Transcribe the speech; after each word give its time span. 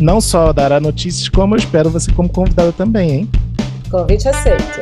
Não 0.00 0.20
só 0.20 0.52
dará 0.52 0.80
notícias, 0.80 1.28
como 1.28 1.54
eu 1.54 1.58
espero 1.58 1.88
você 1.88 2.12
como 2.12 2.28
convidada 2.28 2.72
também, 2.72 3.10
hein? 3.10 3.30
Convite 3.88 4.28
aceito. 4.28 4.80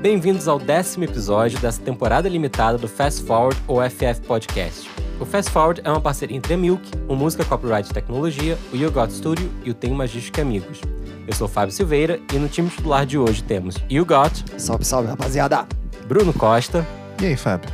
Bem-vindos 0.00 0.48
ao 0.48 0.58
décimo 0.58 1.04
episódio 1.04 1.58
dessa 1.58 1.82
temporada 1.82 2.30
limitada 2.30 2.78
do 2.78 2.88
Fast 2.88 3.24
Forward 3.24 3.60
ou 3.66 3.82
FF 3.82 4.22
Podcast. 4.26 4.88
O 5.20 5.26
Fast 5.26 5.50
Forward 5.50 5.82
é 5.84 5.90
uma 5.90 6.00
parceria 6.00 6.36
entre 6.36 6.54
a 6.54 6.56
Milk, 6.56 6.82
o 7.06 7.14
Música 7.14 7.44
Copyright 7.44 7.92
Tecnologia, 7.92 8.56
o 8.72 8.76
You 8.76 8.90
Got 8.90 9.10
Studio 9.12 9.50
e 9.64 9.70
o 9.70 9.74
Tem 9.74 9.92
Magística 9.92 10.40
Amigos. 10.40 10.80
Eu 11.28 11.34
sou 11.34 11.46
Fábio 11.46 11.74
Silveira 11.74 12.18
e 12.32 12.38
no 12.38 12.48
time 12.48 12.70
titular 12.70 13.04
de 13.04 13.18
hoje 13.18 13.42
temos 13.44 13.76
You 13.90 14.06
Got. 14.06 14.46
Salve, 14.56 14.82
salve, 14.82 15.10
rapaziada! 15.10 15.66
Bruno 16.06 16.32
Costa. 16.32 16.86
E 17.20 17.26
aí, 17.26 17.36
Fábio? 17.36 17.68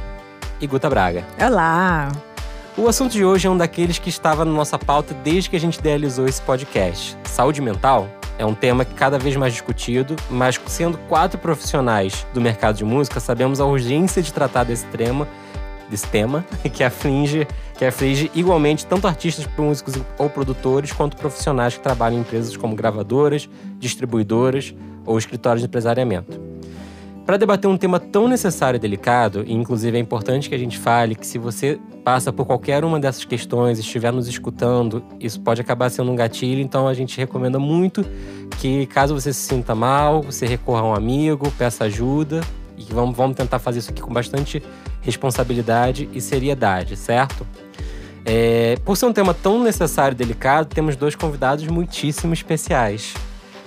E 0.60 0.66
Guta 0.66 0.90
Braga. 0.90 1.24
Olá! 1.40 2.10
O 2.76 2.88
assunto 2.88 3.12
de 3.12 3.24
hoje 3.24 3.46
é 3.46 3.50
um 3.50 3.56
daqueles 3.56 3.96
que 3.96 4.08
estava 4.08 4.44
na 4.44 4.50
nossa 4.50 4.76
pauta 4.76 5.14
desde 5.22 5.48
que 5.48 5.54
a 5.54 5.60
gente 5.60 5.78
idealizou 5.78 6.26
esse 6.26 6.42
podcast. 6.42 7.16
Saúde 7.26 7.62
mental 7.62 8.08
é 8.40 8.44
um 8.44 8.56
tema 8.56 8.84
que 8.84 8.92
cada 8.92 9.20
vez 9.20 9.36
mais 9.36 9.52
discutido, 9.52 10.16
mas 10.28 10.60
sendo 10.66 10.98
quatro 11.08 11.38
profissionais 11.38 12.26
do 12.34 12.40
mercado 12.40 12.74
de 12.74 12.84
música, 12.84 13.20
sabemos 13.20 13.60
a 13.60 13.64
urgência 13.64 14.20
de 14.20 14.32
tratar 14.32 14.64
desse 14.64 14.86
tema, 14.86 15.28
desse 15.90 16.06
tema 16.06 16.44
que 16.72 16.82
aflige, 16.82 17.46
que 17.76 17.84
aflige 17.84 18.30
igualmente 18.34 18.86
tanto 18.86 19.06
artistas, 19.06 19.48
músicos 19.56 19.94
ou 20.18 20.28
produtores, 20.30 20.92
quanto 20.92 21.16
profissionais 21.16 21.76
que 21.76 21.80
trabalham 21.80 22.18
em 22.18 22.20
empresas 22.20 22.56
como 22.56 22.74
gravadoras, 22.74 23.48
distribuidoras 23.78 24.74
ou 25.06 25.18
escritórios 25.18 25.60
de 25.60 25.66
empresariamento. 25.66 26.54
Para 27.26 27.38
debater 27.38 27.70
um 27.70 27.76
tema 27.76 27.98
tão 27.98 28.28
necessário 28.28 28.76
e 28.76 28.80
delicado, 28.80 29.44
e 29.46 29.52
inclusive 29.54 29.96
é 29.96 30.00
importante 30.00 30.46
que 30.46 30.54
a 30.54 30.58
gente 30.58 30.76
fale 30.76 31.14
que 31.14 31.26
se 31.26 31.38
você 31.38 31.80
passa 32.04 32.30
por 32.30 32.44
qualquer 32.44 32.84
uma 32.84 33.00
dessas 33.00 33.24
questões, 33.24 33.78
estiver 33.78 34.12
nos 34.12 34.28
escutando, 34.28 35.02
isso 35.18 35.40
pode 35.40 35.58
acabar 35.58 35.88
sendo 35.88 36.12
um 36.12 36.14
gatilho, 36.14 36.60
então 36.60 36.86
a 36.86 36.92
gente 36.92 37.16
recomenda 37.16 37.58
muito 37.58 38.04
que 38.60 38.84
caso 38.86 39.18
você 39.18 39.32
se 39.32 39.40
sinta 39.40 39.74
mal, 39.74 40.20
você 40.20 40.44
recorra 40.44 40.82
a 40.82 40.84
um 40.84 40.94
amigo, 40.94 41.50
peça 41.52 41.84
ajuda 41.84 42.42
e 42.76 42.84
vamos, 42.92 43.16
vamos 43.16 43.36
tentar 43.36 43.58
fazer 43.58 43.78
isso 43.78 43.90
aqui 43.90 44.02
com 44.02 44.12
bastante 44.12 44.62
responsabilidade 45.04 46.08
e 46.12 46.20
seriedade, 46.20 46.96
certo? 46.96 47.46
É, 48.24 48.76
por 48.84 48.96
ser 48.96 49.06
um 49.06 49.12
tema 49.12 49.34
tão 49.34 49.62
necessário 49.62 50.14
e 50.14 50.18
delicado, 50.18 50.66
temos 50.66 50.96
dois 50.96 51.14
convidados 51.14 51.66
muitíssimo 51.66 52.32
especiais. 52.32 53.14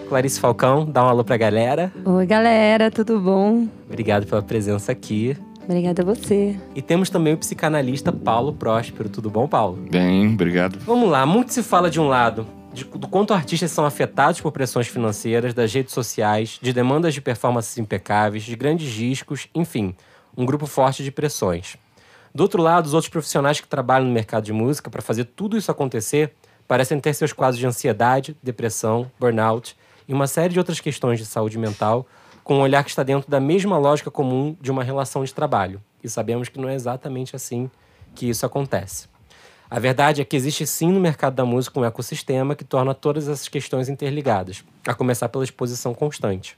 Clarice 0.09 0.39
Falcão, 0.39 0.85
dá 0.85 1.03
um 1.03 1.07
alô 1.07 1.23
pra 1.23 1.37
galera. 1.37 1.91
Oi, 2.03 2.25
galera, 2.25 2.89
tudo 2.89 3.19
bom? 3.19 3.67
Obrigado 3.87 4.25
pela 4.25 4.41
presença 4.41 4.91
aqui. 4.91 5.37
Obrigada 5.63 6.01
a 6.01 6.05
você. 6.05 6.55
E 6.73 6.81
temos 6.81 7.09
também 7.09 7.33
o 7.33 7.37
psicanalista 7.37 8.11
Paulo 8.11 8.53
Próspero. 8.53 9.09
Tudo 9.09 9.29
bom, 9.29 9.47
Paulo? 9.47 9.77
Bem, 9.91 10.33
obrigado. 10.33 10.79
Vamos 10.85 11.09
lá, 11.09 11.25
muito 11.25 11.53
se 11.53 11.61
fala 11.61 11.89
de 11.89 11.99
um 11.99 12.07
lado, 12.07 12.47
de, 12.73 12.85
do 12.85 13.07
quanto 13.07 13.33
artistas 13.33 13.69
são 13.69 13.85
afetados 13.85 14.39
por 14.39 14.53
pressões 14.53 14.87
financeiras, 14.87 15.53
das 15.53 15.73
redes 15.73 15.93
sociais, 15.93 16.57
de 16.61 16.71
demandas 16.71 17.13
de 17.13 17.19
performances 17.19 17.77
impecáveis, 17.77 18.43
de 18.43 18.55
grandes 18.55 18.89
discos, 18.89 19.49
enfim, 19.53 19.93
um 20.37 20.45
grupo 20.45 20.67
forte 20.67 21.03
de 21.03 21.11
pressões. 21.11 21.75
Do 22.33 22.41
outro 22.41 22.61
lado, 22.61 22.85
os 22.85 22.93
outros 22.93 23.09
profissionais 23.09 23.59
que 23.59 23.67
trabalham 23.67 24.05
no 24.05 24.13
mercado 24.13 24.43
de 24.43 24.53
música 24.53 24.89
para 24.89 25.01
fazer 25.01 25.25
tudo 25.25 25.57
isso 25.57 25.71
acontecer 25.71 26.33
parecem 26.67 26.99
ter 26.99 27.13
seus 27.15 27.33
quadros 27.33 27.57
de 27.57 27.65
ansiedade, 27.65 28.37
depressão, 28.43 29.09
burnout 29.19 29.75
e 30.07 30.13
uma 30.13 30.27
série 30.27 30.53
de 30.53 30.59
outras 30.59 30.79
questões 30.79 31.17
de 31.17 31.25
saúde 31.25 31.57
mental, 31.57 32.05
com 32.43 32.57
um 32.57 32.61
olhar 32.61 32.83
que 32.83 32.89
está 32.89 33.01
dentro 33.01 33.29
da 33.29 33.39
mesma 33.39 33.77
lógica 33.77 34.11
comum 34.11 34.55
de 34.61 34.69
uma 34.69 34.83
relação 34.83 35.23
de 35.23 35.33
trabalho. 35.33 35.81
E 36.03 36.07
sabemos 36.07 36.47
que 36.47 36.59
não 36.59 36.69
é 36.69 36.75
exatamente 36.75 37.35
assim 37.35 37.69
que 38.13 38.29
isso 38.29 38.45
acontece. 38.45 39.07
A 39.69 39.79
verdade 39.79 40.21
é 40.21 40.25
que 40.25 40.35
existe 40.35 40.65
sim 40.65 40.91
no 40.91 40.99
mercado 40.99 41.33
da 41.33 41.43
música 41.43 41.79
um 41.79 41.83
ecossistema 41.83 42.55
que 42.55 42.63
torna 42.63 42.93
todas 42.93 43.27
essas 43.27 43.49
questões 43.49 43.89
interligadas, 43.89 44.63
a 44.85 44.93
começar 44.93 45.27
pela 45.27 45.43
exposição 45.43 45.93
constante. 45.93 46.57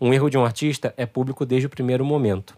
Um 0.00 0.14
erro 0.14 0.30
de 0.30 0.38
um 0.38 0.44
artista 0.44 0.94
é 0.96 1.04
público 1.04 1.44
desde 1.44 1.66
o 1.66 1.70
primeiro 1.70 2.04
momento. 2.04 2.56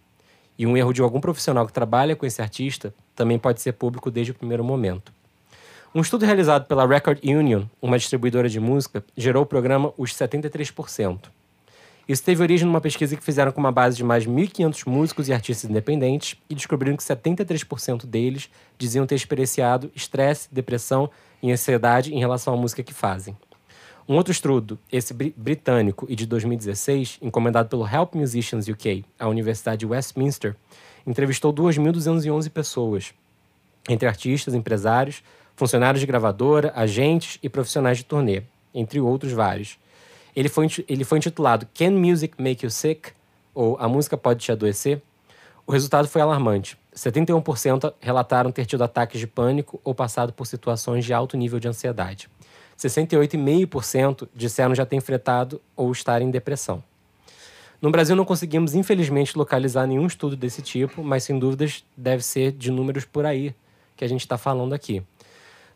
E 0.59 0.67
um 0.67 0.77
erro 0.77 0.93
de 0.93 1.01
algum 1.01 1.21
profissional 1.21 1.67
que 1.67 1.73
trabalha 1.73 2.17
com 2.17 2.27
esse 2.27 2.43
artista 2.43 2.93
também 3.15 3.39
pode 3.39 3.61
ser 3.61 3.73
público 3.73 4.11
desde 4.11 4.33
o 4.33 4.35
primeiro 4.35 4.65
momento. 4.65 5.13
Um 5.95 6.01
estudo 6.01 6.27
realizado 6.27 6.67
pela 6.67 6.87
Record 6.87 7.21
Union, 7.25 7.65
uma 7.81 7.99
distribuidora 7.99 8.49
de 8.49 8.61
música, 8.61 9.05
gerou 9.17 9.45
o 9.45 9.47
programa 9.47 9.93
Os 9.97 10.13
73%. 10.13 11.21
Isso 12.09 12.25
teve 12.25 12.43
origem 12.43 12.67
numa 12.67 12.81
pesquisa 12.81 13.17
que 13.17 13.23
fizeram 13.23 13.53
com 13.53 13.61
uma 13.61 13.71
base 13.71 13.97
de 13.97 14.03
mais 14.03 14.23
de 14.23 14.31
1.500 14.31 14.89
músicos 14.89 15.29
e 15.29 15.33
artistas 15.33 15.69
independentes 15.69 16.39
e 16.49 16.55
descobriram 16.55 16.97
que 16.97 17.03
73% 17.03 18.07
deles 18.07 18.51
diziam 18.79 19.07
ter 19.07 19.15
experienciado 19.15 19.91
estresse, 19.95 20.49
depressão 20.51 21.11
e 21.43 21.53
ansiedade 21.53 22.15
em 22.15 22.19
relação 22.19 22.55
à 22.55 22.57
música 22.57 22.83
que 22.83 22.95
fazem. 22.95 23.37
Um 24.09 24.17
outro 24.17 24.33
estudo, 24.33 24.79
esse 24.91 25.13
britânico 25.13 26.07
e 26.09 26.17
de 26.17 26.25
2016, 26.25 27.19
encomendado 27.21 27.69
pelo 27.69 27.87
Help 27.87 28.15
Musicians 28.15 28.67
UK, 28.67 29.05
a 29.19 29.29
Universidade 29.29 29.81
de 29.81 29.87
Westminster, 29.87 30.57
entrevistou 31.07 31.53
2.211 31.53 32.49
pessoas, 32.49 33.13
entre 33.87 34.09
artistas, 34.09 34.55
empresários, 34.55 35.23
funcionários 35.55 36.01
de 36.01 36.07
gravadora, 36.07 36.73
agentes 36.75 37.39
e 37.43 37.51
profissionais 37.51 37.99
de 37.99 38.05
turnê, 38.07 38.45
entre 38.73 38.99
outros 38.99 39.33
vários. 39.33 39.79
Ele 40.35 40.49
foi, 40.49 40.69
ele 40.89 41.05
foi 41.05 41.19
intitulado 41.19 41.69
Can 41.75 41.91
Music 41.91 42.43
Make 42.43 42.65
You 42.65 42.71
Sick? 42.71 43.13
ou 43.55 43.77
A 43.79 43.87
Música 43.87 44.17
Pode 44.17 44.43
Te 44.43 44.51
Adoecer? 44.51 45.03
O 45.67 45.73
resultado 45.73 46.09
foi 46.09 46.23
alarmante. 46.23 46.79
71% 46.97 47.93
relataram 48.01 48.51
ter 48.51 48.65
tido 48.65 48.83
ataques 48.83 49.21
de 49.21 49.27
pânico 49.27 49.79
ou 49.85 49.95
passado 49.95 50.33
por 50.33 50.47
situações 50.47 51.05
de 51.05 51.13
alto 51.13 51.37
nível 51.37 51.61
de 51.61 51.69
ansiedade. 51.69 52.31
68,5% 52.79 54.29
disseram 54.35 54.75
já 54.75 54.87
ter 54.87 54.97
enfrentado 54.97 55.61
ou 55.77 55.91
estar 55.91 56.23
em 56.23 56.31
depressão. 56.31 56.83
No 57.83 57.91
Brasil 57.91 58.15
não 58.17 58.25
conseguimos, 58.25 58.75
infelizmente, 58.75 59.37
localizar 59.37 59.87
nenhum 59.87 60.07
estudo 60.07 60.37
desse 60.37 60.63
tipo, 60.63 61.03
mas 61.03 61.25
sem 61.25 61.39
dúvidas 61.39 61.85
deve 61.97 62.23
ser 62.23 62.53
de 62.53 62.71
números 62.71 63.05
por 63.05 63.25
aí 63.25 63.55
que 63.97 64.05
a 64.05 64.09
gente 64.09 64.21
está 64.21 64.39
falando 64.39 64.73
aqui. 64.73 65.03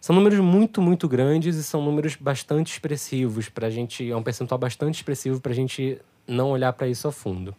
São 0.01 0.15
números 0.15 0.41
muito, 0.41 0.83
muito 0.83 1.09
grandes 1.09 1.57
e 1.57 1.63
são 1.63 1.81
números 1.81 2.17
bastante 2.17 2.73
expressivos 2.73 3.49
para 3.49 3.69
a 3.69 3.71
gente. 3.71 4.11
É 4.11 4.17
um 4.17 4.23
percentual 4.23 4.59
bastante 4.59 4.97
expressivo 4.97 5.41
para 5.41 5.53
a 5.53 5.55
gente 5.55 6.01
não 6.27 6.51
olhar 6.51 6.73
para 6.73 6.89
isso 6.89 7.07
a 7.07 7.13
fundo. 7.13 7.55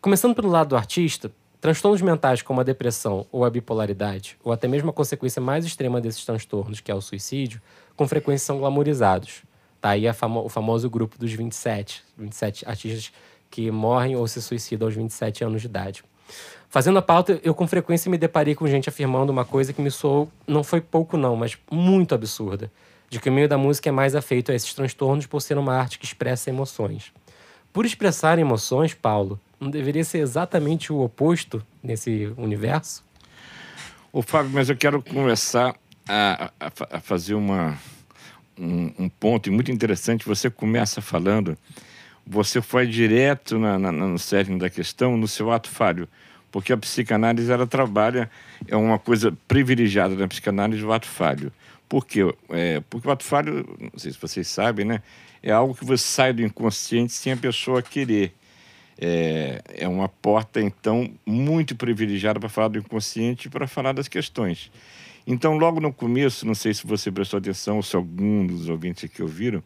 Começando 0.00 0.34
pelo 0.34 0.48
lado 0.48 0.68
do 0.68 0.76
artista, 0.76 1.30
transtornos 1.60 2.00
mentais 2.00 2.40
como 2.40 2.60
a 2.60 2.64
depressão 2.64 3.26
ou 3.30 3.44
a 3.44 3.50
bipolaridade, 3.50 4.38
ou 4.42 4.52
até 4.52 4.66
mesmo 4.66 4.88
a 4.88 4.92
consequência 4.92 5.42
mais 5.42 5.66
extrema 5.66 6.00
desses 6.00 6.24
transtornos, 6.24 6.80
que 6.80 6.90
é 6.90 6.94
o 6.94 7.00
suicídio, 7.02 7.60
com 7.96 8.06
frequência 8.06 8.46
são 8.46 8.58
glamorizados. 8.58 9.42
Tá 9.80 9.90
aí 9.90 10.12
famo 10.12 10.44
o 10.44 10.48
famoso 10.48 10.88
grupo 10.90 11.18
dos 11.18 11.32
27, 11.32 12.04
27 12.16 12.68
artistas 12.68 13.12
que 13.50 13.70
morrem 13.70 14.16
ou 14.16 14.26
se 14.26 14.42
suicidam 14.42 14.88
aos 14.88 14.94
27 14.94 15.44
anos 15.44 15.62
de 15.62 15.66
idade. 15.68 16.04
Fazendo 16.68 16.98
a 16.98 17.02
pauta, 17.02 17.40
eu 17.42 17.54
com 17.54 17.66
frequência 17.66 18.10
me 18.10 18.18
deparei 18.18 18.54
com 18.54 18.66
gente 18.66 18.88
afirmando 18.88 19.32
uma 19.32 19.44
coisa 19.44 19.72
que 19.72 19.80
me 19.80 19.90
soou, 19.90 20.30
não 20.46 20.64
foi 20.64 20.80
pouco 20.80 21.16
não, 21.16 21.36
mas 21.36 21.56
muito 21.70 22.14
absurda. 22.14 22.70
De 23.08 23.20
que 23.20 23.30
o 23.30 23.32
meio 23.32 23.48
da 23.48 23.56
música 23.56 23.88
é 23.88 23.92
mais 23.92 24.16
afeito 24.16 24.50
a 24.50 24.54
esses 24.54 24.74
transtornos 24.74 25.26
por 25.26 25.40
ser 25.40 25.56
uma 25.56 25.74
arte 25.74 25.98
que 25.98 26.04
expressa 26.04 26.50
emoções. 26.50 27.12
Por 27.72 27.86
expressar 27.86 28.38
emoções, 28.38 28.94
Paulo, 28.94 29.38
não 29.60 29.70
deveria 29.70 30.04
ser 30.04 30.18
exatamente 30.18 30.92
o 30.92 31.00
oposto 31.00 31.64
nesse 31.82 32.32
universo? 32.36 33.04
Ô 34.12 34.22
Fábio, 34.22 34.50
mas 34.52 34.68
eu 34.68 34.76
quero 34.76 35.00
começar 35.02 35.76
a, 36.08 36.52
a, 36.60 37.00
fazer 37.00 37.34
uma, 37.34 37.78
um, 38.58 38.92
um, 38.98 39.08
ponto 39.08 39.50
muito 39.52 39.70
interessante. 39.70 40.26
Você 40.26 40.50
começa 40.50 41.00
falando, 41.00 41.56
você 42.26 42.60
foi 42.60 42.86
direto 42.86 43.58
na, 43.58 43.78
na, 43.78 43.92
no 43.92 44.18
cerne 44.18 44.58
da 44.58 44.70
questão, 44.70 45.16
no 45.16 45.28
seu 45.28 45.50
ato 45.50 45.68
falho 45.68 46.08
porque 46.56 46.72
a 46.72 46.76
psicanálise 46.78 47.52
ela 47.52 47.66
trabalha, 47.66 48.30
é 48.66 48.74
uma 48.74 48.98
coisa 48.98 49.30
privilegiada 49.46 50.14
na 50.14 50.26
psicanálise 50.26 50.82
o 50.82 50.90
ato 50.90 51.06
falho. 51.06 51.52
Por 51.86 52.06
quê? 52.06 52.20
É, 52.48 52.82
porque 52.88 53.06
o 53.06 53.10
ato 53.10 53.24
falho, 53.24 53.76
não 53.78 53.98
sei 53.98 54.10
se 54.10 54.18
vocês 54.18 54.48
sabem, 54.48 54.86
né? 54.86 55.02
É 55.42 55.52
algo 55.52 55.74
que 55.74 55.84
você 55.84 56.02
sai 56.02 56.32
do 56.32 56.40
inconsciente 56.40 57.12
sem 57.12 57.34
a 57.34 57.36
pessoa 57.36 57.82
querer. 57.82 58.32
É, 58.98 59.60
é 59.74 59.86
uma 59.86 60.08
porta, 60.08 60.58
então, 60.58 61.10
muito 61.26 61.76
privilegiada 61.76 62.40
para 62.40 62.48
falar 62.48 62.68
do 62.68 62.78
inconsciente 62.78 63.48
e 63.48 63.50
para 63.50 63.68
falar 63.68 63.92
das 63.92 64.08
questões. 64.08 64.70
Então, 65.26 65.58
logo 65.58 65.80
no 65.80 65.92
começo, 65.92 66.46
não 66.46 66.54
sei 66.54 66.72
se 66.72 66.86
você 66.86 67.10
prestou 67.10 67.38
atenção, 67.38 67.76
ou 67.76 67.82
se 67.82 67.96
algum 67.96 68.46
dos 68.46 68.68
ouvintes 68.68 69.04
aqui 69.04 69.22
ouviram, 69.22 69.62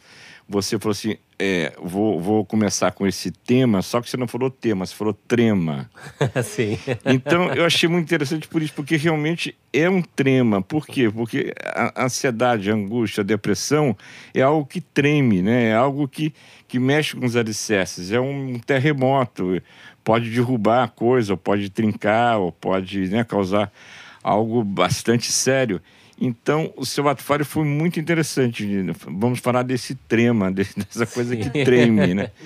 você 0.48 0.78
falou 0.78 0.92
assim: 0.92 1.16
é, 1.38 1.72
vou, 1.80 2.20
vou 2.20 2.44
começar 2.44 2.90
com 2.92 3.06
esse 3.06 3.30
tema, 3.30 3.82
só 3.82 4.00
que 4.00 4.10
você 4.10 4.16
não 4.16 4.26
falou 4.26 4.50
tema, 4.50 4.84
você 4.84 4.94
falou 4.94 5.12
trema. 5.12 5.90
Sim. 6.42 6.78
Então, 7.04 7.52
eu 7.54 7.64
achei 7.64 7.88
muito 7.88 8.06
interessante 8.06 8.48
por 8.48 8.60
isso, 8.62 8.72
porque 8.74 8.96
realmente 8.96 9.56
é 9.72 9.88
um 9.88 10.02
trema. 10.02 10.60
Por 10.60 10.86
quê? 10.86 11.10
Porque 11.10 11.54
a 11.64 12.04
ansiedade, 12.04 12.70
a 12.70 12.74
angústia, 12.74 13.20
a 13.20 13.24
depressão 13.24 13.96
é 14.34 14.42
algo 14.42 14.66
que 14.66 14.80
treme, 14.80 15.40
né? 15.40 15.68
É 15.68 15.74
algo 15.74 16.08
que, 16.08 16.34
que 16.66 16.78
mexe 16.78 17.14
com 17.14 17.24
os 17.24 17.36
alicerces. 17.36 18.10
É 18.12 18.20
um 18.20 18.58
terremoto. 18.58 19.62
Pode 20.02 20.30
derrubar 20.30 20.84
a 20.84 20.88
coisa, 20.88 21.34
ou 21.34 21.36
pode 21.36 21.70
trincar, 21.70 22.38
ou 22.38 22.50
pode 22.50 23.08
né, 23.08 23.22
causar 23.22 23.70
algo 24.22 24.62
bastante 24.62 25.30
sério. 25.30 25.80
Então, 26.20 26.72
o 26.76 26.84
seu 26.84 27.08
ato 27.08 27.22
falho 27.22 27.44
foi 27.44 27.64
muito 27.64 27.98
interessante. 27.98 28.66
Vamos 29.06 29.38
falar 29.40 29.62
desse 29.62 29.94
trema, 29.94 30.50
dessa 30.52 31.06
coisa 31.06 31.34
Sim. 31.34 31.42
que 31.42 31.64
treme, 31.64 32.14
né? 32.14 32.30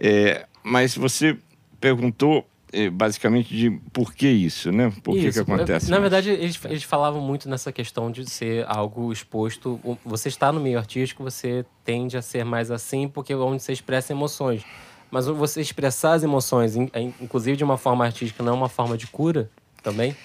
É, 0.00 0.44
mas 0.62 0.96
você 0.96 1.38
perguntou 1.80 2.44
é, 2.72 2.90
basicamente 2.90 3.56
de 3.56 3.70
por 3.92 4.12
que 4.12 4.28
isso, 4.28 4.72
né? 4.72 4.92
Por 5.02 5.16
isso. 5.16 5.26
que, 5.26 5.32
que 5.32 5.52
acontece? 5.52 5.90
Na 5.90 6.00
verdade, 6.00 6.30
eles, 6.30 6.58
eles 6.64 6.82
falavam 6.82 7.22
muito 7.22 7.48
nessa 7.48 7.70
questão 7.70 8.10
de 8.10 8.28
ser 8.28 8.66
algo 8.68 9.12
exposto. 9.12 9.80
Você 10.04 10.28
está 10.28 10.52
no 10.52 10.60
meio 10.60 10.78
artístico, 10.78 11.22
você 11.22 11.64
tende 11.84 12.16
a 12.16 12.22
ser 12.22 12.44
mais 12.44 12.70
assim, 12.72 13.06
porque 13.08 13.32
é 13.32 13.36
onde 13.36 13.62
você 13.62 13.72
expressa 13.72 14.12
emoções. 14.12 14.64
Mas 15.10 15.26
você 15.26 15.60
expressar 15.60 16.14
as 16.14 16.24
emoções, 16.24 16.74
inclusive 17.20 17.56
de 17.56 17.62
uma 17.62 17.78
forma 17.78 18.04
artística, 18.04 18.42
não 18.42 18.52
é 18.52 18.56
uma 18.56 18.68
forma 18.68 18.96
de 18.96 19.06
cura 19.06 19.48
também? 19.80 20.16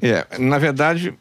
É, 0.00 0.38
na 0.38 0.58
verdade, 0.58 1.14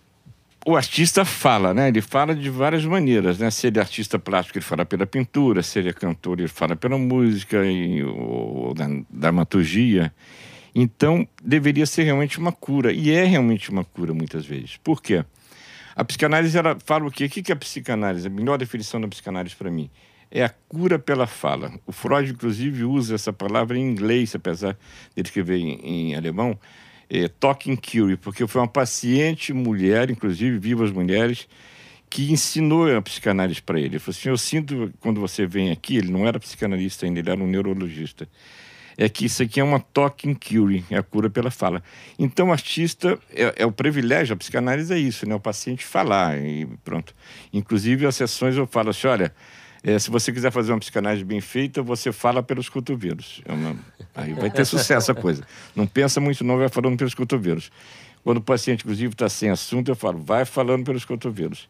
o 0.66 0.76
artista 0.76 1.24
fala, 1.24 1.74
né? 1.74 1.88
Ele 1.88 2.02
fala 2.02 2.36
de 2.36 2.50
várias 2.50 2.86
maneiras, 2.86 3.40
né? 3.40 3.50
Se 3.50 3.68
ele 3.68 3.80
é 3.80 3.82
artista 3.82 4.20
plástico, 4.20 4.58
ele 4.58 4.66
fala 4.66 4.86
pela 4.86 5.06
pintura, 5.06 5.64
se 5.64 5.80
ele 5.80 5.90
é 5.90 5.94
cantor, 5.94 6.40
ele 6.40 6.48
fala 6.48 6.76
pela 6.76 6.98
música 6.98 7.66
e, 7.66 8.04
ou, 8.04 8.74
da 8.74 8.88
dramaturgia. 9.10 10.14
Então, 10.76 11.28
deveria 11.44 11.86
ser 11.86 12.04
realmente 12.04 12.38
uma 12.38 12.52
cura. 12.52 12.92
E 12.92 13.12
é 13.12 13.24
realmente 13.24 13.70
uma 13.70 13.84
cura, 13.84 14.14
muitas 14.14 14.46
vezes. 14.46 14.78
Por 14.78 15.02
quê? 15.02 15.26
A 15.96 16.04
psicanálise, 16.04 16.56
ela 16.58 16.78
fala 16.86 17.08
o 17.08 17.12
quê? 17.12 17.26
O 17.26 17.30
que 17.30 17.52
é 17.52 17.54
a 17.54 17.58
psicanálise? 17.58 18.28
A 18.28 18.30
melhor 18.30 18.58
definição 18.58 19.02
da 19.02 19.08
psicanálise 19.08 19.56
para 19.56 19.72
mim 19.72 19.90
é 20.30 20.44
a 20.44 20.50
cura 20.50 21.00
pela 21.00 21.26
fala. 21.26 21.72
O 21.86 21.92
Freud, 21.92 22.32
inclusive, 22.32 22.84
usa 22.84 23.16
essa 23.16 23.32
palavra 23.34 23.78
em 23.78 23.82
inglês, 23.82 24.36
apesar 24.36 24.78
de 25.16 25.22
escrever 25.22 25.58
em, 25.58 26.12
em 26.12 26.16
alemão, 26.16 26.60
é, 27.10 27.28
Talking 27.28 27.76
Cure, 27.76 28.18
porque 28.18 28.46
foi 28.48 28.62
uma 28.62 28.68
paciente 28.68 29.54
mulher, 29.54 30.10
inclusive 30.10 30.58
vivas 30.58 30.92
mulheres, 30.92 31.48
que 32.10 32.32
ensinou 32.32 32.96
a 32.96 33.02
psicanálise 33.02 33.62
para 33.62 33.80
ele. 33.80 33.96
Ele 33.96 34.00
falou 34.00 34.18
assim: 34.18 34.30
Eu 34.30 34.38
sinto 34.38 34.94
quando 35.00 35.20
você 35.20 35.46
vem 35.46 35.72
aqui, 35.72 35.98
ele 35.98 36.12
não 36.12 36.28
era 36.28 36.40
psicanalista 36.40 37.06
ainda, 37.06 37.20
ele 37.20 37.30
era 37.30 37.42
um 37.42 37.48
neurologista. 37.48 38.28
É 39.00 39.08
que 39.08 39.26
isso 39.26 39.44
aqui 39.44 39.60
é 39.60 39.64
uma 39.64 39.80
talking 39.80 40.34
cure, 40.34 40.84
é 40.90 40.98
a 40.98 41.04
cura 41.04 41.30
pela 41.30 41.52
fala. 41.52 41.84
Então, 42.18 42.48
o 42.48 42.52
artista, 42.52 43.20
é, 43.32 43.54
é 43.58 43.66
o 43.66 43.72
privilégio, 43.72 44.34
a 44.34 44.38
psicanálise 44.38 44.92
é 44.92 44.98
isso, 44.98 45.30
né? 45.30 45.36
O 45.36 45.40
paciente 45.40 45.86
falar 45.86 46.36
e 46.40 46.66
pronto. 46.84 47.14
Inclusive, 47.54 48.08
as 48.08 48.16
sessões 48.16 48.56
eu 48.56 48.66
falo 48.66 48.90
assim: 48.90 49.08
olha, 49.08 49.32
é, 49.84 50.00
se 50.00 50.10
você 50.10 50.32
quiser 50.32 50.52
fazer 50.52 50.72
uma 50.72 50.80
psicanálise 50.80 51.24
bem 51.24 51.42
feita, 51.42 51.84
você 51.84 52.12
fala 52.12 52.42
pelos 52.42 52.70
cotovelos. 52.70 53.42
É 53.46 53.54
uma... 53.54 53.76
Aí 54.18 54.34
vai 54.34 54.50
ter 54.50 54.66
sucesso 54.66 55.12
a 55.12 55.16
coisa. 55.16 55.44
Não 55.76 55.86
pensa 55.86 56.20
muito, 56.20 56.44
não, 56.44 56.58
vai 56.58 56.70
falando 56.70 56.98
pelos 56.98 57.14
cotovelos. 57.14 57.72
Quando 58.24 58.38
o 58.38 58.42
paciente, 58.42 58.82
inclusive, 58.82 59.14
está 59.14 59.30
sem 59.30 59.52
assunto, 59.52 59.90
eu 59.92 59.96
falo, 59.96 60.18
vai 60.18 60.44
falando 60.44 60.84
pelos 60.84 61.06
cotovelos. 61.06 61.70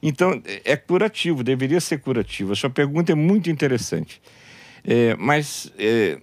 Então, 0.00 0.40
é 0.64 0.76
curativo, 0.76 1.42
deveria 1.42 1.80
ser 1.80 1.98
curativo. 1.98 2.52
A 2.52 2.56
sua 2.56 2.70
pergunta 2.70 3.10
é 3.10 3.16
muito 3.16 3.50
interessante. 3.50 4.22
É, 4.84 5.16
mas, 5.16 5.72
é, 5.76 6.20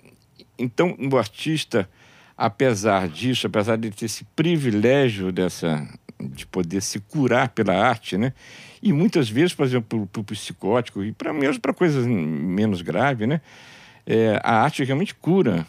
então, 0.58 0.96
o 1.12 1.18
artista, 1.18 1.90
apesar 2.38 3.10
disso, 3.10 3.46
apesar 3.46 3.76
de 3.76 3.92
ter 3.92 4.06
esse 4.06 4.24
privilégio 4.34 5.30
dessa, 5.30 5.86
de 6.22 6.48
poder 6.48 6.82
se 6.82 7.02
curar 7.02 7.50
pela 7.50 7.76
arte, 7.76 8.18
né? 8.18 8.32
E 8.82 8.94
muitas 8.94 9.30
vezes, 9.30 9.54
por 9.54 9.66
exemplo, 9.66 10.08
para 10.08 10.22
o 10.22 10.24
psicótico 10.24 11.04
e 11.04 11.12
para 11.12 11.34
mesmo 11.34 11.60
para 11.60 11.74
coisas 11.74 12.08
menos 12.08 12.82
graves, 12.82 13.28
né? 13.28 13.42
É, 14.06 14.40
a 14.44 14.62
arte 14.62 14.84
realmente 14.84 15.16
cura. 15.16 15.66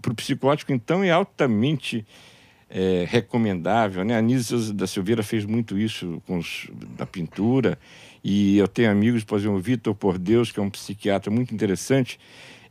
Para 0.00 0.12
o 0.12 0.14
psicótico, 0.14 0.72
então, 0.72 1.02
é 1.02 1.10
altamente 1.10 2.06
é, 2.70 3.04
recomendável. 3.08 4.04
Né? 4.04 4.16
A 4.16 4.22
Nisa 4.22 4.72
da 4.72 4.86
Silveira 4.86 5.22
fez 5.22 5.44
muito 5.44 5.78
isso 5.78 6.22
com 6.26 6.38
os, 6.38 6.68
pintura. 7.10 7.78
E 8.22 8.56
eu 8.58 8.68
tenho 8.68 8.90
amigos, 8.90 9.24
por 9.24 9.38
exemplo, 9.38 9.56
o 9.56 9.60
Vitor 9.60 9.94
Por 9.94 10.18
Deus, 10.18 10.52
que 10.52 10.60
é 10.60 10.62
um 10.62 10.70
psiquiatra 10.70 11.30
muito 11.30 11.52
interessante. 11.52 12.18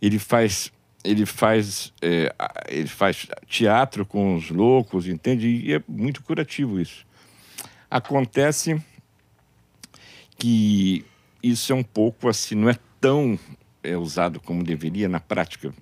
Ele 0.01 0.17
faz 0.17 0.71
ele 1.03 1.25
faz, 1.25 1.91
é, 2.01 2.33
ele 2.67 2.87
faz 2.87 3.27
teatro 3.47 4.05
com 4.05 4.35
os 4.35 4.49
loucos, 4.51 5.07
entende? 5.07 5.47
E 5.47 5.73
é 5.73 5.81
muito 5.87 6.21
curativo 6.21 6.79
isso. 6.79 7.05
Acontece 7.89 8.79
que 10.37 11.03
isso 11.41 11.73
é 11.73 11.75
um 11.75 11.83
pouco 11.83 12.29
assim, 12.29 12.55
não 12.55 12.69
é 12.69 12.75
tão 12.99 13.37
é, 13.83 13.97
usado 13.97 14.39
como 14.39 14.63
deveria 14.63 15.07
na 15.07 15.19
prática 15.19 15.73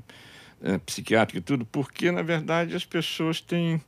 é, 0.62 0.78
psiquiátrica 0.80 1.40
e 1.40 1.42
tudo, 1.42 1.66
porque 1.66 2.12
na 2.12 2.22
verdade 2.22 2.75
as 2.75 2.86
pessoas 2.86 3.42
têm 3.42 3.81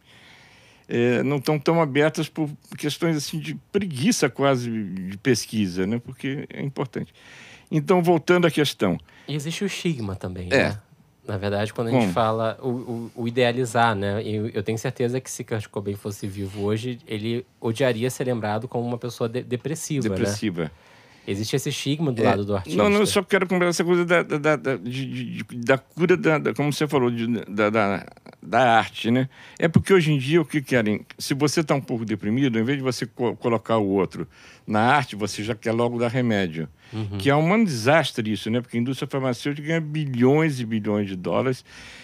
é, 0.88 1.24
não 1.24 1.38
estão 1.38 1.58
tão 1.58 1.82
abertas 1.82 2.28
por 2.28 2.50
questões 2.78 3.16
assim 3.16 3.40
de 3.40 3.56
preguiça 3.72 4.30
quase 4.30 4.70
de 4.70 5.18
pesquisa, 5.18 5.88
né? 5.88 6.00
Porque 6.04 6.46
é 6.50 6.62
importante. 6.62 7.14
Então 7.72 8.04
voltando 8.04 8.46
à 8.46 8.52
questão. 8.52 8.98
E 9.28 9.34
existe 9.34 9.64
o 9.64 9.68
estigma 9.68 10.16
também, 10.16 10.48
é. 10.52 10.70
né? 10.70 10.80
Na 11.26 11.38
verdade, 11.38 11.72
quando 11.72 11.90
a 11.90 11.92
gente 11.92 12.12
fala 12.12 12.58
o, 12.62 12.68
o, 12.68 13.12
o, 13.16 13.28
idealizar, 13.28 13.96
né? 13.96 14.22
Eu, 14.24 14.50
eu 14.50 14.64
tenho 14.64 14.78
certeza 14.78 15.22
que 15.22 15.30
se 15.30 15.44
Kurt 15.44 15.68
Cobain 15.68 15.96
fosse 15.96 16.28
vivo 16.28 16.64
hoje, 16.64 17.00
ele 17.08 17.46
odiaria 17.60 18.10
ser 18.10 18.26
lembrado 18.26 18.68
como 18.68 18.86
uma 18.86 18.98
pessoa 18.98 19.30
de, 19.30 19.44
depressiva, 19.44 20.10
né? 20.10 20.16
Depressiva. 20.16 20.64
Né? 20.64 20.72
Existe 21.28 21.56
esse 21.56 21.70
estigma 21.70 22.12
do 22.12 22.22
é, 22.22 22.26
lado 22.26 22.44
do 22.44 22.56
artista. 22.56 22.82
Não, 22.82 22.90
não, 22.90 23.02
eu 23.02 23.06
só 23.06 23.22
quero 23.22 23.48
comprar 23.48 23.68
essa 23.68 23.84
coisa 23.84 24.04
da, 24.04 24.24
da, 24.24 24.56
da, 24.56 24.76
de, 24.78 25.06
de, 25.06 25.44
da 25.58 25.78
cura, 25.78 26.18
da, 26.18 26.38
da, 26.40 26.54
como 26.54 26.74
você 26.74 26.88
falou, 26.88 27.12
de, 27.12 27.28
da, 27.46 27.70
da, 27.70 28.06
da, 28.42 28.78
arte, 28.78 29.12
né? 29.12 29.30
É 29.60 29.68
porque 29.68 29.94
hoje 29.94 30.12
em 30.12 30.18
dia 30.18 30.42
o 30.42 30.46
que 30.46 30.62
querem? 30.62 31.06
Se 31.20 31.36
você 31.36 31.60
está 31.60 31.76
um 31.76 31.82
pouco 31.82 32.04
deprimido, 32.06 32.58
em 32.58 32.64
vez 32.64 32.80
de 32.80 32.84
você 32.84 33.06
co 33.06 33.36
colocar 33.36 33.78
o 33.78 33.88
outro 33.88 34.28
na 34.66 34.82
arte, 34.82 35.16
você 35.16 35.44
já 35.44 35.54
quer 35.54 35.74
logo 35.74 36.00
dar 36.00 36.08
remédio. 36.08 36.68
Uhum. 36.92 37.18
Que 37.20 37.30
é 37.30 37.36
um 37.36 37.64
desastre 37.64 38.32
isso, 38.32 38.50
né? 38.50 38.60
Porque 38.60 38.78
a 38.78 38.80
indústria 38.80 39.08
farmacêutica 39.08 39.68
ganha 39.68 39.80
bilhões 39.80 40.60
e 40.60 40.66
bilhões 40.66 41.08
de 41.08 41.16
dólares. 41.16 41.64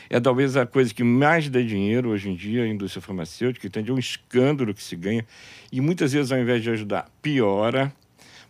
É 0.09 0.19
talvez 0.19 0.55
a 0.55 0.65
coisa 0.65 0.93
que 0.93 1.03
mais 1.03 1.49
dá 1.49 1.59
dinheiro 1.59 2.09
hoje 2.09 2.29
em 2.29 2.35
dia, 2.35 2.63
a 2.63 2.67
indústria 2.67 3.01
farmacêutica, 3.01 3.65
entende? 3.65 3.89
É 3.89 3.93
um 3.93 3.99
escândalo 3.99 4.73
que 4.73 4.83
se 4.83 4.95
ganha. 4.95 5.25
E 5.71 5.81
muitas 5.81 6.13
vezes, 6.13 6.31
ao 6.31 6.39
invés 6.39 6.61
de 6.61 6.69
ajudar, 6.69 7.09
piora 7.21 7.91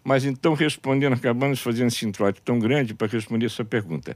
mas 0.08 0.24
então, 0.24 0.54
respondendo, 0.54 1.12
acabamos 1.12 1.60
fazendo 1.60 1.90
esse 1.90 2.06
introito 2.06 2.42
tão 2.42 2.58
grande 2.60 2.94
para 2.94 3.08
responder 3.08 3.48
a 3.48 3.50
sua 3.50 3.66
pergunta. 3.66 4.16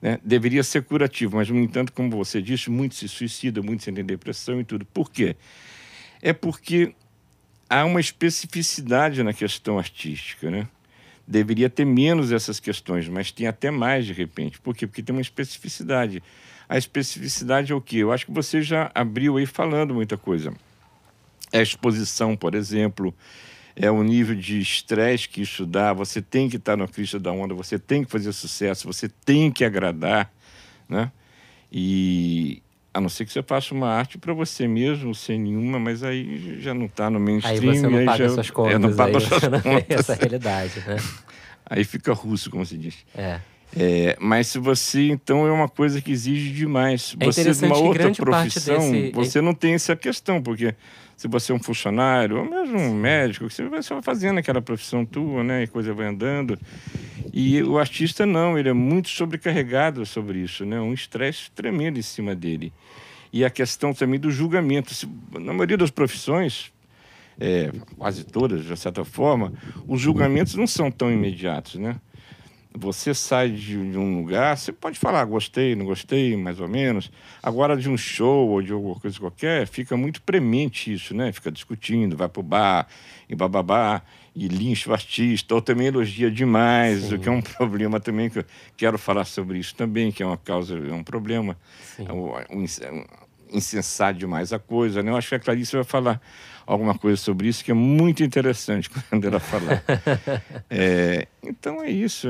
Né? 0.00 0.18
Deveria 0.24 0.62
ser 0.62 0.82
curativo, 0.82 1.36
mas, 1.36 1.50
no 1.50 1.58
entanto, 1.58 1.92
como 1.92 2.08
você 2.08 2.40
disse, 2.40 2.70
muito 2.70 2.94
se 2.94 3.06
suicida, 3.06 3.60
muito 3.60 3.84
se 3.84 3.92
tem 3.92 4.02
depressão 4.02 4.58
e 4.62 4.64
tudo. 4.64 4.86
Por 4.86 5.10
quê? 5.10 5.36
É 6.22 6.32
porque 6.32 6.94
há 7.68 7.84
uma 7.84 8.00
especificidade 8.00 9.22
na 9.22 9.34
questão 9.34 9.78
artística, 9.78 10.50
né? 10.50 10.66
Deveria 11.28 11.68
ter 11.68 11.84
menos 11.84 12.32
essas 12.32 12.58
questões, 12.58 13.06
mas 13.06 13.30
tem 13.30 13.46
até 13.46 13.70
mais 13.70 14.06
de 14.06 14.14
repente. 14.14 14.58
Por 14.58 14.74
quê? 14.74 14.86
Porque 14.86 15.02
tem 15.02 15.14
uma 15.14 15.20
especificidade. 15.20 16.22
A 16.66 16.78
especificidade 16.78 17.72
é 17.72 17.74
o 17.74 17.80
quê? 17.82 17.98
Eu 17.98 18.10
acho 18.10 18.24
que 18.24 18.32
você 18.32 18.62
já 18.62 18.90
abriu 18.94 19.36
aí 19.36 19.44
falando 19.44 19.92
muita 19.92 20.16
coisa. 20.16 20.54
A 21.52 21.60
exposição, 21.60 22.34
por 22.34 22.54
exemplo, 22.54 23.14
é 23.76 23.90
o 23.90 24.02
nível 24.02 24.34
de 24.34 24.58
estresse 24.58 25.28
que 25.28 25.42
isso 25.42 25.66
dá. 25.66 25.92
Você 25.92 26.22
tem 26.22 26.48
que 26.48 26.56
estar 26.56 26.76
na 26.76 26.88
crista 26.88 27.20
da 27.20 27.30
onda, 27.30 27.54
você 27.54 27.78
tem 27.78 28.02
que 28.02 28.10
fazer 28.10 28.32
sucesso, 28.32 28.90
você 28.90 29.08
tem 29.08 29.52
que 29.52 29.64
agradar, 29.64 30.32
né? 30.88 31.12
E 31.70 32.62
a 32.94 33.00
não 33.00 33.10
ser 33.10 33.26
que 33.26 33.32
você 33.32 33.42
faça 33.42 33.74
uma 33.74 33.88
arte 33.88 34.16
para 34.16 34.32
você 34.32 34.66
mesmo, 34.66 35.14
sem 35.14 35.38
nenhuma, 35.38 35.78
mas 35.78 36.02
aí 36.02 36.58
já 36.60 36.72
não 36.72 36.86
está 36.86 37.10
no 37.10 37.20
mainstream. 37.20 37.72
Aí 37.72 37.78
você 37.78 37.86
não 37.86 38.04
paga 38.06 38.28
já, 38.28 38.28
suas 38.30 38.50
contas. 38.50 38.74
É, 38.74 38.78
não 38.78 38.96
paga 38.96 39.18
aí, 39.18 39.20
suas 39.20 39.40
contas. 39.62 39.84
Essa 39.90 40.14
realidade, 40.14 40.80
né? 40.86 40.96
Aí 41.68 41.82
fica 41.82 42.12
russo, 42.12 42.48
como 42.48 42.64
se 42.64 42.78
diz. 42.78 42.94
É. 43.12 43.40
É, 43.76 44.16
mas 44.20 44.46
se 44.46 44.58
você, 44.60 45.08
então, 45.08 45.46
é 45.46 45.50
uma 45.50 45.68
coisa 45.68 46.00
que 46.00 46.12
exige 46.12 46.50
demais. 46.52 47.16
É 47.18 47.26
você, 47.26 47.66
numa 47.66 47.76
outra 47.76 48.12
profissão, 48.12 48.92
desse... 48.92 49.12
você 49.12 49.40
não 49.40 49.52
tem 49.52 49.74
essa 49.74 49.96
questão, 49.96 50.40
porque 50.40 50.74
se 51.16 51.26
você 51.26 51.50
é 51.50 51.54
um 51.54 51.58
funcionário, 51.58 52.38
ou 52.38 52.44
mesmo 52.44 52.78
um 52.78 52.94
médico, 52.94 53.48
você 53.48 53.66
vai 53.68 53.82
só 53.82 54.02
fazendo 54.02 54.38
aquela 54.38 54.60
profissão 54.60 55.04
tua, 55.04 55.42
né? 55.42 55.62
E 55.62 55.66
coisa 55.66 55.94
vai 55.94 56.06
andando. 56.06 56.58
E 57.32 57.62
o 57.62 57.78
artista 57.78 58.26
não, 58.26 58.58
ele 58.58 58.68
é 58.68 58.72
muito 58.74 59.08
sobrecarregado 59.08 60.04
sobre 60.04 60.40
isso, 60.40 60.66
né? 60.66 60.78
Um 60.78 60.92
estresse 60.92 61.50
tremendo 61.50 61.98
em 61.98 62.02
cima 62.02 62.34
dele. 62.34 62.70
E 63.32 63.44
a 63.44 63.50
questão 63.50 63.94
também 63.94 64.20
do 64.20 64.30
julgamento. 64.30 64.92
Se, 64.92 65.08
na 65.32 65.52
maioria 65.54 65.78
das 65.78 65.90
profissões, 65.90 66.70
é, 67.40 67.70
quase 67.96 68.24
todas, 68.24 68.64
de 68.64 68.76
certa 68.76 69.04
forma, 69.04 69.54
os 69.86 70.00
julgamentos 70.00 70.54
não 70.54 70.66
são 70.66 70.90
tão 70.90 71.10
imediatos, 71.10 71.76
né? 71.76 71.96
Você 72.78 73.14
sai 73.14 73.50
de, 73.50 73.90
de, 73.90 73.96
um 73.98 74.18
lugar, 74.18 74.56
você 74.56 74.70
pode 74.70 74.98
falar 74.98 75.24
gostei, 75.24 75.74
não 75.74 75.86
gostei, 75.86 76.36
mais 76.36 76.60
ou 76.60 76.68
menos. 76.68 77.10
Agora, 77.42 77.74
de 77.74 77.88
um 77.88 77.96
show 77.96 78.48
ou 78.48 78.60
de 78.60 78.70
alguma 78.70 78.96
coisa 78.96 79.18
qualquer, 79.18 79.66
fica 79.66 79.96
muito 79.96 80.20
premente 80.20 80.92
isso, 80.92 81.14
né? 81.14 81.32
Fica 81.32 81.50
discutindo, 81.50 82.16
vai 82.16 82.28
pro 82.28 82.42
bar 82.42 82.86
e 83.28 83.34
bababá, 83.34 84.02
e 84.34 84.46
lincha 84.46 84.90
o 84.90 84.92
artista, 84.92 85.54
ou 85.54 85.62
também 85.62 85.86
elogia 85.86 86.30
demais, 86.30 87.04
Sim. 87.04 87.14
o 87.14 87.18
que 87.18 87.28
é 87.28 87.32
um 87.32 87.40
problema 87.40 87.98
também, 87.98 88.28
que 88.28 88.40
eu 88.40 88.44
quero 88.76 88.98
falar 88.98 89.24
sobre 89.24 89.58
isso 89.58 89.74
também, 89.74 90.12
que 90.12 90.22
é 90.22 90.26
uma 90.26 90.36
causa, 90.36 90.76
é 90.76 90.92
um 90.92 91.02
problema. 91.02 91.56
É 91.98 92.12
um, 92.12 92.28
um, 92.50 92.66
um, 93.54 94.12
demais 94.12 94.52
a 94.52 94.58
coisa, 94.58 95.02
né? 95.02 95.10
Eu 95.10 95.16
acho 95.16 95.30
que 95.30 95.34
a 95.34 95.40
Clarice 95.40 95.74
vai 95.74 95.84
falar 95.84 96.20
alguma 96.66 96.98
coisa 96.98 97.16
sobre 97.16 97.48
isso 97.48 97.64
que 97.64 97.70
é 97.70 97.74
muito 97.74 98.22
interessante 98.22 98.90
quando 99.08 99.26
ela 99.26 99.38
falar. 99.38 99.82
é, 100.68 101.28
então 101.42 101.82
é 101.82 101.90
isso. 101.90 102.28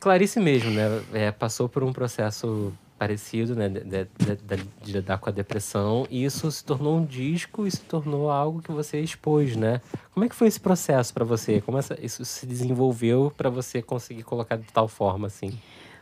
Clarice 0.00 0.40
mesmo, 0.40 0.70
né? 0.70 1.02
É, 1.12 1.30
passou 1.30 1.68
por 1.68 1.84
um 1.84 1.92
processo 1.92 2.72
parecido, 2.98 3.54
né? 3.54 3.68
De, 3.68 3.80
de, 3.80 4.04
de, 4.06 4.64
de, 4.82 4.92
lidar 4.92 5.18
com 5.18 5.28
a 5.28 5.32
depressão 5.32 6.06
e 6.10 6.24
isso 6.24 6.50
se 6.50 6.64
tornou 6.64 6.96
um 6.98 7.04
disco 7.04 7.66
e 7.66 7.70
se 7.70 7.80
tornou 7.80 8.30
algo 8.30 8.62
que 8.62 8.72
você 8.72 9.00
expôs, 9.00 9.56
né? 9.56 9.80
Como 10.12 10.24
é 10.24 10.28
que 10.28 10.34
foi 10.34 10.48
esse 10.48 10.60
processo 10.60 11.12
para 11.12 11.24
você? 11.24 11.60
Como 11.60 11.76
essa, 11.76 11.98
isso 12.00 12.24
se 12.24 12.46
desenvolveu 12.46 13.32
para 13.36 13.50
você 13.50 13.82
conseguir 13.82 14.22
colocar 14.22 14.56
de 14.56 14.66
tal 14.72 14.88
forma 14.88 15.26
assim? 15.26 15.52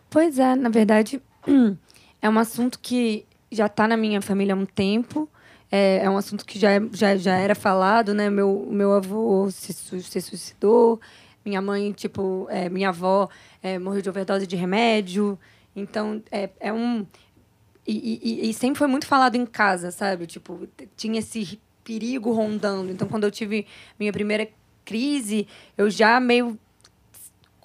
Pois 0.09 0.39
é, 0.39 0.55
na 0.55 0.69
verdade 0.69 1.21
é 2.21 2.29
um 2.29 2.39
assunto 2.39 2.79
que 2.79 3.27
já 3.51 3.67
está 3.67 3.87
na 3.87 3.97
minha 3.97 4.21
família 4.23 4.55
há 4.55 4.57
um 4.57 4.67
tempo. 4.67 5.29
É, 5.75 6.05
é 6.05 6.11
um 6.11 6.19
assunto 6.19 6.45
que 6.45 6.59
já, 6.59 6.69
já, 6.93 7.17
já 7.17 7.35
era 7.35 7.55
falado, 7.55 8.13
né? 8.13 8.29
Meu, 8.29 8.69
meu 8.71 8.93
avô 8.93 9.51
se, 9.51 9.73
se 9.73 10.21
suicidou, 10.21 11.01
minha 11.43 11.63
mãe, 11.63 11.93
tipo, 11.93 12.47
é, 12.51 12.69
minha 12.69 12.91
avó 12.91 13.27
é, 13.63 13.79
morreu 13.79 14.03
de 14.03 14.11
overdose 14.11 14.47
de 14.47 14.55
remédio. 14.55 15.39
Então, 15.75 16.23
é, 16.31 16.51
é 16.61 16.71
um. 16.71 17.07
E, 17.87 18.21
e, 18.23 18.51
e, 18.51 18.55
sempre 18.55 18.79
foi 18.79 18.87
muito 18.87 19.07
falado 19.07 19.35
em 19.35 19.47
casa, 19.47 19.91
sabe? 19.91 20.27
Tipo, 20.27 20.69
tinha 20.95 21.19
esse 21.21 21.59
perigo 21.83 22.33
rondando. 22.33 22.93
Então, 22.93 23.09
quando 23.09 23.25
eu 23.25 23.31
tive 23.31 23.67
minha 23.99 24.13
primeira 24.13 24.47
crise, 24.85 25.49
eu 25.77 25.89
já 25.89 26.21
meio 26.21 26.59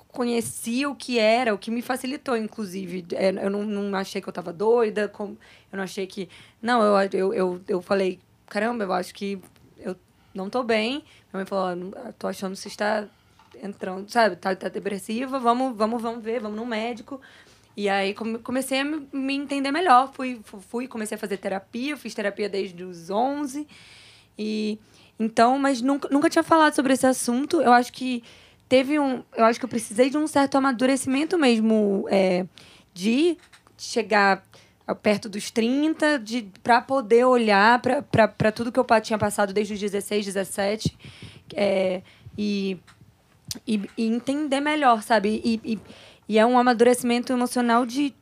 conheci 0.07 0.85
o 0.85 0.95
que 0.95 1.19
era, 1.19 1.53
o 1.53 1.57
que 1.57 1.69
me 1.69 1.81
facilitou, 1.81 2.35
inclusive. 2.35 3.05
É, 3.13 3.29
eu 3.29 3.49
não, 3.49 3.63
não 3.63 3.97
achei 3.97 4.21
que 4.21 4.27
eu 4.27 4.31
estava 4.31 4.51
doida, 4.51 5.11
eu 5.19 5.37
não 5.73 5.83
achei 5.83 6.07
que. 6.07 6.29
Não, 6.61 6.81
eu, 6.81 7.09
eu, 7.11 7.33
eu, 7.33 7.61
eu 7.67 7.81
falei, 7.81 8.19
caramba, 8.47 8.83
eu 8.83 8.93
acho 8.93 9.13
que 9.13 9.39
eu 9.77 9.95
não 10.33 10.47
estou 10.47 10.63
bem. 10.63 11.03
Minha 11.31 11.43
mãe 11.43 11.45
falou, 11.45 11.93
tô 12.17 12.27
achando 12.27 12.53
que 12.53 12.59
você 12.59 12.67
está 12.67 13.07
entrando, 13.61 14.09
sabe, 14.09 14.35
tá, 14.35 14.55
tá 14.55 14.69
depressiva, 14.69 15.39
vamos, 15.39 15.75
vamos, 15.75 16.01
vamos 16.01 16.23
ver, 16.23 16.41
vamos 16.41 16.57
no 16.57 16.65
médico. 16.65 17.21
E 17.75 17.87
aí 17.87 18.15
comecei 18.43 18.79
a 18.79 18.83
me 18.83 19.35
entender 19.35 19.71
melhor. 19.71 20.11
Fui, 20.13 20.41
fui, 20.43 20.87
comecei 20.87 21.15
a 21.15 21.19
fazer 21.19 21.37
terapia, 21.37 21.95
fiz 21.95 22.15
terapia 22.15 22.49
desde 22.49 22.83
os 22.83 23.11
11. 23.11 23.67
E 24.37 24.79
então, 25.19 25.59
mas 25.59 25.79
nunca, 25.79 26.09
nunca 26.09 26.27
tinha 26.27 26.43
falado 26.43 26.73
sobre 26.73 26.93
esse 26.93 27.05
assunto. 27.05 27.61
Eu 27.61 27.71
acho 27.71 27.93
que 27.93 28.23
teve 28.67 28.99
um. 28.99 29.23
Eu 29.35 29.45
acho 29.45 29.59
que 29.59 29.65
eu 29.65 29.69
precisei 29.69 30.09
de 30.09 30.17
um 30.17 30.27
certo 30.27 30.57
amadurecimento 30.57 31.37
mesmo 31.37 32.05
é, 32.09 32.45
de 32.93 33.37
chegar 33.77 34.43
perto 34.95 35.27
dos 35.27 35.51
30, 35.51 36.19
de, 36.19 36.49
para 36.63 36.81
poder 36.81 37.25
olhar 37.25 37.81
para 37.81 38.51
tudo 38.51 38.71
que 38.71 38.79
eu 38.79 38.85
tinha 39.01 39.19
passado 39.19 39.51
desde 39.53 39.73
os 39.73 39.79
16, 39.79 40.25
17 40.25 40.97
é, 41.53 42.01
e, 42.37 42.77
e, 43.65 43.81
e, 43.97 44.05
entender 44.05 44.61
melhor, 44.61 45.03
sabe? 45.03 45.41
E, 45.43 45.73
e, 45.73 45.79
e 46.29 46.39
é 46.39 46.45
um 46.45 46.57
amadurecimento 46.57 47.33
emocional 47.33 47.85
de 47.85 48.13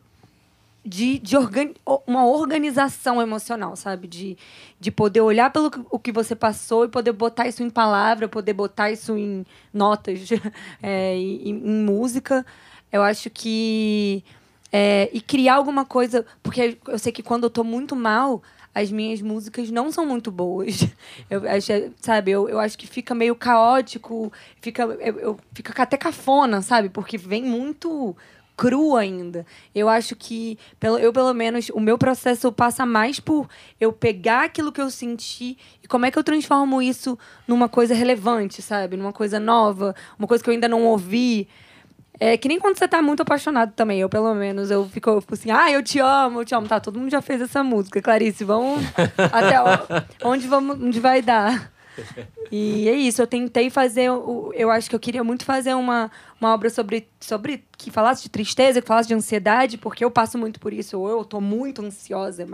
de, 0.86 1.18
de 1.18 1.36
organ, 1.36 1.72
uma 2.06 2.28
organização 2.28 3.20
emocional, 3.20 3.76
sabe? 3.76 4.08
De, 4.08 4.38
de 4.80 4.92
poder 4.92 5.22
olhar 5.22 5.52
pelo 5.52 5.72
que, 5.72 5.82
o 5.90 5.98
que 5.98 6.12
você 6.12 6.36
passou 6.36 6.86
e 6.86 6.88
poder 6.88 7.12
botar 7.12 7.48
isso 7.48 7.64
em 7.64 7.70
palavra, 7.70 8.28
poder 8.28 8.54
botar 8.54 8.92
isso 8.92 9.18
em 9.18 9.46
notas, 9.74 10.30
é, 10.84 11.16
em, 11.16 11.50
em, 11.50 11.54
música. 11.54 12.46
Eu 12.92 13.02
acho 13.02 13.30
que. 13.32 14.24
É, 14.72 15.10
e 15.12 15.20
criar 15.22 15.56
alguma 15.56 15.86
coisa. 15.86 16.24
Porque 16.44 16.78
eu 16.88 17.00
sei 17.00 17.12
que 17.12 17.24
quando 17.24 17.46
eu 17.46 17.50
tô 17.50 17.64
muito 17.64 17.96
mal, 17.96 18.44
as 18.74 18.92
minhas 18.92 19.22
músicas 19.22 19.72
não 19.72 19.92
são 19.92 20.06
muito 20.06 20.30
boas. 20.30 20.86
Eu 21.30 21.50
acho, 21.50 21.72
sabe, 22.02 22.32
eu, 22.32 22.50
eu 22.50 22.60
acho 22.60 22.78
que 22.78 22.86
fica 22.86 23.16
meio 23.16 23.36
caótico, 23.36 24.32
fica, 24.62 24.84
eu, 24.84 25.20
eu, 25.20 25.40
fica 25.54 25.82
até 25.82 25.98
cafona, 25.98 26.62
sabe? 26.62 26.90
Porque 26.90 27.18
vem 27.18 27.42
muito 27.44 28.16
cru 28.56 28.96
ainda. 28.96 29.46
Eu 29.74 29.90
acho 29.90 30.16
que, 30.16 30.58
pelo, 30.80 30.98
eu 30.98 31.12
pelo 31.12 31.34
menos, 31.34 31.70
o 31.70 31.80
meu 31.80 31.98
processo 31.98 32.52
passa 32.52 32.86
mais 32.86 33.20
por 33.20 33.48
eu 33.80 33.92
pegar 33.92 34.46
aquilo 34.46 34.72
que 34.72 34.82
eu 34.82 34.90
senti 34.90 35.58
e 35.84 35.88
como 35.88 36.06
é 36.06 36.12
que 36.12 36.18
eu 36.18 36.24
transformo 36.24 36.82
isso 36.82 37.18
numa 37.48 37.70
coisa 37.70 37.94
relevante, 37.94 38.62
sabe? 38.62 38.98
Numa 38.98 39.14
coisa 39.14 39.40
nova, 39.40 39.96
uma 40.18 40.28
coisa 40.28 40.44
que 40.44 40.50
eu 40.50 40.54
ainda 40.54 40.68
não 40.68 40.84
ouvi. 40.86 41.48
É 42.18 42.38
que 42.38 42.48
nem 42.48 42.60
quando 42.60 42.78
você 42.78 42.88
tá 42.88 43.02
muito 43.02 43.22
apaixonado 43.22 43.74
também. 43.74 44.00
Eu, 44.00 44.08
pelo 44.08 44.34
menos, 44.34 44.72
eu 44.72 44.88
fico, 44.88 45.10
eu 45.10 45.22
fico 45.22 45.34
assim, 45.34 45.52
ah, 45.52 45.70
eu 45.70 45.84
te 45.84 46.00
amo, 46.00 46.42
eu 46.42 46.46
te 46.46 46.56
amo. 46.56 46.68
Tá, 46.68 46.80
todo 46.80 46.98
mundo 46.98 47.12
já 47.12 47.22
fez 47.22 47.42
essa 47.42 47.62
música. 47.62 48.02
Clarice, 48.02 48.44
vamos 48.44 48.84
até 49.32 49.86
onde, 50.24 50.48
vamos, 50.48 50.82
onde 50.82 51.00
vai 51.00 51.22
dar. 51.22 51.75
E 52.52 52.88
é 52.88 52.94
isso, 52.94 53.22
eu 53.22 53.28
tentei 53.28 53.70
fazer, 53.70 54.06
eu 54.54 54.70
acho 54.70 54.90
que 54.90 54.96
eu 54.96 55.00
queria 55.00 55.24
muito 55.24 55.46
fazer 55.46 55.74
uma, 55.74 56.12
uma 56.40 56.54
obra 56.54 56.70
sobre, 56.70 57.08
sobre 57.20 57.64
que 57.78 57.90
falasse 57.90 58.24
de 58.24 58.30
tristeza, 58.30 58.82
que 58.82 58.88
falasse 58.88 59.08
de 59.08 59.14
ansiedade, 59.14 59.78
porque 59.78 60.04
eu 60.04 60.12
passo 60.12 60.38
muito 60.38 60.60
por 60.60 60.74
isso, 60.74 61.00
ou 61.00 61.10
eu 61.10 61.26
tô 61.26 61.42
muito 61.42 61.82
ansiosa, 61.82 62.46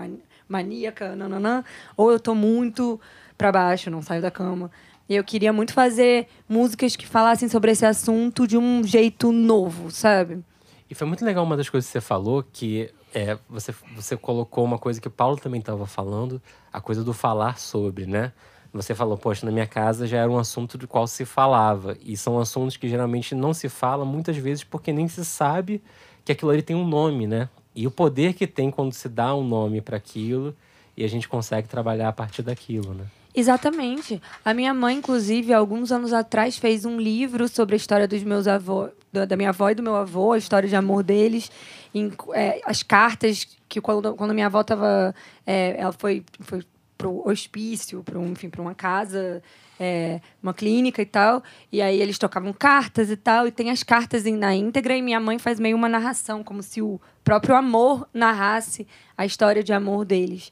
maníaca, 0.47 1.15
nananã, 1.15 1.63
ou 1.97 2.11
eu 2.11 2.19
tô 2.19 2.33
muito 2.33 2.99
para 3.37 3.51
baixo, 3.51 3.89
não 3.89 4.01
saio 4.01 4.21
da 4.21 4.31
cama. 4.31 4.71
E 5.09 5.15
eu 5.15 5.23
queria 5.23 5.51
muito 5.51 5.73
fazer 5.73 6.27
músicas 6.47 6.95
que 6.95 7.05
falassem 7.05 7.49
sobre 7.49 7.71
esse 7.71 7.85
assunto 7.85 8.47
de 8.47 8.57
um 8.57 8.81
jeito 8.83 9.31
novo, 9.31 9.91
sabe? 9.91 10.43
E 10.89 10.95
foi 10.95 11.07
muito 11.07 11.25
legal 11.25 11.43
uma 11.43 11.57
das 11.57 11.69
coisas 11.69 11.87
que 11.87 11.93
você 11.93 12.01
falou, 12.01 12.43
que 12.43 12.89
é, 13.13 13.37
você, 13.49 13.73
você 13.95 14.15
colocou 14.15 14.63
uma 14.63 14.77
coisa 14.77 15.01
que 15.01 15.07
o 15.07 15.11
Paulo 15.11 15.37
também 15.37 15.59
estava 15.59 15.85
falando, 15.85 16.41
a 16.71 16.79
coisa 16.79 17.03
do 17.03 17.13
falar 17.13 17.57
sobre, 17.57 18.05
né? 18.05 18.31
Você 18.73 18.95
falou, 18.95 19.17
poxa, 19.17 19.45
na 19.45 19.51
minha 19.51 19.67
casa 19.67 20.07
já 20.07 20.19
era 20.19 20.31
um 20.31 20.37
assunto 20.37 20.77
do 20.77 20.87
qual 20.87 21.05
se 21.05 21.25
falava. 21.25 21.97
E 22.05 22.15
são 22.15 22.39
assuntos 22.39 22.77
que 22.77 22.87
geralmente 22.87 23.35
não 23.35 23.53
se 23.53 23.67
fala, 23.67 24.05
muitas 24.05 24.37
vezes 24.37 24.63
porque 24.63 24.93
nem 24.93 25.07
se 25.07 25.25
sabe 25.25 25.81
que 26.23 26.31
aquilo 26.31 26.51
ali 26.51 26.61
tem 26.61 26.75
um 26.75 26.87
nome, 26.87 27.27
né? 27.27 27.49
E 27.75 27.85
o 27.85 27.91
poder 27.91 28.33
que 28.33 28.47
tem 28.47 28.71
quando 28.71 28.93
se 28.93 29.09
dá 29.09 29.35
um 29.35 29.43
nome 29.43 29.81
para 29.81 29.97
aquilo 29.97 30.55
e 30.95 31.03
a 31.03 31.07
gente 31.07 31.27
consegue 31.27 31.67
trabalhar 31.67 32.09
a 32.09 32.13
partir 32.13 32.43
daquilo, 32.43 32.93
né? 32.93 33.05
Exatamente. 33.33 34.21
A 34.43 34.53
minha 34.53 34.73
mãe, 34.73 34.97
inclusive, 34.97 35.53
alguns 35.53 35.91
anos 35.91 36.11
atrás, 36.11 36.57
fez 36.57 36.85
um 36.85 36.97
livro 36.99 37.47
sobre 37.47 37.75
a 37.75 37.77
história 37.77 38.07
dos 38.07 38.23
meus 38.23 38.45
avós, 38.45 38.91
da 39.11 39.35
minha 39.37 39.49
avó 39.49 39.69
e 39.69 39.75
do 39.75 39.83
meu 39.83 39.95
avô, 39.95 40.33
a 40.33 40.37
história 40.37 40.67
de 40.67 40.75
amor 40.75 41.01
deles, 41.01 41.49
em, 41.93 42.11
é, 42.33 42.61
as 42.65 42.83
cartas 42.83 43.47
que 43.69 43.79
quando, 43.79 44.13
quando 44.15 44.33
minha 44.33 44.47
avó 44.47 44.61
estava, 44.61 45.15
é, 45.45 45.79
ela 45.79 45.93
foi, 45.93 46.25
foi 46.41 46.61
para 47.01 47.09
o 47.09 47.27
hospício, 47.27 48.03
para 48.03 48.19
um, 48.19 48.31
enfim, 48.31 48.47
para 48.47 48.61
uma 48.61 48.75
casa, 48.75 49.41
é, 49.79 50.21
uma 50.41 50.53
clínica 50.53 51.01
e 51.01 51.05
tal. 51.05 51.41
E 51.71 51.81
aí 51.81 51.99
eles 51.99 52.19
tocavam 52.19 52.53
cartas 52.53 53.09
e 53.09 53.17
tal, 53.17 53.47
e 53.47 53.51
tem 53.51 53.71
as 53.71 53.81
cartas 53.81 54.23
na 54.25 54.53
íntegra, 54.53 54.95
e 54.95 55.01
minha 55.01 55.19
mãe 55.19 55.39
faz 55.39 55.59
meio 55.59 55.75
uma 55.75 55.89
narração, 55.89 56.43
como 56.43 56.61
se 56.61 56.79
o 56.79 57.01
próprio 57.23 57.55
amor 57.55 58.07
narrasse 58.13 58.87
a 59.17 59.25
história 59.25 59.63
de 59.63 59.73
amor 59.73 60.05
deles. 60.05 60.51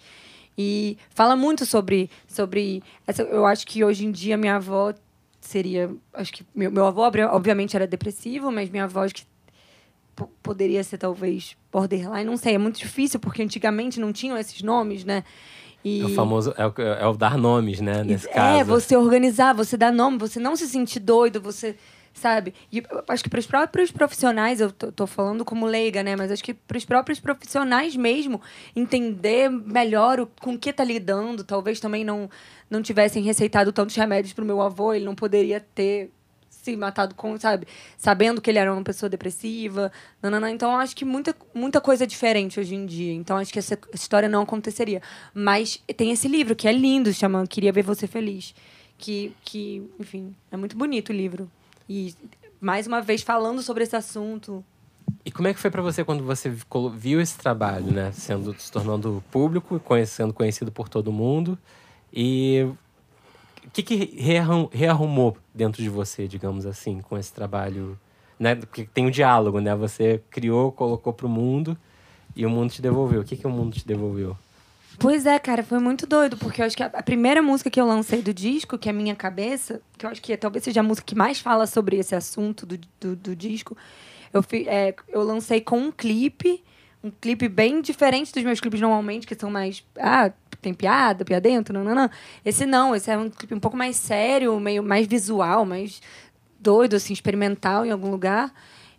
E 0.57 0.97
fala 1.11 1.35
muito 1.35 1.67
sobre. 1.67 2.09
sobre 2.27 2.81
essa, 3.05 3.21
eu 3.21 3.45
acho 3.45 3.67
que 3.67 3.83
hoje 3.83 4.05
em 4.05 4.11
dia 4.11 4.35
minha 4.35 4.55
avó 4.55 4.91
seria. 5.39 5.95
Acho 6.11 6.33
que 6.33 6.43
meu, 6.55 6.71
meu 6.71 6.87
avô, 6.87 7.03
obviamente, 7.03 7.75
era 7.75 7.85
depressivo, 7.85 8.51
mas 8.51 8.71
minha 8.71 8.85
avó 8.85 9.03
acho 9.03 9.13
que 9.13 9.23
poderia 10.43 10.83
ser 10.83 10.97
talvez 10.97 11.55
borderline, 11.71 12.25
não 12.25 12.35
sei, 12.35 12.55
é 12.55 12.57
muito 12.57 12.77
difícil 12.77 13.21
porque 13.21 13.41
antigamente 13.41 14.01
não 14.01 14.11
tinham 14.11 14.37
esses 14.37 14.61
nomes, 14.61 15.05
né? 15.05 15.23
E... 15.83 16.01
É 16.01 16.05
o 16.05 16.09
famoso, 16.09 16.53
é 16.57 16.65
o, 16.67 16.73
é 16.81 17.07
o 17.07 17.13
dar 17.13 17.37
nomes, 17.37 17.79
né? 17.79 18.03
Nesse 18.03 18.27
é, 18.29 18.33
caso. 18.33 18.65
você 18.65 18.97
organizar, 18.97 19.53
você 19.53 19.77
dar 19.77 19.91
nome, 19.91 20.17
você 20.17 20.39
não 20.39 20.55
se 20.55 20.67
sentir 20.67 20.99
doido, 20.99 21.41
você 21.41 21.75
sabe? 22.13 22.53
E 22.71 22.83
acho 23.07 23.23
que 23.23 23.29
para 23.29 23.39
os 23.39 23.47
próprios 23.47 23.91
profissionais, 23.91 24.59
eu 24.59 24.71
tô, 24.71 24.91
tô, 24.91 25.07
falando 25.07 25.45
como 25.45 25.65
leiga, 25.65 26.03
né? 26.03 26.15
Mas 26.15 26.31
acho 26.31 26.43
que 26.43 26.53
para 26.53 26.77
os 26.77 26.85
próprios 26.85 27.19
profissionais 27.19 27.95
mesmo 27.95 28.41
entender 28.75 29.49
melhor 29.49 30.19
o, 30.19 30.27
com 30.41 30.57
que 30.57 30.73
tá 30.73 30.83
lidando, 30.83 31.43
talvez 31.43 31.79
também 31.79 32.03
não 32.03 32.29
não 32.69 32.83
tivessem 32.83 33.23
receitado 33.23 33.71
tantos 33.71 33.95
remédios 33.95 34.31
para 34.31 34.43
o 34.43 34.47
meu 34.47 34.61
avô, 34.61 34.93
ele 34.93 35.03
não 35.03 35.15
poderia 35.15 35.59
ter 35.59 36.11
se 36.69 36.77
matado 36.77 37.15
com, 37.15 37.37
sabe, 37.39 37.67
sabendo 37.97 38.41
que 38.41 38.49
ele 38.49 38.59
era 38.59 38.71
uma 38.71 38.83
pessoa 38.83 39.09
depressiva. 39.09 39.91
Então, 40.51 40.77
acho 40.77 40.95
que 40.95 41.05
muita, 41.05 41.35
muita 41.53 41.81
coisa 41.81 42.03
é 42.03 42.07
diferente 42.07 42.59
hoje 42.59 42.75
em 42.75 42.85
dia. 42.85 43.13
Então, 43.13 43.37
acho 43.37 43.51
que 43.51 43.59
essa 43.59 43.77
história 43.93 44.29
não 44.29 44.43
aconteceria. 44.43 45.01
Mas 45.33 45.81
tem 45.97 46.11
esse 46.11 46.27
livro 46.27 46.55
que 46.55 46.67
é 46.67 46.71
lindo, 46.71 47.13
chama 47.13 47.45
Queria 47.47 47.71
Ver 47.71 47.83
Você 47.83 48.07
Feliz. 48.07 48.53
Que, 48.97 49.33
que 49.43 49.89
enfim, 49.99 50.35
é 50.51 50.57
muito 50.57 50.77
bonito 50.77 51.09
o 51.09 51.13
livro. 51.13 51.49
E, 51.87 52.13
mais 52.59 52.85
uma 52.85 53.01
vez, 53.01 53.21
falando 53.21 53.61
sobre 53.61 53.83
esse 53.83 53.95
assunto. 53.95 54.63
E 55.25 55.31
como 55.31 55.47
é 55.47 55.53
que 55.53 55.59
foi 55.59 55.71
para 55.71 55.81
você 55.81 56.03
quando 56.03 56.23
você 56.23 56.53
viu 56.95 57.19
esse 57.21 57.37
trabalho, 57.37 57.91
né? 57.91 58.11
Sendo, 58.11 58.53
se 58.59 58.71
tornando 58.71 59.23
público, 59.31 59.81
sendo 60.05 60.33
conhecido 60.33 60.71
por 60.71 60.87
todo 60.89 61.11
mundo. 61.11 61.57
E 62.13 62.67
o 63.69 63.71
que, 63.71 63.83
que 63.83 64.17
rearrumou 64.73 65.37
dentro 65.53 65.83
de 65.83 65.89
você, 65.89 66.27
digamos 66.27 66.65
assim, 66.65 67.01
com 67.01 67.15
esse 67.15 67.31
trabalho? 67.31 67.97
Né? 68.39 68.55
Porque 68.55 68.83
tem 68.91 69.05
o 69.05 69.11
diálogo, 69.11 69.59
né? 69.59 69.75
Você 69.75 70.23
criou, 70.31 70.71
colocou 70.71 71.13
para 71.13 71.27
o 71.27 71.29
mundo 71.29 71.77
e 72.35 72.45
o 72.47 72.49
mundo 72.49 72.71
te 72.71 72.81
devolveu. 72.81 73.21
O 73.21 73.23
que, 73.23 73.37
que 73.37 73.45
o 73.45 73.49
mundo 73.49 73.75
te 73.75 73.85
devolveu? 73.85 74.35
Pois 74.97 75.27
é, 75.27 75.37
cara, 75.37 75.63
foi 75.63 75.77
muito 75.77 76.07
doido, 76.07 76.35
porque 76.35 76.61
eu 76.61 76.65
acho 76.65 76.75
que 76.75 76.81
a 76.81 77.03
primeira 77.03 77.41
música 77.41 77.69
que 77.69 77.79
eu 77.79 77.85
lancei 77.85 78.21
do 78.21 78.33
disco, 78.33 78.77
que 78.77 78.89
é 78.89 78.91
Minha 78.91 79.15
Cabeça, 79.15 79.81
que 79.97 80.05
eu 80.05 80.09
acho 80.09 80.21
que 80.21 80.35
talvez 80.35 80.63
seja 80.63 80.79
a 80.79 80.83
música 80.83 81.05
que 81.05 81.15
mais 81.15 81.39
fala 81.39 81.67
sobre 81.67 81.97
esse 81.97 82.15
assunto 82.15 82.65
do, 82.65 82.77
do, 82.99 83.15
do 83.15 83.35
disco, 83.35 83.77
eu, 84.33 84.41
fi, 84.41 84.67
é, 84.67 84.95
eu 85.07 85.23
lancei 85.23 85.61
com 85.61 85.77
um 85.77 85.91
clipe, 85.91 86.63
um 87.03 87.11
clipe 87.11 87.47
bem 87.47 87.81
diferente 87.81 88.33
dos 88.33 88.43
meus 88.43 88.59
clipes 88.59 88.81
normalmente, 88.81 89.27
que 89.27 89.35
são 89.35 89.51
mais. 89.51 89.85
Ah, 89.97 90.31
tem 90.61 90.73
piada, 90.73 91.23
piada 91.23 91.49
dentro, 91.49 91.73
não, 91.73 91.83
não, 91.83 91.95
não. 91.95 92.09
Esse 92.43 92.65
não, 92.65 92.95
esse 92.95 93.09
é 93.09 93.17
um 93.17 93.29
clipe 93.29 93.53
um 93.53 93.59
pouco 93.59 93.77
mais 93.77 93.95
sério, 93.95 94.59
meio 94.59 94.83
mais 94.83 95.07
visual, 95.07 95.65
mais 95.65 96.01
doido, 96.59 96.95
assim, 96.95 97.13
experimental 97.13 97.85
em 97.85 97.91
algum 97.91 98.09
lugar. 98.09 98.53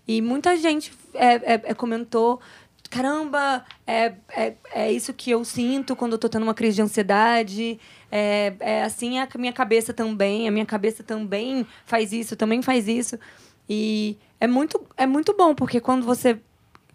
E 0.09 0.23
muita 0.23 0.57
gente 0.57 0.93
é, 1.15 1.55
é, 1.55 1.61
é 1.65 1.75
comentou 1.75 2.41
caramba, 2.91 3.65
é, 3.87 4.15
é, 4.37 4.55
é 4.73 4.93
isso 4.93 5.15
que 5.15 5.31
eu 5.31 5.45
sinto 5.45 5.95
quando 5.95 6.13
eu 6.13 6.19
tô 6.19 6.29
tendo 6.29 6.43
uma 6.43 6.55
crise 6.55 6.77
de 6.77 6.83
ansiedade. 6.83 7.79
É, 8.11 8.53
é 8.59 8.83
assim 8.83 9.21
a 9.21 9.29
minha 9.39 9.53
cabeça 9.53 9.95
também. 9.95 10.49
A 10.49 10.51
minha 10.51 10.67
cabeça 10.67 11.03
também 11.05 11.65
faz 11.87 12.13
isso, 12.13 12.35
também 12.37 12.61
faz 12.61 12.89
isso. 12.89 13.19
E 13.69 14.19
é 14.41 14.49
muito, 14.49 14.85
é 14.97 15.07
muito 15.07 15.35
bom, 15.37 15.55
porque 15.55 15.81
quando 15.81 16.05
você 16.05 16.41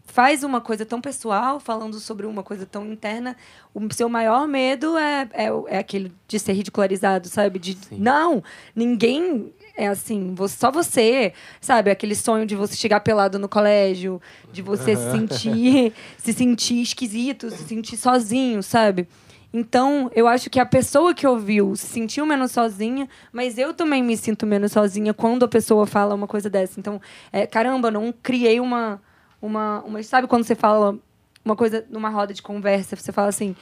faz 0.05 0.43
uma 0.43 0.61
coisa 0.61 0.85
tão 0.85 1.01
pessoal, 1.01 1.59
falando 1.59 1.99
sobre 1.99 2.25
uma 2.25 2.43
coisa 2.43 2.65
tão 2.65 2.85
interna, 2.85 3.35
o 3.73 3.81
seu 3.93 4.07
maior 4.07 4.47
medo 4.47 4.97
é, 4.97 5.27
é, 5.33 5.47
é 5.67 5.77
aquele 5.77 6.11
de 6.27 6.39
ser 6.39 6.53
ridicularizado, 6.53 7.27
sabe? 7.27 7.59
De 7.59 7.73
Sim. 7.73 7.97
não, 7.99 8.43
ninguém 8.75 9.51
é 9.75 9.87
assim, 9.87 10.33
só 10.47 10.71
você, 10.71 11.33
sabe? 11.59 11.91
Aquele 11.91 12.15
sonho 12.15 12.45
de 12.45 12.55
você 12.55 12.75
chegar 12.75 13.01
pelado 13.01 13.37
no 13.37 13.49
colégio, 13.49 14.21
de 14.53 14.61
você 14.61 14.95
se 14.95 15.11
sentir, 15.11 15.93
se 16.17 16.31
sentir 16.31 16.81
esquisito, 16.81 17.49
se 17.49 17.63
sentir 17.63 17.97
sozinho, 17.97 18.63
sabe? 18.63 19.07
Então, 19.51 20.11
eu 20.13 20.27
acho 20.27 20.49
que 20.49 20.59
a 20.59 20.65
pessoa 20.65 21.13
que 21.13 21.25
ouviu 21.25 21.75
se 21.75 21.87
sentiu 21.87 22.25
menos 22.25 22.51
sozinha, 22.51 23.07
mas 23.31 23.57
eu 23.57 23.73
também 23.73 24.03
me 24.03 24.17
sinto 24.17 24.45
menos 24.45 24.73
sozinha 24.73 25.13
quando 25.13 25.45
a 25.45 25.47
pessoa 25.47 25.87
fala 25.87 26.13
uma 26.13 26.27
coisa 26.27 26.49
dessa. 26.49 26.79
Então, 26.79 27.01
é, 27.31 27.47
caramba, 27.47 27.89
não 27.89 28.13
criei 28.21 28.59
uma 28.59 29.01
uma, 29.45 29.81
uma. 29.81 30.01
Sabe 30.03 30.27
quando 30.27 30.43
você 30.43 30.55
fala 30.55 30.97
uma 31.43 31.55
coisa 31.55 31.85
numa 31.89 32.09
roda 32.09 32.33
de 32.33 32.41
conversa, 32.41 32.95
você 32.95 33.11
fala 33.11 33.29
assim. 33.29 33.55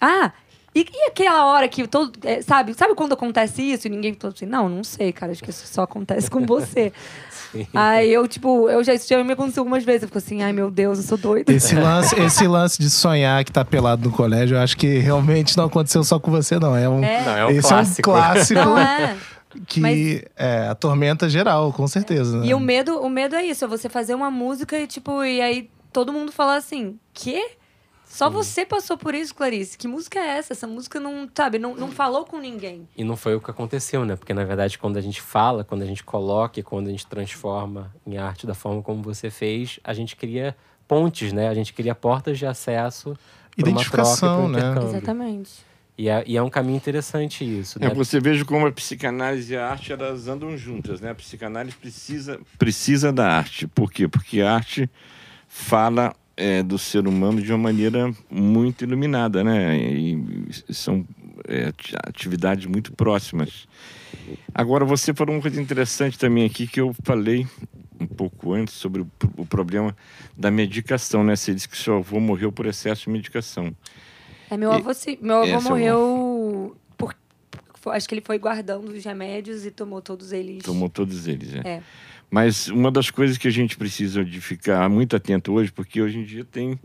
Ah, 0.00 0.32
e, 0.74 0.86
e, 0.92 1.08
aquela 1.08 1.46
hora 1.46 1.66
que 1.68 1.88
todo. 1.88 2.12
É, 2.22 2.42
sabe, 2.42 2.74
sabe 2.74 2.94
quando 2.94 3.14
acontece 3.14 3.62
isso 3.62 3.86
e 3.86 3.90
ninguém 3.90 4.14
fala 4.14 4.34
assim, 4.34 4.44
não, 4.44 4.68
não 4.68 4.84
sei, 4.84 5.10
cara, 5.10 5.32
acho 5.32 5.42
que 5.42 5.48
isso 5.48 5.66
só 5.66 5.84
acontece 5.84 6.30
com 6.30 6.44
você. 6.44 6.92
Sim. 7.50 7.66
Aí 7.72 8.12
eu, 8.12 8.28
tipo, 8.28 8.68
eu 8.68 8.84
já, 8.84 8.92
isso 8.92 9.08
já 9.08 9.24
me 9.24 9.32
aconteceu 9.32 9.62
algumas 9.62 9.84
vezes. 9.84 10.02
Eu 10.02 10.08
fico 10.08 10.18
assim, 10.18 10.42
ai 10.42 10.52
meu 10.52 10.70
Deus, 10.70 10.98
eu 10.98 11.04
sou 11.04 11.16
doida. 11.16 11.50
Esse 11.50 11.74
lance, 11.74 12.20
esse 12.20 12.46
lance 12.46 12.78
de 12.78 12.90
sonhar 12.90 13.42
que 13.42 13.50
tá 13.50 13.64
pelado 13.64 14.10
no 14.10 14.14
colégio, 14.14 14.56
eu 14.58 14.60
acho 14.60 14.76
que 14.76 14.98
realmente 14.98 15.56
não 15.56 15.64
aconteceu 15.64 16.04
só 16.04 16.18
com 16.18 16.30
você, 16.30 16.58
não. 16.58 16.76
É 16.76 16.86
um, 16.86 17.02
é. 17.02 17.24
Não, 17.24 17.36
é 17.38 17.46
um 17.46 17.50
esse 17.50 17.68
clássico. 17.68 18.10
é 18.10 18.12
um 18.12 18.16
clássico. 18.16 18.60
Não 18.60 18.78
é 18.78 19.16
que 19.66 19.80
Mas... 19.80 20.22
é 20.36 20.68
atormenta 20.68 21.28
geral, 21.28 21.72
com 21.72 21.86
certeza. 21.86 22.40
Né? 22.40 22.48
E 22.48 22.54
o 22.54 22.60
medo, 22.60 23.00
o 23.00 23.08
medo 23.08 23.34
é 23.34 23.44
isso, 23.44 23.64
é 23.64 23.68
você 23.68 23.88
fazer 23.88 24.14
uma 24.14 24.30
música 24.30 24.78
e 24.78 24.86
tipo, 24.86 25.24
e 25.24 25.40
aí 25.40 25.70
todo 25.92 26.12
mundo 26.12 26.32
falar 26.32 26.56
assim, 26.56 26.98
quê? 27.12 27.52
Só 28.04 28.28
Sim. 28.28 28.34
você 28.34 28.64
passou 28.64 28.96
por 28.96 29.14
isso, 29.14 29.34
Clarice. 29.34 29.76
Que 29.76 29.88
música 29.88 30.18
é 30.20 30.38
essa? 30.38 30.52
Essa 30.52 30.66
música 30.66 31.00
não, 31.00 31.28
sabe, 31.34 31.58
não, 31.58 31.74
não 31.74 31.90
falou 31.90 32.24
com 32.24 32.38
ninguém. 32.38 32.88
E 32.96 33.02
não 33.02 33.16
foi 33.16 33.34
o 33.34 33.40
que 33.40 33.50
aconteceu, 33.50 34.04
né? 34.04 34.14
Porque, 34.14 34.32
na 34.32 34.44
verdade, 34.44 34.78
quando 34.78 34.96
a 34.96 35.00
gente 35.00 35.20
fala, 35.20 35.64
quando 35.64 35.82
a 35.82 35.86
gente 35.86 36.04
coloca 36.04 36.60
e 36.60 36.62
quando 36.62 36.86
a 36.86 36.90
gente 36.90 37.04
transforma 37.06 37.92
em 38.06 38.16
arte 38.16 38.46
da 38.46 38.54
forma 38.54 38.80
como 38.80 39.02
você 39.02 39.28
fez, 39.28 39.80
a 39.82 39.92
gente 39.92 40.14
cria 40.14 40.56
pontes, 40.86 41.32
né? 41.32 41.48
A 41.48 41.54
gente 41.54 41.74
cria 41.74 41.96
portas 41.96 42.38
de 42.38 42.46
acesso 42.46 43.16
Identificação, 43.56 44.48
né? 44.48 44.60
Exatamente. 44.84 45.64
E 45.98 46.08
é, 46.08 46.22
e 46.26 46.36
é 46.36 46.42
um 46.42 46.50
caminho 46.50 46.76
interessante 46.76 47.42
isso. 47.42 47.78
É, 47.80 47.88
né? 47.88 47.94
você 47.94 48.20
veja 48.20 48.44
como 48.44 48.66
a 48.66 48.72
psicanálise 48.72 49.54
e 49.54 49.56
a 49.56 49.66
arte 49.66 49.92
elas 49.92 50.28
andam 50.28 50.56
juntas, 50.56 51.00
né? 51.00 51.10
A 51.10 51.14
psicanálise 51.14 51.76
precisa, 51.76 52.38
precisa 52.58 53.12
da 53.12 53.26
arte. 53.28 53.66
Por 53.66 53.90
quê? 53.90 54.06
Porque 54.06 54.42
a 54.42 54.54
arte 54.54 54.90
fala 55.48 56.14
é, 56.36 56.62
do 56.62 56.78
ser 56.78 57.08
humano 57.08 57.40
de 57.40 57.50
uma 57.50 57.58
maneira 57.58 58.12
muito 58.30 58.84
iluminada, 58.84 59.42
né? 59.42 59.76
E 59.78 60.48
são 60.68 61.06
é, 61.48 61.72
atividades 62.06 62.66
muito 62.66 62.92
próximas. 62.92 63.66
Agora, 64.54 64.84
você 64.84 65.14
falou 65.14 65.34
uma 65.34 65.40
coisa 65.40 65.60
interessante 65.60 66.18
também 66.18 66.44
aqui 66.44 66.66
que 66.66 66.80
eu 66.80 66.94
falei 67.02 67.46
um 67.98 68.06
pouco 68.06 68.52
antes 68.52 68.74
sobre 68.74 69.00
o, 69.00 69.10
o 69.38 69.46
problema 69.46 69.96
da 70.36 70.50
medicação, 70.50 71.24
né? 71.24 71.34
Você 71.34 71.54
disse 71.54 71.68
que 71.68 71.78
seu 71.78 71.96
avô 71.96 72.20
morreu 72.20 72.52
por 72.52 72.66
excesso 72.66 73.04
de 73.04 73.10
medicação. 73.10 73.74
É, 74.50 74.56
meu 74.56 74.72
avô, 74.72 74.92
se, 74.94 75.18
meu 75.20 75.42
avô 75.42 75.60
morreu 75.60 76.76
por, 76.96 77.14
por, 77.82 77.92
acho 77.92 78.08
que 78.08 78.14
ele 78.14 78.22
foi 78.24 78.38
guardando 78.38 78.88
os 78.88 79.04
remédios 79.04 79.66
e 79.66 79.70
tomou 79.70 80.00
todos 80.00 80.32
eles. 80.32 80.62
Tomou 80.62 80.88
todos 80.88 81.26
eles, 81.26 81.54
é. 81.54 81.68
é. 81.68 81.82
Mas 82.30 82.68
uma 82.68 82.90
das 82.90 83.10
coisas 83.10 83.38
que 83.38 83.46
a 83.46 83.50
gente 83.50 83.76
precisa 83.76 84.24
de 84.24 84.40
ficar 84.40 84.88
muito 84.88 85.14
atento 85.14 85.52
hoje, 85.52 85.72
porque 85.72 86.02
hoje 86.02 86.18
em 86.18 86.24
dia 86.24 86.44
tem 86.44 86.78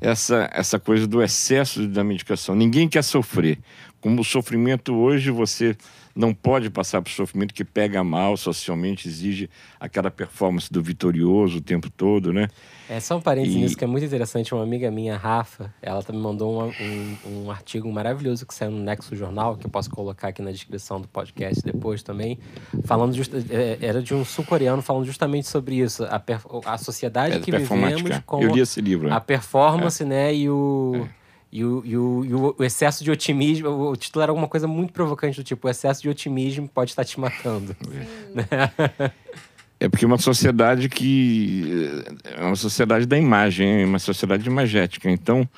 essa, 0.00 0.48
essa 0.52 0.78
coisa 0.78 1.06
do 1.06 1.22
excesso 1.22 1.86
da 1.86 2.02
medicação. 2.02 2.54
Ninguém 2.54 2.88
quer 2.88 3.02
sofrer. 3.02 3.58
Como 4.00 4.20
o 4.20 4.24
sofrimento 4.24 4.94
hoje, 4.94 5.30
você 5.30 5.76
não 6.18 6.34
pode 6.34 6.68
passar 6.68 7.00
por 7.00 7.10
sofrimento 7.10 7.54
que 7.54 7.64
pega 7.64 8.02
mal, 8.02 8.36
socialmente 8.36 9.06
exige 9.06 9.48
aquela 9.78 10.10
performance 10.10 10.70
do 10.70 10.82
vitorioso 10.82 11.58
o 11.58 11.60
tempo 11.60 11.88
todo, 11.88 12.32
né? 12.32 12.48
É 12.90 12.98
só 12.98 13.18
um 13.18 13.20
parênteses 13.20 13.54
e... 13.54 13.58
nisso 13.60 13.76
que 13.76 13.84
é 13.84 13.86
muito 13.86 14.04
interessante. 14.04 14.52
Uma 14.52 14.64
amiga 14.64 14.90
minha, 14.90 15.16
Rafa, 15.16 15.72
ela 15.80 16.04
me 16.10 16.18
mandou 16.18 16.60
um, 16.60 16.72
um, 16.82 17.16
um, 17.44 17.50
artigo 17.52 17.90
maravilhoso 17.92 18.44
que 18.44 18.52
saiu 18.52 18.72
no 18.72 18.80
Nexo 18.80 19.14
Jornal, 19.14 19.56
que 19.56 19.66
eu 19.66 19.70
posso 19.70 19.88
colocar 19.90 20.28
aqui 20.28 20.42
na 20.42 20.50
descrição 20.50 21.00
do 21.00 21.06
podcast 21.06 21.62
depois 21.62 22.02
também, 22.02 22.36
falando 22.84 23.14
just, 23.14 23.32
é, 23.48 23.78
era 23.80 24.02
de 24.02 24.12
um 24.12 24.24
sul-coreano 24.24 24.82
falando 24.82 25.04
justamente 25.04 25.46
sobre 25.46 25.76
isso, 25.76 26.04
a, 26.04 26.18
per, 26.18 26.40
a 26.64 26.76
sociedade 26.78 27.36
é, 27.36 27.40
que 27.40 27.52
vivemos 27.52 28.18
com 28.26 28.42
eu 28.42 28.54
li 28.54 28.60
esse 28.60 28.80
livro, 28.80 29.06
a 29.06 29.14
né? 29.14 29.20
performance, 29.20 30.02
é. 30.02 30.06
né, 30.06 30.34
e 30.34 30.50
o 30.50 31.06
é. 31.14 31.17
E 31.50 31.64
o, 31.64 31.82
e, 31.84 31.96
o, 31.96 32.24
e 32.24 32.34
o, 32.34 32.56
excesso 32.60 33.02
de 33.02 33.10
otimismo, 33.10 33.68
o 33.68 33.96
título 33.96 34.22
era 34.22 34.30
alguma 34.30 34.48
coisa 34.48 34.68
muito 34.68 34.92
provocante 34.92 35.40
do 35.40 35.44
tipo, 35.44 35.66
o 35.66 35.70
excesso 35.70 36.02
de 36.02 36.08
otimismo 36.08 36.68
pode 36.68 36.90
estar 36.90 37.04
te 37.04 37.18
matando. 37.18 37.74
É 39.80 39.88
porque 39.88 40.04
é 40.04 40.08
uma 40.08 40.18
sociedade 40.18 40.88
que. 40.88 42.02
É 42.24 42.44
uma 42.44 42.56
sociedade 42.56 43.06
da 43.06 43.16
imagem, 43.16 43.82
é 43.82 43.84
uma 43.84 44.00
sociedade 44.00 44.46
imagética. 44.46 45.08
Então, 45.08 45.48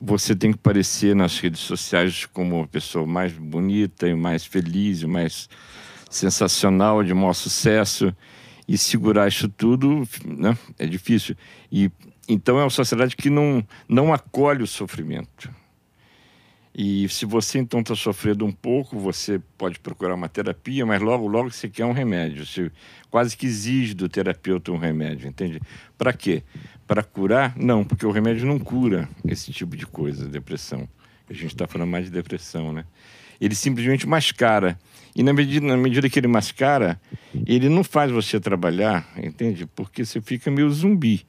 você 0.00 0.34
tem 0.34 0.52
que 0.52 0.58
parecer 0.58 1.14
nas 1.14 1.38
redes 1.40 1.60
sociais 1.60 2.24
como 2.26 2.56
uma 2.56 2.68
pessoa 2.68 3.04
mais 3.04 3.32
bonita 3.32 4.06
e 4.08 4.14
mais 4.14 4.44
feliz 4.44 5.02
e 5.02 5.06
mais 5.06 5.48
sensacional, 6.08 7.02
de 7.02 7.12
maior 7.12 7.32
sucesso. 7.32 8.14
E 8.66 8.78
segurar 8.78 9.28
isso 9.28 9.48
tudo 9.48 10.08
né, 10.24 10.56
é 10.78 10.86
difícil. 10.86 11.36
E 11.70 11.90
então 12.28 12.58
é 12.58 12.64
uma 12.64 12.70
sociedade 12.70 13.16
que 13.16 13.30
não, 13.30 13.66
não 13.88 14.12
acolhe 14.12 14.62
o 14.62 14.66
sofrimento. 14.66 15.50
E 16.76 17.08
se 17.08 17.24
você 17.24 17.60
então 17.60 17.80
está 17.80 17.94
sofrendo 17.94 18.44
um 18.44 18.50
pouco, 18.50 18.98
você 18.98 19.40
pode 19.56 19.78
procurar 19.78 20.14
uma 20.14 20.28
terapia, 20.28 20.84
mas 20.84 21.00
logo, 21.00 21.28
logo 21.28 21.48
você 21.50 21.68
quer 21.68 21.84
um 21.84 21.92
remédio. 21.92 22.44
Você 22.44 22.70
quase 23.08 23.36
que 23.36 23.46
exige 23.46 23.94
do 23.94 24.08
terapeuta 24.08 24.72
um 24.72 24.76
remédio, 24.76 25.28
entende? 25.28 25.60
Para 25.96 26.12
quê? 26.12 26.42
Para 26.84 27.04
curar? 27.04 27.56
Não, 27.56 27.84
porque 27.84 28.04
o 28.04 28.10
remédio 28.10 28.44
não 28.44 28.58
cura 28.58 29.08
esse 29.24 29.52
tipo 29.52 29.76
de 29.76 29.86
coisa, 29.86 30.26
depressão. 30.26 30.88
A 31.30 31.32
gente 31.32 31.54
está 31.54 31.68
falando 31.68 31.90
mais 31.90 32.06
de 32.06 32.10
depressão, 32.10 32.72
né? 32.72 32.84
Ele 33.40 33.54
simplesmente 33.54 34.06
mascara. 34.06 34.76
E 35.14 35.22
na 35.22 35.32
medida, 35.32 35.64
na 35.64 35.76
medida 35.76 36.10
que 36.10 36.18
ele 36.18 36.26
mascara, 36.26 37.00
ele 37.46 37.68
não 37.68 37.84
faz 37.84 38.10
você 38.10 38.40
trabalhar, 38.40 39.08
entende? 39.16 39.64
Porque 39.64 40.04
você 40.04 40.20
fica 40.20 40.50
meio 40.50 40.68
zumbi. 40.70 41.24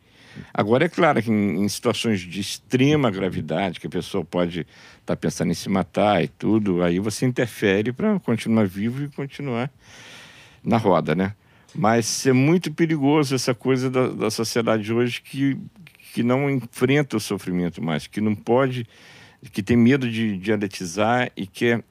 Agora, 0.54 0.86
é 0.86 0.90
claro 0.90 1.22
que 1.22 1.32
em, 1.32 1.64
em 1.64 1.70
situações 1.70 2.20
de 2.20 2.40
extrema 2.40 3.10
gravidade, 3.10 3.80
que 3.80 3.88
a 3.88 3.90
pessoa 3.90 4.24
pode 4.24 4.62
estar 4.62 4.68
tá 5.06 5.16
pensando 5.16 5.52
em 5.52 5.56
se 5.56 5.70
matar 5.70 6.24
e 6.24 6.28
tudo, 6.28 6.84
aí 6.84 7.00
você 7.00 7.26
interfere 7.26 7.92
para 7.92 8.20
continuar 8.20 8.68
vivo 8.68 9.04
e 9.04 9.10
continuar 9.10 9.72
na 10.64 10.78
roda, 10.78 11.14
né? 11.16 11.34
Mas 11.74 12.26
é 12.26 12.32
muito 12.32 12.72
perigoso 12.72 13.36
essa 13.36 13.54
coisa 13.54 13.90
da, 13.90 14.08
da 14.08 14.32
sociedade 14.32 14.94
hoje 14.94 15.22
que, 15.22 15.58
que 16.14 16.24
não 16.24 16.50
enfrenta 16.50 17.18
o 17.18 17.20
sofrimento 17.20 17.84
mais, 17.84 18.08
que 18.08 18.22
não 18.22 18.34
pode, 18.34 18.88
que 19.52 19.62
tem 19.62 19.76
medo 19.76 20.10
de 20.10 20.38
dialetizar 20.38 21.32
e 21.36 21.46
quer, 21.46 21.84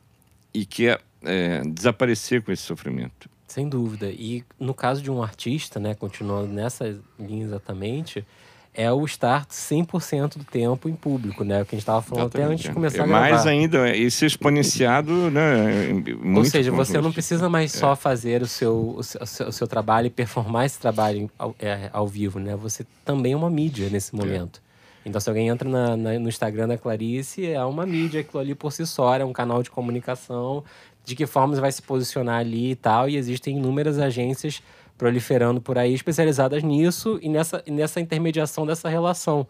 e 0.53 0.65
quer 0.65 1.01
é, 1.23 1.61
desaparecer 1.67 2.43
com 2.43 2.51
esse 2.51 2.63
sofrimento. 2.63 3.29
Sem 3.55 3.69
dúvida. 3.69 4.11
E 4.11 4.43
no 4.59 4.75
caso 4.75 5.01
de 5.01 5.09
um 5.13 5.23
artista, 5.23 5.79
né, 5.79 5.95
continuando 5.95 6.49
nessa 6.49 6.99
linha 7.17 7.45
exatamente, 7.45 8.27
é 8.75 8.91
o 8.91 9.05
estar 9.05 9.47
100% 9.47 10.39
do 10.39 10.45
tempo 10.45 10.89
em 10.89 10.95
público, 10.97 11.45
né? 11.45 11.63
O 11.63 11.65
que 11.65 11.77
a 11.77 11.79
gente 11.79 11.83
estava 11.83 12.03
falando 12.03 12.25
Exatamente. 12.25 12.47
até 12.47 12.53
antes 12.53 12.65
de 12.65 12.73
começar 12.73 12.99
é 12.99 13.03
a 13.03 13.07
gravar. 13.07 13.31
Mais 13.31 13.47
ainda, 13.47 13.97
isso 13.97 14.27
exponenciado, 14.27 15.31
né? 15.31 15.93
Muito 16.21 16.39
Ou 16.39 16.45
seja, 16.45 16.73
você 16.73 17.01
não 17.01 17.13
precisa 17.13 17.49
mais 17.49 17.73
é. 17.73 17.79
só 17.79 17.95
fazer 17.95 18.43
o 18.43 18.47
seu, 18.49 18.97
o 18.97 19.03
seu, 19.05 19.47
o 19.47 19.53
seu, 19.53 19.69
trabalho 19.69 20.09
e 20.09 20.11
performar 20.11 20.67
esse 20.67 20.81
trabalho 20.81 21.31
ao, 21.39 21.55
é, 21.61 21.89
ao, 21.93 22.09
vivo, 22.09 22.41
né? 22.41 22.57
Você 22.57 22.85
também 23.05 23.35
é 23.35 23.37
uma 23.37 23.49
mídia 23.49 23.89
nesse 23.89 24.13
é. 24.13 24.19
momento. 24.19 24.61
É. 25.05 25.09
Então, 25.09 25.21
se 25.21 25.29
alguém 25.29 25.47
entra 25.47 25.69
na, 25.69 25.97
na, 25.97 26.19
no 26.19 26.29
Instagram 26.29 26.67
da 26.67 26.77
Clarice, 26.77 27.47
é 27.47 27.65
uma 27.65 27.87
mídia, 27.87 28.23
aquilo 28.23 28.41
ali 28.41 28.55
por 28.55 28.73
si 28.73 28.85
só, 28.85 29.15
é 29.15 29.25
um 29.25 29.35
canal 29.35 29.63
de 29.63 29.71
comunicação, 29.71 30.65
de 31.05 31.15
que 31.15 31.27
forma 31.27 31.55
você 31.55 31.61
vai 31.61 31.73
se 31.73 31.83
posicionar 31.83 32.41
ali 32.41 32.71
e 32.71 32.77
tal, 32.77 33.09
e 33.09 33.17
existem 33.17 33.59
inúmeras 33.59 33.99
agências 33.99 34.63
proliferando 34.97 35.61
por 35.61 35.77
aí, 35.77 35.93
especializadas 35.93 36.63
nisso 36.63 37.19
e 37.21 37.29
nessa, 37.29 37.63
nessa 37.67 38.01
intermediação 38.01 38.67
dessa 38.67 38.89
relação, 38.89 39.47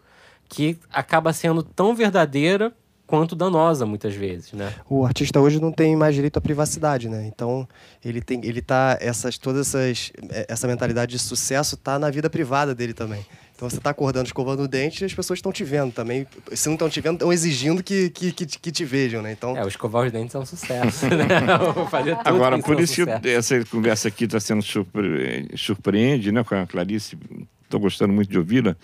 que 0.49 0.77
acaba 0.91 1.31
sendo 1.31 1.63
tão 1.63 1.95
verdadeira 1.95 2.73
quanto 3.07 3.35
danosa 3.35 3.85
muitas 3.85 4.15
vezes, 4.15 4.51
né? 4.53 4.73
O 4.89 5.05
artista 5.05 5.39
hoje 5.39 5.61
não 5.61 5.71
tem 5.71 5.95
mais 5.95 6.15
direito 6.15 6.37
à 6.37 6.41
privacidade, 6.41 7.07
né? 7.07 7.25
Então, 7.27 7.67
ele 8.03 8.21
tem 8.21 8.43
ele 8.43 8.61
tá 8.61 8.97
essas 8.99 9.37
todas 9.37 9.67
essas 9.67 10.11
é, 10.29 10.47
essa 10.49 10.67
mentalidade 10.67 11.11
de 11.11 11.19
sucesso 11.19 11.77
tá 11.77 11.99
na 11.99 12.09
vida 12.09 12.29
privada 12.29 12.73
dele 12.73 12.93
também. 12.93 13.25
Então 13.55 13.69
você 13.69 13.77
está 13.77 13.89
acordando, 13.89 14.25
escovando 14.25 14.63
o 14.63 14.67
dente 14.67 15.01
e 15.01 15.05
as 15.05 15.13
pessoas 15.13 15.39
estão 15.39 15.51
te 15.51 15.63
vendo 15.63 15.93
também. 15.93 16.27
Se 16.51 16.67
não 16.67 16.75
estão 16.75 16.89
te 16.89 16.99
vendo, 16.99 17.13
estão 17.13 17.31
exigindo 17.31 17.81
que, 17.81 18.09
que, 18.09 18.31
que, 18.33 18.45
que, 18.45 18.71
te 18.71 18.83
vejam, 18.83 19.21
né? 19.21 19.31
Então... 19.31 19.55
É, 19.55 19.63
o 19.63 19.67
escovar 19.67 20.05
os 20.05 20.11
dentes 20.11 20.35
é 20.35 20.39
um 20.39 20.45
sucesso, 20.45 21.07
né? 21.07 21.25
Fazer 21.89 22.17
tudo 22.17 22.27
Agora, 22.27 22.59
por 22.59 22.79
isso 22.81 23.01
é 23.01 23.15
um 23.15 23.19
que 23.21 23.29
essa 23.29 23.63
conversa 23.65 24.09
aqui 24.09 24.25
está 24.25 24.41
sendo 24.41 24.61
surpre... 24.61 25.49
surpreende, 25.55 26.33
né, 26.33 26.43
com 26.43 26.53
a 26.53 26.67
Clarice. 26.67 27.17
Estou 27.63 27.79
gostando 27.79 28.13
muito 28.13 28.29
de 28.29 28.37
ouvi-la 28.37 28.75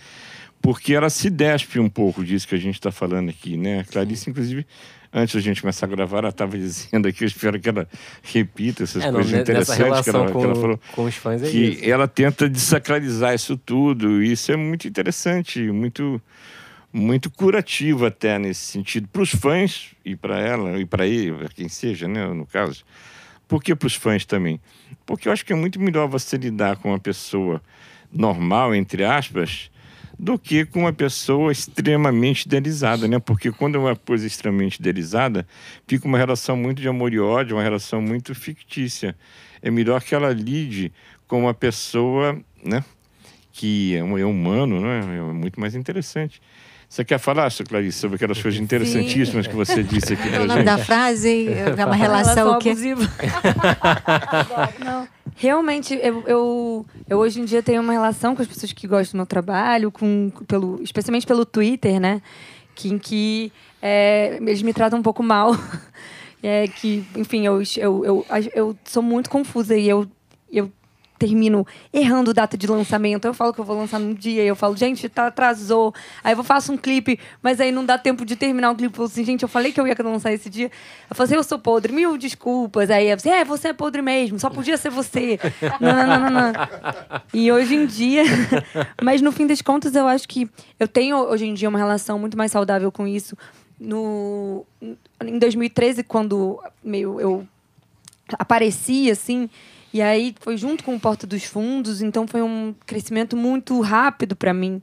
porque 0.62 0.94
ela 0.94 1.10
se 1.10 1.30
despe 1.30 1.80
um 1.80 1.90
pouco 1.90 2.24
disso 2.24 2.48
que 2.48 2.56
a 2.56 2.60
gente 2.60 2.76
está 2.76 2.92
falando 2.92 3.30
aqui, 3.30 3.58
né? 3.58 3.80
A 3.80 3.84
Clarice, 3.84 4.30
inclusive, 4.30 4.66
antes 5.14 5.36
da 5.36 5.42
gente 5.42 5.62
começar 5.62 5.86
a 5.86 5.90
gravar, 5.90 6.20
ela 6.20 6.30
estava 6.30 6.58
dizendo 6.58 7.08
aqui, 7.08 7.24
eu 7.24 7.28
espero 7.28 7.60
que 7.60 7.68
ela 7.68 7.88
repita 8.24 8.84
essas 8.84 9.04
é, 9.04 9.12
coisas 9.12 9.32
não, 9.32 9.40
interessantes 9.40 10.02
que 10.02 10.10
ela, 10.10 10.32
com, 10.32 10.40
que 10.40 10.46
ela 10.46 10.56
falou. 10.56 10.80
Com 10.94 11.04
os 11.06 11.16
fãs 11.16 11.44
é 11.44 11.50
que 11.50 11.58
isso. 11.58 11.90
ela 11.90 12.08
tenta 12.08 12.48
desacralizar 12.50 13.34
isso 13.34 13.58
tudo, 13.58 14.24
e 14.24 14.32
isso 14.32 14.52
é 14.52 14.56
muito 14.56 14.88
interessante, 14.88 15.60
muito 15.72 16.22
muito 16.94 17.30
curativo 17.30 18.06
até 18.06 18.38
nesse 18.38 18.66
sentido 18.66 19.08
para 19.08 19.22
os 19.22 19.32
fãs 19.32 19.92
e 20.04 20.14
para 20.14 20.38
ela 20.40 20.78
e 20.78 20.86
para 20.86 21.08
ele, 21.08 21.32
para 21.32 21.48
quem 21.48 21.70
seja, 21.70 22.06
né, 22.08 22.28
no 22.28 22.46
caso. 22.46 22.84
Por 23.48 23.64
que 23.64 23.74
para 23.74 23.88
os 23.88 23.96
fãs 23.96 24.26
também? 24.26 24.60
Porque 25.06 25.28
eu 25.28 25.32
acho 25.32 25.46
que 25.46 25.54
é 25.54 25.56
muito 25.56 25.80
melhor 25.80 26.08
você 26.08 26.38
lidar 26.38 26.78
com 26.78 26.90
uma 26.90 27.00
pessoa 27.00 27.62
normal, 28.12 28.76
entre 28.76 29.06
aspas, 29.06 29.71
do 30.22 30.38
que 30.38 30.66
com 30.66 30.82
uma 30.82 30.94
pessoa 30.94 31.52
extremamente 31.52 32.44
idealizada, 32.44 33.08
né? 33.08 33.18
Porque 33.18 33.52
quando 33.52 33.76
é 33.76 33.80
uma 33.80 33.96
coisa 33.96 34.28
extremamente 34.28 34.76
idealizada, 34.76 35.48
fica 35.88 36.08
uma 36.08 36.16
relação 36.16 36.56
muito 36.56 36.80
de 36.80 36.88
amor 36.88 37.12
e 37.12 37.20
ódio, 37.20 37.58
uma 37.58 37.64
relação 37.64 38.00
muito 38.00 38.36
fictícia. 38.36 39.16
É 39.64 39.72
melhor 39.72 40.00
que 40.04 40.14
ela 40.14 40.32
lide 40.32 40.94
com 41.28 41.40
uma 41.40 41.56
pessoa, 41.56 42.40
né? 42.64 42.86
Que 43.52 43.96
é, 43.96 43.98
é 43.98 44.26
humano, 44.26 44.80
né? 44.80 45.18
É 45.18 45.34
muito 45.34 45.60
mais 45.60 45.74
interessante. 45.74 46.40
Você 46.92 47.06
quer 47.06 47.20
falar, 47.20 47.50
Sr. 47.50 47.64
Clarice, 47.70 48.00
sobre 48.00 48.18
aquelas 48.18 48.42
coisas 48.42 48.60
interessantíssimas 48.60 49.46
Sim. 49.46 49.50
que 49.50 49.56
você 49.56 49.82
disse 49.82 50.12
aqui 50.12 50.30
para 50.30 50.42
O 50.44 50.46
nome 50.46 50.64
da 50.64 50.78
frase 50.78 51.48
é 51.48 51.86
uma 51.86 51.96
relação, 51.96 52.36
relação 52.36 52.52
abusiva. 52.56 53.02
Não, 54.84 55.08
realmente, 55.38 55.98
eu, 56.04 56.22
eu, 56.28 56.86
eu, 57.08 57.18
hoje 57.18 57.40
em 57.40 57.46
dia 57.46 57.64
tenho 57.64 57.82
uma 57.82 57.94
relação 57.94 58.36
com 58.36 58.42
as 58.42 58.48
pessoas 58.50 58.74
que 58.74 58.86
gostam 58.88 59.14
do 59.14 59.22
meu 59.22 59.26
trabalho, 59.26 59.90
com, 59.90 60.34
pelo, 60.46 60.84
especialmente 60.84 61.26
pelo 61.26 61.46
Twitter, 61.46 61.98
né? 61.98 62.22
Que, 62.76 62.90
em 62.90 63.00
que 63.00 63.54
é, 63.82 64.38
eles 64.42 64.62
me 64.62 64.74
tratam 64.74 65.00
um 65.00 65.04
pouco 65.04 65.24
mal. 65.24 65.56
É 66.44 66.68
que, 66.68 67.06
enfim, 67.16 67.46
eu, 67.46 67.62
eu, 67.78 68.04
eu, 68.04 68.26
eu 68.56 68.76
sou 68.84 69.04
muito 69.04 69.30
confusa 69.30 69.78
e 69.78 69.88
eu, 69.88 70.08
eu 70.52 70.72
termino 71.22 71.68
errando 71.94 72.34
data 72.34 72.58
de 72.58 72.66
lançamento. 72.66 73.26
Eu 73.26 73.34
falo 73.34 73.54
que 73.54 73.60
eu 73.60 73.66
vou 73.66 73.78
lançar 73.78 74.00
num 74.00 74.12
dia, 74.12 74.44
eu 74.44 74.56
falo, 74.56 74.76
gente, 74.76 75.08
tá, 75.08 75.28
atrasou. 75.28 75.94
Aí 76.24 76.34
eu 76.34 76.44
faço 76.44 76.74
um 76.74 76.78
clipe, 76.78 77.20
mas 77.44 77.62
aí 77.62 77.72
não 77.72 77.86
dá 77.86 77.96
tempo 77.96 78.26
de 78.26 78.36
terminar 78.36 78.72
o 78.72 78.76
clipe. 78.76 78.92
Eu 78.92 78.98
falo 78.98 79.08
assim, 79.08 79.24
gente, 79.24 79.44
eu 79.44 79.48
falei 79.48 79.72
que 79.72 79.80
eu 79.80 79.86
ia 79.86 79.96
lançar 80.00 80.34
esse 80.34 80.50
dia. 80.50 80.72
Eu 81.08 81.16
falo 81.16 81.26
assim, 81.26 81.36
eu 81.36 81.44
sou 81.44 81.60
podre, 81.60 81.94
mil 81.94 82.18
desculpas. 82.18 82.90
Aí 82.90 83.08
eu 83.08 83.16
assim, 83.16 83.30
é, 83.30 83.46
você 83.46 83.68
é 83.68 83.74
podre 83.74 84.02
mesmo, 84.02 84.40
só 84.40 84.50
podia 84.50 84.78
ser 84.78 84.90
você. 84.90 85.40
não, 85.80 85.94
não, 85.94 86.08
não, 86.08 86.20
não, 86.20 86.32
não. 86.32 86.54
E 87.32 87.52
hoje 87.52 87.76
em 87.76 87.86
dia, 87.86 88.24
mas 89.00 89.22
no 89.22 89.32
fim 89.32 89.46
das 89.46 89.62
contas, 89.62 89.94
eu 89.94 90.08
acho 90.08 90.28
que 90.28 90.50
eu 90.80 90.88
tenho 90.88 91.18
hoje 91.18 91.46
em 91.46 91.54
dia 91.54 91.70
uma 91.70 91.78
relação 91.78 92.18
muito 92.18 92.36
mais 92.36 92.52
saudável 92.52 92.92
com 92.92 93.08
isso. 93.08 93.38
No, 93.80 94.66
em 95.24 95.38
2013, 95.38 96.04
quando 96.04 96.60
meio 96.84 97.20
eu 97.22 97.48
apareci 98.40 99.12
assim, 99.12 99.50
e 99.94 100.02
aí 100.02 100.34
foi 100.40 100.58
junto 100.58 100.84
com 100.84 100.96
o 100.96 101.00
Porta 101.00 101.28
dos 101.28 101.44
Fundos, 101.44 102.02
então 102.02 102.26
foi 102.28 102.42
um 102.42 102.74
crescimento 102.86 103.36
muito 103.36 103.80
rápido 103.82 104.36
para 104.36 104.54
mim. 104.54 104.82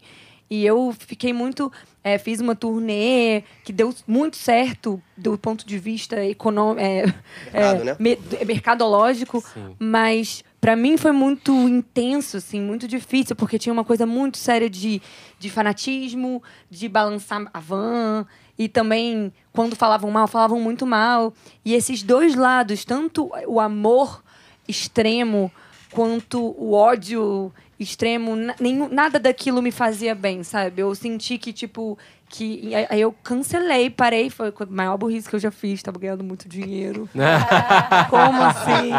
E 0.51 0.64
eu 0.64 0.94
fiquei 0.99 1.33
muito. 1.33 1.71
É, 2.03 2.16
fiz 2.16 2.40
uma 2.40 2.57
turnê 2.57 3.42
que 3.64 3.73
deu 3.73 3.94
muito 4.07 4.37
certo 4.37 5.03
do 5.16 5.37
ponto 5.37 5.66
de 5.66 5.79
vista 5.79 6.25
econômico, 6.25 6.81
é, 6.81 7.05
é, 7.53 7.75
né? 7.85 7.97
me, 7.99 8.18
mercadológico, 8.47 9.42
Sim. 9.42 9.77
mas 9.79 10.42
para 10.59 10.75
mim 10.75 10.97
foi 10.97 11.12
muito 11.12 11.53
intenso, 11.68 12.38
assim, 12.38 12.62
muito 12.62 12.88
difícil, 12.88 13.37
porque 13.37 13.59
tinha 13.59 13.73
uma 13.73 13.85
coisa 13.85 14.07
muito 14.07 14.38
séria 14.38 14.71
de, 14.71 15.03
de 15.38 15.51
fanatismo, 15.51 16.42
de 16.71 16.88
balançar 16.88 17.47
a 17.53 17.61
van. 17.61 18.27
E 18.59 18.68
também, 18.68 19.33
quando 19.53 19.77
falavam 19.77 20.11
mal, 20.11 20.27
falavam 20.27 20.61
muito 20.61 20.87
mal. 20.87 21.33
E 21.64 21.75
esses 21.75 22.03
dois 22.03 22.35
lados, 22.35 22.85
tanto 22.85 23.31
o 23.47 23.61
amor 23.61 24.23
extremo 24.68 25.50
quanto 25.90 26.54
o 26.59 26.72
ódio 26.72 27.52
extremo, 27.81 28.35
nenhum, 28.61 28.88
nada 28.88 29.18
daquilo 29.18 29.62
me 29.62 29.70
fazia 29.70 30.14
bem, 30.14 30.42
sabe? 30.42 30.83
Eu 30.83 30.94
senti 30.94 31.38
que, 31.38 31.52
tipo, 31.52 31.96
que 32.29 32.75
aí 32.91 33.01
eu 33.01 33.14
cancelei, 33.23 33.88
parei, 33.88 34.29
foi 34.29 34.49
a 34.49 34.67
maior 34.69 34.99
burrice 34.99 35.29
que 35.29 35.35
eu 35.35 35.41
já 35.41 35.51
fiz, 35.51 35.83
tava 35.83 35.99
ganhando 35.99 36.23
muito 36.23 36.47
dinheiro. 36.47 37.09
Como 38.11 38.43
assim? 38.43 38.91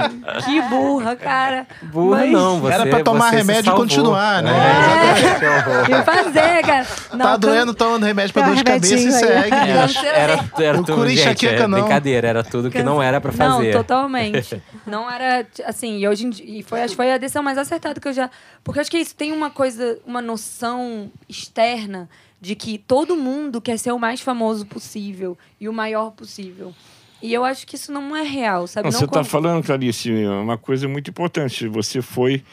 Que 0.45 0.61
burra, 0.63 1.15
cara. 1.15 1.67
Burra 1.83 2.21
Mas... 2.21 2.31
não, 2.31 2.59
você 2.59 2.73
Era 2.73 2.85
pra 2.87 3.03
tomar 3.03 3.29
remédio 3.29 3.71
e 3.71 3.75
continuar, 3.75 4.41
né? 4.41 4.51
É. 4.51 5.91
é. 5.91 6.03
fazer, 6.03 6.65
cara. 6.65 6.87
Não, 7.11 7.19
tá 7.19 7.37
doendo, 7.37 7.73
tomando 7.73 8.03
remédio 8.03 8.33
pra 8.33 8.47
dor 8.47 8.55
de 8.55 8.63
cabeça 8.63 8.95
e 8.95 9.11
segue. 9.11 9.55
Era, 9.55 10.07
era, 10.15 10.49
era 10.57 10.83
tudo, 10.83 11.07
gente, 11.09 11.47
é, 11.47 11.67
brincadeira, 11.67 12.27
era 12.27 12.43
tudo 12.43 12.71
que 12.71 12.81
não 12.81 13.01
era 13.01 13.21
pra 13.21 13.31
fazer. 13.31 13.73
Não, 13.73 13.81
totalmente. 13.83 14.61
Não 14.85 15.09
era, 15.09 15.45
assim, 15.67 15.99
e 15.99 16.07
hoje 16.07 16.25
em 16.25 16.29
dia, 16.31 16.45
e 16.47 16.63
foi, 16.63 16.81
acho 16.81 16.93
que 16.93 16.95
foi 16.95 17.11
a 17.11 17.17
decisão 17.17 17.43
mais 17.43 17.59
acertada 17.59 17.99
que 17.99 18.07
eu 18.07 18.13
já... 18.13 18.27
Porque 18.63 18.79
acho 18.79 18.89
que 18.89 18.97
isso 18.97 19.15
tem 19.15 19.31
uma 19.31 19.51
coisa, 19.51 19.99
uma 20.03 20.19
noção 20.19 21.11
externa 21.27 22.09
de 22.41 22.55
que 22.55 22.77
todo 22.77 23.15
mundo 23.15 23.59
quer 23.59 23.77
ser 23.77 23.91
o 23.91 23.99
mais 23.99 24.21
famoso 24.21 24.65
possível 24.65 25.37
e 25.59 25.67
o 25.67 25.73
maior 25.73 26.11
possível. 26.11 26.73
E 27.21 27.33
eu 27.33 27.43
acho 27.43 27.67
que 27.67 27.75
isso 27.75 27.91
não 27.91 28.15
é 28.15 28.23
real, 28.23 28.65
sabe? 28.65 28.85
Não, 28.85 28.91
não 28.91 28.99
você 28.99 29.05
está 29.05 29.23
falando, 29.23 29.63
Clarice, 29.63 30.09
uma 30.25 30.57
coisa 30.57 30.87
muito 30.87 31.09
importante. 31.09 31.67
Você 31.67 32.01
foi 32.01 32.43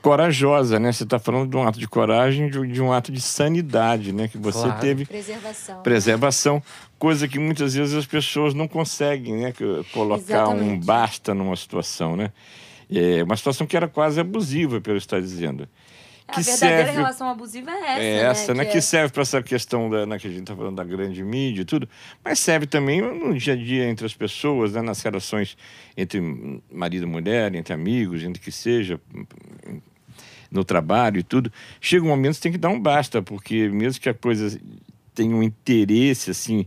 corajosa, 0.00 0.78
né? 0.78 0.92
Você 0.92 1.04
está 1.04 1.18
falando 1.18 1.50
de 1.50 1.56
um 1.56 1.66
ato 1.66 1.78
de 1.78 1.88
coragem, 1.88 2.50
de, 2.50 2.66
de, 2.66 2.82
um 2.82 2.92
ato 2.92 3.10
de 3.12 3.20
sanidade, 3.20 4.12
né? 4.12 4.28
Que 4.28 4.38
você 4.38 4.62
claro. 4.62 4.80
teve 4.80 5.06
preservação, 5.06 5.82
preservação, 5.82 6.62
coisa 6.98 7.28
que 7.28 7.38
muitas 7.38 7.74
vezes 7.74 7.94
as 7.94 8.06
pessoas 8.06 8.54
não 8.54 8.68
conseguem, 8.68 9.34
né? 9.34 9.54
Colocar 9.92 10.22
Exatamente. 10.22 10.70
um 10.70 10.80
basta 10.80 11.34
numa 11.34 11.56
situação, 11.56 12.16
né? 12.16 12.32
É 12.90 13.22
uma 13.22 13.36
situação 13.36 13.66
que 13.66 13.76
era 13.76 13.88
quase 13.88 14.20
abusiva, 14.20 14.80
pelo 14.80 14.98
estar 14.98 15.20
dizendo. 15.20 15.66
A 16.26 16.40
verdadeira 16.40 16.76
serve... 16.84 16.90
relação 16.92 17.28
abusiva 17.28 17.70
é 17.70 17.74
essa. 17.74 18.00
É 18.00 18.16
essa, 18.22 18.54
né? 18.54 18.64
Que, 18.64 18.72
que 18.72 18.78
é... 18.78 18.80
serve 18.80 19.12
para 19.12 19.22
essa 19.22 19.42
questão 19.42 19.90
da, 19.90 20.06
né, 20.06 20.18
que 20.18 20.26
a 20.26 20.30
gente 20.30 20.40
está 20.40 20.56
falando 20.56 20.76
da 20.76 20.84
grande 20.84 21.22
mídia 21.22 21.62
e 21.62 21.64
tudo, 21.64 21.88
mas 22.24 22.38
serve 22.38 22.66
também 22.66 23.00
no 23.00 23.36
dia 23.36 23.52
a 23.52 23.56
dia 23.56 23.88
entre 23.88 24.06
as 24.06 24.14
pessoas, 24.14 24.72
né, 24.72 24.80
nas 24.80 25.02
relações 25.02 25.56
entre 25.96 26.20
marido 26.72 27.04
e 27.04 27.06
mulher, 27.06 27.54
entre 27.54 27.74
amigos, 27.74 28.22
entre 28.22 28.42
que 28.42 28.50
seja, 28.50 28.98
no 30.50 30.64
trabalho 30.64 31.18
e 31.18 31.22
tudo. 31.22 31.52
Chega 31.80 32.04
um 32.04 32.08
momento 32.08 32.32
que 32.32 32.36
você 32.36 32.42
tem 32.42 32.52
que 32.52 32.58
dar 32.58 32.70
um 32.70 32.80
basta, 32.80 33.20
porque 33.20 33.68
mesmo 33.68 34.00
que 34.00 34.08
a 34.08 34.14
coisa 34.14 34.58
tenha 35.14 35.34
um 35.34 35.42
interesse 35.42 36.30
assim 36.30 36.66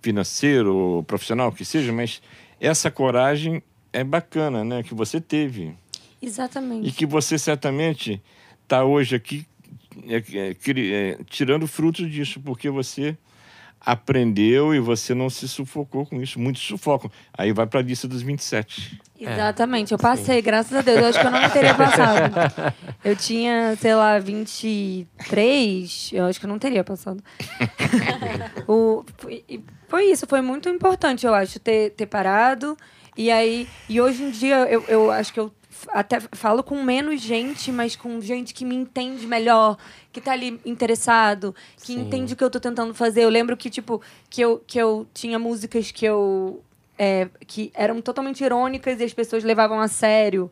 financeiro 0.00 0.74
ou 0.74 1.02
profissional 1.02 1.52
que 1.52 1.64
seja, 1.64 1.92
mas 1.92 2.22
essa 2.60 2.90
coragem 2.90 3.62
é 3.92 4.02
bacana, 4.02 4.64
né, 4.64 4.82
que 4.82 4.94
você 4.94 5.20
teve. 5.20 5.74
Exatamente. 6.20 6.88
E 6.88 6.92
que 6.92 7.04
você 7.04 7.38
certamente 7.38 8.22
está 8.66 8.84
hoje 8.84 9.14
aqui 9.14 9.46
é, 10.08 10.16
é, 10.16 10.50
é, 10.50 11.18
tirando 11.30 11.66
frutos 11.66 12.10
disso, 12.10 12.40
porque 12.40 12.68
você 12.68 13.16
aprendeu 13.80 14.74
e 14.74 14.80
você 14.80 15.14
não 15.14 15.30
se 15.30 15.46
sufocou 15.48 16.04
com 16.04 16.20
isso. 16.20 16.40
Muitos 16.40 16.62
sufocam. 16.62 17.10
Aí 17.32 17.52
vai 17.52 17.66
para 17.66 17.80
a 17.80 17.82
lista 17.82 18.08
dos 18.08 18.20
27. 18.20 19.00
Exatamente, 19.18 19.92
eu 19.92 19.98
passei, 19.98 20.36
Sim. 20.36 20.42
graças 20.42 20.76
a 20.76 20.82
Deus. 20.82 20.98
Eu 20.98 21.06
acho 21.06 21.20
que 21.20 21.26
eu 21.26 21.30
não 21.30 21.50
teria 21.50 21.74
passado. 21.78 22.74
Eu 23.04 23.16
tinha, 23.16 23.76
sei 23.76 23.94
lá, 23.94 24.18
23, 24.18 26.10
eu 26.12 26.24
acho 26.24 26.40
que 26.40 26.46
eu 26.46 26.50
não 26.50 26.58
teria 26.58 26.82
passado. 26.82 27.22
o, 28.66 29.04
foi, 29.16 29.44
foi 29.88 30.10
isso, 30.10 30.26
foi 30.26 30.40
muito 30.40 30.68
importante, 30.68 31.24
eu 31.24 31.32
acho, 31.32 31.60
ter, 31.60 31.90
ter 31.90 32.06
parado. 32.06 32.76
E 33.16 33.30
aí, 33.30 33.66
e 33.88 34.00
hoje 34.00 34.24
em 34.24 34.30
dia 34.30 34.66
eu, 34.68 34.84
eu 34.88 35.10
acho 35.10 35.32
que 35.32 35.40
eu 35.40 35.50
até 35.88 36.20
falo 36.32 36.62
com 36.62 36.82
menos 36.82 37.20
gente, 37.20 37.70
mas 37.72 37.96
com 37.96 38.20
gente 38.20 38.54
que 38.54 38.64
me 38.64 38.74
entende 38.74 39.26
melhor, 39.26 39.76
que 40.12 40.20
tá 40.20 40.32
ali 40.32 40.60
interessado, 40.64 41.54
que 41.78 41.92
Sim. 41.92 42.00
entende 42.00 42.34
o 42.34 42.36
que 42.36 42.44
eu 42.44 42.50
tô 42.50 42.60
tentando 42.60 42.94
fazer. 42.94 43.24
Eu 43.24 43.28
lembro 43.28 43.56
que, 43.56 43.70
tipo, 43.70 44.00
que 44.30 44.40
eu, 44.40 44.62
que 44.66 44.78
eu 44.78 45.06
tinha 45.12 45.38
músicas 45.38 45.90
que 45.90 46.04
eu. 46.04 46.62
É, 46.98 47.28
que 47.46 47.70
eram 47.74 48.00
totalmente 48.00 48.42
irônicas 48.42 49.00
e 49.00 49.04
as 49.04 49.12
pessoas 49.12 49.44
levavam 49.44 49.80
a 49.80 49.88
sério. 49.88 50.50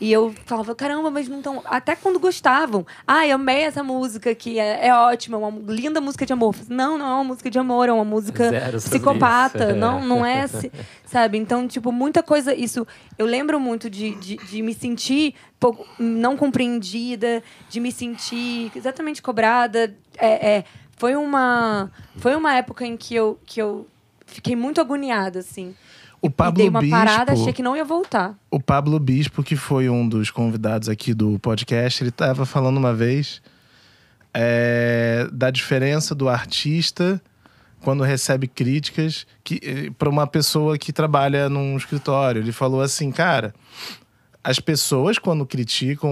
E 0.00 0.12
eu 0.12 0.34
falava, 0.44 0.74
caramba, 0.74 1.10
mas 1.10 1.28
não 1.28 1.38
estão. 1.38 1.62
Até 1.66 1.94
quando 1.94 2.18
gostavam. 2.18 2.84
Ah, 3.06 3.26
eu 3.26 3.36
amei 3.36 3.62
essa 3.62 3.82
música 3.82 4.34
que 4.34 4.58
é, 4.58 4.88
é 4.88 4.94
ótima, 4.94 5.38
uma 5.38 5.72
linda 5.72 6.00
música 6.00 6.26
de 6.26 6.32
amor. 6.32 6.56
Não, 6.68 6.98
não 6.98 7.06
é 7.06 7.14
uma 7.14 7.24
música 7.24 7.48
de 7.48 7.58
amor, 7.58 7.88
é 7.88 7.92
uma 7.92 8.04
música 8.04 8.50
Zero 8.50 8.78
psicopata. 8.78 9.72
Não, 9.72 10.04
não 10.04 10.26
é. 10.26 10.46
Sabe? 11.06 11.38
Então, 11.38 11.68
tipo, 11.68 11.92
muita 11.92 12.22
coisa. 12.22 12.52
Isso. 12.52 12.86
Eu 13.16 13.24
lembro 13.24 13.60
muito 13.60 13.88
de, 13.88 14.14
de, 14.16 14.36
de 14.36 14.62
me 14.62 14.74
sentir 14.74 15.34
pouco, 15.60 15.86
não 15.98 16.36
compreendida, 16.36 17.42
de 17.70 17.78
me 17.78 17.92
sentir 17.92 18.72
exatamente 18.74 19.22
cobrada. 19.22 19.94
É, 20.18 20.56
é, 20.56 20.64
foi, 20.96 21.14
uma, 21.14 21.90
foi 22.16 22.34
uma 22.34 22.54
época 22.54 22.84
em 22.84 22.96
que 22.96 23.14
eu, 23.14 23.38
que 23.46 23.62
eu 23.62 23.86
fiquei 24.26 24.56
muito 24.56 24.80
agoniada, 24.80 25.38
assim. 25.38 25.74
O 26.24 26.30
Pablo 26.30 26.58
e 26.58 26.62
dei 26.62 26.68
uma 26.70 26.80
Bispo, 26.80 26.96
parada, 26.96 27.32
achei 27.34 27.52
que 27.52 27.62
não 27.62 27.76
ia 27.76 27.84
voltar. 27.84 28.34
O 28.50 28.58
Pablo 28.58 28.98
Bispo, 28.98 29.42
que 29.42 29.56
foi 29.56 29.90
um 29.90 30.08
dos 30.08 30.30
convidados 30.30 30.88
aqui 30.88 31.12
do 31.12 31.38
podcast, 31.38 32.02
ele 32.02 32.08
estava 32.08 32.46
falando 32.46 32.78
uma 32.78 32.94
vez 32.94 33.42
é, 34.32 35.28
da 35.30 35.50
diferença 35.50 36.14
do 36.14 36.26
artista 36.26 37.20
quando 37.82 38.02
recebe 38.02 38.48
críticas 38.48 39.26
que 39.44 39.60
eh, 39.62 39.90
para 39.98 40.08
uma 40.08 40.26
pessoa 40.26 40.78
que 40.78 40.94
trabalha 40.94 41.50
num 41.50 41.76
escritório. 41.76 42.40
Ele 42.40 42.52
falou 42.52 42.80
assim, 42.80 43.10
cara, 43.12 43.54
as 44.42 44.58
pessoas 44.58 45.18
quando 45.18 45.44
criticam 45.44 46.10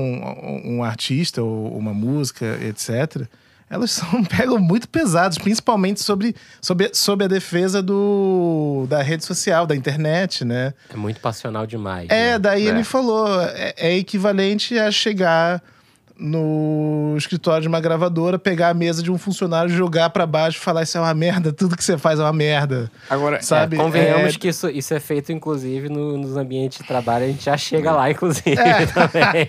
um 0.63 0.85
artista 0.85 1.43
ou 1.43 1.75
uma 1.75 1.95
música, 1.95 2.59
etc, 2.63 3.27
elas 3.73 3.91
são, 3.91 4.23
pegam 4.37 4.59
muito 4.59 4.87
pesados, 4.87 5.39
principalmente 5.39 6.03
sobre, 6.03 6.37
sobre, 6.61 6.91
sobre 6.93 7.25
a 7.25 7.29
defesa 7.29 7.83
do, 7.83 8.87
da 8.87 9.03
rede 9.03 9.25
social, 9.25 9.67
da 9.67 9.75
internet, 9.75 10.45
né? 10.45 10.75
É 10.93 10.97
muito 10.97 11.19
passional 11.21 11.67
demais. 11.67 12.07
É, 12.11 12.33
né? 12.33 12.39
daí 12.39 12.67
é. 12.67 12.69
ele 12.69 12.85
falou, 12.85 13.41
é, 13.41 13.73
é 13.79 13.97
equivalente 13.97 14.79
a 14.79 14.91
chegar 14.91 15.63
no 16.23 17.17
escritório 17.17 17.63
de 17.63 17.69
uma 17.69 17.81
gravadora, 17.81 18.39
pegar 18.39 18.69
a 18.69 18.75
mesa 18.75 19.03
de 19.03 19.11
um 19.11 19.19
funcionário, 19.19 19.69
jogar 19.69 20.09
para 20.11 20.25
baixo 20.25 20.57
e 20.57 20.61
falar 20.61 20.85
isso 20.85 20.97
é 20.97 21.01
uma 21.01 21.13
merda, 21.13 21.53
tudo 21.53 21.77
que 21.77 21.83
você 21.83 21.99
faz 21.99 22.21
é 22.21 22.23
uma 22.23 22.33
merda. 22.33 22.91
Agora, 23.11 23.43
sabe? 23.43 23.77
É, 23.77 23.79
convenhamos 23.81 24.35
é... 24.35 24.39
que 24.39 24.49
isso, 24.49 24.71
isso 24.71 24.95
é 24.95 25.01
feito, 25.01 25.33
inclusive, 25.33 25.89
no, 25.89 26.17
nos 26.17 26.37
ambientes 26.37 26.79
de 26.79 26.85
trabalho, 26.85 27.25
a 27.25 27.29
gente 27.29 27.45
já 27.45 27.57
chega 27.57 27.91
lá, 27.91 28.11
inclusive, 28.11 28.53
é. 28.53 28.87
também. 28.87 29.47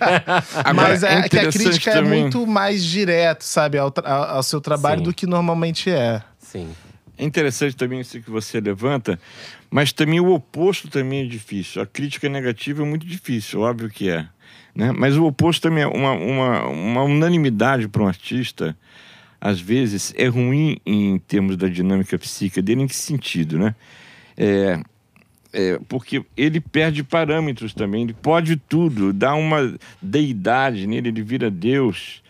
Agora, 0.64 0.88
Mas 0.88 1.02
é, 1.04 1.20
é 1.20 1.28
que 1.28 1.38
a 1.38 1.50
crítica 1.50 1.90
é 1.90 1.94
também. 1.94 2.18
é 2.18 2.22
muito 2.22 2.44
mais 2.46 2.84
direta, 2.84 3.44
sabe, 3.44 3.78
ao, 3.78 3.92
ao 4.04 4.42
seu 4.42 4.60
trabalho 4.60 4.98
Sim. 4.98 5.04
do 5.04 5.14
que 5.14 5.26
normalmente 5.26 5.90
é. 5.90 6.20
Sim. 6.40 6.68
É 7.16 7.24
interessante 7.24 7.76
também 7.76 8.00
isso 8.00 8.20
que 8.20 8.30
você 8.30 8.60
levanta, 8.60 9.18
mas 9.70 9.92
também 9.92 10.18
o 10.18 10.32
oposto 10.32 10.88
também 10.88 11.24
é 11.24 11.26
difícil. 11.26 11.80
A 11.80 11.86
crítica 11.86 12.28
negativa 12.28 12.82
é 12.82 12.84
muito 12.84 13.06
difícil, 13.06 13.60
óbvio 13.60 13.88
que 13.88 14.10
é. 14.10 14.26
Né? 14.74 14.92
Mas 14.92 15.16
o 15.16 15.24
oposto 15.24 15.62
também 15.62 15.84
é 15.84 15.86
uma, 15.86 16.12
uma, 16.12 16.66
uma 16.68 17.02
unanimidade 17.02 17.88
para 17.88 18.02
um 18.02 18.08
artista, 18.08 18.76
às 19.40 19.60
vezes, 19.60 20.12
é 20.16 20.26
ruim 20.26 20.78
em 20.84 21.18
termos 21.18 21.56
da 21.56 21.68
dinâmica 21.68 22.18
psíquica 22.18 22.62
dele. 22.62 22.82
Em 22.82 22.86
que 22.86 22.96
sentido? 22.96 23.58
Né? 23.58 23.74
É, 24.36 24.80
é, 25.52 25.78
porque 25.88 26.24
ele 26.36 26.60
perde 26.60 27.04
parâmetros 27.04 27.72
também, 27.72 28.02
ele 28.02 28.12
pode 28.14 28.56
tudo, 28.56 29.12
dá 29.12 29.34
uma 29.34 29.74
deidade 30.02 30.86
nele, 30.86 31.08
ele 31.08 31.22
vira 31.22 31.50
Deus. 31.50 32.22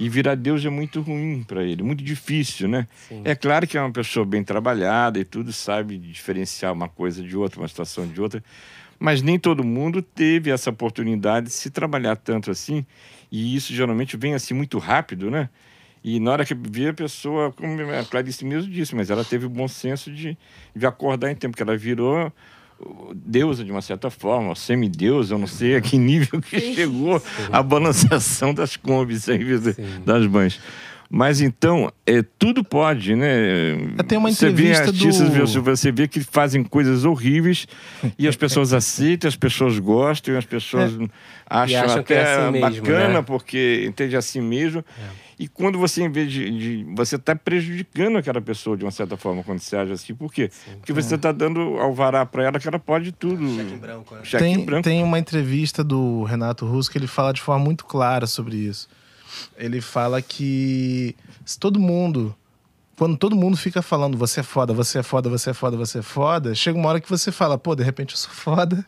E 0.00 0.08
virar 0.08 0.34
Deus 0.34 0.64
é 0.64 0.68
muito 0.68 1.00
ruim 1.00 1.44
para 1.46 1.62
ele, 1.62 1.80
muito 1.80 2.02
difícil, 2.02 2.66
né? 2.66 2.88
Sim. 3.08 3.22
É 3.24 3.36
claro 3.36 3.68
que 3.68 3.78
é 3.78 3.80
uma 3.80 3.92
pessoa 3.92 4.26
bem 4.26 4.42
trabalhada 4.42 5.20
e 5.20 5.24
tudo, 5.24 5.52
sabe 5.52 5.96
diferenciar 5.96 6.72
uma 6.72 6.88
coisa 6.88 7.22
de 7.22 7.36
outra, 7.36 7.60
uma 7.60 7.68
situação 7.68 8.08
de 8.08 8.20
outra, 8.20 8.42
mas 9.02 9.20
nem 9.20 9.36
todo 9.36 9.64
mundo 9.64 10.00
teve 10.00 10.48
essa 10.48 10.70
oportunidade 10.70 11.46
de 11.46 11.52
se 11.52 11.70
trabalhar 11.70 12.14
tanto 12.14 12.52
assim, 12.52 12.86
e 13.32 13.56
isso 13.56 13.74
geralmente 13.74 14.16
vem 14.16 14.32
assim 14.32 14.54
muito 14.54 14.78
rápido, 14.78 15.28
né? 15.28 15.48
E 16.04 16.20
na 16.20 16.30
hora 16.30 16.44
que 16.44 16.54
vê 16.54 16.88
a 16.88 16.94
pessoa, 16.94 17.50
como 17.50 17.80
a 17.82 18.04
Clarice 18.04 18.44
mesmo 18.44 18.70
disse, 18.70 18.94
mas 18.94 19.10
ela 19.10 19.24
teve 19.24 19.44
o 19.46 19.50
bom 19.50 19.66
senso 19.66 20.08
de, 20.12 20.38
de 20.74 20.86
acordar 20.86 21.32
em 21.32 21.34
tempo, 21.34 21.56
que 21.56 21.62
ela 21.64 21.76
virou 21.76 22.32
deusa 23.12 23.64
de 23.64 23.72
uma 23.72 23.82
certa 23.82 24.08
forma, 24.08 24.54
semideusa, 24.54 25.34
eu 25.34 25.38
não 25.38 25.48
sei 25.48 25.74
a 25.74 25.80
que 25.80 25.98
nível 25.98 26.40
que 26.40 26.60
chegou 26.60 27.20
a 27.50 27.60
balançação 27.60 28.54
das 28.54 28.76
combis 28.76 29.26
das 30.04 30.26
mães. 30.28 30.60
Mas 31.14 31.42
então, 31.42 31.92
é, 32.06 32.24
tudo 32.38 32.64
pode, 32.64 33.14
né? 33.14 33.76
Tem 34.08 34.16
uma 34.16 34.30
entrevista 34.30 34.86
você 34.86 34.92
vê 34.92 35.10
artistas, 35.10 35.52
do... 35.52 35.62
você 35.62 35.92
vê 35.92 36.08
que 36.08 36.20
fazem 36.20 36.64
coisas 36.64 37.04
horríveis 37.04 37.66
e 38.18 38.26
as 38.26 38.34
pessoas 38.34 38.72
aceitam, 38.72 39.28
as 39.28 39.36
pessoas 39.36 39.78
gostam, 39.78 40.38
as 40.38 40.46
pessoas 40.46 40.98
é. 40.98 41.06
acham, 41.44 41.84
acham 41.84 42.00
até 42.00 42.14
é 42.14 42.22
assim 42.22 42.60
bacana 42.60 42.98
mesmo, 42.98 43.12
né? 43.12 43.22
porque 43.26 43.84
entende 43.86 44.16
assim 44.16 44.40
mesmo. 44.40 44.78
É. 44.80 45.32
E 45.38 45.46
quando 45.48 45.78
você, 45.78 46.02
em 46.02 46.10
vez 46.10 46.32
de. 46.32 46.50
de 46.50 46.94
você 46.94 47.16
está 47.16 47.36
prejudicando 47.36 48.16
aquela 48.16 48.40
pessoa 48.40 48.74
de 48.74 48.82
uma 48.82 48.90
certa 48.90 49.14
forma 49.14 49.42
quando 49.44 49.58
você 49.58 49.76
age 49.76 49.92
assim. 49.92 50.14
Por 50.14 50.32
quê? 50.32 50.48
Sim. 50.50 50.76
Porque 50.78 50.94
você 50.94 51.16
está 51.16 51.28
é. 51.28 51.32
dando 51.34 51.60
alvará 51.78 52.24
para 52.24 52.44
ela 52.44 52.58
que 52.58 52.66
ela 52.66 52.78
pode 52.78 53.12
tudo. 53.12 53.46
Cheque 53.54 53.76
branco, 53.76 54.14
né? 54.14 54.20
Cheque 54.24 54.44
tem, 54.44 54.64
branco. 54.64 54.84
Tem 54.84 55.02
uma 55.02 55.18
entrevista 55.18 55.84
do 55.84 56.22
Renato 56.24 56.64
Russo 56.64 56.90
que 56.90 56.96
ele 56.96 57.06
fala 57.06 57.34
de 57.34 57.42
forma 57.42 57.62
muito 57.62 57.84
clara 57.84 58.26
sobre 58.26 58.56
isso 58.56 58.88
ele 59.56 59.80
fala 59.80 60.20
que 60.20 61.14
se 61.44 61.58
todo 61.58 61.78
mundo 61.78 62.34
quando 62.96 63.16
todo 63.16 63.34
mundo 63.34 63.56
fica 63.56 63.82
falando 63.82 64.16
você 64.16 64.40
é 64.40 64.42
foda, 64.42 64.72
você 64.72 64.98
é 64.98 65.02
foda, 65.02 65.28
você 65.28 65.50
é 65.50 65.54
foda, 65.54 65.76
você 65.76 65.98
é 65.98 66.02
foda, 66.02 66.54
chega 66.54 66.78
uma 66.78 66.88
hora 66.88 67.00
que 67.00 67.08
você 67.08 67.32
fala, 67.32 67.58
pô, 67.58 67.74
de 67.74 67.82
repente 67.82 68.12
eu 68.12 68.18
sou 68.18 68.30
foda. 68.30 68.86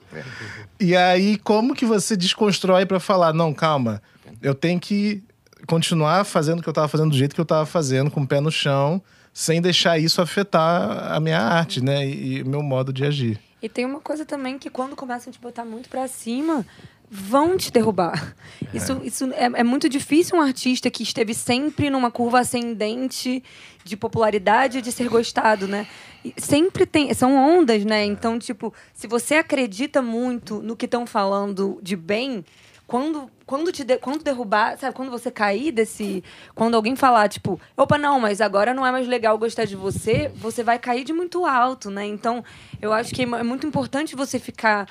e 0.78 0.94
aí, 0.94 1.36
como 1.38 1.74
que 1.74 1.84
você 1.84 2.16
desconstrói 2.16 2.86
para 2.86 3.00
falar, 3.00 3.32
não, 3.32 3.52
calma, 3.52 4.00
eu 4.40 4.54
tenho 4.54 4.78
que 4.78 5.22
continuar 5.66 6.24
fazendo 6.24 6.60
o 6.60 6.62
que 6.62 6.68
eu 6.68 6.72
tava 6.72 6.88
fazendo 6.88 7.10
do 7.10 7.16
jeito 7.16 7.34
que 7.34 7.40
eu 7.40 7.44
tava 7.44 7.66
fazendo, 7.66 8.10
com 8.10 8.20
o 8.20 8.26
pé 8.26 8.40
no 8.40 8.50
chão, 8.50 9.02
sem 9.32 9.60
deixar 9.60 9.98
isso 9.98 10.20
afetar 10.20 11.12
a 11.12 11.18
minha 11.18 11.40
arte, 11.40 11.82
né? 11.82 12.06
E 12.06 12.42
o 12.42 12.48
meu 12.48 12.62
modo 12.62 12.92
de 12.92 13.04
agir. 13.04 13.40
E 13.60 13.68
tem 13.68 13.84
uma 13.84 14.00
coisa 14.00 14.24
também 14.24 14.58
que 14.58 14.68
quando 14.68 14.94
começam 14.94 15.30
a 15.30 15.32
te 15.32 15.40
botar 15.40 15.64
muito 15.64 15.88
para 15.88 16.06
cima, 16.06 16.66
vão 17.10 17.56
te 17.56 17.70
derrubar. 17.70 18.34
É. 18.72 18.76
Isso, 18.76 19.00
isso 19.04 19.24
é, 19.32 19.44
é, 19.44 19.64
muito 19.64 19.88
difícil 19.88 20.36
um 20.36 20.40
artista 20.40 20.90
que 20.90 21.02
esteve 21.02 21.34
sempre 21.34 21.90
numa 21.90 22.10
curva 22.10 22.40
ascendente 22.40 23.42
de 23.84 23.96
popularidade 23.96 24.78
e 24.78 24.82
de 24.82 24.90
ser 24.90 25.08
gostado, 25.08 25.68
né? 25.68 25.86
E 26.24 26.34
sempre 26.38 26.86
tem, 26.86 27.12
são 27.14 27.36
ondas, 27.36 27.84
né? 27.84 28.04
Então, 28.04 28.38
tipo, 28.38 28.72
se 28.92 29.06
você 29.06 29.36
acredita 29.36 30.00
muito 30.00 30.62
no 30.62 30.74
que 30.74 30.86
estão 30.86 31.06
falando 31.06 31.78
de 31.82 31.94
bem, 31.94 32.44
quando 32.86 33.30
quando 33.46 33.70
te 33.70 33.84
de, 33.84 33.98
quando 33.98 34.22
derrubar, 34.22 34.78
sabe, 34.78 34.94
quando 34.94 35.10
você 35.10 35.30
cair 35.30 35.70
desse, 35.70 36.24
quando 36.54 36.74
alguém 36.74 36.96
falar 36.96 37.28
tipo, 37.28 37.60
opa, 37.76 37.98
não, 37.98 38.18
mas 38.18 38.40
agora 38.40 38.72
não 38.72 38.86
é 38.86 38.90
mais 38.90 39.06
legal 39.06 39.36
gostar 39.36 39.66
de 39.66 39.76
você, 39.76 40.32
você 40.36 40.62
vai 40.62 40.78
cair 40.78 41.04
de 41.04 41.12
muito 41.12 41.44
alto, 41.44 41.90
né? 41.90 42.06
Então, 42.06 42.42
eu 42.80 42.90
acho 42.92 43.14
que 43.14 43.22
é 43.22 43.42
muito 43.42 43.66
importante 43.66 44.16
você 44.16 44.38
ficar 44.38 44.86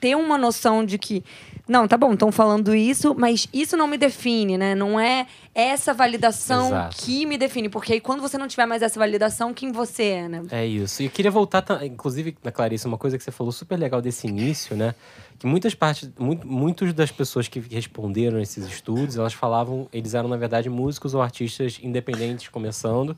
ter 0.00 0.14
uma 0.16 0.38
noção 0.38 0.84
de 0.84 0.98
que 0.98 1.24
não, 1.70 1.86
tá 1.86 1.96
bom, 1.96 2.12
estão 2.12 2.32
falando 2.32 2.74
isso, 2.74 3.14
mas 3.16 3.46
isso 3.52 3.76
não 3.76 3.86
me 3.86 3.96
define, 3.96 4.58
né? 4.58 4.74
Não 4.74 4.98
é 4.98 5.26
essa 5.54 5.94
validação 5.94 6.66
Exato. 6.66 6.96
que 6.96 7.24
me 7.24 7.38
define. 7.38 7.68
Porque 7.68 7.92
aí 7.92 8.00
quando 8.00 8.20
você 8.20 8.36
não 8.36 8.48
tiver 8.48 8.66
mais 8.66 8.82
essa 8.82 8.98
validação, 8.98 9.54
quem 9.54 9.70
você 9.70 10.02
é, 10.02 10.28
né? 10.28 10.42
É 10.50 10.66
isso. 10.66 11.00
E 11.00 11.06
eu 11.06 11.10
queria 11.12 11.30
voltar, 11.30 11.62
ta- 11.62 11.86
inclusive, 11.86 12.36
na 12.42 12.50
Clarice, 12.50 12.86
uma 12.88 12.98
coisa 12.98 13.16
que 13.16 13.22
você 13.22 13.30
falou 13.30 13.52
super 13.52 13.78
legal 13.78 14.02
desse 14.02 14.26
início, 14.26 14.74
né? 14.76 14.96
Que 15.38 15.46
muitas 15.46 15.72
partes, 15.74 16.10
muito, 16.18 16.44
muitas 16.46 16.92
das 16.92 17.12
pessoas 17.12 17.46
que 17.46 17.60
responderam 17.60 18.40
esses 18.40 18.66
estudos, 18.66 19.16
elas 19.16 19.32
falavam, 19.32 19.88
eles 19.92 20.12
eram, 20.12 20.28
na 20.28 20.36
verdade, 20.36 20.68
músicos 20.68 21.14
ou 21.14 21.22
artistas 21.22 21.78
independentes 21.82 22.48
começando, 22.48 23.16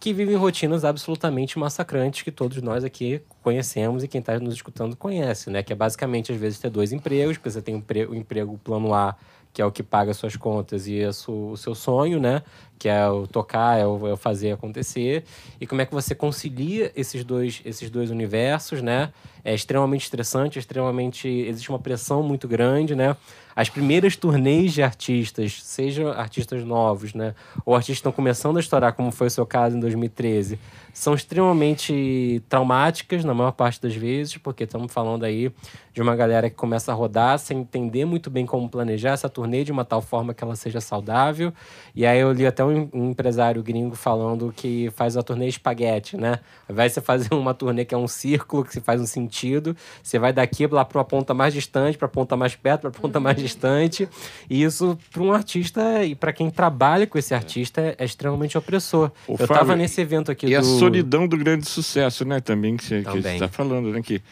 que 0.00 0.12
vivem 0.12 0.36
rotinas 0.36 0.84
absolutamente 0.84 1.58
massacrantes 1.58 2.22
que 2.22 2.30
todos 2.30 2.60
nós 2.60 2.84
aqui 2.84 3.22
conhecemos 3.42 4.04
e 4.04 4.08
quem 4.08 4.18
está 4.20 4.38
nos 4.38 4.54
escutando 4.54 4.96
conhece, 4.96 5.48
né? 5.50 5.62
Que 5.62 5.72
é 5.72 5.76
basicamente, 5.76 6.32
às 6.32 6.38
vezes, 6.38 6.58
ter 6.58 6.70
dois 6.70 6.92
empregos, 6.92 7.36
porque 7.38 7.50
você 7.50 7.62
tem 7.62 7.74
o 7.74 7.78
empre- 7.78 8.06
o 8.06 8.14
emprego 8.14 8.58
plano 8.62 8.92
A, 8.92 9.16
que 9.52 9.62
é 9.62 9.64
o 9.64 9.70
que 9.70 9.82
paga 9.84 10.12
suas 10.12 10.36
contas 10.36 10.88
e 10.88 11.00
o 11.04 11.56
seu 11.56 11.74
sonho, 11.74 12.18
né? 12.20 12.42
Que 12.78 12.88
é 12.88 13.08
o 13.08 13.26
tocar, 13.26 13.78
é 13.78 13.82
é 13.82 13.86
o 13.86 14.16
fazer 14.16 14.50
acontecer. 14.52 15.24
E 15.60 15.66
como 15.66 15.80
é 15.80 15.86
que 15.86 15.94
você 15.94 16.14
concilia 16.14 16.90
esses 16.96 17.24
dois, 17.24 17.62
esses 17.64 17.88
dois 17.88 18.10
universos, 18.10 18.82
né? 18.82 19.12
É 19.44 19.54
extremamente 19.54 20.02
estressante, 20.02 20.58
extremamente. 20.58 21.28
Existe 21.28 21.70
uma 21.70 21.78
pressão 21.78 22.22
muito 22.22 22.48
grande, 22.48 22.94
né? 22.96 23.16
As 23.56 23.68
primeiras 23.68 24.16
turnês 24.16 24.72
de 24.72 24.82
artistas, 24.82 25.62
sejam 25.62 26.08
artistas 26.08 26.64
novos, 26.64 27.14
né? 27.14 27.34
Ou 27.64 27.74
artistas 27.74 27.96
que 27.96 28.00
estão 28.00 28.12
começando 28.12 28.56
a 28.56 28.60
estourar, 28.60 28.92
como 28.94 29.12
foi 29.12 29.28
o 29.28 29.30
seu 29.30 29.46
caso 29.46 29.76
em 29.76 29.80
2013, 29.80 30.58
são 30.92 31.14
extremamente 31.14 32.42
traumáticas 32.48 33.24
na 33.24 33.34
maior 33.34 33.52
parte 33.52 33.80
das 33.82 33.94
vezes, 33.94 34.36
porque 34.36 34.64
estamos 34.64 34.92
falando 34.92 35.24
aí 35.24 35.52
de 35.92 36.02
uma 36.02 36.16
galera 36.16 36.50
que 36.50 36.56
começa 36.56 36.90
a 36.90 36.94
rodar 36.94 37.38
sem 37.38 37.58
entender 37.60 38.04
muito 38.04 38.28
bem 38.28 38.44
como 38.44 38.68
planejar 38.68 39.12
essa 39.12 39.28
turnê 39.28 39.62
de 39.62 39.70
uma 39.70 39.84
tal 39.84 40.02
forma 40.02 40.34
que 40.34 40.42
ela 40.42 40.56
seja 40.56 40.80
saudável. 40.80 41.52
E 41.94 42.04
aí 42.04 42.18
eu 42.18 42.32
li 42.32 42.46
até 42.46 42.64
um, 42.64 42.88
um 42.92 43.10
empresário 43.10 43.62
gringo 43.62 43.94
falando 43.94 44.52
que 44.54 44.90
faz 44.96 45.16
a 45.16 45.22
turnê 45.22 45.46
espaguete, 45.48 46.16
né? 46.16 46.40
Ao 46.68 46.72
invés 46.72 46.90
de 46.90 46.94
você 46.94 47.00
fazer 47.00 47.32
uma 47.34 47.54
turnê 47.54 47.84
que 47.84 47.94
é 47.94 47.98
um 47.98 48.08
círculo, 48.08 48.64
que 48.64 48.72
se 48.72 48.80
faz 48.80 49.00
um 49.00 49.06
sentido, 49.06 49.76
você 50.02 50.18
vai 50.18 50.32
daqui 50.32 50.66
lá 50.66 50.84
para 50.84 50.98
uma 50.98 51.04
ponta 51.04 51.32
mais 51.32 51.54
distante, 51.54 51.96
para 51.96 52.06
a 52.06 52.10
ponta 52.10 52.36
mais 52.36 52.56
perto, 52.56 52.82
para 52.82 52.90
a 52.90 52.92
ponta 52.92 53.20
mais 53.20 53.36
distante. 53.44 54.08
E 54.48 54.62
isso, 54.62 54.98
para 55.12 55.22
um 55.22 55.32
artista 55.32 56.04
e 56.04 56.14
para 56.14 56.32
quem 56.32 56.50
trabalha 56.50 57.06
com 57.06 57.18
esse 57.18 57.34
artista, 57.34 57.80
é, 57.80 57.94
é 57.98 58.04
extremamente 58.04 58.56
opressor. 58.56 59.10
Ô, 59.26 59.32
eu 59.32 59.38
Fábio, 59.38 59.54
tava 59.54 59.76
nesse 59.76 60.00
evento 60.00 60.30
aqui 60.30 60.46
E 60.46 60.50
do... 60.50 60.58
a 60.58 60.62
solidão 60.62 61.28
do 61.28 61.36
grande 61.36 61.66
sucesso, 61.66 62.24
né? 62.24 62.40
Também 62.40 62.76
que 62.76 62.84
você 62.84 62.98
está 62.98 63.48
falando, 63.48 63.90
né? 63.90 64.02
Que 64.02 64.22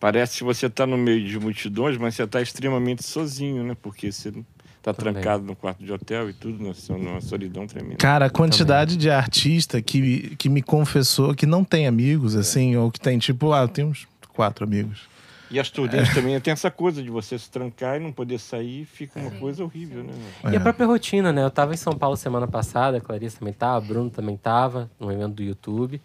parece 0.00 0.38
que 0.38 0.44
você 0.44 0.66
está 0.66 0.86
no 0.86 0.96
meio 0.96 1.24
de 1.24 1.38
multidões, 1.38 1.96
mas 1.96 2.14
você 2.14 2.24
está 2.24 2.40
extremamente 2.40 3.04
sozinho, 3.04 3.62
né? 3.62 3.76
Porque 3.80 4.10
você 4.10 4.32
está 4.78 4.92
Também. 4.92 5.12
trancado 5.14 5.44
no 5.44 5.54
quarto 5.54 5.84
de 5.84 5.92
hotel 5.92 6.28
e 6.28 6.32
tudo, 6.32 6.62
né? 6.62 6.72
Numa 6.90 7.20
solidão 7.20 7.66
tremenda. 7.66 7.96
Cara, 7.96 8.26
a 8.26 8.30
quantidade 8.30 8.96
de 8.96 9.10
artista 9.10 9.80
que, 9.80 10.34
que 10.36 10.48
me 10.48 10.60
confessou 10.62 11.34
que 11.34 11.46
não 11.46 11.62
tem 11.62 11.86
amigos, 11.86 12.34
assim, 12.34 12.76
ou 12.76 12.90
que 12.90 12.98
tem 12.98 13.18
tipo, 13.18 13.52
ah, 13.52 13.62
eu 13.62 13.68
tenho 13.68 13.88
uns 13.88 14.08
quatro 14.34 14.64
amigos. 14.64 15.11
E 15.52 15.60
as 15.60 15.68
turnês 15.68 16.12
também 16.14 16.40
tem 16.40 16.50
essa 16.50 16.70
coisa 16.70 17.02
de 17.02 17.10
você 17.10 17.38
se 17.38 17.50
trancar 17.50 17.96
e 17.96 18.00
não 18.00 18.10
poder 18.10 18.38
sair, 18.38 18.86
fica 18.86 19.20
uma 19.20 19.30
coisa 19.32 19.62
horrível, 19.62 20.02
né? 20.02 20.12
E 20.50 20.54
É. 20.54 20.56
a 20.56 20.60
própria 20.60 20.86
rotina, 20.86 21.30
né? 21.30 21.44
Eu 21.44 21.50
tava 21.50 21.74
em 21.74 21.76
São 21.76 21.92
Paulo 21.92 22.16
semana 22.16 22.48
passada, 22.48 22.96
a 22.96 23.00
Clarice 23.02 23.38
também 23.38 23.52
tava, 23.52 23.78
Bruno 23.82 24.08
também 24.08 24.34
tava, 24.34 24.90
no 24.98 25.12
evento 25.12 25.34
do 25.34 25.42
YouTube. 25.42 26.00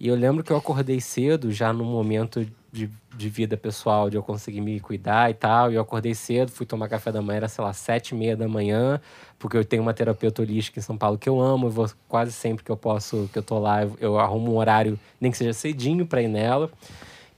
E 0.00 0.08
eu 0.08 0.16
lembro 0.16 0.42
que 0.42 0.52
eu 0.52 0.56
acordei 0.56 1.00
cedo, 1.00 1.52
já 1.52 1.72
no 1.72 1.84
momento 1.84 2.44
de, 2.72 2.90
de 3.16 3.28
vida 3.28 3.56
pessoal, 3.56 4.10
de 4.10 4.16
eu 4.16 4.22
conseguir 4.22 4.60
me 4.60 4.80
cuidar 4.80 5.30
e 5.30 5.34
tal. 5.34 5.70
E 5.70 5.76
eu 5.76 5.80
acordei 5.80 6.14
cedo, 6.14 6.50
fui 6.50 6.66
tomar 6.66 6.88
café 6.88 7.12
da 7.12 7.22
manhã, 7.22 7.36
era, 7.36 7.48
sei 7.48 7.62
lá, 7.62 7.72
sete 7.72 8.10
e 8.10 8.14
meia 8.18 8.36
da 8.36 8.48
manhã, 8.48 9.00
porque 9.38 9.56
eu 9.56 9.64
tenho 9.64 9.82
uma 9.82 9.94
terapeuta 9.94 10.42
holística 10.42 10.78
em 10.78 10.82
São 10.82 10.96
Paulo 10.96 11.16
que 11.18 11.28
eu 11.28 11.40
amo. 11.40 11.66
Eu 11.66 11.70
vou 11.70 11.88
quase 12.08 12.32
sempre 12.32 12.64
que 12.64 12.70
eu 12.70 12.76
posso, 12.76 13.30
que 13.32 13.38
eu 13.38 13.42
tô 13.44 13.60
lá, 13.60 13.82
eu, 13.82 13.96
eu 14.00 14.18
arrumo 14.18 14.52
um 14.52 14.56
horário, 14.56 14.98
nem 15.20 15.30
que 15.30 15.38
seja 15.38 15.52
cedinho 15.52 16.04
pra 16.06 16.20
ir 16.20 16.28
nela. 16.28 16.68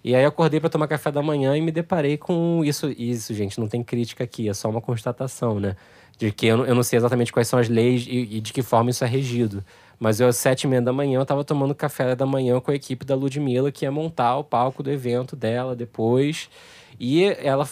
E 0.02 0.14
aí 0.14 0.24
acordei 0.24 0.60
para 0.60 0.70
tomar 0.70 0.88
café 0.88 1.10
da 1.10 1.22
manhã 1.22 1.56
e 1.56 1.60
me 1.60 1.70
deparei 1.70 2.16
com 2.16 2.62
isso. 2.64 2.88
Isso, 2.96 3.34
gente, 3.34 3.60
não 3.60 3.68
tem 3.68 3.82
crítica 3.82 4.24
aqui, 4.24 4.48
é 4.48 4.54
só 4.54 4.68
uma 4.70 4.80
constatação, 4.80 5.60
né? 5.60 5.76
De 6.18 6.30
que 6.32 6.46
eu, 6.46 6.64
eu 6.64 6.74
não 6.74 6.82
sei 6.82 6.98
exatamente 6.98 7.32
quais 7.32 7.48
são 7.48 7.58
as 7.58 7.68
leis 7.68 8.06
e, 8.06 8.36
e 8.36 8.40
de 8.40 8.52
que 8.52 8.62
forma 8.62 8.90
isso 8.90 9.04
é 9.04 9.06
regido. 9.06 9.64
Mas 9.98 10.18
eu, 10.18 10.28
às 10.28 10.36
sete 10.36 10.62
e 10.62 10.66
meia 10.66 10.80
da 10.80 10.92
manhã, 10.92 11.20
eu 11.20 11.26
tava 11.26 11.44
tomando 11.44 11.74
café 11.74 12.16
da 12.16 12.24
manhã 12.24 12.58
com 12.60 12.70
a 12.70 12.74
equipe 12.74 13.04
da 13.04 13.14
Ludmilla, 13.14 13.70
que 13.70 13.84
ia 13.84 13.92
montar 13.92 14.36
o 14.38 14.44
palco 14.44 14.82
do 14.82 14.90
evento 14.90 15.36
dela 15.36 15.76
depois. 15.76 16.48
E 17.02 17.24
ela, 17.24 17.66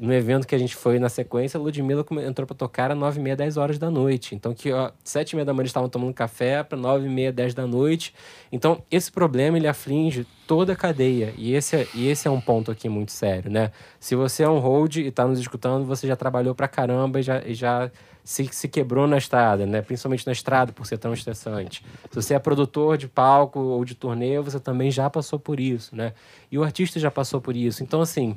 no 0.00 0.12
evento 0.12 0.46
que 0.46 0.54
a 0.54 0.58
gente 0.58 0.76
foi 0.76 0.98
na 0.98 1.08
sequência, 1.08 1.56
a 1.58 1.62
Ludmilla 1.62 2.04
entrou 2.26 2.46
pra 2.46 2.54
tocar 2.54 2.90
às 2.90 2.98
nove 2.98 3.18
e 3.18 3.22
meia, 3.22 3.34
dez 3.34 3.56
horas 3.56 3.78
da 3.78 3.90
noite. 3.90 4.34
Então, 4.34 4.52
que 4.52 4.70
ó, 4.70 4.90
sete 5.02 5.32
e 5.32 5.36
meia 5.36 5.46
da 5.46 5.54
manhã 5.54 5.62
eles 5.62 5.70
estavam 5.70 5.88
tomando 5.88 6.12
café 6.12 6.62
para 6.62 6.76
nove 6.76 7.06
e 7.06 7.08
meia, 7.08 7.32
dez 7.32 7.54
da 7.54 7.66
noite. 7.66 8.14
Então, 8.52 8.82
esse 8.90 9.10
problema, 9.10 9.56
ele 9.56 9.66
aflige 9.66 10.26
toda 10.46 10.72
a 10.72 10.76
cadeia. 10.76 11.32
E 11.36 11.54
esse, 11.54 11.76
é- 11.76 11.86
e 11.94 12.08
esse 12.08 12.26
é 12.28 12.30
um 12.30 12.40
ponto 12.40 12.70
aqui 12.70 12.88
muito 12.88 13.12
sério, 13.12 13.50
né? 13.50 13.70
Se 13.98 14.14
você 14.14 14.42
é 14.42 14.48
um 14.48 14.58
hold 14.58 14.96
e 14.96 15.10
tá 15.10 15.26
nos 15.26 15.38
escutando, 15.38 15.84
você 15.86 16.06
já 16.06 16.16
trabalhou 16.16 16.54
pra 16.54 16.68
caramba 16.68 17.20
e 17.20 17.22
já, 17.22 17.42
e 17.44 17.54
já 17.54 17.90
se, 18.22 18.48
se 18.52 18.68
quebrou 18.68 19.06
na 19.06 19.18
estrada, 19.18 19.66
né? 19.66 19.82
Principalmente 19.82 20.26
na 20.26 20.32
estrada, 20.32 20.72
por 20.72 20.86
ser 20.86 20.98
tão 20.98 21.12
estressante. 21.12 21.84
Se 22.10 22.14
você 22.14 22.34
é 22.34 22.38
produtor 22.38 22.96
de 22.96 23.06
palco 23.08 23.58
ou 23.60 23.84
de 23.84 23.94
turnê, 23.94 24.40
você 24.40 24.58
também 24.58 24.90
já 24.90 25.10
passou 25.10 25.38
por 25.38 25.60
isso, 25.60 25.94
né? 25.94 26.12
E 26.50 26.58
o 26.58 26.62
artista 26.64 26.98
já 26.98 27.10
passou 27.10 27.40
por 27.40 27.54
isso. 27.56 27.82
Então, 27.82 28.00
assim, 28.00 28.36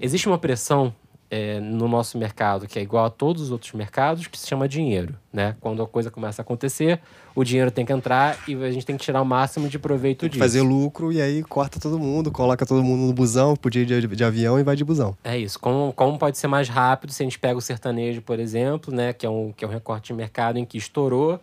existe 0.00 0.26
uma 0.28 0.38
pressão 0.38 0.92
é, 1.30 1.60
no 1.60 1.86
nosso 1.88 2.16
mercado 2.16 2.66
que 2.66 2.78
é 2.78 2.82
igual 2.82 3.04
a 3.04 3.10
todos 3.10 3.42
os 3.42 3.50
outros 3.50 3.72
mercados, 3.72 4.26
que 4.26 4.38
se 4.38 4.46
chama 4.46 4.68
dinheiro, 4.68 5.14
né? 5.32 5.56
Quando 5.60 5.82
a 5.82 5.86
coisa 5.86 6.10
começa 6.10 6.40
a 6.40 6.42
acontecer, 6.42 7.00
o 7.34 7.44
dinheiro 7.44 7.70
tem 7.70 7.84
que 7.84 7.92
entrar 7.92 8.38
e 8.48 8.54
a 8.54 8.70
gente 8.70 8.86
tem 8.86 8.96
que 8.96 9.04
tirar 9.04 9.20
o 9.20 9.24
máximo 9.24 9.68
de 9.68 9.78
proveito 9.78 10.20
Tem 10.20 10.28
que 10.30 10.34
disso. 10.34 10.44
fazer 10.44 10.62
lucro 10.62 11.12
e 11.12 11.20
aí 11.20 11.42
corta 11.42 11.78
todo 11.78 11.98
mundo, 11.98 12.30
coloca 12.30 12.64
todo 12.64 12.82
mundo 12.82 13.06
no 13.06 13.12
busão, 13.12 13.54
podia 13.54 13.82
ir 13.82 13.86
de, 13.86 14.06
de 14.06 14.24
avião 14.24 14.58
e 14.58 14.62
vai 14.62 14.74
de 14.74 14.84
busão. 14.84 15.16
É 15.22 15.36
isso. 15.36 15.58
Como, 15.60 15.92
como 15.92 16.18
pode 16.18 16.38
ser 16.38 16.46
mais 16.46 16.68
rápido 16.68 17.12
se 17.12 17.22
a 17.22 17.26
gente 17.26 17.38
pega 17.38 17.58
o 17.58 17.62
sertanejo, 17.62 18.22
por 18.22 18.40
exemplo, 18.40 18.94
né? 18.94 19.12
Que 19.12 19.26
é 19.26 19.30
um, 19.30 19.52
que 19.52 19.64
é 19.64 19.68
um 19.68 19.70
recorte 19.70 20.08
de 20.08 20.14
mercado 20.14 20.58
em 20.58 20.64
que 20.64 20.78
estourou, 20.78 21.38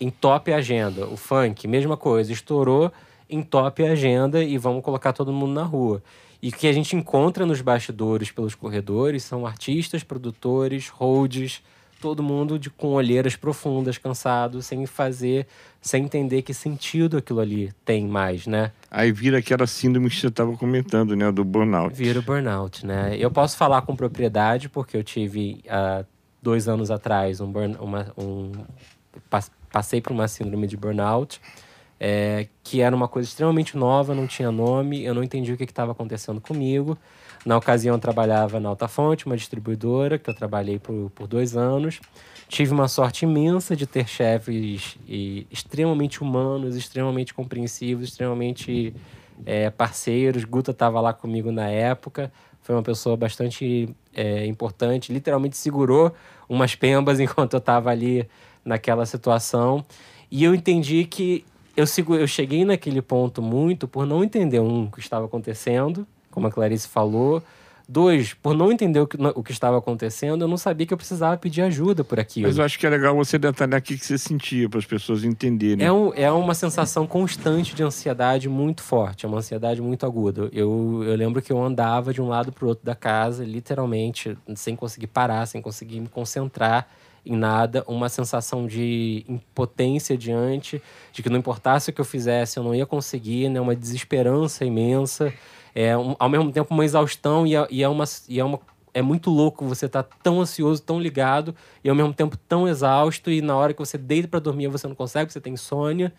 entope 0.00 0.52
a 0.52 0.56
agenda. 0.56 1.06
O 1.06 1.16
funk, 1.16 1.68
mesma 1.68 1.96
coisa, 1.96 2.32
estourou, 2.32 2.90
entope 3.28 3.84
a 3.84 3.92
agenda 3.92 4.42
e 4.42 4.56
vamos 4.56 4.82
colocar 4.82 5.12
todo 5.12 5.32
mundo 5.32 5.52
na 5.52 5.64
rua. 5.64 6.02
E 6.40 6.50
o 6.50 6.52
que 6.52 6.66
a 6.68 6.72
gente 6.72 6.94
encontra 6.94 7.44
nos 7.44 7.60
bastidores, 7.60 8.30
pelos 8.30 8.54
corredores, 8.54 9.24
são 9.24 9.44
artistas, 9.46 10.02
produtores, 10.04 10.88
holds, 10.88 11.60
todo 12.00 12.22
mundo 12.22 12.58
de, 12.60 12.70
com 12.70 12.88
olheiras 12.92 13.34
profundas, 13.34 13.98
cansado, 13.98 14.62
sem 14.62 14.86
fazer, 14.86 15.48
sem 15.80 16.04
entender 16.04 16.42
que 16.42 16.54
sentido 16.54 17.16
aquilo 17.16 17.40
ali 17.40 17.72
tem 17.84 18.06
mais, 18.06 18.46
né? 18.46 18.70
Aí 18.88 19.10
vira 19.10 19.38
aquela 19.38 19.66
síndrome 19.66 20.08
que 20.08 20.14
você 20.16 20.28
estava 20.28 20.56
comentando, 20.56 21.16
né? 21.16 21.32
Do 21.32 21.44
burnout. 21.44 21.92
Vira 21.96 22.20
o 22.20 22.22
burnout, 22.22 22.86
né? 22.86 23.16
Eu 23.18 23.32
posso 23.32 23.56
falar 23.56 23.82
com 23.82 23.96
propriedade, 23.96 24.68
porque 24.68 24.96
eu 24.96 25.02
tive 25.02 25.60
há 25.68 26.04
dois 26.40 26.68
anos 26.68 26.88
atrás 26.88 27.40
um, 27.40 27.50
burn, 27.50 27.76
uma, 27.80 28.12
um 28.16 28.52
pas- 29.28 29.50
passei 29.72 30.00
por 30.00 30.12
uma 30.12 30.28
síndrome 30.28 30.68
de 30.68 30.76
burnout, 30.76 31.40
é, 32.00 32.48
que 32.62 32.80
era 32.80 32.94
uma 32.94 33.08
coisa 33.08 33.28
extremamente 33.28 33.76
nova, 33.76 34.14
não 34.14 34.26
tinha 34.26 34.50
nome, 34.50 35.04
eu 35.04 35.14
não 35.14 35.22
entendi 35.22 35.52
o 35.52 35.56
que 35.56 35.64
estava 35.64 35.92
acontecendo 35.92 36.40
comigo. 36.40 36.96
Na 37.44 37.56
ocasião, 37.56 37.94
eu 37.94 38.00
trabalhava 38.00 38.60
na 38.60 38.68
Alta 38.68 38.88
Fonte, 38.88 39.26
uma 39.26 39.36
distribuidora, 39.36 40.18
que 40.18 40.28
eu 40.28 40.34
trabalhei 40.34 40.78
por, 40.78 41.10
por 41.10 41.26
dois 41.26 41.56
anos. 41.56 42.00
Tive 42.48 42.72
uma 42.72 42.88
sorte 42.88 43.24
imensa 43.24 43.76
de 43.76 43.86
ter 43.86 44.08
chefes 44.08 44.96
e, 45.06 45.46
extremamente 45.50 46.22
humanos, 46.22 46.76
extremamente 46.76 47.34
compreensivos, 47.34 48.08
extremamente 48.08 48.94
é, 49.44 49.70
parceiros. 49.70 50.44
Guta 50.44 50.70
estava 50.72 51.00
lá 51.00 51.12
comigo 51.12 51.52
na 51.52 51.68
época, 51.68 52.32
foi 52.60 52.74
uma 52.74 52.82
pessoa 52.82 53.16
bastante 53.16 53.94
é, 54.14 54.46
importante, 54.46 55.12
literalmente 55.12 55.56
segurou 55.56 56.12
umas 56.48 56.74
pembas 56.74 57.20
enquanto 57.20 57.54
eu 57.54 57.58
estava 57.58 57.90
ali 57.90 58.28
naquela 58.64 59.06
situação. 59.06 59.84
E 60.30 60.44
eu 60.44 60.54
entendi 60.54 61.04
que 61.04 61.44
eu, 61.78 61.86
segu- 61.86 62.16
eu 62.16 62.26
cheguei 62.26 62.64
naquele 62.64 63.00
ponto 63.00 63.40
muito 63.40 63.86
por 63.88 64.04
não 64.06 64.22
entender, 64.24 64.60
um, 64.60 64.84
o 64.84 64.90
que 64.90 65.00
estava 65.00 65.26
acontecendo, 65.26 66.06
como 66.30 66.46
a 66.46 66.50
Clarice 66.50 66.88
falou. 66.88 67.42
Dois, 67.90 68.34
por 68.34 68.54
não 68.54 68.70
entender 68.70 69.00
o 69.00 69.06
que, 69.06 69.16
o 69.34 69.42
que 69.42 69.50
estava 69.50 69.78
acontecendo, 69.78 70.42
eu 70.44 70.48
não 70.48 70.58
sabia 70.58 70.86
que 70.86 70.92
eu 70.92 70.96
precisava 70.98 71.38
pedir 71.38 71.62
ajuda 71.62 72.04
por 72.04 72.20
aquilo. 72.20 72.46
Mas 72.46 72.58
eu 72.58 72.64
acho 72.64 72.78
que 72.78 72.86
é 72.86 72.90
legal 72.90 73.16
você 73.16 73.38
detalhar 73.38 73.80
o 73.80 73.82
que 73.82 73.96
que 73.96 74.04
você 74.04 74.18
sentia 74.18 74.68
para 74.68 74.78
as 74.78 74.84
pessoas 74.84 75.24
entenderem. 75.24 75.86
É, 75.86 75.90
um, 75.90 76.12
é 76.12 76.30
uma 76.30 76.52
sensação 76.54 77.06
constante 77.06 77.74
de 77.74 77.82
ansiedade 77.82 78.46
muito 78.46 78.82
forte, 78.82 79.24
é 79.24 79.28
uma 79.28 79.38
ansiedade 79.38 79.80
muito 79.80 80.04
aguda. 80.04 80.50
Eu, 80.52 81.02
eu 81.02 81.16
lembro 81.16 81.40
que 81.40 81.50
eu 81.50 81.64
andava 81.64 82.12
de 82.12 82.20
um 82.20 82.28
lado 82.28 82.52
para 82.52 82.66
o 82.66 82.68
outro 82.68 82.84
da 82.84 82.94
casa, 82.94 83.42
literalmente, 83.42 84.36
sem 84.54 84.76
conseguir 84.76 85.06
parar, 85.06 85.46
sem 85.46 85.62
conseguir 85.62 86.00
me 86.00 86.08
concentrar 86.08 86.86
em 87.24 87.36
nada, 87.36 87.84
uma 87.86 88.08
sensação 88.08 88.66
de 88.66 89.24
impotência 89.28 90.16
diante, 90.16 90.82
de 91.12 91.22
que 91.22 91.28
não 91.28 91.38
importasse 91.38 91.90
o 91.90 91.92
que 91.92 92.00
eu 92.00 92.04
fizesse, 92.04 92.58
eu 92.58 92.62
não 92.62 92.74
ia 92.74 92.86
conseguir, 92.86 93.48
né? 93.48 93.60
uma 93.60 93.76
desesperança 93.76 94.64
imensa, 94.64 95.32
é 95.74 95.96
um- 95.96 96.16
ao 96.18 96.28
mesmo 96.28 96.50
tempo 96.50 96.72
uma 96.72 96.84
exaustão 96.84 97.46
e 97.46 97.54
é, 97.54 97.66
e 97.70 97.82
é 97.82 97.88
uma, 97.88 98.04
e 98.28 98.40
é 98.40 98.44
uma 98.44 98.60
é 98.94 99.02
muito 99.02 99.30
louco 99.30 99.64
você 99.64 99.86
estar 99.86 100.02
tá 100.02 100.16
tão 100.22 100.40
ansioso, 100.40 100.82
tão 100.82 101.00
ligado 101.00 101.54
e 101.84 101.88
ao 101.88 101.94
mesmo 101.94 102.12
tempo 102.12 102.36
tão 102.48 102.66
exausto 102.66 103.30
e 103.30 103.40
na 103.40 103.56
hora 103.56 103.72
que 103.72 103.78
você 103.78 103.96
deita 103.96 104.26
para 104.26 104.40
dormir 104.40 104.66
você 104.68 104.88
não 104.88 104.94
consegue, 104.94 105.32
você 105.32 105.40
tem 105.40 105.52
insônia. 105.52 106.12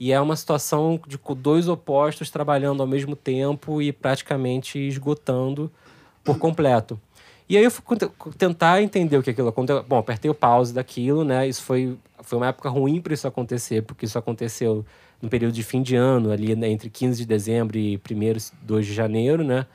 E 0.00 0.10
é 0.10 0.20
uma 0.20 0.34
situação 0.34 1.00
de 1.06 1.18
dois 1.36 1.68
opostos 1.68 2.30
trabalhando 2.30 2.80
ao 2.80 2.86
mesmo 2.86 3.14
tempo 3.14 3.80
e 3.80 3.92
praticamente 3.92 4.78
esgotando 4.78 5.70
por 6.24 6.38
completo. 6.38 7.00
E 7.48 7.58
aí 7.58 7.64
eu 7.64 7.70
fui 7.70 7.84
tentar 8.38 8.82
entender 8.82 9.18
o 9.18 9.22
que 9.22 9.30
aquilo 9.30 9.48
aconteceu. 9.48 9.82
Bom, 9.82 9.98
apertei 9.98 10.30
o 10.30 10.34
pause 10.34 10.72
daquilo, 10.72 11.24
né? 11.24 11.46
Isso 11.46 11.62
foi, 11.62 11.98
foi 12.22 12.38
uma 12.38 12.48
época 12.48 12.70
ruim 12.70 13.00
para 13.00 13.12
isso 13.12 13.28
acontecer, 13.28 13.82
porque 13.82 14.06
isso 14.06 14.18
aconteceu 14.18 14.84
no 15.20 15.28
período 15.28 15.52
de 15.52 15.62
fim 15.62 15.82
de 15.82 15.94
ano, 15.94 16.30
ali 16.30 16.56
né, 16.56 16.68
entre 16.68 16.88
15 16.88 17.18
de 17.18 17.26
dezembro 17.26 17.78
e 17.78 17.96
1 17.96 18.54
2 18.62 18.86
de 18.86 18.94
janeiro, 18.94 19.44
né? 19.44 19.66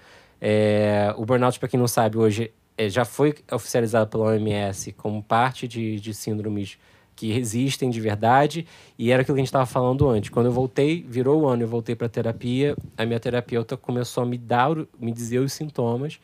É, 0.41 1.13
o 1.17 1.25
burnout, 1.25 1.59
para 1.59 1.67
quem 1.67 1.79
não 1.79 1.87
sabe, 1.87 2.17
hoje 2.17 2.51
é, 2.77 2.89
já 2.89 3.05
foi 3.05 3.35
oficializado 3.51 4.09
pela 4.09 4.25
OMS 4.25 4.91
como 4.93 5.21
parte 5.21 5.67
de, 5.67 5.99
de 5.99 6.13
síndromes 6.13 6.77
que 7.15 7.33
existem 7.33 7.89
de 7.89 7.99
verdade 7.99 8.65
e 8.97 9.11
era 9.11 9.21
aquilo 9.21 9.35
que 9.35 9.41
a 9.41 9.43
gente 9.43 9.49
estava 9.49 9.65
falando 9.65 10.07
antes. 10.09 10.29
Quando 10.29 10.45
eu 10.45 10.51
voltei, 10.53 11.05
virou 11.07 11.41
o 11.41 11.47
ano, 11.47 11.63
eu 11.63 11.67
voltei 11.67 11.93
para 11.93 12.07
terapia, 12.07 12.77
a 12.97 13.05
minha 13.05 13.19
terapeuta 13.19 13.75
começou 13.75 14.23
a 14.23 14.25
me 14.25 14.37
dar, 14.37 14.73
me 14.97 15.11
dizer 15.11 15.39
os 15.39 15.51
sintomas 15.51 16.19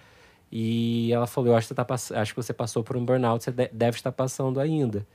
e 0.58 1.12
ela 1.12 1.28
falou: 1.28 1.50
eu 1.50 1.58
acho 1.58 1.68
que, 1.68 1.76
você 1.76 1.84
tá, 1.84 2.22
acho 2.22 2.34
que 2.34 2.42
você 2.42 2.54
passou 2.54 2.82
por 2.82 2.96
um 2.96 3.04
burnout, 3.04 3.44
você 3.44 3.52
deve 3.52 3.98
estar 3.98 4.14
passando 4.14 4.58
ainda. 4.58 5.06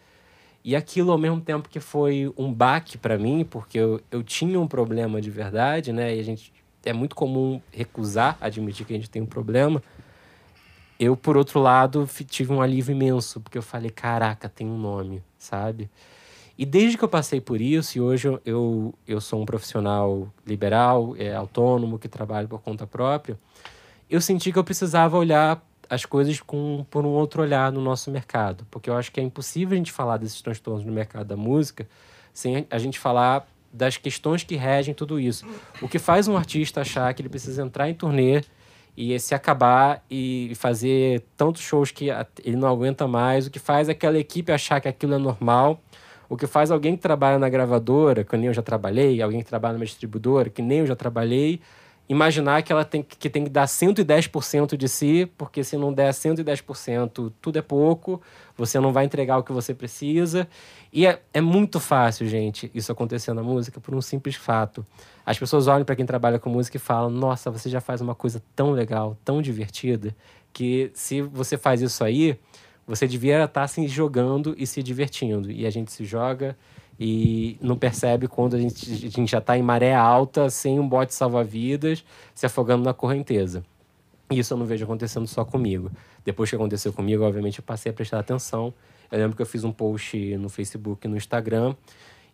E 0.62 0.76
aquilo, 0.76 1.10
ao 1.10 1.16
mesmo 1.16 1.40
tempo 1.40 1.66
que 1.66 1.80
foi 1.80 2.30
um 2.36 2.52
baque 2.52 2.98
para 2.98 3.16
mim, 3.16 3.42
porque 3.48 3.78
eu, 3.78 4.02
eu 4.10 4.22
tinha 4.22 4.60
um 4.60 4.68
problema 4.68 5.18
de 5.18 5.30
verdade, 5.30 5.94
né? 5.94 6.14
E 6.14 6.20
a 6.20 6.22
gente 6.22 6.52
é 6.84 6.92
muito 6.92 7.16
comum 7.16 7.58
recusar 7.72 8.36
admitir 8.38 8.84
que 8.84 8.92
a 8.92 8.96
gente 8.96 9.08
tem 9.08 9.22
um 9.22 9.26
problema. 9.26 9.82
Eu, 10.98 11.16
por 11.16 11.38
outro 11.38 11.58
lado, 11.58 12.06
tive 12.28 12.52
um 12.52 12.60
alívio 12.60 12.92
imenso, 12.92 13.40
porque 13.40 13.56
eu 13.56 13.62
falei, 13.62 13.88
caraca, 13.88 14.46
tem 14.46 14.66
um 14.66 14.76
nome, 14.76 15.22
sabe? 15.38 15.88
E 16.58 16.66
desde 16.66 16.98
que 16.98 17.04
eu 17.04 17.08
passei 17.08 17.40
por 17.40 17.62
isso, 17.62 17.96
e 17.96 18.00
hoje 18.02 18.28
eu, 18.44 18.94
eu, 19.08 19.20
sou 19.22 19.40
um 19.40 19.46
profissional 19.46 20.28
liberal, 20.46 21.16
é, 21.16 21.34
autônomo, 21.34 21.98
que 21.98 22.08
trabalha 22.08 22.46
por 22.46 22.60
conta 22.60 22.86
própria, 22.86 23.38
eu 24.10 24.20
senti 24.20 24.52
que 24.52 24.58
eu 24.58 24.64
precisava 24.64 25.16
olhar 25.16 25.64
as 25.88 26.04
coisas 26.04 26.40
com, 26.40 26.84
por 26.90 27.04
um 27.04 27.10
outro 27.10 27.42
olhar 27.42 27.72
no 27.72 27.80
nosso 27.80 28.10
mercado. 28.10 28.66
Porque 28.70 28.90
eu 28.90 28.96
acho 28.96 29.10
que 29.10 29.20
é 29.20 29.22
impossível 29.22 29.74
a 29.74 29.76
gente 29.76 29.92
falar 29.92 30.16
desses 30.18 30.40
transtornos 30.42 30.84
no 30.84 30.92
mercado 30.92 31.26
da 31.26 31.36
música 31.36 31.88
sem 32.32 32.66
a 32.70 32.78
gente 32.78 32.98
falar 32.98 33.46
das 33.72 33.96
questões 33.96 34.44
que 34.44 34.56
regem 34.56 34.94
tudo 34.94 35.18
isso. 35.18 35.46
O 35.80 35.88
que 35.88 35.98
faz 35.98 36.28
um 36.28 36.36
artista 36.36 36.80
achar 36.80 37.12
que 37.14 37.22
ele 37.22 37.28
precisa 37.28 37.62
entrar 37.62 37.88
em 37.88 37.94
turnê 37.94 38.42
e 38.96 39.18
se 39.18 39.34
acabar 39.34 40.04
e 40.10 40.52
fazer 40.56 41.24
tantos 41.36 41.62
shows 41.62 41.90
que 41.90 42.08
ele 42.44 42.56
não 42.56 42.68
aguenta 42.68 43.06
mais, 43.06 43.46
o 43.46 43.50
que 43.50 43.58
faz 43.58 43.88
aquela 43.88 44.18
equipe 44.18 44.52
achar 44.52 44.80
que 44.80 44.88
aquilo 44.88 45.14
é 45.14 45.18
normal, 45.18 45.80
o 46.28 46.36
que 46.36 46.46
faz 46.46 46.70
alguém 46.70 46.96
que 46.96 47.02
trabalha 47.02 47.38
na 47.38 47.48
gravadora, 47.48 48.24
que 48.24 48.36
nem 48.36 48.46
eu 48.46 48.54
já 48.54 48.62
trabalhei, 48.62 49.22
alguém 49.22 49.40
que 49.40 49.46
trabalha 49.46 49.74
numa 49.74 49.84
distribuidora, 49.84 50.50
que 50.50 50.62
nem 50.62 50.78
eu 50.78 50.86
já 50.86 50.96
trabalhei, 50.96 51.60
imaginar 52.10 52.60
que 52.64 52.72
ela 52.72 52.84
tem 52.84 53.04
que, 53.04 53.30
tem 53.30 53.44
que 53.44 53.50
dar 53.50 53.66
110% 53.66 54.76
de 54.76 54.88
si, 54.88 55.30
porque 55.38 55.62
se 55.62 55.76
não 55.76 55.92
der 55.92 56.12
110%, 56.12 57.32
tudo 57.40 57.56
é 57.56 57.62
pouco, 57.62 58.20
você 58.56 58.80
não 58.80 58.92
vai 58.92 59.04
entregar 59.04 59.38
o 59.38 59.44
que 59.44 59.52
você 59.52 59.72
precisa. 59.72 60.48
E 60.92 61.06
é, 61.06 61.22
é 61.32 61.40
muito 61.40 61.78
fácil, 61.78 62.26
gente, 62.26 62.68
isso 62.74 62.90
acontecer 62.90 63.32
na 63.32 63.44
música 63.44 63.80
por 63.80 63.94
um 63.94 64.02
simples 64.02 64.34
fato. 64.34 64.84
As 65.24 65.38
pessoas 65.38 65.68
olham 65.68 65.84
para 65.84 65.94
quem 65.94 66.04
trabalha 66.04 66.40
com 66.40 66.50
música 66.50 66.76
e 66.76 66.80
falam: 66.80 67.10
Nossa, 67.10 67.48
você 67.48 67.70
já 67.70 67.80
faz 67.80 68.00
uma 68.00 68.14
coisa 68.14 68.42
tão 68.56 68.72
legal, 68.72 69.16
tão 69.24 69.40
divertida, 69.40 70.12
que 70.52 70.90
se 70.92 71.22
você 71.22 71.56
faz 71.56 71.80
isso 71.80 72.02
aí, 72.02 72.36
você 72.84 73.06
devia 73.06 73.44
estar 73.44 73.68
se 73.68 73.86
jogando 73.86 74.52
e 74.58 74.66
se 74.66 74.82
divertindo. 74.82 75.48
E 75.48 75.64
a 75.64 75.70
gente 75.70 75.92
se 75.92 76.04
joga 76.04 76.56
e 77.00 77.56
não 77.62 77.78
percebe 77.78 78.28
quando 78.28 78.56
a 78.56 78.58
gente, 78.58 78.92
a 78.92 79.10
gente 79.10 79.30
já 79.30 79.38
está 79.38 79.56
em 79.56 79.62
maré 79.62 79.94
alta, 79.94 80.50
sem 80.50 80.78
um 80.78 80.86
bote 80.86 81.14
salva-vidas, 81.14 82.04
se 82.34 82.44
afogando 82.44 82.84
na 82.84 82.92
correnteza. 82.92 83.64
Isso 84.30 84.52
eu 84.52 84.58
não 84.58 84.66
vejo 84.66 84.84
acontecendo 84.84 85.26
só 85.26 85.42
comigo. 85.42 85.90
Depois 86.22 86.50
que 86.50 86.56
aconteceu 86.56 86.92
comigo, 86.92 87.24
obviamente, 87.24 87.58
eu 87.58 87.64
passei 87.64 87.90
a 87.90 87.92
prestar 87.94 88.18
atenção. 88.18 88.74
Eu 89.10 89.18
lembro 89.18 89.34
que 89.34 89.40
eu 89.40 89.46
fiz 89.46 89.64
um 89.64 89.72
post 89.72 90.36
no 90.36 90.50
Facebook 90.50 91.08
no 91.08 91.16
Instagram 91.16 91.74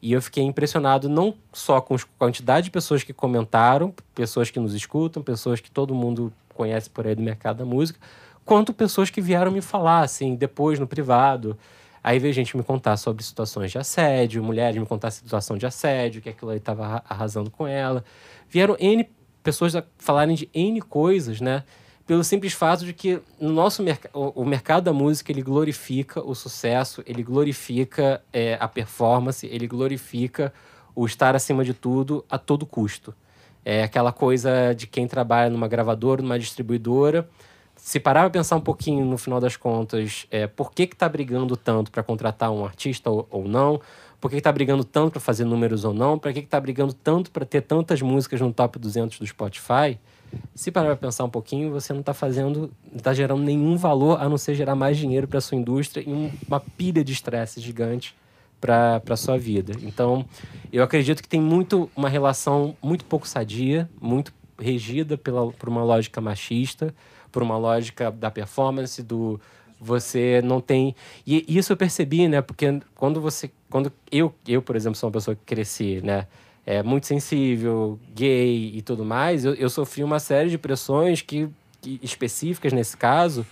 e 0.02 0.12
eu 0.12 0.20
fiquei 0.20 0.42
impressionado 0.42 1.08
não 1.08 1.34
só 1.52 1.80
com 1.80 1.94
a 1.94 1.98
quantidade 2.18 2.64
de 2.64 2.70
pessoas 2.72 3.04
que 3.04 3.12
comentaram, 3.12 3.94
pessoas 4.16 4.50
que 4.50 4.58
nos 4.58 4.74
escutam, 4.74 5.22
pessoas 5.22 5.60
que 5.60 5.70
todo 5.70 5.94
mundo 5.94 6.32
conhece 6.54 6.90
por 6.90 7.06
aí 7.06 7.14
do 7.14 7.22
mercado 7.22 7.58
da 7.58 7.64
música, 7.64 8.00
quanto 8.44 8.74
pessoas 8.74 9.10
que 9.10 9.20
vieram 9.20 9.52
me 9.52 9.60
falar, 9.62 10.00
assim, 10.00 10.34
depois 10.34 10.78
no 10.78 10.88
privado. 10.88 11.56
Aí 12.07 12.20
veio 12.20 12.32
gente 12.32 12.57
me 12.57 12.62
contar 12.62 12.96
sobre 12.98 13.24
situações 13.24 13.72
de 13.72 13.78
assédio, 13.78 14.40
mulheres 14.40 14.78
me 14.78 14.86
contar 14.86 15.11
situação 15.11 15.59
de 15.59 15.66
assédio, 15.66 16.22
que 16.22 16.28
aquilo 16.28 16.52
aí 16.52 16.59
estava 16.59 17.02
arrasando 17.04 17.50
com 17.50 17.66
ela. 17.66 18.04
Vieram 18.48 18.76
N 18.78 19.11
pessoas 19.42 19.72
falarem 19.98 20.36
de 20.36 20.48
N 20.54 20.80
coisas, 20.82 21.40
né? 21.40 21.64
Pelo 22.07 22.22
simples 22.22 22.52
fato 22.52 22.84
de 22.84 22.92
que 22.92 23.20
no 23.40 23.50
nosso 23.50 23.82
merc 23.82 24.04
o, 24.14 24.42
o 24.42 24.44
mercado 24.44 24.84
da 24.84 24.92
música 24.92 25.32
ele 25.32 25.42
glorifica 25.42 26.24
o 26.24 26.32
sucesso, 26.32 27.02
ele 27.04 27.24
glorifica 27.24 28.22
é, 28.32 28.57
a 28.61 28.68
performance, 28.68 29.44
ele 29.44 29.66
glorifica 29.66 30.52
o 30.94 31.07
estar 31.07 31.34
acima 31.34 31.64
de 31.64 31.74
tudo 31.74 32.24
a 32.30 32.38
todo 32.38 32.64
custo. 32.64 33.12
É 33.64 33.82
aquela 33.82 34.12
coisa 34.12 34.72
de 34.74 34.86
quem 34.86 35.09
trabalha 35.09 35.50
numa 35.50 35.66
gravadora, 35.66 36.22
numa 36.22 36.38
distribuidora, 36.38 37.28
se 37.87 38.01
parar 38.01 38.22
para 38.22 38.30
pensar 38.30 38.57
um 38.57 38.61
pouquinho 38.61 39.05
no 39.05 39.16
final 39.16 39.39
das 39.39 39.57
contas, 39.57 40.26
é, 40.28 40.49
por 40.49 40.72
que 40.72 40.89
que 40.89 40.97
tá 40.97 41.09
brigando 41.09 41.57
tanto 41.57 41.93
para 41.93 42.03
contratar 42.03 42.51
um 42.51 42.64
artista 42.64 43.09
ou, 43.09 43.28
ou 43.30 43.47
não? 43.47 43.80
Por 44.20 44.28
que, 44.28 44.39
que 44.39 44.43
tá 44.43 44.51
brigando 44.51 44.82
tanto 44.82 45.12
para 45.12 45.20
fazer 45.20 45.45
números 45.45 45.84
ou 45.84 45.95
não? 45.95 46.18
Para 46.18 46.32
que 46.32 46.43
que 46.43 46.49
tá 46.49 46.61
brigando 46.61 46.93
tanto 46.93 47.30
para 47.30 47.47
ter 47.47 47.61
tantas 47.61 48.03
músicas 48.03 48.41
no 48.41 48.53
top 48.53 48.80
200 48.80 49.20
do 49.20 49.26
Spotify? 49.28 50.01
Se 50.53 50.72
parar 50.72 50.89
para 50.89 50.97
pensar 50.97 51.22
um 51.22 51.30
pouquinho, 51.30 51.70
você 51.70 51.93
não 51.93 52.01
está 52.01 52.12
fazendo, 52.12 52.72
não 52.91 52.97
está 52.97 53.14
gerando 53.14 53.45
nenhum 53.45 53.76
valor 53.76 54.20
a 54.20 54.28
não 54.28 54.37
ser 54.37 54.57
gerar 54.57 54.74
mais 54.74 54.97
dinheiro 54.97 55.28
para 55.28 55.41
sua 55.41 55.57
indústria 55.57 56.03
e 56.05 56.32
uma 56.49 56.59
pilha 56.59 57.05
de 57.05 57.12
estresse 57.12 57.61
gigante 57.61 58.16
para 58.61 59.16
sua 59.16 59.39
vida. 59.39 59.74
Então, 59.82 60.26
eu 60.72 60.82
acredito 60.82 61.22
que 61.22 61.28
tem 61.28 61.41
muito 61.41 61.89
uma 61.95 62.09
relação 62.09 62.76
muito 62.82 63.05
pouco 63.05 63.28
sadia, 63.28 63.89
muito 64.01 64.34
regida 64.59 65.16
pela, 65.16 65.53
por 65.53 65.68
uma 65.68 65.84
lógica 65.84 66.20
machista, 66.20 66.93
por 67.37 67.43
uma 67.43 67.59
lógica 67.59 68.11
da 68.11 68.30
performance, 68.30 69.03
do 69.03 69.39
você 69.78 70.41
não 70.43 70.59
tem 70.59 70.97
e 71.26 71.45
isso 71.47 71.70
eu 71.70 71.76
percebi 71.76 72.26
né 72.26 72.41
porque 72.41 72.80
quando 72.95 73.20
você 73.20 73.51
quando 73.68 73.93
eu 74.11 74.34
eu 74.49 74.62
por 74.62 74.74
exemplo 74.74 74.97
sou 74.97 75.09
uma 75.09 75.12
pessoa 75.12 75.34
que 75.34 75.43
cresci 75.45 76.01
né 76.03 76.26
é 76.64 76.82
muito 76.82 77.07
sensível 77.07 78.01
gay 78.14 78.72
e 78.74 78.80
tudo 78.80 79.05
mais 79.05 79.45
eu, 79.45 79.53
eu 79.53 79.68
sofri 79.68 80.03
uma 80.03 80.18
série 80.18 80.49
de 80.49 80.57
pressões 80.57 81.20
que, 81.20 81.47
que 81.82 82.01
específicas 82.03 82.72
nesse 82.72 82.97
caso 82.97 83.45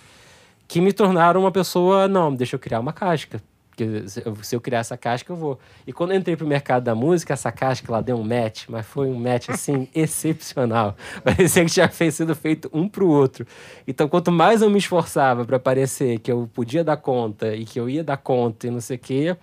que 0.66 0.80
me 0.80 0.90
tornaram 0.90 1.42
uma 1.42 1.52
pessoa 1.52 2.08
não 2.08 2.34
deixa 2.34 2.56
eu 2.56 2.58
criar 2.58 2.80
uma 2.80 2.94
casca 2.94 3.38
porque 3.74 4.08
se 4.42 4.54
eu 4.54 4.60
criar 4.60 4.78
essa 4.78 4.96
casca, 4.96 5.32
eu 5.32 5.36
vou. 5.36 5.58
E 5.84 5.92
quando 5.92 6.12
eu 6.12 6.16
entrei 6.16 6.36
pro 6.36 6.46
mercado 6.46 6.84
da 6.84 6.94
música, 6.94 7.32
essa 7.32 7.50
casca 7.50 7.90
lá 7.90 8.00
deu 8.00 8.16
um 8.16 8.22
match, 8.22 8.66
mas 8.68 8.86
foi 8.86 9.08
um 9.08 9.18
match 9.18 9.50
assim 9.50 9.88
excepcional. 9.94 10.96
Parecia 11.24 11.64
que 11.64 11.70
tinha 11.72 11.90
sido 12.10 12.34
feito 12.36 12.70
um 12.72 12.88
pro 12.88 13.08
outro. 13.08 13.44
Então, 13.86 14.08
quanto 14.08 14.30
mais 14.30 14.62
eu 14.62 14.70
me 14.70 14.78
esforçava 14.78 15.44
para 15.44 15.58
parecer 15.58 16.20
que 16.20 16.30
eu 16.30 16.48
podia 16.54 16.84
dar 16.84 16.96
conta 16.96 17.54
e 17.54 17.64
que 17.64 17.78
eu 17.78 17.90
ia 17.90 18.04
dar 18.04 18.16
conta 18.16 18.68
e 18.68 18.70
não 18.70 18.80
sei 18.80 18.96
o 18.96 19.00
quê, 19.00 19.36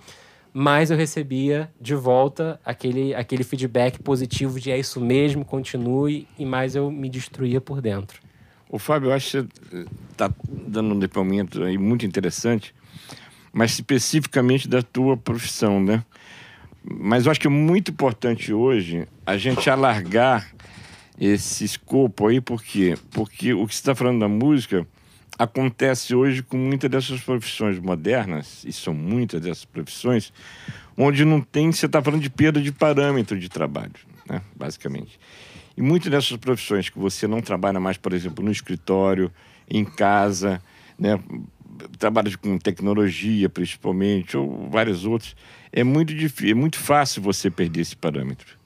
mais 0.54 0.90
eu 0.90 0.98
recebia 0.98 1.70
de 1.80 1.94
volta 1.94 2.60
aquele, 2.64 3.14
aquele 3.14 3.44
feedback 3.44 4.00
positivo 4.00 4.60
de 4.60 4.72
é 4.72 4.80
isso 4.80 5.02
mesmo, 5.02 5.44
continue, 5.44 6.26
e 6.40 6.46
mais 6.46 6.76
eu 6.76 6.90
me 6.90 7.10
destruía 7.10 7.60
por 7.60 7.82
dentro. 7.82 8.22
O 8.70 8.80
Fábio, 8.80 9.10
eu 9.10 9.14
acho 9.14 9.26
que 9.26 9.48
você 9.70 9.86
está 10.12 10.32
dando 10.50 10.96
um 10.96 11.00
depoimento 11.00 11.62
aí 11.62 11.78
muito 11.78 12.06
interessante 12.06 12.74
mas 13.52 13.72
especificamente 13.74 14.68
da 14.68 14.82
tua 14.82 15.18
profissão, 15.18 15.82
né? 15.82 16.04
Mas 16.84 17.26
eu 17.26 17.32
acho 17.32 17.40
que 17.40 17.48
é 17.48 17.50
muito 17.50 17.92
importante 17.92 18.54
hoje 18.54 19.08
a 19.26 19.38
gente 19.38 19.70
alargar 19.70 20.52
esse 21.20 21.64
escopo 21.64 22.28
aí, 22.28 22.42
por 22.42 22.64
quê? 22.64 22.98
Porque 23.12 23.54
o 23.54 23.68
que 23.68 23.76
você 23.76 23.82
está 23.82 23.94
falando 23.94 24.20
da 24.20 24.28
música 24.28 24.88
acontece 25.38 26.16
hoje 26.16 26.42
com 26.42 26.58
muitas 26.58 26.90
dessas 26.90 27.22
profissões 27.22 27.80
modernas, 27.80 28.64
e 28.66 28.74
são 28.74 28.94
muitas 28.94 29.42
dessas 29.42 29.66
profissões, 29.66 30.34
onde 30.98 31.24
não 31.24 31.42
tem, 31.42 31.72
você 31.72 31.86
está 31.86 32.02
falando 32.02 32.22
de 32.22 32.30
perda 32.30 32.62
de 32.62 32.72
parâmetro 32.72 33.40
de 33.40 33.50
trabalho, 33.50 33.94
né? 34.28 34.42
basicamente. 34.56 35.20
E 35.76 35.82
muitas 35.82 36.12
dessas 36.12 36.38
profissões 36.38 36.90
que 36.90 37.00
você 37.00 37.28
não 37.28 37.42
trabalha 37.42 37.80
mais, 37.80 37.98
por 37.98 38.14
exemplo, 38.14 38.44
no 38.44 38.52
escritório, 38.52 39.32
em 39.70 39.86
casa, 39.86 40.62
né? 41.00 41.20
Trabalha 41.98 42.36
com 42.38 42.58
tecnologia, 42.58 43.50
principalmente, 43.50 44.38
ou 44.38 44.70
vários 44.70 45.06
outros, 45.06 45.36
é 45.72 45.84
muito 45.84 46.14
difícil, 46.14 46.52
é 46.52 46.54
muito 46.54 46.78
fácil 46.78 47.22
você 47.22 47.50
perder 47.50 47.82
esse 47.82 47.96
parâmetro. 47.96 48.60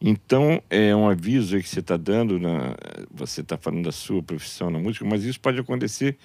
Então, 0.00 0.62
é 0.70 0.96
um 0.96 1.08
aviso 1.08 1.58
que 1.58 1.68
você 1.68 1.80
está 1.80 1.96
dando, 1.96 2.38
na, 2.38 2.74
você 3.10 3.42
está 3.42 3.58
falando 3.58 3.84
da 3.84 3.92
sua 3.92 4.22
profissão 4.22 4.70
na 4.70 4.78
música, 4.78 5.04
mas 5.04 5.24
isso 5.24 5.38
pode 5.38 5.60
acontecer 5.60 6.16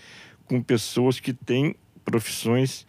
com 0.46 0.62
pessoas 0.62 1.20
que 1.20 1.34
têm 1.34 1.76
profissões 2.06 2.86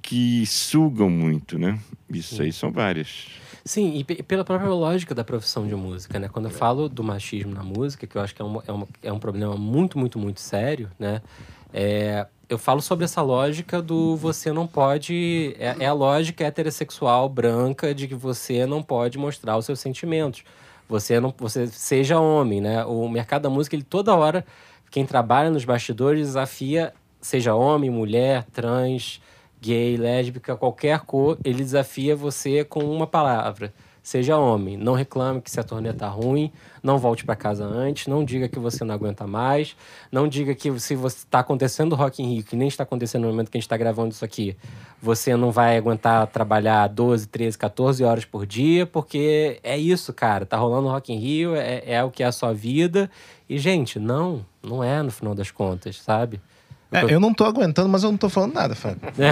que 0.00 0.46
sugam 0.46 1.10
muito, 1.10 1.58
né? 1.58 1.78
Isso 2.08 2.40
aí 2.42 2.52
são 2.52 2.70
várias. 2.70 3.26
Sim, 3.64 3.98
e 3.98 4.04
pela 4.22 4.44
própria 4.44 4.70
lógica 4.70 5.14
da 5.14 5.24
profissão 5.24 5.66
de 5.66 5.74
música, 5.74 6.18
né? 6.18 6.28
Quando 6.28 6.46
eu 6.46 6.50
falo 6.50 6.88
do 6.88 7.02
machismo 7.02 7.52
na 7.52 7.62
música, 7.62 8.06
que 8.06 8.16
eu 8.16 8.22
acho 8.22 8.34
que 8.34 8.40
é 8.40 8.44
um, 8.44 8.62
é 8.66 8.72
um, 8.72 8.86
é 9.02 9.12
um 9.12 9.18
problema 9.18 9.56
muito, 9.56 9.98
muito, 9.98 10.18
muito 10.18 10.40
sério, 10.40 10.90
né? 10.98 11.20
É, 11.72 12.26
eu 12.50 12.58
falo 12.58 12.82
sobre 12.82 13.04
essa 13.04 13.22
lógica 13.22 13.80
do 13.80 14.16
você 14.16 14.52
não 14.52 14.66
pode. 14.66 15.54
É, 15.56 15.76
é, 15.78 15.86
a 15.86 15.92
lógica 15.92 16.44
heterossexual 16.44 17.28
branca 17.28 17.94
de 17.94 18.08
que 18.08 18.14
você 18.14 18.66
não 18.66 18.82
pode 18.82 19.16
mostrar 19.16 19.56
os 19.56 19.64
seus 19.64 19.78
sentimentos. 19.78 20.42
Você 20.88 21.20
não 21.20 21.32
você 21.38 21.68
seja 21.68 22.18
homem, 22.18 22.60
né? 22.60 22.84
O 22.84 23.08
mercado 23.08 23.42
da 23.42 23.50
música, 23.50 23.76
ele 23.76 23.84
toda 23.84 24.16
hora, 24.16 24.44
quem 24.90 25.06
trabalha 25.06 25.48
nos 25.48 25.64
bastidores 25.64 26.26
desafia, 26.26 26.92
seja 27.20 27.54
homem, 27.54 27.88
mulher, 27.88 28.44
trans, 28.52 29.22
gay, 29.60 29.96
lésbica, 29.96 30.56
qualquer 30.56 30.98
cor, 31.00 31.38
ele 31.44 31.62
desafia 31.62 32.16
você 32.16 32.64
com 32.64 32.80
uma 32.84 33.06
palavra. 33.06 33.72
Seja 34.02 34.38
homem, 34.38 34.76
não 34.78 34.94
reclame 34.94 35.42
que 35.42 35.50
se 35.50 35.60
a 35.60 35.62
turnê 35.62 35.92
tá 35.92 36.08
ruim, 36.08 36.50
não 36.82 36.96
volte 36.96 37.24
para 37.24 37.36
casa 37.36 37.64
antes, 37.64 38.06
não 38.06 38.24
diga 38.24 38.48
que 38.48 38.58
você 38.58 38.82
não 38.82 38.94
aguenta 38.94 39.26
mais, 39.26 39.76
não 40.10 40.26
diga 40.26 40.54
que 40.54 40.78
se 40.80 40.94
você 40.94 41.18
está 41.18 41.40
acontecendo 41.40 41.94
Rock 41.94 42.22
in 42.22 42.34
Rio, 42.34 42.42
que 42.42 42.56
nem 42.56 42.66
está 42.66 42.82
acontecendo 42.82 43.22
no 43.22 43.28
momento 43.28 43.50
que 43.50 43.58
a 43.58 43.60
gente 43.60 43.66
está 43.66 43.76
gravando 43.76 44.12
isso 44.12 44.24
aqui, 44.24 44.56
você 45.02 45.36
não 45.36 45.50
vai 45.50 45.76
aguentar 45.76 46.26
trabalhar 46.28 46.86
12, 46.88 47.28
13, 47.28 47.58
14 47.58 48.02
horas 48.02 48.24
por 48.24 48.46
dia, 48.46 48.86
porque 48.86 49.60
é 49.62 49.76
isso, 49.76 50.14
cara, 50.14 50.46
tá 50.46 50.56
rolando 50.56 50.88
Rock 50.88 51.12
in 51.12 51.18
Rio, 51.18 51.54
é, 51.54 51.82
é 51.84 52.02
o 52.02 52.10
que 52.10 52.22
é 52.22 52.26
a 52.26 52.32
sua 52.32 52.54
vida, 52.54 53.10
e 53.48 53.58
gente, 53.58 53.98
não, 53.98 54.46
não 54.62 54.82
é 54.82 55.02
no 55.02 55.10
final 55.10 55.34
das 55.34 55.50
contas, 55.50 56.00
sabe? 56.00 56.40
É, 56.90 57.04
eu 57.04 57.20
não 57.20 57.32
tô 57.32 57.44
aguentando, 57.44 57.88
mas 57.88 58.02
eu 58.02 58.10
não 58.10 58.18
tô 58.18 58.28
falando 58.28 58.54
nada, 58.54 58.74
Fábio. 58.74 59.00
É. 59.18 59.30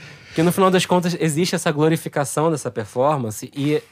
que 0.34 0.42
no 0.42 0.52
final 0.52 0.70
das 0.70 0.86
contas 0.86 1.16
existe 1.18 1.54
essa 1.54 1.70
glorificação 1.70 2.50
dessa 2.50 2.70
performance 2.70 3.50
e 3.54 3.82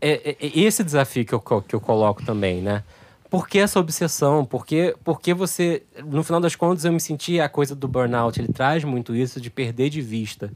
é, 0.00 0.30
é, 0.30 0.36
é 0.40 0.58
esse 0.58 0.82
desafio 0.82 1.24
que 1.24 1.32
eu, 1.32 1.40
que 1.40 1.74
eu 1.74 1.80
coloco 1.80 2.24
também, 2.24 2.60
né? 2.60 2.82
Por 3.30 3.48
que 3.48 3.58
essa 3.58 3.80
obsessão? 3.80 4.44
Por 4.44 4.66
que, 4.66 4.94
por 5.02 5.18
que 5.18 5.32
você. 5.32 5.84
No 6.04 6.22
final 6.22 6.38
das 6.38 6.54
contas, 6.54 6.84
eu 6.84 6.92
me 6.92 7.00
senti 7.00 7.40
a 7.40 7.48
coisa 7.48 7.74
do 7.74 7.88
burnout. 7.88 8.38
Ele 8.38 8.52
traz 8.52 8.84
muito 8.84 9.16
isso 9.16 9.40
de 9.40 9.48
perder 9.48 9.88
de 9.88 10.02
vista 10.02 10.52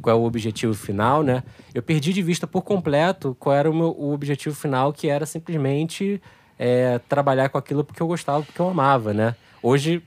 qual 0.00 0.16
é 0.16 0.18
o 0.18 0.22
objetivo 0.24 0.72
final, 0.72 1.22
né? 1.24 1.42
Eu 1.74 1.82
perdi 1.82 2.12
de 2.12 2.22
vista 2.22 2.46
por 2.46 2.62
completo 2.62 3.36
qual 3.38 3.56
era 3.56 3.70
o 3.70 3.74
meu 3.74 3.90
o 3.98 4.12
objetivo 4.12 4.54
final, 4.54 4.92
que 4.92 5.08
era 5.08 5.26
simplesmente 5.26 6.22
é, 6.58 7.00
trabalhar 7.08 7.48
com 7.48 7.58
aquilo 7.58 7.82
porque 7.82 8.00
eu 8.02 8.06
gostava, 8.06 8.44
porque 8.44 8.60
eu 8.60 8.68
amava, 8.68 9.12
né? 9.12 9.34
Hoje, 9.62 10.02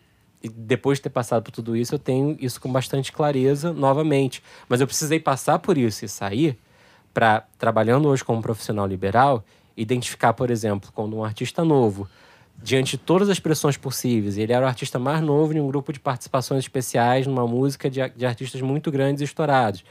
depois 0.50 0.98
de 0.98 1.04
ter 1.04 1.10
passado 1.10 1.44
por 1.44 1.52
tudo 1.52 1.76
isso, 1.76 1.96
eu 1.96 2.00
tenho 2.00 2.38
isso 2.40 2.60
com 2.60 2.72
bastante 2.72 3.12
clareza 3.12 3.72
novamente. 3.72 4.44
Mas 4.68 4.82
eu 4.82 4.88
precisei 4.88 5.20
passar 5.20 5.60
por 5.60 5.78
isso 5.78 6.04
e 6.04 6.10
sair 6.10 6.58
para, 7.14 7.46
trabalhando 7.58 8.08
hoje 8.08 8.24
como 8.24 8.42
profissional 8.42 8.86
liberal, 8.86 9.44
identificar, 9.76 10.34
por 10.34 10.52
exemplo, 10.52 10.92
quando 10.94 11.16
um 11.16 11.24
artista 11.24 11.64
novo, 11.64 12.08
diante 12.62 12.98
de 12.98 13.04
todas 13.04 13.30
as 13.30 13.40
pressões 13.40 13.78
possíveis, 13.78 14.38
ele 14.38 14.54
era 14.54 14.66
o 14.66 14.68
artista 14.68 15.00
mais 15.00 15.22
novo 15.22 15.54
em 15.54 15.60
um 15.60 15.68
grupo 15.68 15.94
de 15.94 16.00
participações 16.00 16.64
especiais 16.64 17.26
numa 17.26 17.48
música 17.48 17.90
de, 17.90 18.08
de 18.10 18.26
artistas 18.26 18.62
muito 18.62 18.92
grandes 18.92 19.22
e 19.22 19.26
estourados 19.26 19.84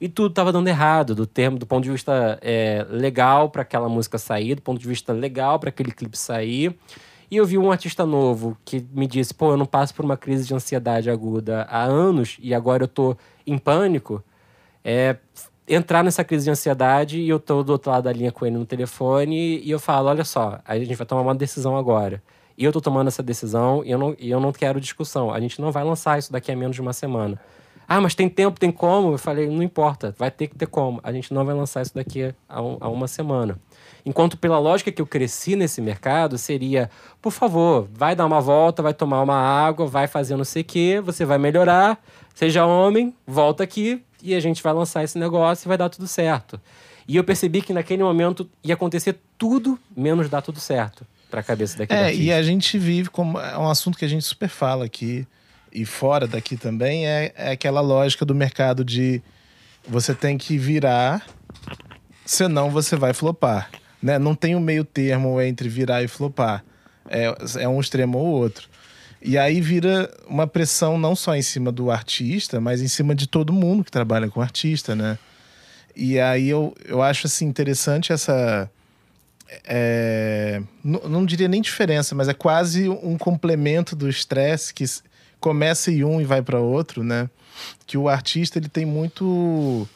e 0.00 0.08
tudo 0.08 0.30
estava 0.30 0.50
dando 0.50 0.66
errado, 0.66 1.14
do 1.14 1.26
termo, 1.26 1.58
do 1.58 1.66
ponto 1.66 1.84
de 1.84 1.90
vista 1.90 2.38
é, 2.40 2.86
legal 2.88 3.50
para 3.50 3.62
aquela 3.62 3.88
música 3.88 4.16
sair, 4.16 4.54
do 4.54 4.62
ponto 4.62 4.80
de 4.80 4.88
vista 4.88 5.12
legal 5.12 5.60
para 5.60 5.68
aquele 5.68 5.92
clipe 5.92 6.16
sair. 6.16 6.74
E 7.30 7.36
eu 7.36 7.46
vi 7.46 7.56
um 7.56 7.70
artista 7.70 8.04
novo 8.04 8.56
que 8.64 8.84
me 8.92 9.06
disse: 9.06 9.32
pô, 9.32 9.52
eu 9.52 9.56
não 9.56 9.66
passo 9.66 9.94
por 9.94 10.04
uma 10.04 10.16
crise 10.16 10.46
de 10.46 10.54
ansiedade 10.54 11.08
aguda 11.08 11.62
há 11.70 11.84
anos 11.84 12.36
e 12.40 12.52
agora 12.52 12.84
eu 12.84 12.88
tô 12.88 13.16
em 13.46 13.56
pânico. 13.56 14.22
É, 14.84 15.16
entrar 15.68 16.02
nessa 16.02 16.24
crise 16.24 16.44
de 16.44 16.50
ansiedade 16.50 17.20
e 17.20 17.28
eu 17.28 17.38
tô 17.38 17.62
do 17.62 17.70
outro 17.70 17.90
lado 17.90 18.04
da 18.04 18.12
linha 18.12 18.32
com 18.32 18.44
ele 18.44 18.58
no 18.58 18.66
telefone 18.66 19.60
e 19.60 19.70
eu 19.70 19.78
falo: 19.78 20.08
olha 20.08 20.24
só, 20.24 20.58
a 20.64 20.76
gente 20.76 20.94
vai 20.94 21.06
tomar 21.06 21.22
uma 21.22 21.34
decisão 21.34 21.76
agora. 21.76 22.20
E 22.58 22.64
eu 22.64 22.72
tô 22.72 22.80
tomando 22.80 23.08
essa 23.08 23.22
decisão 23.22 23.82
e 23.84 23.90
eu 23.90 23.98
não, 23.98 24.16
e 24.18 24.30
eu 24.30 24.40
não 24.40 24.52
quero 24.52 24.80
discussão. 24.80 25.32
A 25.32 25.40
gente 25.40 25.60
não 25.60 25.70
vai 25.70 25.84
lançar 25.84 26.18
isso 26.18 26.32
daqui 26.32 26.50
a 26.50 26.56
menos 26.56 26.74
de 26.74 26.82
uma 26.82 26.92
semana. 26.92 27.40
Ah, 27.88 28.00
mas 28.00 28.14
tem 28.14 28.28
tempo, 28.28 28.60
tem 28.60 28.70
como? 28.70 29.14
Eu 29.14 29.18
falei, 29.18 29.48
não 29.48 29.62
importa, 29.62 30.14
vai 30.18 30.30
ter 30.30 30.46
que 30.46 30.54
ter 30.56 30.66
como. 30.66 31.00
A 31.02 31.10
gente 31.10 31.32
não 31.32 31.44
vai 31.44 31.54
lançar 31.54 31.82
isso 31.82 31.94
daqui 31.94 32.34
a, 32.48 32.62
um, 32.62 32.76
a 32.80 32.88
uma 32.88 33.08
semana. 33.08 33.58
Enquanto 34.04 34.36
pela 34.38 34.58
lógica 34.58 34.90
que 34.90 35.00
eu 35.02 35.06
cresci 35.06 35.56
nesse 35.56 35.80
mercado, 35.80 36.38
seria, 36.38 36.90
por 37.20 37.32
favor, 37.32 37.88
vai 37.92 38.14
dar 38.16 38.26
uma 38.26 38.40
volta, 38.40 38.82
vai 38.82 38.94
tomar 38.94 39.22
uma 39.22 39.36
água, 39.36 39.86
vai 39.86 40.06
fazer 40.06 40.36
não 40.36 40.44
sei 40.44 40.62
o 40.62 40.64
quê, 40.64 41.00
você 41.04 41.24
vai 41.24 41.38
melhorar, 41.38 42.02
seja 42.34 42.64
homem, 42.64 43.14
volta 43.26 43.62
aqui 43.62 44.02
e 44.22 44.34
a 44.34 44.40
gente 44.40 44.62
vai 44.62 44.72
lançar 44.72 45.04
esse 45.04 45.18
negócio 45.18 45.66
e 45.66 45.68
vai 45.68 45.76
dar 45.78 45.88
tudo 45.88 46.06
certo. 46.08 46.60
E 47.06 47.16
eu 47.16 47.24
percebi 47.24 47.60
que 47.60 47.72
naquele 47.72 48.02
momento 48.02 48.48
ia 48.62 48.74
acontecer 48.74 49.18
tudo 49.36 49.78
menos 49.96 50.28
dar 50.28 50.42
tudo 50.42 50.60
certo 50.60 51.06
para 51.30 51.40
a 51.40 51.42
cabeça 51.42 51.78
daquele 51.78 51.98
É, 52.00 52.04
artista. 52.06 52.24
e 52.24 52.32
a 52.32 52.42
gente 52.42 52.78
vive 52.78 53.08
como 53.10 53.38
é 53.38 53.56
um 53.58 53.68
assunto 53.68 53.96
que 53.98 54.04
a 54.04 54.08
gente 54.08 54.24
super 54.24 54.48
fala 54.48 54.84
aqui 54.84 55.26
e 55.72 55.84
fora 55.84 56.26
daqui 56.26 56.56
também 56.56 57.06
é, 57.06 57.32
é 57.36 57.50
aquela 57.52 57.80
lógica 57.80 58.24
do 58.24 58.34
mercado 58.34 58.84
de 58.84 59.22
você 59.88 60.14
tem 60.14 60.36
que 60.36 60.58
virar, 60.58 61.24
senão 62.24 62.70
você 62.70 62.96
vai 62.96 63.12
flopar. 63.14 63.70
Né? 64.02 64.18
Não 64.18 64.34
tem 64.34 64.54
um 64.56 64.60
meio 64.60 64.84
termo 64.84 65.40
entre 65.40 65.68
virar 65.68 66.02
e 66.02 66.08
flopar. 66.08 66.64
É, 67.08 67.34
é 67.60 67.68
um 67.68 67.80
extremo 67.80 68.18
ou 68.18 68.26
outro. 68.26 68.68
E 69.22 69.36
aí 69.36 69.60
vira 69.60 70.10
uma 70.26 70.46
pressão 70.46 70.98
não 70.98 71.14
só 71.14 71.34
em 71.34 71.42
cima 71.42 71.70
do 71.70 71.90
artista, 71.90 72.60
mas 72.60 72.80
em 72.80 72.88
cima 72.88 73.14
de 73.14 73.26
todo 73.26 73.52
mundo 73.52 73.84
que 73.84 73.90
trabalha 73.90 74.28
com 74.28 74.40
artista, 74.40 74.96
né? 74.96 75.18
E 75.94 76.18
aí 76.18 76.48
eu, 76.48 76.74
eu 76.86 77.02
acho 77.02 77.26
assim 77.26 77.46
interessante 77.46 78.12
essa. 78.12 78.70
É, 79.64 80.62
não, 80.82 81.00
não 81.08 81.26
diria 81.26 81.48
nem 81.48 81.60
diferença, 81.60 82.14
mas 82.14 82.28
é 82.28 82.34
quase 82.34 82.88
um 82.88 83.18
complemento 83.18 83.94
do 83.94 84.08
estresse 84.08 84.72
que 84.72 84.84
começa 85.38 85.90
em 85.90 86.04
um 86.04 86.20
e 86.20 86.24
vai 86.24 86.40
para 86.40 86.60
outro, 86.60 87.02
né? 87.02 87.28
Que 87.86 87.98
o 87.98 88.08
artista 88.08 88.58
ele 88.58 88.68
tem 88.68 88.86
muito 88.86 89.86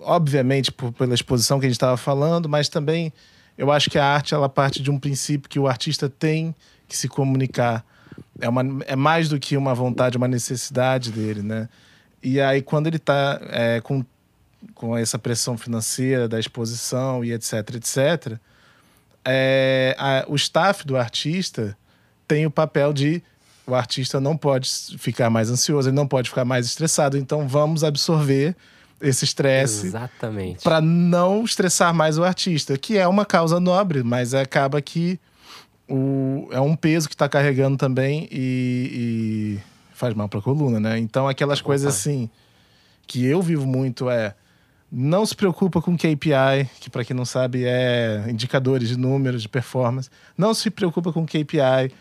obviamente 0.00 0.70
por, 0.72 0.92
pela 0.92 1.14
exposição 1.14 1.58
que 1.58 1.66
a 1.66 1.68
gente 1.68 1.76
estava 1.76 1.96
falando, 1.96 2.48
mas 2.48 2.68
também 2.68 3.12
eu 3.56 3.72
acho 3.72 3.90
que 3.90 3.98
a 3.98 4.04
arte 4.04 4.34
ela 4.34 4.48
parte 4.48 4.82
de 4.82 4.90
um 4.90 4.98
princípio 4.98 5.48
que 5.48 5.58
o 5.58 5.66
artista 5.66 6.08
tem 6.08 6.54
que 6.86 6.96
se 6.96 7.08
comunicar. 7.08 7.84
É, 8.40 8.48
uma, 8.48 8.62
é 8.86 8.96
mais 8.96 9.28
do 9.28 9.38
que 9.38 9.56
uma 9.56 9.74
vontade, 9.74 10.16
uma 10.16 10.28
necessidade 10.28 11.10
dele, 11.10 11.42
né? 11.42 11.68
E 12.22 12.40
aí, 12.40 12.62
quando 12.62 12.86
ele 12.86 12.96
está 12.96 13.40
é, 13.50 13.80
com, 13.80 14.04
com 14.74 14.96
essa 14.96 15.18
pressão 15.18 15.56
financeira 15.56 16.28
da 16.28 16.38
exposição 16.38 17.24
e 17.24 17.32
etc, 17.32 17.52
etc, 17.74 18.38
é, 19.24 19.94
a, 19.98 20.24
o 20.28 20.36
staff 20.36 20.86
do 20.86 20.96
artista 20.96 21.76
tem 22.26 22.46
o 22.46 22.50
papel 22.50 22.92
de 22.92 23.22
o 23.66 23.74
artista 23.74 24.18
não 24.18 24.36
pode 24.36 24.70
ficar 24.98 25.28
mais 25.28 25.50
ansioso, 25.50 25.90
ele 25.90 25.96
não 25.96 26.08
pode 26.08 26.30
ficar 26.30 26.44
mais 26.44 26.64
estressado. 26.64 27.18
Então 27.18 27.46
vamos 27.46 27.84
absorver 27.84 28.56
esse 29.00 29.24
estresse 29.24 29.92
para 30.62 30.80
não 30.80 31.44
estressar 31.44 31.94
mais 31.94 32.18
o 32.18 32.24
artista, 32.24 32.76
que 32.76 32.98
é 32.98 33.06
uma 33.06 33.24
causa 33.24 33.60
nobre, 33.60 34.02
mas 34.02 34.34
acaba 34.34 34.80
que 34.82 35.18
o, 35.88 36.48
é 36.50 36.60
um 36.60 36.76
peso 36.76 37.08
que 37.08 37.14
está 37.14 37.28
carregando 37.28 37.76
também 37.76 38.28
e, 38.30 38.90
e 38.92 39.58
faz 39.94 40.14
mal 40.14 40.28
para 40.28 40.40
a 40.40 40.42
coluna, 40.42 40.78
né? 40.78 40.98
Então 40.98 41.28
aquelas 41.28 41.60
coisas 41.60 41.94
assim 41.94 42.28
que 43.06 43.24
eu 43.24 43.40
vivo 43.40 43.66
muito 43.66 44.10
é 44.10 44.34
não 44.90 45.24
se 45.26 45.34
preocupa 45.34 45.82
com 45.82 45.96
KPI, 45.96 46.68
que 46.80 46.88
para 46.88 47.04
quem 47.04 47.14
não 47.14 47.24
sabe 47.24 47.64
é 47.64 48.24
indicadores 48.28 48.88
de 48.88 48.96
números 48.96 49.42
de 49.42 49.48
performance. 49.48 50.08
Não 50.36 50.54
se 50.54 50.70
preocupa 50.70 51.12
com 51.12 51.26
KPI 51.26 51.92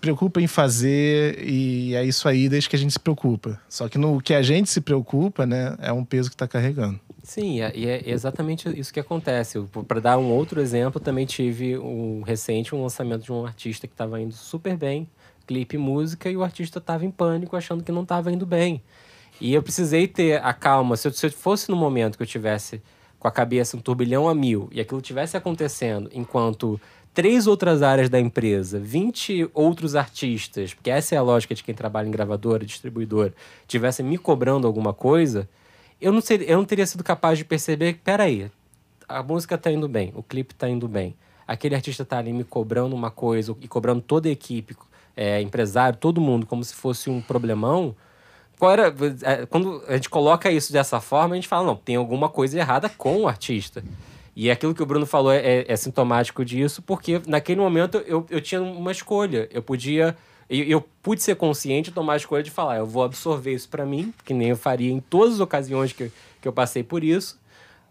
preocupa 0.00 0.40
em 0.40 0.46
fazer 0.46 1.42
e 1.42 1.94
é 1.94 2.04
isso 2.04 2.28
aí 2.28 2.48
desde 2.48 2.68
que 2.68 2.76
a 2.76 2.78
gente 2.78 2.92
se 2.92 3.00
preocupa. 3.00 3.60
Só 3.68 3.88
que 3.88 3.98
no 3.98 4.20
que 4.20 4.34
a 4.34 4.42
gente 4.42 4.70
se 4.70 4.80
preocupa, 4.80 5.44
né, 5.44 5.76
é 5.80 5.92
um 5.92 6.04
peso 6.04 6.28
que 6.28 6.34
está 6.34 6.46
carregando. 6.46 7.00
Sim, 7.22 7.60
é, 7.60 7.72
e 7.74 7.86
é 7.86 8.08
exatamente 8.10 8.68
isso 8.78 8.92
que 8.92 9.00
acontece. 9.00 9.60
Para 9.86 10.00
dar 10.00 10.18
um 10.18 10.30
outro 10.30 10.60
exemplo, 10.60 11.00
também 11.00 11.26
tive 11.26 11.76
um 11.76 12.22
recente 12.22 12.74
um 12.74 12.82
lançamento 12.82 13.24
de 13.24 13.32
um 13.32 13.44
artista 13.44 13.86
que 13.86 13.94
estava 13.94 14.20
indo 14.20 14.32
super 14.32 14.76
bem, 14.76 15.08
clipe 15.46 15.76
música, 15.76 16.30
e 16.30 16.36
o 16.36 16.42
artista 16.42 16.78
estava 16.78 17.04
em 17.04 17.10
pânico, 17.10 17.56
achando 17.56 17.82
que 17.82 17.92
não 17.92 18.02
estava 18.02 18.32
indo 18.32 18.46
bem. 18.46 18.82
E 19.40 19.52
eu 19.52 19.62
precisei 19.62 20.08
ter 20.08 20.42
a 20.42 20.52
calma. 20.52 20.96
Se 20.96 21.08
eu, 21.08 21.12
se 21.12 21.26
eu 21.26 21.30
fosse 21.30 21.70
no 21.70 21.76
momento 21.76 22.16
que 22.16 22.22
eu 22.22 22.26
tivesse 22.26 22.80
com 23.18 23.26
a 23.26 23.30
cabeça 23.30 23.76
um 23.76 23.80
turbilhão 23.80 24.28
a 24.28 24.34
mil 24.34 24.68
e 24.72 24.80
aquilo 24.80 25.00
tivesse 25.00 25.36
acontecendo 25.36 26.08
enquanto 26.12 26.80
três 27.18 27.48
outras 27.48 27.82
áreas 27.82 28.08
da 28.08 28.20
empresa, 28.20 28.78
20 28.78 29.50
outros 29.52 29.96
artistas, 29.96 30.72
porque 30.72 30.88
essa 30.88 31.16
é 31.16 31.18
a 31.18 31.22
lógica 31.22 31.52
de 31.52 31.64
quem 31.64 31.74
trabalha 31.74 32.06
em 32.06 32.12
gravadora, 32.12 32.64
distribuidora, 32.64 33.34
tivessem 33.66 34.06
me 34.06 34.16
cobrando 34.16 34.68
alguma 34.68 34.94
coisa, 34.94 35.48
eu 36.00 36.12
não, 36.12 36.22
eu 36.46 36.56
não 36.58 36.64
teria 36.64 36.86
sido 36.86 37.02
capaz 37.02 37.36
de 37.36 37.44
perceber 37.44 37.94
que, 37.94 37.98
peraí, 37.98 38.48
a 39.08 39.20
música 39.20 39.56
está 39.56 39.68
indo 39.68 39.88
bem, 39.88 40.12
o 40.14 40.22
clipe 40.22 40.54
está 40.54 40.68
indo 40.68 40.86
bem, 40.86 41.12
aquele 41.44 41.74
artista 41.74 42.04
está 42.04 42.18
ali 42.18 42.32
me 42.32 42.44
cobrando 42.44 42.94
uma 42.94 43.10
coisa 43.10 43.52
e 43.60 43.66
cobrando 43.66 44.00
toda 44.00 44.28
a 44.28 44.30
equipe 44.30 44.76
é, 45.16 45.42
empresário, 45.42 45.98
todo 45.98 46.20
mundo, 46.20 46.46
como 46.46 46.62
se 46.62 46.72
fosse 46.72 47.10
um 47.10 47.20
problemão, 47.20 47.96
qual 48.60 48.70
era. 48.70 48.94
é, 49.22 49.44
Quando 49.44 49.82
a 49.88 49.94
gente 49.94 50.08
coloca 50.08 50.52
isso 50.52 50.72
dessa 50.72 51.00
forma, 51.00 51.34
a 51.34 51.36
gente 51.36 51.48
fala, 51.48 51.66
não, 51.66 51.74
tem 51.74 51.96
alguma 51.96 52.28
coisa 52.28 52.56
errada 52.56 52.88
com 52.88 53.22
o 53.22 53.26
artista. 53.26 53.82
E 54.40 54.52
aquilo 54.52 54.72
que 54.72 54.80
o 54.80 54.86
Bruno 54.86 55.04
falou 55.04 55.32
é, 55.32 55.38
é- 55.38 55.64
é 55.66 55.74
sintomático 55.76 56.44
disso, 56.44 56.80
porque 56.80 57.20
naquele 57.26 57.60
momento 57.60 57.98
eu, 58.06 58.24
eu 58.30 58.40
tinha 58.40 58.62
uma 58.62 58.92
escolha. 58.92 59.48
Eu 59.52 59.60
podia. 59.60 60.16
Eu, 60.48 60.64
eu 60.64 60.80
pude 61.02 61.20
ser 61.24 61.34
consciente 61.34 61.90
e 61.90 61.92
tomar 61.92 62.12
a 62.12 62.16
escolha 62.18 62.40
de 62.44 62.50
falar, 62.52 62.76
eu 62.76 62.86
vou 62.86 63.02
absorver 63.02 63.52
isso 63.52 63.68
pra 63.68 63.84
mim, 63.84 64.14
que 64.24 64.32
nem 64.32 64.50
eu 64.50 64.56
faria 64.56 64.92
em 64.92 65.00
todas 65.00 65.34
as 65.34 65.40
ocasiões 65.40 65.92
que, 65.92 66.12
que 66.40 66.46
eu 66.46 66.52
passei 66.52 66.84
por 66.84 67.02
isso. 67.02 67.36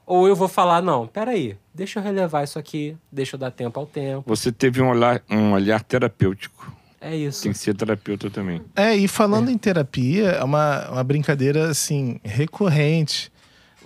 Ou 0.05 0.25
eu 0.25 0.37
vou 0.37 0.47
falar, 0.47 0.81
não, 0.81 1.05
peraí, 1.05 1.57
deixa 1.73 1.99
eu 1.99 2.03
relevar 2.03 2.45
isso 2.45 2.57
aqui, 2.57 2.95
deixa 3.11 3.35
eu 3.35 3.39
dar 3.41 3.51
tempo 3.51 3.77
ao 3.77 3.85
tempo. 3.85 4.23
Você 4.25 4.49
teve 4.49 4.81
um 4.81 4.87
olhar, 4.89 5.21
um 5.29 5.51
olhar 5.51 5.83
terapêutico. 5.83 6.73
É 7.01 7.13
isso. 7.13 7.43
Tem 7.43 7.51
que 7.51 7.57
ser 7.57 7.75
terapeuta 7.75 8.29
também. 8.29 8.61
É, 8.73 8.95
e 8.95 9.05
falando 9.05 9.51
em 9.51 9.57
terapia, 9.57 10.29
é 10.29 10.43
uma, 10.45 10.89
uma 10.91 11.03
brincadeira 11.03 11.69
assim 11.69 12.21
recorrente 12.23 13.29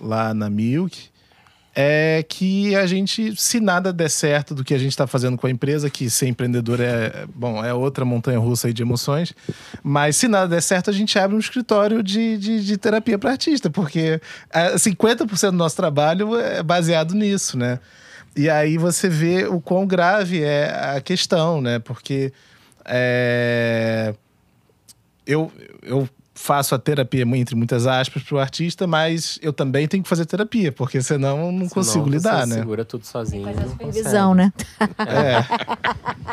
lá 0.00 0.32
na 0.32 0.48
Milk 0.48 1.10
é 1.74 2.24
que 2.28 2.76
a 2.76 2.86
gente, 2.86 3.34
se 3.36 3.58
nada 3.58 3.92
der 3.92 4.10
certo 4.10 4.54
do 4.54 4.62
que 4.62 4.74
a 4.74 4.78
gente 4.78 4.90
está 4.90 5.06
fazendo 5.06 5.38
com 5.38 5.46
a 5.46 5.50
empresa, 5.50 5.88
que 5.88 6.10
ser 6.10 6.28
empreendedor 6.28 6.80
é, 6.80 7.24
bom, 7.34 7.64
é 7.64 7.72
outra 7.72 8.04
montanha 8.04 8.38
russa 8.38 8.66
aí 8.66 8.74
de 8.74 8.82
emoções, 8.82 9.34
mas 9.82 10.16
se 10.16 10.28
nada 10.28 10.48
der 10.48 10.62
certo, 10.62 10.90
a 10.90 10.92
gente 10.92 11.18
abre 11.18 11.34
um 11.34 11.38
escritório 11.38 12.02
de, 12.02 12.36
de, 12.36 12.64
de 12.64 12.76
terapia 12.76 13.18
para 13.18 13.30
artista, 13.30 13.70
porque 13.70 14.20
é, 14.52 14.74
50% 14.74 15.50
do 15.50 15.56
nosso 15.56 15.76
trabalho 15.76 16.38
é 16.38 16.62
baseado 16.62 17.14
nisso, 17.14 17.56
né? 17.56 17.78
E 18.36 18.48
aí 18.48 18.78
você 18.78 19.08
vê 19.08 19.46
o 19.46 19.60
quão 19.60 19.86
grave 19.86 20.42
é 20.42 20.96
a 20.96 21.00
questão, 21.00 21.60
né? 21.60 21.78
Porque 21.78 22.32
é, 22.84 24.14
eu, 25.26 25.52
eu 25.82 26.08
faço 26.42 26.74
a 26.74 26.78
terapia, 26.78 27.22
entre 27.22 27.54
muitas 27.54 27.86
aspas, 27.86 28.20
para 28.22 28.34
o 28.34 28.38
artista, 28.40 28.84
mas 28.84 29.38
eu 29.40 29.52
também 29.52 29.86
tenho 29.86 30.02
que 30.02 30.08
fazer 30.08 30.26
terapia, 30.26 30.72
porque 30.72 31.00
senão 31.00 31.46
eu 31.46 31.52
não 31.52 31.68
consigo 31.68 32.08
lidar, 32.08 32.46
né? 32.48 32.56
segura 32.56 32.84
tudo 32.84 33.06
sozinho. 33.06 33.44
Faz 33.44 33.58
a 33.58 33.68
supervisão, 33.68 34.34
né? 34.34 34.52
É, 34.98 35.44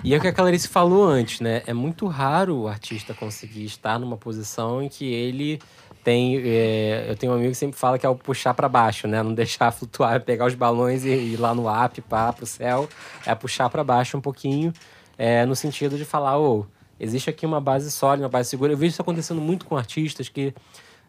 E 0.03 0.13
é 0.13 0.17
o 0.17 0.21
que 0.21 0.27
a 0.27 0.33
Clarice 0.33 0.67
falou 0.67 1.05
antes, 1.07 1.41
né? 1.41 1.61
É 1.67 1.73
muito 1.73 2.07
raro 2.07 2.61
o 2.61 2.67
artista 2.67 3.13
conseguir 3.13 3.65
estar 3.65 3.99
numa 3.99 4.17
posição 4.17 4.81
em 4.81 4.89
que 4.89 5.05
ele 5.05 5.59
tem. 6.03 6.41
é, 6.43 7.05
eu 7.07 7.15
tenho 7.15 7.31
um 7.31 7.35
amigo 7.35 7.51
que 7.51 7.57
sempre 7.57 7.77
fala 7.79 7.99
que 7.99 8.05
é 8.05 8.09
o 8.09 8.15
puxar 8.15 8.55
para 8.55 8.67
baixo, 8.67 9.07
né? 9.07 9.21
Não 9.21 9.33
deixar 9.33 9.69
flutuar, 9.71 10.21
pegar 10.21 10.47
os 10.47 10.55
balões 10.55 11.05
e 11.05 11.09
ir 11.09 11.37
lá 11.37 11.53
no 11.53 11.69
up, 11.69 12.01
pá, 12.01 12.33
pro 12.33 12.47
céu. 12.47 12.89
É 13.27 13.35
puxar 13.35 13.69
para 13.69 13.83
baixo 13.83 14.17
um 14.17 14.21
pouquinho, 14.21 14.73
é, 15.19 15.45
no 15.45 15.55
sentido 15.55 15.97
de 15.97 16.05
falar, 16.05 16.39
ô, 16.39 16.65
existe 16.99 17.29
aqui 17.29 17.45
uma 17.45 17.61
base 17.61 17.89
sólida, 17.91 18.23
uma 18.23 18.29
base 18.29 18.49
segura. 18.49 18.73
Eu 18.73 18.77
vejo 18.77 18.91
isso 18.91 19.01
acontecendo 19.01 19.41
muito 19.41 19.65
com 19.65 19.77
artistas 19.77 20.29
que 20.29 20.53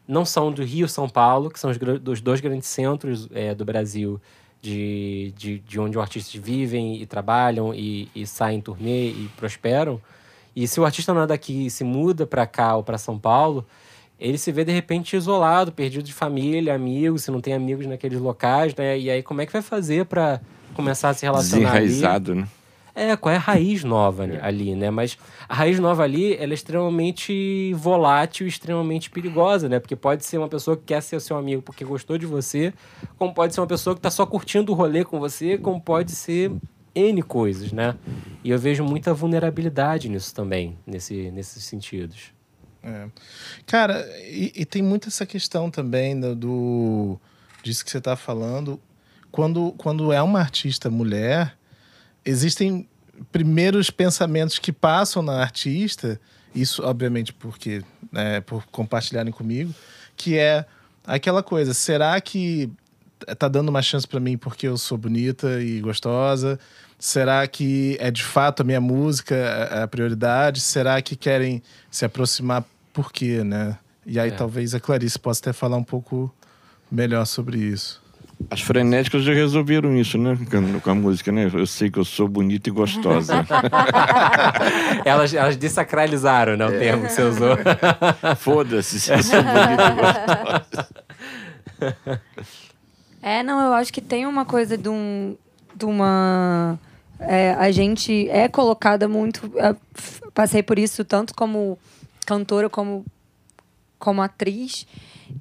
não 0.06 0.24
são 0.24 0.52
do 0.52 0.62
Rio 0.62 0.88
São 0.88 1.08
Paulo, 1.08 1.50
que 1.50 1.58
são 1.58 1.70
os, 1.70 2.20
dois 2.20 2.40
grandes 2.40 2.68
centros 2.68 3.28
é, 3.32 3.54
do 3.54 3.64
Brasil 3.64 4.20
de, 4.60 5.32
de, 5.36 5.58
de 5.60 5.80
onde 5.80 5.96
os 5.96 6.02
artistas 6.02 6.34
vivem 6.34 7.00
e 7.00 7.06
trabalham 7.06 7.74
e, 7.74 8.08
e 8.14 8.26
saem 8.26 8.58
em 8.58 8.60
turnê 8.60 9.08
e 9.08 9.30
prosperam. 9.36 10.00
E 10.54 10.66
se 10.66 10.80
o 10.80 10.84
artista 10.84 11.14
não 11.14 11.22
é 11.22 11.26
daqui 11.26 11.66
e 11.66 11.70
se 11.70 11.84
muda 11.84 12.26
para 12.26 12.46
cá 12.46 12.76
ou 12.76 12.82
para 12.82 12.98
São 12.98 13.18
Paulo, 13.18 13.64
ele 14.18 14.36
se 14.36 14.52
vê 14.52 14.64
de 14.64 14.72
repente 14.72 15.16
isolado, 15.16 15.72
perdido 15.72 16.02
de 16.02 16.12
família, 16.12 16.74
amigos, 16.74 17.22
se 17.22 17.30
não 17.30 17.40
tem 17.40 17.54
amigos 17.54 17.86
naqueles 17.86 18.20
locais, 18.20 18.74
né? 18.74 18.98
E 18.98 19.08
aí 19.08 19.22
como 19.22 19.40
é 19.40 19.46
que 19.46 19.52
vai 19.52 19.62
fazer 19.62 20.04
para 20.04 20.40
começar 20.74 21.10
a 21.10 21.14
se 21.14 21.24
relacionar 21.24 21.70
ali? 21.70 21.86
Desenraizado, 21.86 22.34
né? 22.34 22.48
É, 22.94 23.16
qual 23.16 23.32
é 23.32 23.36
a 23.36 23.40
raiz 23.40 23.84
nova 23.84 24.24
ali- 24.24 24.38
ali, 24.40 24.74
né? 24.74 24.90
Mas 24.90 25.16
a 25.48 25.54
raiz 25.54 25.78
nova 25.78 26.02
ali, 26.02 26.34
ela 26.36 26.52
é 26.52 26.54
extremamente 26.54 27.72
volátil 27.74 28.46
extremamente 28.46 29.10
perigosa, 29.10 29.68
né? 29.68 29.78
Porque 29.78 29.94
pode 29.96 30.24
ser 30.24 30.38
uma 30.38 30.48
pessoa 30.48 30.76
que 30.76 30.84
quer 30.84 31.00
ser 31.02 31.20
seu 31.20 31.36
amigo 31.36 31.62
porque 31.62 31.84
gostou 31.84 32.18
de 32.18 32.26
você, 32.26 32.72
como 33.18 33.32
pode 33.32 33.54
ser 33.54 33.60
uma 33.60 33.66
pessoa 33.66 33.94
que 33.94 34.00
tá 34.02 34.10
só 34.10 34.26
curtindo 34.26 34.72
o 34.72 34.74
rolê 34.74 35.04
com 35.04 35.18
você, 35.20 35.56
como 35.58 35.80
pode 35.80 36.12
ser 36.12 36.50
N 36.94 37.22
coisas, 37.22 37.72
né? 37.72 37.94
E 38.42 38.50
eu 38.50 38.58
vejo 38.58 38.82
muita 38.84 39.14
vulnerabilidade 39.14 40.08
nisso 40.08 40.34
também, 40.34 40.76
nesse, 40.86 41.30
nesses 41.30 41.62
sentidos. 41.64 42.32
Cara, 43.66 44.04
e, 44.22 44.52
e 44.56 44.64
tem 44.64 44.82
muito 44.82 45.08
essa 45.08 45.26
questão 45.26 45.70
também 45.70 46.18
do, 46.18 46.34
do- 46.34 47.20
disso 47.62 47.84
que 47.84 47.90
você 47.90 47.98
está 47.98 48.16
falando. 48.16 48.80
Quando, 49.30 49.72
quando 49.78 50.12
é 50.12 50.20
uma 50.22 50.40
artista 50.40 50.90
mulher, 50.90 51.56
existem 52.24 52.88
primeiros 53.32 53.90
pensamentos 53.90 54.58
que 54.58 54.72
passam 54.72 55.22
na 55.22 55.40
artista, 55.40 56.20
isso 56.54 56.82
obviamente 56.84 57.32
porque 57.32 57.82
né, 58.10 58.40
por 58.40 58.64
compartilharem 58.66 59.32
comigo, 59.32 59.74
que 60.16 60.36
é 60.38 60.64
aquela 61.06 61.42
coisa, 61.42 61.74
será 61.74 62.20
que 62.20 62.70
tá 63.38 63.46
dando 63.48 63.68
uma 63.68 63.82
chance 63.82 64.06
para 64.08 64.18
mim 64.20 64.36
porque 64.38 64.66
eu 64.66 64.76
sou 64.78 64.96
bonita 64.96 65.60
e 65.62 65.80
gostosa? 65.80 66.58
Será 66.98 67.46
que 67.46 67.96
é 68.00 68.10
de 68.10 68.22
fato 68.24 68.60
a 68.60 68.64
minha 68.64 68.80
música 68.80 69.82
a- 69.82 69.88
prioridade? 69.88 70.60
Será 70.60 71.00
que 71.00 71.16
querem 71.16 71.62
se 71.90 72.04
aproximar 72.04 72.64
por 72.92 73.12
quê, 73.12 73.42
né? 73.44 73.78
E 74.06 74.18
aí 74.18 74.30
É. 74.30 74.34
talvez 74.34 74.74
a 74.74 74.80
Clarice 74.80 75.18
possa 75.18 75.40
até 75.40 75.52
falar 75.52 75.76
um 75.76 75.84
pouco 75.84 76.34
melhor 76.90 77.24
sobre 77.26 77.58
isso. 77.58 78.02
As 78.48 78.60
frenéticas 78.62 79.22
já 79.22 79.34
resolveram 79.34 79.94
isso, 79.96 80.16
né? 80.16 80.38
Com 80.82 80.90
a 80.90 80.94
música, 80.94 81.30
né? 81.30 81.50
Eu 81.52 81.66
sei 81.66 81.90
que 81.90 81.98
eu 81.98 82.04
sou 82.04 82.26
bonita 82.26 82.68
e 82.68 82.72
gostosa. 82.72 83.44
elas, 85.04 85.34
elas 85.34 85.56
desacralizaram, 85.56 86.56
né? 86.56 86.66
O 86.66 86.70
termo 86.70 87.06
que 87.06 87.12
você 87.12 87.22
usou. 87.22 87.58
Foda-se 88.38 89.00
se 89.00 89.12
eu 89.12 89.22
sou 89.22 89.42
bonita 89.42 89.82
e 89.82 89.94
gostosa. 89.94 90.88
É, 93.22 93.42
não, 93.42 93.60
eu 93.60 93.72
acho 93.74 93.92
que 93.92 94.00
tem 94.00 94.26
uma 94.26 94.44
coisa 94.44 94.78
de 94.78 94.88
um. 94.88 95.36
De 95.74 95.84
uma. 95.84 96.78
é, 97.18 97.52
a 97.54 97.70
gente 97.70 98.28
é 98.30 98.48
colocada 98.48 99.06
muito. 99.06 99.52
é, 99.58 99.76
passei 100.32 100.62
por 100.62 100.78
isso 100.78 101.04
tanto 101.04 101.34
como 101.34 101.78
cantora 102.26 102.70
como, 102.70 103.04
como 103.98 104.22
atriz, 104.22 104.86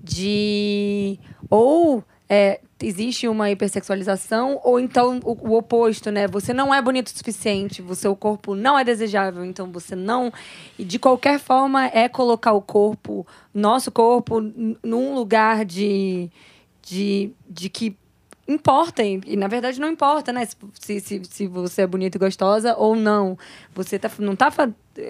de. 0.03 1.17
Ou 1.49 2.03
é, 2.29 2.59
existe 2.81 3.27
uma 3.27 3.49
hipersexualização, 3.49 4.61
ou 4.63 4.79
então 4.79 5.19
o, 5.23 5.49
o 5.49 5.57
oposto, 5.57 6.11
né? 6.11 6.27
Você 6.27 6.53
não 6.53 6.73
é 6.73 6.81
bonito 6.81 7.07
o 7.07 7.17
suficiente, 7.17 7.81
o 7.81 7.95
seu 7.95 8.15
corpo 8.15 8.53
não 8.53 8.77
é 8.77 8.83
desejável, 8.83 9.43
então 9.43 9.71
você 9.71 9.95
não. 9.95 10.31
E 10.77 10.83
de 10.83 10.99
qualquer 10.99 11.39
forma, 11.39 11.87
é 11.87 12.07
colocar 12.07 12.53
o 12.53 12.61
corpo, 12.61 13.25
nosso 13.53 13.91
corpo, 13.91 14.39
num 14.83 15.15
lugar 15.15 15.65
de 15.65 16.29
de, 16.89 17.31
de 17.47 17.69
que 17.69 17.95
importa, 18.47 19.03
e 19.03 19.37
na 19.37 19.47
verdade 19.47 19.79
não 19.79 19.89
importa, 19.89 20.33
né? 20.33 20.47
Se, 20.73 20.99
se, 20.99 21.21
se 21.23 21.47
você 21.47 21.83
é 21.83 21.87
bonita 21.87 22.17
e 22.17 22.19
gostosa 22.19 22.75
ou 22.75 22.95
não. 22.95 23.37
Você 23.75 23.99
tá, 23.99 24.09
não, 24.17 24.35
tá, 24.35 24.51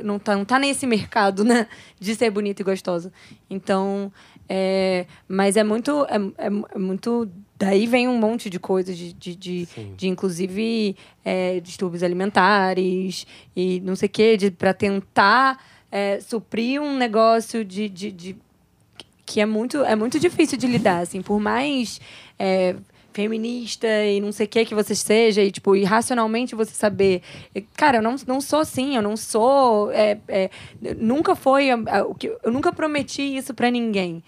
não, 0.03 0.19
tá, 0.19 0.35
não 0.35 0.43
tá 0.43 0.59
nesse 0.59 0.85
mercado, 0.85 1.45
né? 1.45 1.67
De 1.97 2.15
ser 2.15 2.29
bonita 2.31 2.61
e 2.61 2.65
gostosa. 2.65 3.13
Então, 3.49 4.11
é, 4.49 5.05
mas 5.27 5.55
é 5.55 5.63
muito, 5.63 6.05
é, 6.05 6.17
é, 6.37 6.47
é 6.47 6.79
muito... 6.79 7.29
Daí 7.57 7.85
vem 7.85 8.07
um 8.07 8.17
monte 8.17 8.49
de 8.49 8.57
coisas, 8.59 8.97
de, 8.97 9.13
de, 9.13 9.35
de, 9.35 9.67
de 9.95 10.07
inclusive 10.07 10.95
é, 11.23 11.59
distúrbios 11.59 12.01
alimentares 12.01 13.27
e 13.55 13.81
não 13.81 13.95
sei 13.95 14.07
o 14.07 14.09
quê, 14.09 14.53
para 14.57 14.73
tentar 14.73 15.63
é, 15.91 16.19
suprir 16.21 16.81
um 16.81 16.97
negócio 16.97 17.63
de, 17.65 17.89
de, 17.89 18.11
de 18.11 18.35
que 19.25 19.41
é 19.41 19.45
muito, 19.45 19.83
é 19.83 19.95
muito 19.95 20.19
difícil 20.19 20.57
de 20.57 20.65
lidar, 20.65 20.99
assim, 20.99 21.21
por 21.21 21.39
mais 21.39 21.99
é, 22.39 22.75
feminista 23.13 23.87
e 23.87 24.21
não 24.21 24.31
sei 24.31 24.45
o 24.45 24.49
que 24.49 24.65
que 24.65 24.73
você 24.73 24.95
seja, 24.95 25.43
e, 25.43 25.51
tipo, 25.51 25.75
irracionalmente 25.75 26.55
você 26.55 26.73
saber. 26.73 27.21
Cara, 27.75 27.97
eu 27.97 28.01
não, 28.01 28.15
não 28.25 28.39
sou 28.41 28.59
assim, 28.59 28.95
eu 28.95 29.01
não 29.01 29.17
sou. 29.17 29.91
é, 29.91 30.17
é, 30.27 30.49
nunca 30.97 31.35
foi. 31.35 31.67
que 32.17 32.27
Eu 32.43 32.51
nunca 32.51 32.71
prometi 32.71 33.21
isso 33.21 33.53
pra 33.53 33.69
ninguém. 33.69 34.23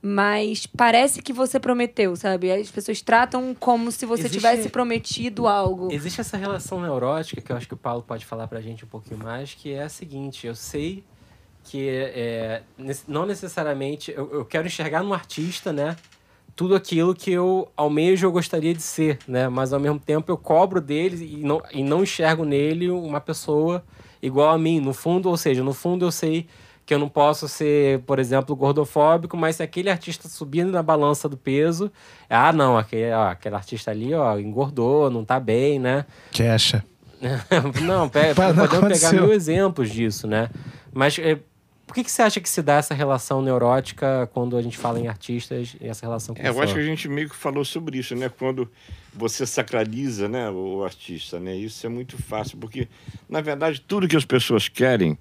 Mas 0.00 0.64
parece 0.66 1.20
que 1.20 1.32
você 1.32 1.58
prometeu, 1.58 2.14
sabe? 2.14 2.52
As 2.52 2.70
pessoas 2.70 3.02
tratam 3.02 3.54
como 3.58 3.90
se 3.90 4.06
você 4.06 4.22
Existe- 4.22 4.36
tivesse 4.38 4.68
prometido 4.68 5.48
algo. 5.48 5.88
Existe 5.90 6.20
essa 6.20 6.36
relação 6.36 6.80
neurótica 6.80 7.40
que 7.40 7.50
eu 7.50 7.56
acho 7.56 7.66
que 7.66 7.74
o 7.74 7.76
Paulo 7.78 8.02
pode 8.02 8.24
falar 8.24 8.46
pra 8.46 8.60
gente 8.60 8.84
um 8.84 8.88
pouquinho 8.88 9.18
mais, 9.18 9.54
que 9.54 9.72
é 9.72 9.82
a 9.82 9.88
seguinte: 9.88 10.46
eu 10.46 10.54
sei 10.54 11.02
que 11.64 11.88
é, 11.88 12.62
não 13.06 13.26
necessariamente 13.26 14.12
eu, 14.12 14.30
eu 14.32 14.44
quero 14.44 14.66
enxergar 14.66 15.02
no 15.02 15.12
artista, 15.12 15.72
né? 15.72 15.96
Tudo 16.54 16.74
aquilo 16.74 17.14
que 17.14 17.30
eu 17.30 17.68
almejo 17.76 18.26
eu 18.26 18.32
gostaria 18.32 18.72
de 18.74 18.82
ser, 18.82 19.18
né? 19.28 19.48
Mas 19.48 19.72
ao 19.72 19.78
mesmo 19.80 19.98
tempo 19.98 20.30
eu 20.30 20.36
cobro 20.36 20.80
dele 20.80 21.24
e 21.24 21.44
não, 21.44 21.60
e 21.72 21.82
não 21.82 22.02
enxergo 22.04 22.44
nele 22.44 22.90
uma 22.90 23.20
pessoa 23.20 23.84
igual 24.22 24.50
a 24.50 24.58
mim. 24.58 24.80
No 24.80 24.92
fundo, 24.94 25.28
ou 25.28 25.36
seja, 25.36 25.62
no 25.62 25.72
fundo 25.74 26.04
eu 26.04 26.10
sei 26.12 26.46
que 26.88 26.94
eu 26.94 26.98
não 26.98 27.06
posso 27.10 27.46
ser, 27.46 27.98
por 28.06 28.18
exemplo, 28.18 28.56
gordofóbico, 28.56 29.36
mas 29.36 29.56
se 29.56 29.62
aquele 29.62 29.90
artista 29.90 30.26
subindo 30.26 30.72
na 30.72 30.82
balança 30.82 31.28
do 31.28 31.36
peso, 31.36 31.92
ah, 32.30 32.50
não, 32.50 32.78
aquele, 32.78 33.12
ó, 33.12 33.28
aquele 33.28 33.56
artista 33.56 33.90
ali, 33.90 34.14
ó, 34.14 34.38
engordou, 34.38 35.10
não 35.10 35.22
tá 35.22 35.38
bem, 35.38 35.78
né? 35.78 36.06
Queixa. 36.30 36.82
não, 37.84 38.08
pe 38.08 38.32
Pá, 38.34 38.54
não 38.54 38.66
podemos 38.66 38.68
pegar 38.68 38.78
aconteceu. 38.78 39.22
mil 39.24 39.32
exemplos 39.34 39.90
disso, 39.90 40.26
né? 40.26 40.48
Mas 40.90 41.18
é, 41.18 41.38
por 41.86 41.92
que, 41.94 42.04
que 42.04 42.10
você 42.10 42.22
acha 42.22 42.40
que 42.40 42.48
se 42.48 42.62
dá 42.62 42.76
essa 42.76 42.94
relação 42.94 43.42
neurótica 43.42 44.26
quando 44.32 44.56
a 44.56 44.62
gente 44.62 44.78
fala 44.78 44.98
em 44.98 45.08
artistas 45.08 45.76
e 45.78 45.86
essa 45.88 46.06
relação 46.06 46.34
com 46.34 46.40
É, 46.40 46.46
o 46.46 46.48
eu 46.48 46.54
fã? 46.54 46.62
acho 46.64 46.72
que 46.72 46.80
a 46.80 46.84
gente 46.84 47.06
meio 47.06 47.28
que 47.28 47.36
falou 47.36 47.66
sobre 47.66 47.98
isso, 47.98 48.16
né? 48.16 48.30
Quando 48.30 48.66
você 49.12 49.44
sacraliza 49.44 50.26
né, 50.26 50.48
o 50.48 50.82
artista, 50.82 51.38
né? 51.38 51.54
Isso 51.54 51.84
é 51.84 51.90
muito 51.90 52.16
fácil, 52.16 52.56
porque, 52.56 52.88
na 53.28 53.42
verdade, 53.42 53.78
tudo 53.86 54.08
que 54.08 54.16
as 54.16 54.24
pessoas 54.24 54.68
querem, 54.70 55.18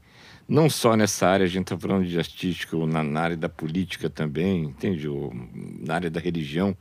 não 0.47 0.69
só 0.69 0.95
nessa 0.95 1.27
área, 1.27 1.45
a 1.45 1.49
gente 1.49 1.63
está 1.63 1.77
falando 1.77 2.07
de 2.07 2.17
artística, 2.17 2.77
na, 2.85 3.03
na 3.03 3.21
área 3.21 3.37
da 3.37 3.49
política 3.49 4.09
também, 4.09 4.63
entende? 4.63 5.07
Ou 5.07 5.33
na 5.79 5.95
área 5.95 6.09
da 6.09 6.19
religião, 6.19 6.75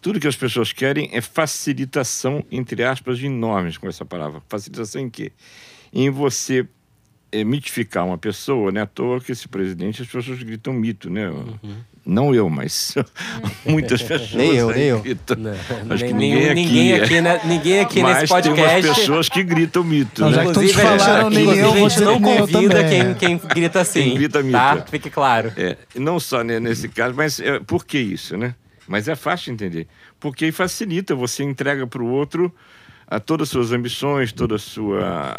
tudo 0.00 0.20
que 0.20 0.28
as 0.28 0.36
pessoas 0.36 0.72
querem 0.72 1.10
é 1.12 1.20
facilitação, 1.20 2.44
entre 2.50 2.82
aspas, 2.82 3.22
enormes 3.22 3.76
com 3.76 3.88
essa 3.88 4.04
palavra. 4.04 4.42
Facilitação 4.48 5.00
em 5.00 5.10
quê? 5.10 5.32
Em 5.92 6.10
você 6.10 6.66
é, 7.30 7.44
mitificar 7.44 8.06
uma 8.06 8.18
pessoa, 8.18 8.70
né? 8.70 8.82
À 8.82 8.86
toa 8.86 9.20
que 9.20 9.32
esse 9.32 9.48
presidente, 9.48 10.02
as 10.02 10.08
pessoas 10.08 10.42
gritam 10.42 10.72
mito, 10.72 11.10
né? 11.10 11.28
Não 12.06 12.34
eu, 12.34 12.50
mas 12.50 12.94
muitas 13.64 14.02
pessoas 14.02 14.34
Nem 14.34 14.54
eu, 14.54 14.70
nem 14.70 14.82
eu. 14.84 15.00
gritam. 15.00 15.36
Não, 15.38 15.52
Acho 15.94 16.04
que 16.04 16.12
nem- 16.12 16.34
ninguém 16.34 16.50
aqui 16.50 16.54
ninguém 16.54 16.92
é. 16.92 17.02
aqui, 17.04 17.20
né, 17.22 17.40
ninguém 17.44 17.80
aqui 17.80 18.02
mas 18.02 18.16
nesse 18.20 18.28
podcast. 18.32 18.54
tem 18.82 18.84
umas 18.90 18.98
pessoas 18.98 19.28
que 19.30 19.42
gritam 19.42 19.82
mito, 19.82 20.20
Não, 20.20 20.28
né? 20.28 20.34
já 20.36 20.44
Inclusive, 20.44 20.80
a 20.80 20.84
gente- 20.90 20.98
falaram, 21.04 21.30
nem 21.30 21.42
inclusive, 21.44 21.66
eu 21.66 21.72
a 21.72 21.88
gente 21.88 22.00
não 22.02 22.20
nem 22.20 22.36
convida 22.38 22.84
quem, 22.88 23.14
quem 23.14 23.38
grita 23.38 23.80
assim. 23.80 24.02
Quem 24.02 24.14
grita 24.16 24.42
mito. 24.42 24.52
Tá? 24.52 24.84
Fique 24.90 25.08
claro. 25.08 25.50
É, 25.56 25.78
não 25.94 26.20
só 26.20 26.44
né, 26.44 26.60
nesse 26.60 26.88
caso, 26.90 27.14
mas 27.16 27.40
é, 27.40 27.58
por 27.60 27.86
que 27.86 27.98
isso, 27.98 28.36
né? 28.36 28.54
Mas 28.86 29.08
é 29.08 29.14
fácil 29.16 29.46
de 29.46 29.64
entender. 29.64 29.86
Porque 30.20 30.52
facilita, 30.52 31.14
você 31.14 31.42
entrega 31.42 31.86
para 31.86 32.02
o 32.02 32.06
outro 32.06 32.54
a 33.06 33.18
todas 33.18 33.48
as 33.48 33.52
suas 33.52 33.72
ambições, 33.72 34.30
toda 34.30 34.56
a 34.56 34.58
sua 34.58 35.34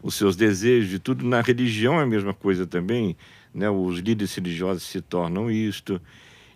os 0.00 0.14
seus 0.14 0.36
desejos 0.36 0.92
e 0.94 0.98
tudo. 1.00 1.26
Na 1.26 1.40
religião 1.40 1.98
é 1.98 2.04
a 2.04 2.06
mesma 2.06 2.32
coisa 2.32 2.64
também, 2.64 3.16
né? 3.54 3.68
Os 3.70 3.98
líderes 3.98 4.34
religiosos 4.34 4.82
se 4.84 5.00
tornam 5.00 5.50
isto. 5.50 6.00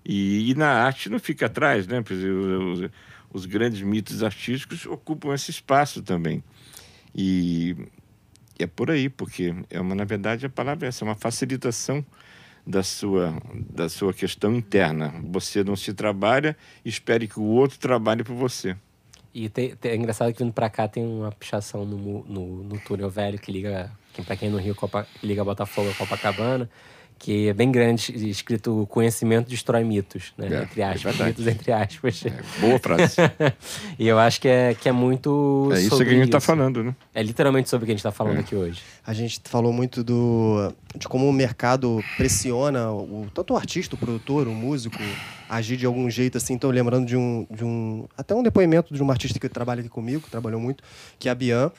E, 0.05 0.51
e 0.51 0.55
na 0.55 0.69
arte 0.69 1.09
não 1.09 1.19
fica 1.19 1.47
atrás, 1.47 1.87
né? 1.87 2.03
Exemplo, 2.11 2.73
os, 2.73 2.91
os 3.33 3.47
grandes 3.47 3.83
mitos 3.83 4.23
artísticos 4.23 4.87
ocupam 4.87 5.35
esse 5.35 5.51
espaço 5.51 6.03
também. 6.03 6.43
E 7.15 7.77
é 8.59 8.67
por 8.67 8.91
aí, 8.91 9.09
porque 9.09 9.55
é 9.71 9.81
uma, 9.81 9.95
na 9.95 10.05
verdade, 10.05 10.47
a 10.47 10.51
palavra 10.51 10.87
é 10.87 10.89
essa, 10.89 11.05
é 11.05 11.09
uma 11.09 11.15
facilitação 11.15 12.05
da 12.67 12.83
sua, 12.83 13.35
da 13.71 13.89
sua 13.89 14.13
questão 14.13 14.55
interna. 14.55 15.15
Você 15.31 15.65
não 15.65 15.77
se 15.77 15.93
trabalha, 15.93 16.57
espere 16.85 17.27
que 17.27 17.39
o 17.39 17.45
outro 17.45 17.79
trabalhe 17.79 18.23
por 18.23 18.35
você. 18.35 18.77
E 19.35 19.51
é 19.83 19.97
engraçado 19.97 20.33
que 20.33 20.43
vindo 20.43 20.53
pra 20.53 20.69
cá 20.69 20.87
tem 20.87 21.05
uma 21.05 21.33
pichação 21.33 21.85
no, 21.85 22.23
no, 22.25 22.63
no 22.65 22.79
túnel 22.81 23.09
velho 23.09 23.39
que 23.39 23.51
liga, 23.51 23.91
que 24.13 24.23
pra 24.23 24.37
quem 24.37 24.49
é 24.49 24.53
no 24.53 24.59
Rio, 24.59 24.75
Copa, 24.75 25.07
liga 25.23 25.45
Botafogo 25.45 25.91
a 25.91 25.95
Copacabana, 25.95 26.69
que 27.23 27.49
é 27.49 27.53
bem 27.53 27.71
grande, 27.71 28.29
escrito 28.29 28.85
conhecimento 28.91 29.49
destrói 29.49 29.85
mitos, 29.85 30.33
né? 30.37 30.49
É, 30.51 30.63
entre 30.65 30.81
é 30.81 30.85
aspas, 30.85 31.03
verdade. 31.03 31.25
mitos 31.29 31.47
entre 31.47 31.71
aspas. 31.71 32.25
É, 32.27 32.61
boa 32.61 32.79
frase. 32.81 33.15
e 33.97 34.09
eu 34.09 34.19
acho 34.19 34.41
que 34.41 34.49
é, 34.49 34.75
que 34.75 34.89
é 34.89 34.93
muito 34.93 35.71
é 35.73 35.79
isso 35.79 35.91
sobre 35.91 36.07
que 36.07 36.11
a 36.11 36.15
gente 36.15 36.25
está 36.25 36.41
falando, 36.41 36.83
né? 36.83 36.97
É 37.15 37.23
literalmente 37.23 37.69
sobre 37.71 37.85
o 37.85 37.87
que 37.87 37.93
a 37.93 37.95
gente 37.95 38.03
tá 38.03 38.11
falando 38.11 38.39
É. 38.39 38.41
aqui 38.41 38.57
hoje. 38.57 38.83
A 39.07 39.15
gente 39.15 39.41
falou 39.45 39.73
muito 39.73 40.03
do, 40.03 40.75
de 40.97 41.07
como 41.07 41.29
o 41.29 41.33
mercado 41.33 42.03
pressiona 42.17 42.91
o, 42.91 43.29
tanto 43.33 43.55
o 43.55 43.57
artista, 43.57 43.95
o 43.95 43.99
produtor, 43.99 44.49
o 44.49 44.53
músico, 44.53 44.99
agir 45.49 45.77
de 45.77 45.87
algum 45.87 46.11
jeito 46.11 46.39
assim. 46.39 46.55
Então, 46.55 46.71
lembrando 46.71 47.07
de 47.07 47.17
um, 47.17 47.47
de 47.49 47.65
um. 47.65 48.05
Até 48.19 48.35
um 48.35 48.43
depoimento 48.43 48.93
de 48.93 49.01
uma 49.01 49.13
artista 49.13 49.39
que 49.39 49.49
trabalha 49.49 49.79
aqui 49.79 49.89
comigo, 49.89 50.23
que 50.23 50.31
trabalhou 50.31 50.61
muito, 50.61 50.83
que 51.21 51.29
é 51.29 51.31
a 51.31 51.37
Bian. 51.37 51.71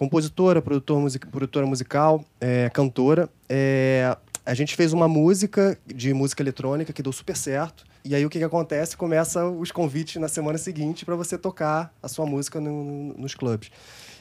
Compositora, 0.00 0.62
music, 0.98 1.26
produtora 1.26 1.66
musical, 1.66 2.24
é, 2.40 2.70
cantora. 2.70 3.28
É, 3.46 4.16
a 4.46 4.54
gente 4.54 4.74
fez 4.74 4.94
uma 4.94 5.06
música 5.06 5.76
de 5.86 6.14
música 6.14 6.42
eletrônica 6.42 6.90
que 6.90 7.02
deu 7.02 7.12
super 7.12 7.36
certo. 7.36 7.84
E 8.02 8.14
aí 8.14 8.24
o 8.24 8.30
que, 8.30 8.38
que 8.38 8.44
acontece? 8.44 8.96
Começa 8.96 9.44
os 9.44 9.70
convites 9.70 10.18
na 10.18 10.26
semana 10.26 10.56
seguinte 10.56 11.04
para 11.04 11.14
você 11.14 11.36
tocar 11.36 11.92
a 12.02 12.08
sua 12.08 12.24
música 12.24 12.58
no- 12.58 12.82
no- 12.82 13.12
nos 13.18 13.34
clubes. 13.34 13.70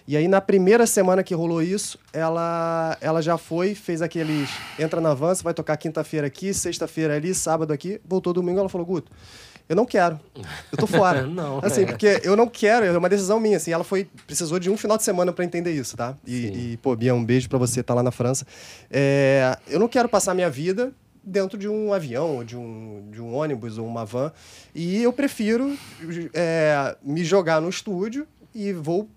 E 0.05 0.17
aí, 0.17 0.27
na 0.27 0.41
primeira 0.41 0.85
semana 0.85 1.23
que 1.23 1.33
rolou 1.33 1.61
isso, 1.61 1.97
ela, 2.11 2.97
ela 2.99 3.21
já 3.21 3.37
foi, 3.37 3.73
fez 3.73 4.01
aqueles. 4.01 4.49
Entra 4.77 4.99
na 4.99 5.13
van, 5.13 5.33
você 5.33 5.43
vai 5.43 5.53
tocar 5.53 5.77
quinta-feira 5.77 6.27
aqui, 6.27 6.53
sexta-feira 6.53 7.15
ali, 7.15 7.33
sábado 7.33 7.71
aqui. 7.71 8.01
Voltou 8.05 8.33
domingo, 8.33 8.59
ela 8.59 8.67
falou: 8.67 8.85
Guto, 8.85 9.09
eu 9.69 9.75
não 9.75 9.85
quero. 9.85 10.19
Eu 10.71 10.77
tô 10.77 10.87
fora. 10.87 11.21
Não, 11.29 11.59
Assim, 11.63 11.83
é. 11.83 11.85
porque 11.85 12.21
eu 12.23 12.35
não 12.35 12.47
quero, 12.47 12.85
é 12.85 12.97
uma 12.97 13.07
decisão 13.07 13.39
minha. 13.39 13.57
Assim, 13.57 13.71
ela 13.71 13.83
foi. 13.83 14.07
Precisou 14.25 14.57
de 14.57 14.69
um 14.69 14.75
final 14.75 14.97
de 14.97 15.03
semana 15.03 15.31
para 15.31 15.45
entender 15.45 15.71
isso, 15.71 15.95
tá? 15.95 16.17
E, 16.25 16.73
e, 16.73 16.77
pô, 16.77 16.95
Bia, 16.95 17.13
um 17.13 17.23
beijo 17.23 17.47
para 17.47 17.59
você 17.59 17.81
estar 17.81 17.93
lá 17.93 18.01
na 18.01 18.11
França. 18.11 18.47
É, 18.89 19.55
eu 19.67 19.79
não 19.79 19.87
quero 19.87 20.09
passar 20.09 20.33
minha 20.33 20.49
vida 20.49 20.91
dentro 21.23 21.57
de 21.57 21.69
um 21.69 21.93
avião, 21.93 22.37
ou 22.37 22.43
de 22.43 22.57
um, 22.57 23.07
de 23.11 23.21
um 23.21 23.33
ônibus 23.35 23.77
ou 23.77 23.85
uma 23.85 24.03
van. 24.05 24.31
E 24.73 25.03
eu 25.03 25.13
prefiro 25.13 25.77
é, 26.33 26.97
me 27.03 27.23
jogar 27.23 27.61
no 27.61 27.69
estúdio 27.69 28.27
e 28.55 28.73
vou 28.73 29.07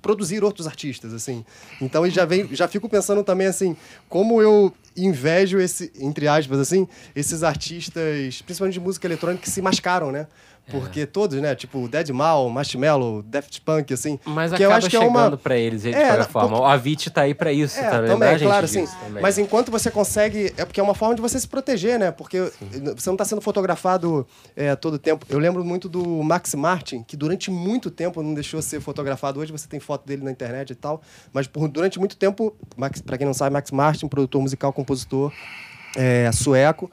produzir 0.00 0.44
outros 0.44 0.66
artistas, 0.66 1.12
assim. 1.12 1.44
Então, 1.80 2.04
eu 2.06 2.10
já, 2.10 2.24
vem, 2.24 2.48
já 2.54 2.68
fico 2.68 2.88
pensando 2.88 3.24
também, 3.24 3.46
assim, 3.46 3.76
como 4.08 4.40
eu 4.40 4.72
invejo 4.96 5.58
esse, 5.58 5.92
entre 5.98 6.28
aspas, 6.28 6.60
assim, 6.60 6.86
esses 7.14 7.42
artistas, 7.42 8.42
principalmente 8.42 8.74
de 8.74 8.80
música 8.80 9.06
eletrônica, 9.06 9.42
que 9.42 9.50
se 9.50 9.60
mascaram, 9.60 10.12
né? 10.12 10.26
Porque 10.70 11.04
todos, 11.04 11.38
né? 11.40 11.54
Tipo, 11.54 11.86
Dead 11.88 12.08
Mal, 12.10 12.48
Marshmello, 12.48 13.22
Daft 13.22 13.60
Punk, 13.60 13.92
assim. 13.92 14.18
Mas 14.24 14.50
que 14.52 14.62
eu 14.62 14.68
acaba 14.70 14.78
acho 14.78 14.88
que 14.90 14.96
é 14.96 15.00
chegando 15.00 15.16
uma... 15.32 15.36
pra 15.36 15.56
eles 15.58 15.82
de 15.82 15.90
É, 15.92 16.06
qualquer 16.06 16.28
forma. 16.28 16.48
porque- 16.48 16.62
O 16.62 16.66
Avicii 16.66 17.10
tá 17.12 17.20
aí 17.20 17.34
pra 17.34 17.52
isso, 17.52 17.78
É, 17.78 17.82
tá 17.82 18.02
também, 18.02 18.38
gente, 18.38 18.48
claro, 18.48 18.66
sim. 18.66 18.86
também. 19.04 19.22
Mas 19.22 19.36
enquanto 19.36 19.70
você 19.70 19.90
consegue. 19.90 20.54
É 20.56 20.64
porque 20.64 20.80
é 20.80 20.82
uma 20.82 20.94
forma 20.94 21.14
de 21.14 21.20
você 21.20 21.38
se 21.38 21.46
proteger, 21.46 21.98
né? 21.98 22.10
Porque 22.10 22.40
você 22.96 23.08
não 23.10 23.14
está 23.14 23.24
sendo 23.26 23.42
fotografado 23.42 24.26
é, 24.56 24.74
todo 24.74 24.94
o 24.94 24.98
tempo. 24.98 25.26
Eu 25.28 25.38
lembro 25.38 25.62
muito 25.64 25.88
do 25.88 26.02
Max 26.22 26.54
Martin, 26.54 27.02
que 27.02 27.16
durante 27.16 27.50
muito 27.50 27.90
tempo 27.90 28.22
não 28.22 28.32
deixou 28.32 28.62
ser 28.62 28.80
fotografado. 28.80 29.40
Hoje 29.40 29.52
você 29.52 29.68
tem 29.68 29.78
foto 29.80 30.06
dele 30.06 30.24
na 30.24 30.30
internet 30.30 30.70
e 30.70 30.74
tal. 30.74 31.02
Mas 31.32 31.46
por, 31.46 31.68
durante 31.68 31.98
muito 31.98 32.16
tempo, 32.16 32.54
Max, 32.76 33.02
pra 33.02 33.18
quem 33.18 33.26
não 33.26 33.34
sabe, 33.34 33.52
Max 33.52 33.70
Martin, 33.70 34.08
produtor 34.08 34.40
musical, 34.40 34.72
compositor 34.72 35.30
é, 35.96 36.30
sueco. 36.32 36.90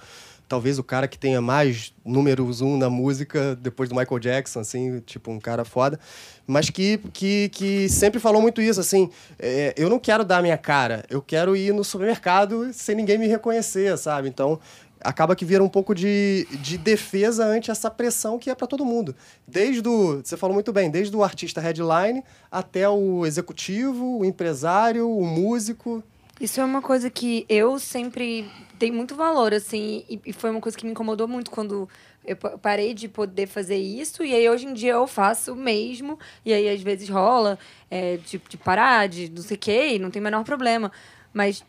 Talvez 0.52 0.78
o 0.78 0.84
cara 0.84 1.08
que 1.08 1.18
tenha 1.18 1.40
mais 1.40 1.94
números 2.04 2.60
um 2.60 2.76
na 2.76 2.90
música 2.90 3.56
depois 3.56 3.88
do 3.88 3.96
Michael 3.96 4.20
Jackson, 4.20 4.60
assim, 4.60 5.00
tipo, 5.00 5.32
um 5.32 5.40
cara 5.40 5.64
foda. 5.64 5.98
Mas 6.46 6.70
que, 6.70 6.98
que, 7.14 7.48
que 7.48 7.88
sempre 7.88 8.20
falou 8.20 8.42
muito 8.42 8.62
isso, 8.62 8.78
assim, 8.78 9.10
é, 9.40 9.74
eu 9.78 9.90
não 9.90 9.98
quero 9.98 10.26
dar 10.26 10.42
minha 10.42 10.58
cara, 10.58 11.06
eu 11.10 11.22
quero 11.22 11.56
ir 11.56 11.74
no 11.74 11.86
supermercado 11.86 12.74
sem 12.74 12.98
ninguém 12.98 13.18
me 13.18 13.28
reconhecer, 13.28 13.98
sabe? 13.98 14.28
Então, 14.28 14.60
acaba 15.00 15.38
que 15.38 15.46
vira 15.46 15.64
um 15.64 15.70
pouco 15.70 15.96
de, 15.96 16.46
de 16.60 16.78
defesa 16.78 17.46
ante 17.46 17.72
essa 17.72 17.90
pressão 17.90 18.38
que 18.38 18.50
é 18.50 18.54
para 18.54 18.68
todo 18.68 18.84
mundo. 18.84 19.16
Desde 19.48 19.88
o, 19.88 20.18
você 20.18 20.36
falou 20.36 20.54
muito 20.54 20.74
bem, 20.74 20.92
desde 20.92 21.16
o 21.16 21.24
artista 21.24 21.62
headline 21.62 22.26
até 22.52 22.90
o 22.90 23.26
executivo, 23.26 24.20
o 24.20 24.26
empresário, 24.26 25.10
o 25.10 25.26
músico. 25.26 26.04
Isso 26.42 26.60
é 26.60 26.66
uma 26.66 26.82
coisa 26.82 27.10
que 27.10 27.46
eu 27.48 27.80
sempre 27.80 28.52
dei 28.82 28.92
muito 28.92 29.16
valor, 29.16 29.54
assim, 29.54 30.04
e, 30.10 30.20
e 30.26 30.34
foi 30.34 30.50
uma 30.50 30.60
coisa 30.60 30.76
que 30.78 30.84
me 30.86 30.92
incomodou 30.92 31.28
muito 31.28 31.52
quando 31.52 31.88
eu 32.26 32.36
pa- 32.36 32.58
parei 32.58 32.94
de 32.96 33.08
poder 33.08 33.48
fazer 33.48 33.78
isso, 33.78 34.24
e 34.24 34.34
aí 34.34 34.50
hoje 34.50 34.66
em 34.66 34.74
dia 34.74 34.94
eu 34.94 35.06
faço 35.06 35.56
mesmo, 35.56 36.18
e 36.44 36.52
aí 36.52 36.68
às 36.68 36.82
vezes 36.82 37.08
rola 37.08 37.58
é, 37.90 38.18
de, 38.18 38.42
de 38.50 38.58
parar, 38.58 39.08
de 39.08 39.30
não 39.30 39.44
sei 39.44 39.56
o 39.56 39.60
quê, 39.60 40.00
não 40.00 40.10
tem 40.10 40.20
o 40.20 40.24
menor 40.24 40.44
problema. 40.44 40.92
Mas 41.32 41.64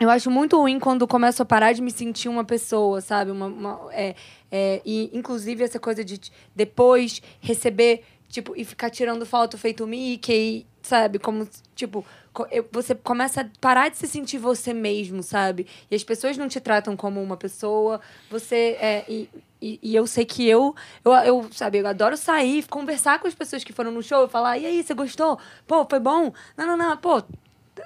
eu 0.00 0.10
acho 0.10 0.28
muito 0.30 0.58
ruim 0.60 0.78
quando 0.80 1.06
começo 1.06 1.40
a 1.40 1.46
parar 1.46 1.72
de 1.72 1.80
me 1.80 1.90
sentir 1.90 2.28
uma 2.28 2.44
pessoa, 2.44 3.00
sabe? 3.00 3.30
Uma, 3.30 3.46
uma- 3.46 3.88
é, 3.92 4.14
é, 4.50 4.82
e, 4.84 5.08
inclusive, 5.16 5.62
essa 5.64 5.78
coisa 5.78 6.04
de 6.04 6.20
depois 6.54 7.22
receber, 7.40 8.02
tipo, 8.28 8.54
e 8.56 8.64
ficar 8.64 8.90
tirando 8.90 9.24
foto 9.24 9.56
feito 9.56 9.86
Mickey, 9.86 10.66
sabe? 10.82 11.18
Como, 11.18 11.48
tipo, 11.74 12.04
você 12.72 12.94
começa 12.94 13.42
a 13.42 13.46
parar 13.60 13.88
de 13.88 13.96
se 13.96 14.06
sentir 14.06 14.38
você 14.38 14.72
mesmo, 14.72 15.22
sabe? 15.22 15.66
E 15.90 15.94
as 15.94 16.04
pessoas 16.04 16.36
não 16.36 16.48
te 16.48 16.60
tratam 16.60 16.96
como 16.96 17.22
uma 17.22 17.36
pessoa, 17.36 18.00
você... 18.30 18.76
É, 18.80 19.04
e, 19.08 19.28
e, 19.60 19.78
e 19.82 19.96
eu 19.96 20.06
sei 20.06 20.24
que 20.24 20.46
eu, 20.46 20.74
eu, 21.04 21.12
eu, 21.12 21.48
sabe, 21.52 21.78
eu 21.78 21.86
adoro 21.86 22.16
sair, 22.16 22.66
conversar 22.68 23.18
com 23.18 23.26
as 23.26 23.34
pessoas 23.34 23.64
que 23.64 23.72
foram 23.72 23.90
no 23.90 24.02
show, 24.02 24.28
falar, 24.28 24.58
e 24.58 24.66
aí, 24.66 24.82
você 24.82 24.92
gostou? 24.92 25.38
Pô, 25.66 25.86
foi 25.88 25.98
bom? 25.98 26.32
Não, 26.56 26.66
não, 26.66 26.76
não, 26.76 26.96
pô, 26.96 27.22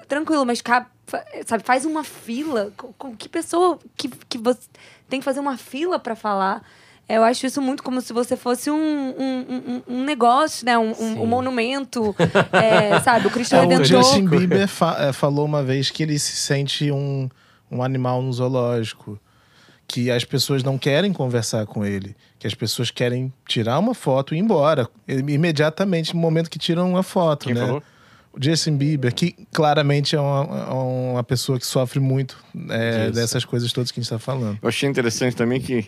tranquilo, 0.09 0.45
mas 0.45 0.61
fa- 1.07 1.25
sabe, 1.47 1.63
faz 1.65 1.85
uma 1.85 2.05
fila. 2.05 2.73
Com, 2.77 2.93
com 2.93 3.17
que 3.17 3.29
pessoa 3.29 3.79
que, 3.97 4.09
que 4.09 4.39
você 4.39 4.61
tem 5.09 5.21
que 5.21 5.25
fazer 5.25 5.41
uma 5.41 5.57
fila 5.57 5.99
para 5.99 6.15
falar? 6.17 6.65
É, 7.13 7.17
Eu 7.17 7.25
acho 7.25 7.45
isso 7.47 7.61
muito 7.61 7.83
como 7.83 8.01
se 8.01 8.13
você 8.13 8.37
fosse 8.37 8.71
um, 8.71 8.75
um, 8.77 9.83
um- 9.89 9.95
um 9.97 10.05
negócio, 10.05 10.65
né? 10.65 10.79
Um, 10.79 10.93
um- 10.93 11.23
um 11.23 11.27
monumento, 11.27 12.15
é, 12.53 13.01
sabe? 13.01 13.27
O 13.27 13.31
Cristo 13.31 13.55
É, 13.57 13.59
o 13.59 13.63
Redentor. 13.63 13.85
Justin 13.85 14.27
Bieber 14.29 14.69
fa- 14.69 14.97
é, 15.01 15.13
falou 15.13 15.45
uma 15.45 15.63
vez 15.63 15.91
que 15.91 16.03
ele 16.03 16.19
se 16.19 16.37
sente 16.37 16.91
um, 16.93 17.29
um 17.71 17.83
animal 17.83 18.23
no 18.23 18.33
zoológico. 18.33 19.19
que 19.89 20.09
as 20.09 20.25
pessoas 20.25 20.63
não 20.63 20.79
querem 20.79 21.13
conversar 21.13 21.67
com 21.67 21.85
ele, 21.85 22.15
que 22.39 22.47
as 22.47 22.55
pessoas 22.55 22.93
querem 22.93 23.33
tirar 23.49 23.77
uma 23.81 23.93
foto 23.93 24.33
e 24.33 24.39
ir 24.39 24.41
embora 24.41 24.89
imediatamente 25.09 26.15
no 26.15 26.21
momento 26.21 26.49
que 26.49 26.61
tiram 26.61 26.89
uma 26.91 27.03
foto, 27.03 27.47
Quem 27.47 27.55
né? 27.55 27.61
falou? 27.67 27.83
O 28.33 28.39
Justin 28.41 28.77
Bieber, 28.77 29.13
que 29.13 29.35
claramente 29.53 30.15
é 30.15 30.21
uma, 30.21 30.73
uma 30.73 31.25
pessoa 31.25 31.59
que 31.59 31.67
sofre 31.67 31.99
muito 31.99 32.37
é, 32.69 33.11
dessas 33.11 33.45
coisas 33.45 33.73
todas 33.73 33.91
que 33.91 33.99
a 33.99 34.01
gente 34.01 34.07
está 34.13 34.21
falando. 34.21 34.57
Eu 34.63 34.69
achei 34.69 34.89
interessante 34.89 35.35
também 35.35 35.61
que, 35.61 35.85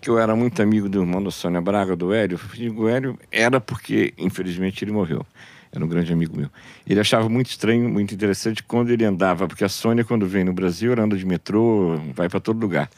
que 0.00 0.08
eu 0.08 0.18
era 0.18 0.34
muito 0.34 0.60
amigo 0.62 0.88
do 0.88 1.00
irmão 1.00 1.22
da 1.22 1.30
Sônia 1.30 1.60
Braga, 1.60 1.94
do 1.94 2.12
Hélio. 2.12 2.40
Digo 2.54 2.88
Hélio 2.88 3.18
era 3.30 3.60
porque, 3.60 4.14
infelizmente, 4.16 4.84
ele 4.84 4.92
morreu. 4.92 5.26
Era 5.72 5.84
um 5.84 5.88
grande 5.88 6.12
amigo 6.12 6.36
meu. 6.36 6.48
Ele 6.86 6.98
achava 6.98 7.28
muito 7.28 7.50
estranho, 7.50 7.88
muito 7.88 8.12
interessante 8.12 8.62
quando 8.62 8.90
ele 8.90 9.04
andava, 9.04 9.46
porque 9.46 9.64
a 9.64 9.68
Sônia, 9.68 10.04
quando 10.04 10.26
vem 10.26 10.42
no 10.42 10.52
Brasil, 10.52 10.92
ela 10.92 11.02
anda 11.02 11.16
de 11.16 11.24
metrô, 11.24 12.00
vai 12.14 12.28
para 12.28 12.40
todo 12.40 12.58
lugar. 12.58 12.90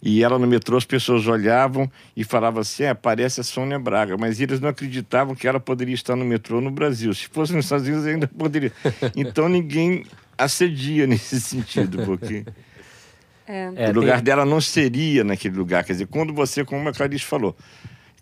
E 0.00 0.22
ela 0.22 0.38
no 0.38 0.46
metrô, 0.46 0.76
as 0.76 0.84
pessoas 0.84 1.26
olhavam 1.26 1.90
e 2.14 2.22
falavam 2.22 2.60
assim: 2.60 2.84
é, 2.84 2.92
parece 2.92 3.40
a 3.40 3.42
Sônia 3.42 3.78
Braga. 3.78 4.16
Mas 4.18 4.38
eles 4.38 4.60
não 4.60 4.68
acreditavam 4.68 5.34
que 5.34 5.48
ela 5.48 5.58
poderia 5.58 5.94
estar 5.94 6.14
no 6.14 6.26
metrô 6.26 6.60
no 6.60 6.70
Brasil. 6.70 7.12
Se 7.14 7.26
fosse 7.26 7.54
nos 7.54 7.64
Estados 7.64 7.86
Unidos, 7.86 8.06
ainda 8.06 8.28
poderia. 8.28 8.70
Então 9.16 9.48
ninguém 9.48 10.04
acedia 10.36 11.06
nesse 11.06 11.40
sentido, 11.40 12.04
porque 12.04 12.44
É, 13.46 13.68
o 13.68 13.74
tem- 13.74 13.92
lugar 13.92 14.20
dela 14.22 14.44
não 14.44 14.60
seria 14.60 15.22
naquele 15.24 15.56
lugar. 15.56 15.84
Quer 15.84 15.92
dizer, 15.92 16.06
quando 16.06 16.32
você, 16.32 16.64
como 16.64 16.88
a 16.88 16.92
Clarice 16.92 17.24
falou, 17.24 17.54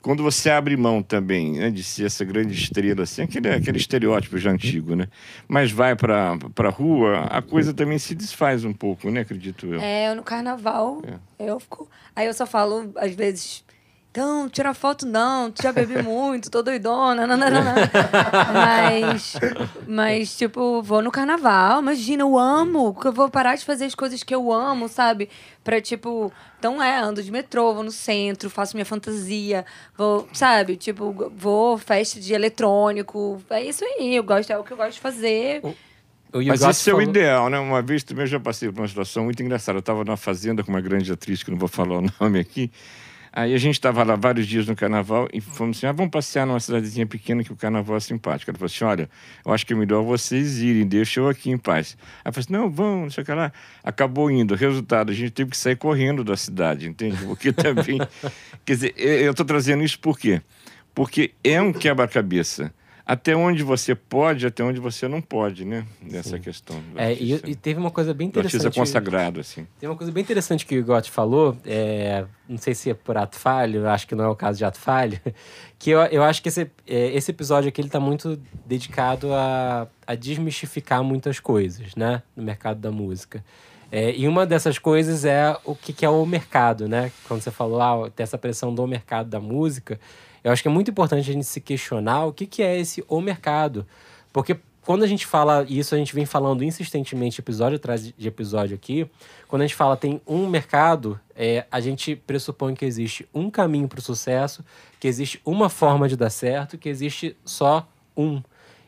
quando 0.00 0.20
você 0.22 0.50
abre 0.50 0.76
mão 0.76 1.00
também 1.00 1.52
né, 1.52 1.70
de 1.70 1.84
ser 1.84 2.06
essa 2.06 2.24
grande 2.24 2.52
estrela, 2.54 3.04
assim, 3.04 3.22
aquele, 3.22 3.48
aquele 3.50 3.78
estereótipo 3.78 4.36
já 4.36 4.50
antigo, 4.50 4.96
né? 4.96 5.06
Mas 5.46 5.70
vai 5.70 5.94
para 5.94 6.36
a 6.58 6.68
rua, 6.70 7.20
a 7.30 7.40
coisa 7.40 7.72
também 7.72 7.98
se 7.98 8.12
desfaz 8.14 8.64
um 8.64 8.72
pouco, 8.72 9.08
né? 9.10 9.20
Acredito 9.20 9.66
eu. 9.72 9.80
É, 9.80 10.08
eu 10.10 10.16
no 10.16 10.24
carnaval, 10.24 11.00
É. 11.06 11.18
eu 11.48 11.60
fico. 11.60 11.88
Aí 12.16 12.26
eu 12.26 12.34
só 12.34 12.44
falo, 12.46 12.92
às 12.96 13.14
vezes, 13.14 13.62
então, 14.12 14.46
tira 14.46 14.74
foto 14.74 15.06
não, 15.06 15.50
tu 15.50 15.62
já 15.62 15.72
bebi 15.72 16.02
muito, 16.02 16.50
tô 16.50 16.62
doidona, 16.62 17.26
não, 17.26 17.34
não, 17.34 17.50
não, 17.50 17.64
não. 17.64 17.74
Mas, 18.52 19.32
mas, 19.86 20.36
tipo, 20.36 20.82
vou 20.82 21.00
no 21.00 21.10
carnaval, 21.10 21.80
imagina, 21.80 22.22
eu 22.22 22.38
amo, 22.38 22.94
que 22.94 23.06
eu 23.06 23.12
vou 23.12 23.30
parar 23.30 23.56
de 23.56 23.64
fazer 23.64 23.86
as 23.86 23.94
coisas 23.94 24.22
que 24.22 24.34
eu 24.34 24.52
amo, 24.52 24.86
sabe? 24.86 25.30
Pra, 25.64 25.80
tipo, 25.80 26.30
então 26.58 26.82
é, 26.82 26.98
ando 26.98 27.22
de 27.22 27.32
metrô, 27.32 27.72
vou 27.72 27.82
no 27.82 27.90
centro, 27.90 28.50
faço 28.50 28.76
minha 28.76 28.84
fantasia, 28.84 29.64
vou, 29.96 30.28
sabe? 30.34 30.76
Tipo, 30.76 31.32
vou 31.34 31.78
festa 31.78 32.20
de 32.20 32.34
eletrônico, 32.34 33.42
é 33.48 33.64
isso 33.64 33.82
aí, 33.82 34.14
eu 34.14 34.24
gosto, 34.24 34.50
é 34.50 34.58
o 34.58 34.62
que 34.62 34.74
eu 34.74 34.76
gosto 34.76 34.92
de 34.92 35.00
fazer. 35.00 35.62
o 36.34 36.44
Mas 36.44 36.60
esse 36.60 36.90
é 36.90 36.94
o 36.94 37.00
ideal, 37.00 37.48
né? 37.48 37.58
Uma 37.58 37.80
vez 37.80 38.04
também 38.04 38.24
eu 38.24 38.28
já 38.28 38.38
passei 38.38 38.70
por 38.70 38.82
uma 38.82 38.88
situação 38.88 39.24
muito 39.24 39.42
engraçada. 39.42 39.78
Eu 39.78 39.80
estava 39.80 40.04
numa 40.04 40.18
fazenda 40.18 40.62
com 40.62 40.70
uma 40.70 40.82
grande 40.82 41.10
atriz, 41.10 41.42
que 41.42 41.48
eu 41.48 41.52
não 41.52 41.58
vou 41.58 41.68
falar 41.68 41.98
o 41.98 42.06
nome 42.20 42.38
aqui. 42.38 42.70
Aí 43.34 43.54
a 43.54 43.58
gente 43.58 43.74
estava 43.74 44.02
lá 44.02 44.14
vários 44.14 44.46
dias 44.46 44.66
no 44.66 44.76
carnaval 44.76 45.26
e 45.32 45.40
fomos 45.40 45.78
assim: 45.78 45.86
ah, 45.86 45.92
vamos 45.92 46.10
passear 46.10 46.46
numa 46.46 46.60
cidadezinha 46.60 47.06
pequena 47.06 47.42
que 47.42 47.50
o 47.50 47.56
carnaval 47.56 47.96
é 47.96 48.00
simpático. 48.00 48.50
Ela 48.50 48.58
falou 48.58 48.66
assim: 48.66 48.84
olha, 48.84 49.08
eu 49.44 49.52
acho 49.52 49.64
que 49.64 49.72
é 49.72 49.76
melhor 49.76 50.02
vocês 50.02 50.58
irem, 50.58 50.86
deixa 50.86 51.20
eu 51.20 51.28
aqui 51.28 51.50
em 51.50 51.56
paz. 51.56 51.96
Aí 52.22 52.28
eu 52.28 52.32
falei 52.34 52.44
assim: 52.44 52.52
não, 52.52 52.70
vamos, 52.70 53.02
não 53.04 53.10
sei 53.10 53.22
o 53.22 53.24
que 53.24 53.32
lá. 53.32 53.50
Acabou 53.82 54.30
indo. 54.30 54.54
Resultado, 54.54 55.10
a 55.10 55.14
gente 55.14 55.30
teve 55.30 55.52
que 55.52 55.56
sair 55.56 55.76
correndo 55.76 56.22
da 56.22 56.36
cidade, 56.36 56.86
entende? 56.86 57.24
Porque 57.24 57.52
também. 57.54 57.98
quer 58.66 58.74
dizer, 58.74 58.94
eu 58.98 59.30
estou 59.30 59.46
trazendo 59.46 59.82
isso 59.82 59.98
por 59.98 60.18
quê? 60.18 60.42
Porque 60.94 61.32
é 61.42 61.60
um 61.60 61.72
quebra-cabeça. 61.72 62.70
Até 63.04 63.34
onde 63.34 63.62
você 63.62 63.94
pode, 63.94 64.46
até 64.46 64.62
onde 64.62 64.78
você 64.78 65.08
não 65.08 65.20
pode, 65.20 65.64
né? 65.64 65.84
Nessa 66.00 66.38
questão. 66.38 66.80
do 66.80 66.98
É, 66.98 67.12
e, 67.12 67.32
e 67.32 67.54
teve 67.56 67.80
uma 67.80 67.90
coisa 67.90 68.14
bem 68.14 68.28
Do 68.30 68.38
artista 68.38 68.58
interessante. 68.58 68.78
consagrado, 68.78 69.40
assim. 69.40 69.66
Tem 69.80 69.88
uma 69.88 69.96
coisa 69.96 70.12
bem 70.12 70.22
interessante 70.22 70.64
que 70.64 70.78
o 70.78 70.84
Gotti 70.84 71.10
falou, 71.10 71.56
é, 71.66 72.24
não 72.48 72.58
sei 72.58 72.74
se 72.74 72.90
é 72.90 72.94
por 72.94 73.16
ato 73.16 73.36
falho, 73.36 73.88
acho 73.88 74.06
que 74.06 74.14
não 74.14 74.24
é 74.24 74.28
o 74.28 74.36
caso 74.36 74.58
de 74.58 74.64
ato 74.64 74.78
falho, 74.78 75.20
que 75.78 75.90
eu, 75.90 76.00
eu 76.06 76.22
acho 76.22 76.40
que 76.40 76.48
esse, 76.48 76.70
é, 76.86 77.06
esse 77.14 77.30
episódio 77.32 77.68
aqui 77.68 77.80
ele 77.80 77.88
tá 77.88 77.98
muito 78.00 78.40
dedicado 78.64 79.32
a, 79.34 79.88
a 80.06 80.14
desmistificar 80.14 81.02
muitas 81.02 81.40
coisas, 81.40 81.96
né, 81.96 82.22
no 82.36 82.42
mercado 82.42 82.78
da 82.78 82.90
música. 82.90 83.44
É, 83.90 84.16
e 84.16 84.26
uma 84.26 84.46
dessas 84.46 84.78
coisas 84.78 85.26
é 85.26 85.54
o 85.66 85.74
que, 85.74 85.92
que 85.92 86.02
é 86.02 86.08
o 86.08 86.24
mercado, 86.24 86.88
né? 86.88 87.12
Quando 87.28 87.42
você 87.42 87.50
falou, 87.50 87.78
ah, 87.78 88.10
tem 88.10 88.24
essa 88.24 88.38
pressão 88.38 88.74
do 88.74 88.86
mercado 88.86 89.28
da 89.28 89.38
música, 89.38 90.00
eu 90.42 90.52
acho 90.52 90.62
que 90.62 90.68
é 90.68 90.70
muito 90.70 90.90
importante 90.90 91.30
a 91.30 91.32
gente 91.32 91.46
se 91.46 91.60
questionar 91.60 92.26
o 92.26 92.32
que, 92.32 92.46
que 92.46 92.62
é 92.62 92.78
esse 92.78 93.04
o 93.08 93.20
mercado. 93.20 93.86
Porque 94.32 94.58
quando 94.82 95.04
a 95.04 95.06
gente 95.06 95.26
fala 95.26 95.64
isso, 95.68 95.94
a 95.94 95.98
gente 95.98 96.12
vem 96.12 96.26
falando 96.26 96.64
insistentemente 96.64 97.40
episódio 97.40 97.76
atrás 97.76 98.12
de 98.16 98.28
episódio 98.28 98.74
aqui. 98.74 99.08
Quando 99.46 99.62
a 99.62 99.66
gente 99.66 99.76
fala 99.76 99.96
tem 99.96 100.20
um 100.26 100.48
mercado, 100.48 101.20
é, 101.36 101.64
a 101.70 101.80
gente 101.80 102.16
pressupõe 102.16 102.74
que 102.74 102.84
existe 102.84 103.28
um 103.32 103.48
caminho 103.48 103.86
para 103.86 104.00
o 104.00 104.02
sucesso, 104.02 104.64
que 104.98 105.06
existe 105.06 105.40
uma 105.44 105.68
forma 105.68 106.08
de 106.08 106.16
dar 106.16 106.30
certo, 106.30 106.76
que 106.76 106.88
existe 106.88 107.36
só 107.44 107.88
um. 108.16 108.42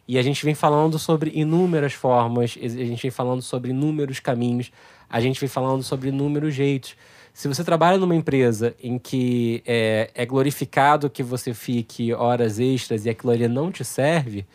E 0.06 0.18
a 0.18 0.22
gente 0.22 0.44
vem 0.44 0.54
falando 0.54 0.98
sobre 0.98 1.30
inúmeras 1.32 1.92
formas, 1.92 2.58
a 2.60 2.68
gente 2.68 3.00
vem 3.00 3.10
falando 3.10 3.40
sobre 3.40 3.70
inúmeros 3.70 4.18
caminhos, 4.18 4.72
a 5.08 5.20
gente 5.20 5.38
vem 5.40 5.48
falando 5.48 5.82
sobre 5.82 6.08
inúmeros 6.08 6.54
jeitos. 6.54 6.96
Se 7.32 7.48
você 7.48 7.64
trabalha 7.64 7.98
numa 7.98 8.14
empresa 8.14 8.74
em 8.80 8.98
que 8.98 9.62
é, 9.66 10.10
é 10.14 10.24
glorificado 10.24 11.10
que 11.10 11.22
você 11.22 11.52
fique 11.52 12.12
horas 12.12 12.60
extras 12.60 13.06
e 13.06 13.10
aquilo 13.10 13.32
ali 13.32 13.48
não 13.48 13.72
te 13.72 13.84
serve, 13.84 14.46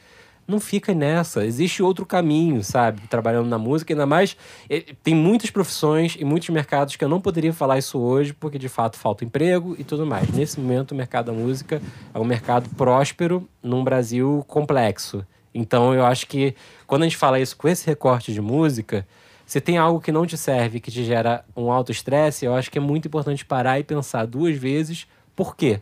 não 0.47 0.59
fica 0.59 0.93
nessa. 0.95 1.45
Existe 1.45 1.83
outro 1.83 2.05
caminho, 2.05 2.63
sabe? 2.63 3.01
Trabalhando 3.07 3.47
na 3.47 3.57
música, 3.57 3.93
ainda 3.93 4.05
mais. 4.05 4.35
eh, 4.69 4.83
Tem 5.03 5.13
muitas 5.13 5.51
profissões 5.51 6.15
e 6.19 6.25
muitos 6.25 6.49
mercados 6.49 6.95
que 6.95 7.03
eu 7.03 7.09
não 7.09 7.21
poderia 7.21 7.53
falar 7.53 7.77
isso 7.77 7.99
hoje, 7.99 8.33
porque 8.33 8.57
de 8.57 8.67
fato 8.67 8.97
falta 8.97 9.23
emprego 9.23 9.75
e 9.77 9.83
tudo 9.83 10.05
mais. 10.05 10.27
Nesse 10.29 10.59
momento, 10.59 10.91
o 10.91 10.95
mercado 10.95 11.27
da 11.27 11.33
música 11.33 11.81
é 12.13 12.17
um 12.17 12.23
mercado 12.23 12.67
próspero 12.75 13.47
num 13.61 13.83
Brasil 13.83 14.43
complexo. 14.47 15.23
Então, 15.53 15.93
eu 15.93 16.05
acho 16.05 16.25
que 16.27 16.55
quando 16.87 17.03
a 17.03 17.05
gente 17.05 17.17
fala 17.17 17.39
isso 17.39 17.55
com 17.55 17.67
esse 17.67 17.85
recorte 17.85 18.33
de 18.33 18.41
música, 18.41 19.05
se 19.49 19.59
tem 19.59 19.79
algo 19.79 19.99
que 19.99 20.11
não 20.11 20.27
te 20.27 20.37
serve, 20.37 20.79
que 20.79 20.91
te 20.91 21.03
gera 21.03 21.43
um 21.57 21.71
alto 21.71 21.91
estresse, 21.91 22.45
eu 22.45 22.53
acho 22.53 22.69
que 22.69 22.77
é 22.77 22.81
muito 22.81 23.07
importante 23.07 23.43
parar 23.43 23.79
e 23.79 23.83
pensar 23.83 24.27
duas 24.27 24.55
vezes 24.55 25.07
por 25.35 25.55
quê. 25.55 25.81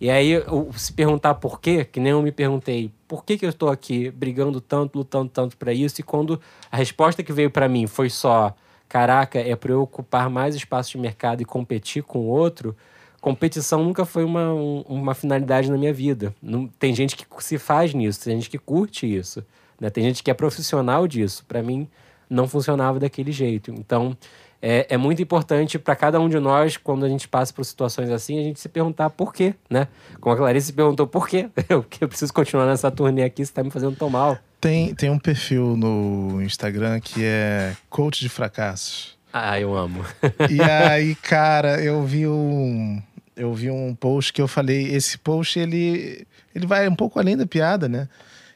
E 0.00 0.08
aí, 0.08 0.42
se 0.74 0.94
perguntar 0.94 1.34
por 1.34 1.60
quê, 1.60 1.84
que 1.84 2.00
nem 2.00 2.12
eu 2.12 2.22
me 2.22 2.32
perguntei, 2.32 2.90
por 3.06 3.22
que, 3.22 3.36
que 3.36 3.44
eu 3.44 3.50
estou 3.50 3.68
aqui 3.68 4.10
brigando 4.10 4.62
tanto, 4.62 4.96
lutando 4.96 5.28
tanto 5.28 5.58
para 5.58 5.74
isso, 5.74 6.00
e 6.00 6.02
quando 6.02 6.40
a 6.70 6.76
resposta 6.78 7.22
que 7.22 7.34
veio 7.34 7.50
para 7.50 7.68
mim 7.68 7.86
foi 7.86 8.08
só, 8.08 8.54
caraca, 8.88 9.38
é 9.38 9.54
para 9.54 9.72
eu 9.72 9.82
ocupar 9.82 10.30
mais 10.30 10.54
espaço 10.54 10.92
de 10.92 10.98
mercado 10.98 11.42
e 11.42 11.44
competir 11.44 12.02
com 12.02 12.20
o 12.20 12.26
outro, 12.28 12.74
competição 13.20 13.84
nunca 13.84 14.06
foi 14.06 14.24
uma, 14.24 14.54
um- 14.54 14.84
uma 14.88 15.14
finalidade 15.14 15.70
na 15.70 15.76
minha 15.76 15.92
vida. 15.92 16.34
Não, 16.42 16.66
tem 16.66 16.94
gente 16.94 17.14
que 17.14 17.26
se 17.40 17.58
faz 17.58 17.92
nisso, 17.92 18.24
tem 18.24 18.36
gente 18.36 18.48
que 18.48 18.58
curte 18.58 19.04
isso, 19.04 19.44
né? 19.78 19.90
tem 19.90 20.02
gente 20.02 20.22
que 20.22 20.30
é 20.30 20.34
profissional 20.34 21.06
disso. 21.06 21.44
Para 21.46 21.62
mim, 21.62 21.86
não 22.28 22.48
funcionava 22.48 22.98
daquele 22.98 23.32
jeito. 23.32 23.70
Então, 23.70 24.16
é, 24.62 24.86
é 24.90 24.96
muito 24.96 25.20
importante 25.20 25.76
para 25.76 25.96
cada 25.96 26.20
um 26.20 26.28
de 26.28 26.38
nós, 26.38 26.76
quando 26.76 27.04
a 27.04 27.08
gente 27.08 27.26
passa 27.26 27.52
por 27.52 27.64
situações 27.64 28.08
assim, 28.10 28.38
a 28.38 28.42
gente 28.44 28.60
se 28.60 28.68
perguntar 28.68 29.10
por 29.10 29.34
quê, 29.34 29.56
né? 29.68 29.88
Como 30.20 30.32
a 30.32 30.38
Clarice 30.38 30.68
se 30.68 30.72
perguntou 30.72 31.04
por 31.04 31.28
quê, 31.28 31.50
porque 31.66 32.04
eu 32.04 32.08
preciso 32.08 32.32
continuar 32.32 32.66
nessa 32.66 32.88
turnê 32.88 33.24
aqui, 33.24 33.44
você 33.44 33.52
tá 33.52 33.64
me 33.64 33.72
fazendo 33.72 33.96
tão 33.96 34.08
mal. 34.08 34.38
Tem, 34.60 34.94
tem 34.94 35.10
um 35.10 35.18
perfil 35.18 35.76
no 35.76 36.40
Instagram 36.40 37.00
que 37.00 37.24
é 37.24 37.74
coach 37.90 38.20
de 38.20 38.28
fracassos. 38.28 39.18
Ah, 39.32 39.58
eu 39.58 39.76
amo. 39.76 40.04
E 40.48 40.60
aí, 40.62 41.16
cara, 41.16 41.82
eu 41.82 42.04
vi 42.04 42.28
um. 42.28 43.02
Eu 43.34 43.52
vi 43.54 43.70
um 43.70 43.94
post 43.94 44.32
que 44.32 44.40
eu 44.40 44.46
falei, 44.46 44.94
esse 44.94 45.18
post 45.18 45.58
ele, 45.58 46.26
ele 46.54 46.66
vai 46.66 46.86
um 46.86 46.94
pouco 46.94 47.18
além 47.18 47.36
da 47.36 47.46
piada, 47.46 47.88
né? 47.88 48.06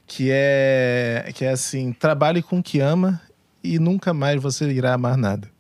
Que 0.07 0.29
é, 0.31 1.33
que 1.35 1.45
é 1.45 1.49
assim, 1.49 1.93
trabalhe 1.93 2.43
com 2.43 2.59
o 2.59 2.63
que 2.63 2.79
ama 2.79 3.21
e 3.75 3.79
nunca 3.79 4.15
mais 4.15 4.41
você 4.41 4.71
irá 4.71 4.95
amar 4.95 5.17
nada. 5.17 5.51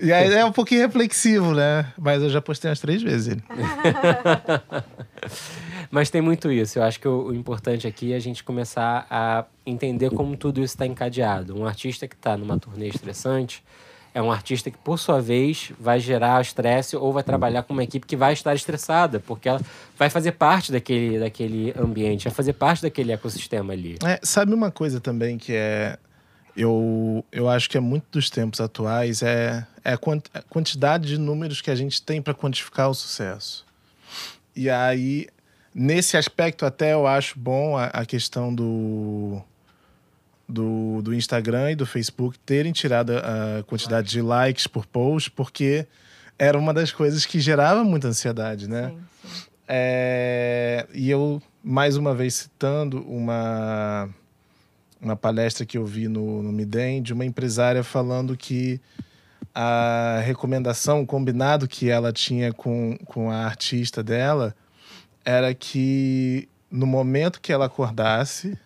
e 0.00 0.12
aí 0.12 0.34
é 0.34 0.44
um 0.44 0.52
pouquinho 0.52 0.82
reflexivo, 0.82 1.54
né? 1.54 1.92
Mas 1.98 2.22
eu 2.22 2.28
já 2.28 2.42
postei 2.42 2.68
umas 2.68 2.80
três 2.80 3.02
vezes 3.02 3.28
ele. 3.28 3.42
Mas 5.90 6.10
tem 6.10 6.20
muito 6.20 6.50
isso. 6.50 6.78
Eu 6.78 6.82
acho 6.82 6.98
que 6.98 7.06
o, 7.06 7.26
o 7.26 7.34
importante 7.34 7.86
aqui 7.86 8.12
é 8.12 8.16
a 8.16 8.20
gente 8.20 8.42
começar 8.42 9.06
a 9.10 9.44
entender 9.64 10.10
como 10.10 10.36
tudo 10.36 10.58
isso 10.58 10.74
está 10.74 10.86
encadeado. 10.86 11.56
Um 11.56 11.66
artista 11.66 12.08
que 12.08 12.14
está 12.14 12.36
numa 12.36 12.58
turnê 12.58 12.88
estressante 12.88 13.62
é 14.14 14.20
um 14.20 14.30
artista 14.30 14.70
que, 14.70 14.76
por 14.78 14.98
sua 14.98 15.20
vez, 15.20 15.72
vai 15.80 15.98
gerar 15.98 16.40
estresse 16.42 16.94
ou 16.96 17.12
vai 17.12 17.22
trabalhar 17.22 17.62
com 17.62 17.72
uma 17.72 17.82
equipe 17.82 18.06
que 18.06 18.16
vai 18.16 18.32
estar 18.34 18.54
estressada, 18.54 19.18
porque 19.20 19.48
ela 19.48 19.60
vai 19.98 20.10
fazer 20.10 20.32
parte 20.32 20.70
daquele, 20.70 21.18
daquele 21.18 21.72
ambiente, 21.78 22.24
vai 22.24 22.32
fazer 22.34 22.52
parte 22.52 22.82
daquele 22.82 23.12
ecossistema 23.12 23.72
ali. 23.72 23.96
É, 24.04 24.20
sabe 24.22 24.52
uma 24.52 24.70
coisa 24.70 25.00
também 25.00 25.38
que 25.38 25.54
é. 25.54 25.98
Eu, 26.54 27.24
eu 27.32 27.48
acho 27.48 27.70
que 27.70 27.78
é 27.78 27.80
muito 27.80 28.04
dos 28.12 28.28
tempos 28.28 28.60
atuais 28.60 29.22
é, 29.22 29.66
é 29.82 29.94
a 29.94 29.96
quant- 29.96 30.28
a 30.34 30.42
quantidade 30.42 31.08
de 31.08 31.16
números 31.16 31.62
que 31.62 31.70
a 31.70 31.74
gente 31.74 32.02
tem 32.02 32.20
para 32.20 32.34
quantificar 32.34 32.90
o 32.90 32.94
sucesso. 32.94 33.64
E 34.54 34.68
aí, 34.68 35.28
nesse 35.74 36.14
aspecto, 36.14 36.66
até 36.66 36.92
eu 36.92 37.06
acho 37.06 37.38
bom 37.38 37.78
a, 37.78 37.86
a 37.86 38.04
questão 38.04 38.54
do, 38.54 39.42
do, 40.52 41.00
do 41.02 41.14
Instagram 41.14 41.72
e 41.72 41.76
do 41.76 41.86
Facebook 41.86 42.38
terem 42.38 42.72
tirado 42.72 43.12
a 43.16 43.62
quantidade 43.64 44.08
de 44.08 44.20
likes 44.20 44.66
por 44.66 44.86
post, 44.86 45.30
porque 45.30 45.86
era 46.38 46.58
uma 46.58 46.74
das 46.74 46.92
coisas 46.92 47.24
que 47.24 47.40
gerava 47.40 47.82
muita 47.82 48.08
ansiedade, 48.08 48.68
né? 48.68 48.88
Sim, 48.88 49.28
sim. 49.28 49.46
É, 49.68 50.86
e 50.92 51.10
eu, 51.10 51.40
mais 51.62 51.96
uma 51.96 52.14
vez, 52.14 52.34
citando 52.34 53.02
uma, 53.08 54.08
uma 55.00 55.16
palestra 55.16 55.64
que 55.64 55.78
eu 55.78 55.86
vi 55.86 56.08
no, 56.08 56.42
no 56.42 56.52
Midem, 56.52 57.02
de 57.02 57.12
uma 57.12 57.24
empresária 57.24 57.82
falando 57.82 58.36
que 58.36 58.80
a 59.54 60.20
recomendação, 60.24 61.02
o 61.02 61.06
combinado 61.06 61.68
que 61.68 61.88
ela 61.88 62.12
tinha 62.12 62.52
com, 62.52 62.96
com 63.04 63.30
a 63.30 63.44
artista 63.44 64.02
dela, 64.02 64.54
era 65.24 65.54
que 65.54 66.48
no 66.70 66.86
momento 66.86 67.40
que 67.40 67.52
ela 67.52 67.66
acordasse, 67.66 68.58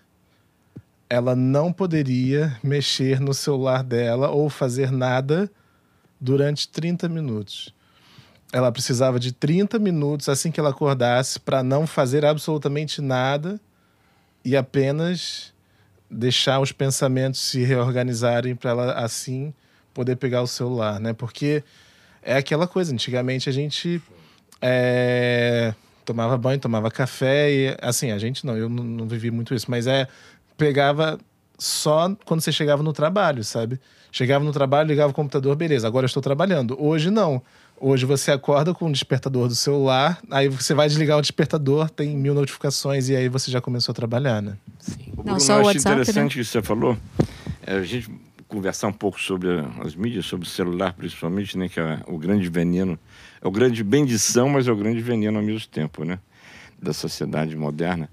ela 1.09 1.37
não 1.37 1.73
poderia 1.73 2.59
mexer 2.63 3.21
no 3.21 3.33
celular 3.33 3.83
dela 3.83 4.31
ou 4.31 4.51
fazer 4.51 4.91
nada 4.91 5.51
durante 6.21 6.69
30 6.69 7.09
minutos. 7.09 7.75
Ela 8.53 8.73
precisava 8.73 9.19
de 9.19 9.33
30 9.33 9.79
minutos 9.79 10.29
assim 10.29 10.51
que 10.51 10.59
ela 10.59 10.71
acordasse 10.71 11.39
para 11.39 11.63
não 11.63 11.87
fazer 11.87 12.25
absolutamente 12.25 13.01
nada 13.01 13.61
e 14.45 14.57
apenas 14.57 15.53
deixar 16.11 16.61
os 16.61 16.73
pensamentos 16.73 17.41
se 17.41 17.65
reorganizarem 17.65 18.55
para 18.55 18.71
ela 18.71 18.93
assim 18.93 19.53
poder 19.93 20.17
pegar 20.17 20.43
o 20.43 20.47
celular, 20.47 21.01
né? 21.01 21.13
Porque 21.13 21.65
é 22.23 22.37
aquela 22.37 22.67
coisa, 22.67 22.93
antigamente 22.93 23.49
a 23.49 23.53
gente 23.53 24.01
é, 24.61 25.75
tomava 26.05 26.37
banho, 26.37 26.61
tomava 26.61 26.91
café 26.91 27.51
e 27.53 27.77
assim, 27.81 28.11
a 28.13 28.19
gente 28.19 28.47
não, 28.47 28.57
eu 28.57 28.69
não, 28.69 28.85
não 28.85 29.09
vivi 29.09 29.31
muito 29.31 29.55
isso, 29.55 29.71
mas 29.71 29.87
é 29.87 30.07
pegava 30.57 31.19
só 31.59 32.15
quando 32.25 32.41
você 32.41 32.53
chegava 32.53 32.83
no 32.83 32.93
trabalho, 32.93 33.43
sabe? 33.45 33.81
Chegava 34.13 34.45
no 34.45 34.53
trabalho, 34.53 34.89
ligava 34.89 35.11
o 35.11 35.15
computador, 35.15 35.55
beleza, 35.57 35.87
agora 35.87 36.05
eu 36.05 36.09
estou 36.09 36.23
trabalhando. 36.23 36.77
Hoje 36.83 37.11
não. 37.11 37.43
Hoje 37.79 38.07
você 38.07 38.31
acorda 38.31 38.73
com 38.73 38.87
o 38.87 38.93
despertador 38.93 39.49
do 39.49 39.55
celular, 39.55 40.19
aí 40.31 40.49
você 40.49 40.73
vai 40.73 40.89
desligar 40.89 41.19
o 41.19 41.21
despertador, 41.21 41.91
tem 41.91 42.17
mil 42.17 42.33
notificações 42.33 43.11
e 43.11 43.17
aí 43.17 43.29
você 43.29 43.51
já 43.51 43.61
começou 43.61 43.93
a 43.93 43.95
trabalhar, 43.95 44.41
né? 44.41 44.57
Sim. 44.79 45.13
O 45.13 45.17
Não, 45.19 45.25
Bruno, 45.25 45.41
só 45.41 45.55
eu 45.55 45.57
o 45.59 45.61
acho 45.61 45.69
WhatsApp, 45.69 45.97
né? 45.97 46.03
interessante 46.03 46.41
o 46.41 46.43
que 46.43 46.45
você 46.45 46.63
falou. 46.63 46.97
É, 47.67 47.75
a 47.75 47.85
gente 47.85 48.11
conversar 48.49 48.89
um 48.89 48.93
pouco 48.93 49.21
sobre 49.21 49.49
as 49.85 49.95
mídias, 49.95 50.25
sobre 50.25 50.47
o 50.47 50.51
celular 50.51 50.95
principalmente, 50.95 51.59
né? 51.59 51.69
Que 51.69 51.81
é 51.81 52.01
o 52.07 52.17
grande 52.17 52.49
veneno. 52.49 52.99
É 53.43 53.47
o 53.47 53.51
grande 53.51 53.85
bendição, 53.85 54.49
mas 54.49 54.67
é 54.67 54.73
o 54.73 54.77
grande 54.77 55.01
veneno 55.01 55.39
ao 55.39 55.45
mesmo 55.45 55.69
tempo, 55.69 56.05
né? 56.05 56.19
Da 56.81 56.95
sociedade 56.95 57.55
moderna. 57.57 58.09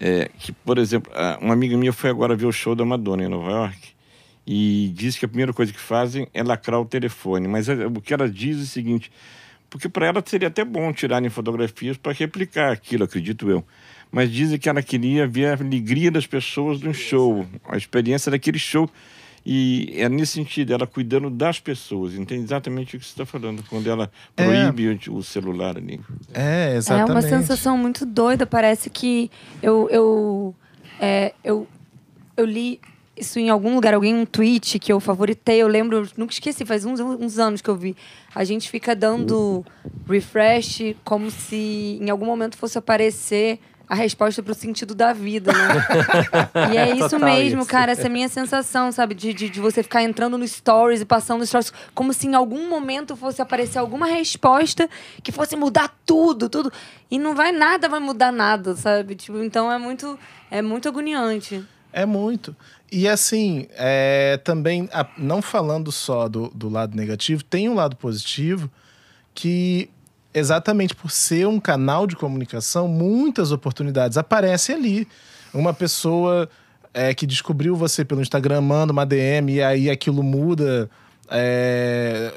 É, 0.00 0.30
que, 0.38 0.52
por 0.52 0.78
exemplo, 0.78 1.12
uma 1.40 1.54
amiga 1.54 1.76
minha 1.76 1.92
foi 1.92 2.10
agora 2.10 2.34
ver 2.34 2.46
o 2.46 2.52
show 2.52 2.74
da 2.74 2.84
Madonna 2.84 3.24
em 3.24 3.28
Nova 3.28 3.50
York 3.50 3.94
e 4.46 4.92
disse 4.94 5.18
que 5.18 5.24
a 5.24 5.28
primeira 5.28 5.52
coisa 5.52 5.72
que 5.72 5.80
fazem 5.80 6.28
é 6.34 6.42
lacrar 6.42 6.80
o 6.80 6.84
telefone. 6.84 7.48
Mas 7.48 7.68
é, 7.68 7.86
o 7.86 8.00
que 8.00 8.12
ela 8.12 8.28
diz 8.28 8.58
é 8.58 8.62
o 8.62 8.66
seguinte: 8.66 9.10
porque 9.70 9.88
para 9.88 10.06
ela 10.06 10.22
seria 10.24 10.48
até 10.48 10.64
bom 10.64 10.92
tirarem 10.92 11.30
fotografias 11.30 11.96
para 11.96 12.12
replicar 12.12 12.72
aquilo, 12.72 13.04
acredito 13.04 13.48
eu. 13.50 13.64
Mas 14.10 14.30
dizem 14.30 14.58
que 14.58 14.68
ela 14.68 14.82
queria 14.82 15.26
ver 15.26 15.46
a 15.46 15.52
alegria 15.54 16.10
das 16.10 16.26
pessoas 16.26 16.80
no 16.80 16.94
show, 16.94 17.46
a 17.68 17.76
experiência 17.76 18.30
daquele 18.30 18.58
show. 18.58 18.88
E 19.46 19.92
é 19.96 20.08
nesse 20.08 20.32
sentido, 20.32 20.72
ela 20.72 20.86
cuidando 20.86 21.28
das 21.28 21.60
pessoas, 21.60 22.14
entende 22.14 22.44
exatamente 22.44 22.96
o 22.96 22.98
que 22.98 23.04
você 23.04 23.10
está 23.12 23.26
falando, 23.26 23.62
quando 23.68 23.88
ela 23.90 24.10
É. 24.36 24.44
proíbe 24.44 24.98
o- 25.10 25.16
o 25.16 25.22
celular 25.22 25.76
ali. 25.76 26.00
É, 26.32 26.72
É 26.72 26.76
exatamente. 26.76 27.10
uma 27.10 27.22
sensação 27.22 27.76
muito 27.76 28.06
doida. 28.06 28.46
Parece 28.46 28.88
que 28.88 29.30
eu, 29.62 29.88
eu, 29.90 30.54
é, 30.98 31.34
eu, 31.44 31.66
eu 32.36 32.46
li 32.46 32.80
isso 33.16 33.38
em 33.38 33.48
algum 33.50 33.74
lugar, 33.74 33.94
alguém 33.94 34.14
um 34.14 34.24
tweet 34.26 34.78
que 34.78 34.90
eu 34.92 34.98
favoritei. 34.98 35.60
Eu 35.62 35.68
lembro, 35.68 35.98
eu 35.98 36.08
nunca 36.16 36.32
esqueci, 36.32 36.64
faz 36.64 36.84
uns, 36.86 36.98
uns 36.98 37.38
anos 37.38 37.60
que 37.60 37.68
eu 37.68 37.76
vi. 37.76 37.94
A 38.34 38.44
gente 38.44 38.68
fica 38.70 38.96
dando 38.96 39.64
refresh 40.08 40.96
como 41.04 41.30
se 41.30 41.98
em 42.00 42.08
algum 42.10 42.26
momento 42.26 42.56
fosse 42.56 42.76
aparecer 42.78 43.60
a 43.88 43.94
resposta 43.94 44.42
pro 44.42 44.54
sentido 44.54 44.94
da 44.94 45.12
vida, 45.12 45.52
né? 45.52 45.68
e 46.72 46.76
é 46.76 46.90
isso 46.96 47.10
Total 47.10 47.28
mesmo, 47.28 47.60
isso. 47.60 47.70
cara. 47.70 47.92
Essa 47.92 48.02
é 48.02 48.06
a 48.06 48.10
minha 48.10 48.28
sensação, 48.28 48.90
sabe? 48.90 49.14
De, 49.14 49.34
de, 49.34 49.50
de 49.50 49.60
você 49.60 49.82
ficar 49.82 50.02
entrando 50.02 50.38
no 50.38 50.46
stories 50.48 51.00
e 51.02 51.04
passando 51.04 51.40
no 51.40 51.46
stories, 51.46 51.72
como 51.94 52.12
se 52.12 52.26
em 52.26 52.34
algum 52.34 52.68
momento 52.68 53.14
fosse 53.14 53.42
aparecer 53.42 53.78
alguma 53.78 54.06
resposta 54.06 54.88
que 55.22 55.30
fosse 55.30 55.54
mudar 55.56 55.94
tudo, 56.06 56.48
tudo. 56.48 56.72
E 57.10 57.18
não 57.18 57.34
vai 57.34 57.52
nada, 57.52 57.88
vai 57.88 58.00
mudar 58.00 58.32
nada, 58.32 58.74
sabe? 58.74 59.14
Tipo, 59.14 59.42
então 59.42 59.70
é 59.70 59.78
muito, 59.78 60.18
é 60.50 60.62
muito 60.62 60.88
agoniante. 60.88 61.62
É 61.92 62.04
muito. 62.06 62.56
E 62.90 63.06
assim, 63.06 63.66
é, 63.72 64.40
também, 64.42 64.88
a- 64.92 65.06
não 65.18 65.40
falando 65.42 65.92
só 65.92 66.28
do, 66.28 66.48
do 66.54 66.68
lado 66.68 66.96
negativo, 66.96 67.44
tem 67.44 67.68
um 67.68 67.74
lado 67.74 67.96
positivo 67.96 68.70
que, 69.34 69.88
exatamente 70.34 70.94
por 70.94 71.10
ser 71.10 71.46
um 71.46 71.60
canal 71.60 72.06
de 72.06 72.16
comunicação, 72.16 72.88
muitas 72.88 73.52
oportunidades 73.52 74.18
aparecem 74.18 74.74
ali. 74.74 75.08
Uma 75.52 75.72
pessoa 75.72 76.48
é, 76.92 77.14
que 77.14 77.26
descobriu 77.26 77.76
você 77.76 78.04
pelo 78.04 78.20
Instagram 78.20 78.60
manda 78.60 78.92
uma 78.92 79.06
DM 79.06 79.54
e 79.54 79.62
aí 79.62 79.88
aquilo 79.88 80.22
muda. 80.22 80.90
é, 81.30 82.32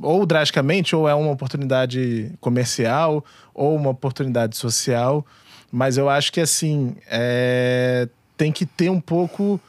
ou 0.00 0.24
drasticamente, 0.24 0.94
ou 0.94 1.08
é 1.08 1.14
uma 1.14 1.32
oportunidade 1.32 2.32
comercial, 2.40 3.24
ou 3.52 3.74
uma 3.76 3.90
oportunidade 3.90 4.56
social. 4.56 5.26
Mas 5.70 5.96
eu 5.96 6.08
acho 6.08 6.32
que, 6.32 6.40
assim, 6.40 6.94
é, 7.10 8.08
tem 8.36 8.52
que 8.52 8.64
ter 8.64 8.90
um 8.90 9.00
pouco 9.00 9.60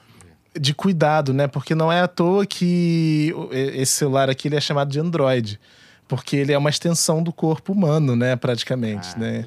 de 0.59 0.73
cuidado, 0.73 1.33
né? 1.33 1.47
Porque 1.47 1.73
não 1.73 1.91
é 1.91 2.01
à 2.01 2.07
toa 2.07 2.45
que 2.45 3.33
esse 3.51 3.93
celular 3.93 4.29
aqui 4.29 4.47
ele 4.47 4.55
é 4.55 4.61
chamado 4.61 4.89
de 4.89 4.99
Android. 4.99 5.59
Porque 6.07 6.35
ele 6.35 6.51
é 6.51 6.57
uma 6.57 6.69
extensão 6.69 7.23
do 7.23 7.31
corpo 7.31 7.71
humano, 7.73 8.15
né? 8.15 8.35
Praticamente, 8.35 9.17
né? 9.17 9.45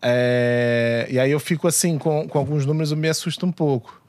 É, 0.00 1.06
e 1.08 1.18
aí 1.18 1.30
eu 1.30 1.38
fico 1.38 1.68
assim, 1.68 1.96
com, 1.96 2.26
com 2.26 2.38
alguns 2.38 2.66
números 2.66 2.90
eu 2.90 2.96
me 2.96 3.08
assusto 3.08 3.46
um 3.46 3.52
pouco. 3.52 4.02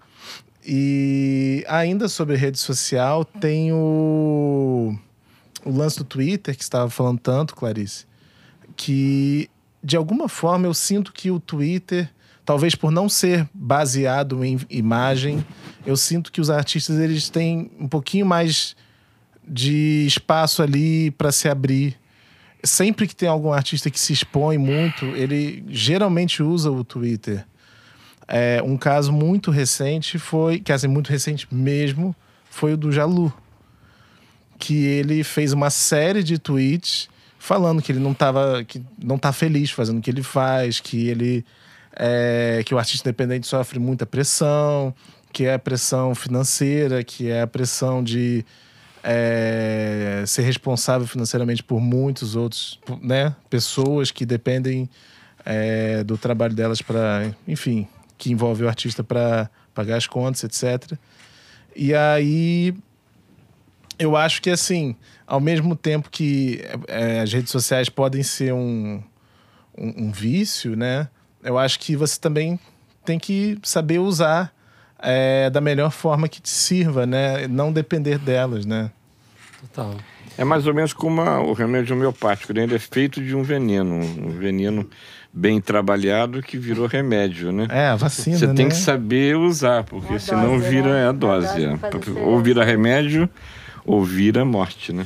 E 0.66 1.64
ainda 1.68 2.08
sobre 2.08 2.36
rede 2.36 2.58
social, 2.58 3.24
tem 3.26 3.72
o, 3.72 4.98
o 5.64 5.72
lance 5.72 5.98
do 5.98 6.04
Twitter, 6.04 6.56
que 6.56 6.64
você 6.64 6.68
estava 6.68 6.90
falando 6.90 7.20
tanto, 7.20 7.56
Clarice, 7.56 8.06
que 8.76 9.50
de 9.84 9.98
alguma 9.98 10.30
forma 10.30 10.66
eu 10.66 10.74
sinto 10.74 11.12
que 11.12 11.30
o 11.30 11.40
Twitter, 11.40 12.10
talvez 12.46 12.74
por 12.74 12.92
não 12.92 13.10
ser 13.10 13.48
baseado 13.54 14.44
em 14.44 14.58
imagem, 14.70 15.46
eu 15.86 15.98
sinto 15.98 16.32
que 16.32 16.40
os 16.40 16.50
artistas 16.50 16.98
eles 16.98 17.30
têm 17.30 17.70
um 17.78 17.88
pouquinho 17.88 18.26
mais 18.26 18.76
de 19.48 20.06
espaço 20.06 20.62
ali 20.62 21.12
para 21.12 21.32
se 21.32 21.50
abrir. 21.50 21.98
Sempre 22.64 23.08
que 23.08 23.16
tem 23.16 23.28
algum 23.28 23.52
artista 23.52 23.90
que 23.90 24.00
se 24.00 24.14
expõe 24.14 24.58
muito, 24.58 25.06
ele 25.06 25.64
geralmente 25.68 26.42
usa 26.42 26.72
o 26.72 26.84
Twitter. 26.84 27.46
É, 28.28 28.62
um 28.64 28.78
caso 28.78 29.12
muito 29.12 29.52
recente 29.52 30.18
foi, 30.18 30.60
que 30.60 30.72
assim, 30.72 30.88
muito 30.88 31.10
recente 31.10 31.48
mesmo, 31.52 32.16
foi 32.50 32.74
o 32.74 32.78
do 32.78 32.92
Jalu. 32.92 33.34
Que 34.58 34.86
ele 34.86 35.24
fez 35.24 35.52
uma 35.52 35.70
série 35.70 36.24
de 36.24 36.38
tweets 36.38 37.10
falando 37.38 37.82
que 37.82 37.92
ele 37.92 38.00
não 38.00 38.14
tava, 38.14 38.64
que 38.64 38.82
não 38.98 39.18
tá 39.18 39.34
feliz 39.34 39.70
fazendo 39.72 39.98
o 39.98 40.02
que 40.02 40.10
ele 40.10 40.24
faz, 40.24 40.80
que 40.80 41.10
ele 41.10 41.46
é, 41.96 42.64
que 42.66 42.74
o 42.74 42.78
artista 42.78 43.10
independente 43.10 43.48
sofre 43.48 43.80
muita 43.80 44.06
pressão, 44.06 44.94
que 45.32 45.46
é 45.46 45.54
a 45.54 45.60
pressão 45.60 46.16
financeira, 46.16 47.04
que 47.04 47.30
é 47.30 47.42
a 47.42 47.48
pressão 47.48 48.04
de 48.04 48.46
é, 49.04 50.24
ser 50.26 50.44
responsável 50.44 51.06
financeiramente 51.06 51.62
por 51.62 51.82
muitos 51.82 52.36
outros, 52.36 52.80
né, 53.02 53.36
pessoas 53.50 54.12
que 54.12 54.26
dependem 54.26 54.90
é, 55.46 56.04
do 56.04 56.18
trabalho 56.18 56.56
delas 56.56 56.82
para, 56.82 57.36
enfim, 57.46 57.88
que 58.18 58.32
envolve 58.32 58.64
o 58.64 58.68
artista 58.68 59.04
para 59.04 59.50
pagar 59.74 59.98
as 59.98 60.08
contas, 60.08 60.44
etc. 60.44 60.98
E 61.76 61.94
aí 61.94 62.74
eu 64.00 64.16
acho 64.16 64.42
que 64.42 64.50
assim, 64.50 64.96
ao 65.28 65.42
mesmo 65.42 65.76
tempo 65.76 66.10
que 66.10 66.62
é, 66.88 67.20
as 67.20 67.34
redes 67.34 67.52
sociais 67.52 67.90
podem 67.90 68.24
ser 68.24 68.54
um, 68.54 69.04
um, 69.78 70.06
um 70.06 70.12
vício, 70.12 70.78
né? 70.78 71.10
Eu 71.44 71.58
acho 71.58 71.78
que 71.80 71.96
você 71.96 72.18
também 72.18 72.58
tem 73.04 73.20
que 73.20 73.60
saber 73.64 74.00
usar 74.00 74.53
é, 75.04 75.50
da 75.50 75.60
melhor 75.62 75.92
forma 75.92 76.28
que 76.28 76.42
te 76.42 76.50
sirva, 76.50 77.06
né? 77.06 77.48
Não 77.48 77.72
depender 77.72 78.18
delas, 78.18 78.66
né? 78.66 78.90
Total. 79.62 79.96
É 80.38 80.44
mais 80.44 80.66
ou 80.66 80.74
menos 80.74 80.94
como 80.94 81.22
a- 81.22 81.40
o 81.42 81.54
remédio 81.54 81.96
homeopático, 81.96 82.54
né? 82.54 82.64
Ele 82.64 82.76
é 82.76 82.80
feito 82.80 83.22
de 83.24 83.36
um 83.36 83.44
veneno, 83.44 83.96
um 83.96 84.30
veneno 84.30 84.90
bem 85.32 85.60
trabalhado 85.62 86.42
que 86.42 86.58
virou 86.58 86.88
remédio, 86.88 87.52
né? 87.52 87.68
É, 87.70 87.88
a 87.88 87.96
vacina, 87.96 88.38
Você 88.38 88.48
né? 88.48 88.54
tem 88.54 88.68
que 88.70 88.76
saber 88.76 89.36
usar, 89.38 89.84
porque 89.84 90.14
É 90.14 90.16
a 90.16 90.20
senão 90.20 90.58
dose, 90.58 90.70
vira 90.70 90.94
né? 90.94 91.06
a 91.06 91.10
A 91.10 91.12
dose. 91.12 91.48
dose 91.48 91.66
é. 91.66 92.22
a 92.22 92.26
Ou 92.26 92.40
vira 92.40 92.64
remédio, 92.64 93.30
ou 93.86 94.04
vira 94.04 94.44
morte, 94.44 94.92
né? 94.94 95.06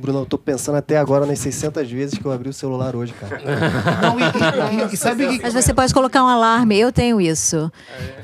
Bruno, 0.00 0.20
eu 0.20 0.26
tô 0.26 0.38
pensando 0.38 0.76
até 0.76 0.96
agora 0.98 1.26
nas 1.26 1.38
600 1.38 1.90
vezes 1.90 2.18
que 2.18 2.24
eu 2.24 2.32
abri 2.32 2.48
o 2.48 2.52
celular 2.52 2.96
hoje, 2.96 3.12
cara. 3.12 3.40
Não, 4.02 4.18
e, 4.18 4.90
e- 4.90 4.94
e 4.94 4.96
sabe 4.96 5.26
que 5.28 5.42
Mas 5.42 5.52
você 5.54 5.74
pode 5.74 5.92
colocar 5.92 6.24
um 6.24 6.28
alarme. 6.28 6.78
Eu 6.78 6.90
tenho 6.90 7.20
isso. 7.20 7.70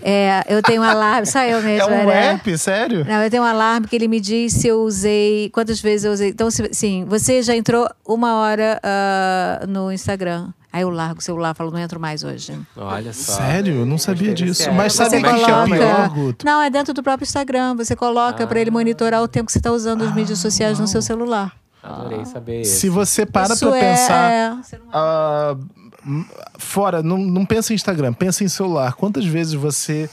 É, 0.03 0.43
eu 0.49 0.62
tenho 0.62 0.83
um 0.83 0.85
alarme. 0.85 1.27
Só 1.27 1.41
eu 1.45 1.59
é 1.61 1.62
mesmo. 1.62 1.89
um 1.91 2.11
era- 2.11 2.14
app, 2.35 2.59
sério? 2.59 3.05
Não, 3.07 3.22
eu 3.22 3.31
tenho 3.31 3.43
um 3.43 3.47
alarme 3.47 3.87
que 3.87 3.95
ele 3.97 4.09
me 4.09 4.20
diz 4.20 4.53
se 4.55 4.68
eu 4.68 4.81
usei. 4.83 5.51
Quantas 5.51 5.81
vezes 5.81 6.05
eu 6.05 6.12
usei. 6.12 6.31
Então, 6.31 6.51
se- 6.51 6.70
sim, 6.72 7.05
você 7.07 7.43
já 7.43 7.55
entrou 7.55 7.89
uma 8.07 8.37
hora 8.37 8.81
ah, 8.83 9.64
no 9.68 9.93
Instagram. 9.93 10.49
Aí 10.72 10.83
eu 10.83 10.91
largo 10.91 11.20
o 11.20 11.22
celular 11.22 11.55
falo, 11.55 11.70
não 11.70 11.79
entro 11.79 11.99
mais 11.99 12.22
hoje. 12.22 12.53
Olha 12.77 13.11
só. 13.12 13.33
Sério? 13.33 13.77
Eu 13.77 13.87
não 13.87 13.97
sabia 13.97 14.35
disso. 14.35 14.70
Mas 14.72 14.99
app. 14.99 15.11
sabe 15.11 15.16
o 15.16 15.20
Você 15.31 15.35
que 15.39 15.43
é 15.45 15.47
coloca- 15.47 15.77
pior, 15.77 16.09
Guto? 16.11 16.45
Não, 16.45 16.61
é 16.61 16.68
dentro 16.68 16.93
do 16.93 17.03
próprio 17.03 17.24
Instagram. 17.24 17.74
Você 17.77 17.97
coloca 17.97 18.47
para 18.47 18.61
ele 18.61 18.70
monitorar 18.70 19.22
o 19.22 19.29
tempo 19.29 19.47
que 19.47 19.53
você 19.53 19.59
está 19.59 19.72
usando 19.72 20.03
as 20.05 20.14
mídias 20.14 20.39
sociais 20.39 20.79
no 20.79 20.87
seu 20.87 21.01
celular. 21.01 21.51
Adorei 21.87 22.24
saber 22.24 22.61
isso. 22.62 22.80
Se 22.80 22.89
você 22.89 23.24
para 23.26 23.55
Isso 23.55 23.68
pra 23.68 23.78
é- 23.78 23.80
pensar. 23.93 24.30
é, 24.32 24.51
não- 24.51 24.62
ah, 24.93 25.57
m- 26.05 26.26
fora, 26.59 27.03
não, 27.03 27.18
não 27.18 27.45
pensa 27.47 27.72
em 27.72 27.76
Instagram, 27.76 28.12
pensa 28.12 28.43
em 28.45 28.49
celular. 28.49 28.95
Quantas 28.95 29.24
vezes 29.24 29.55
você 29.55 30.09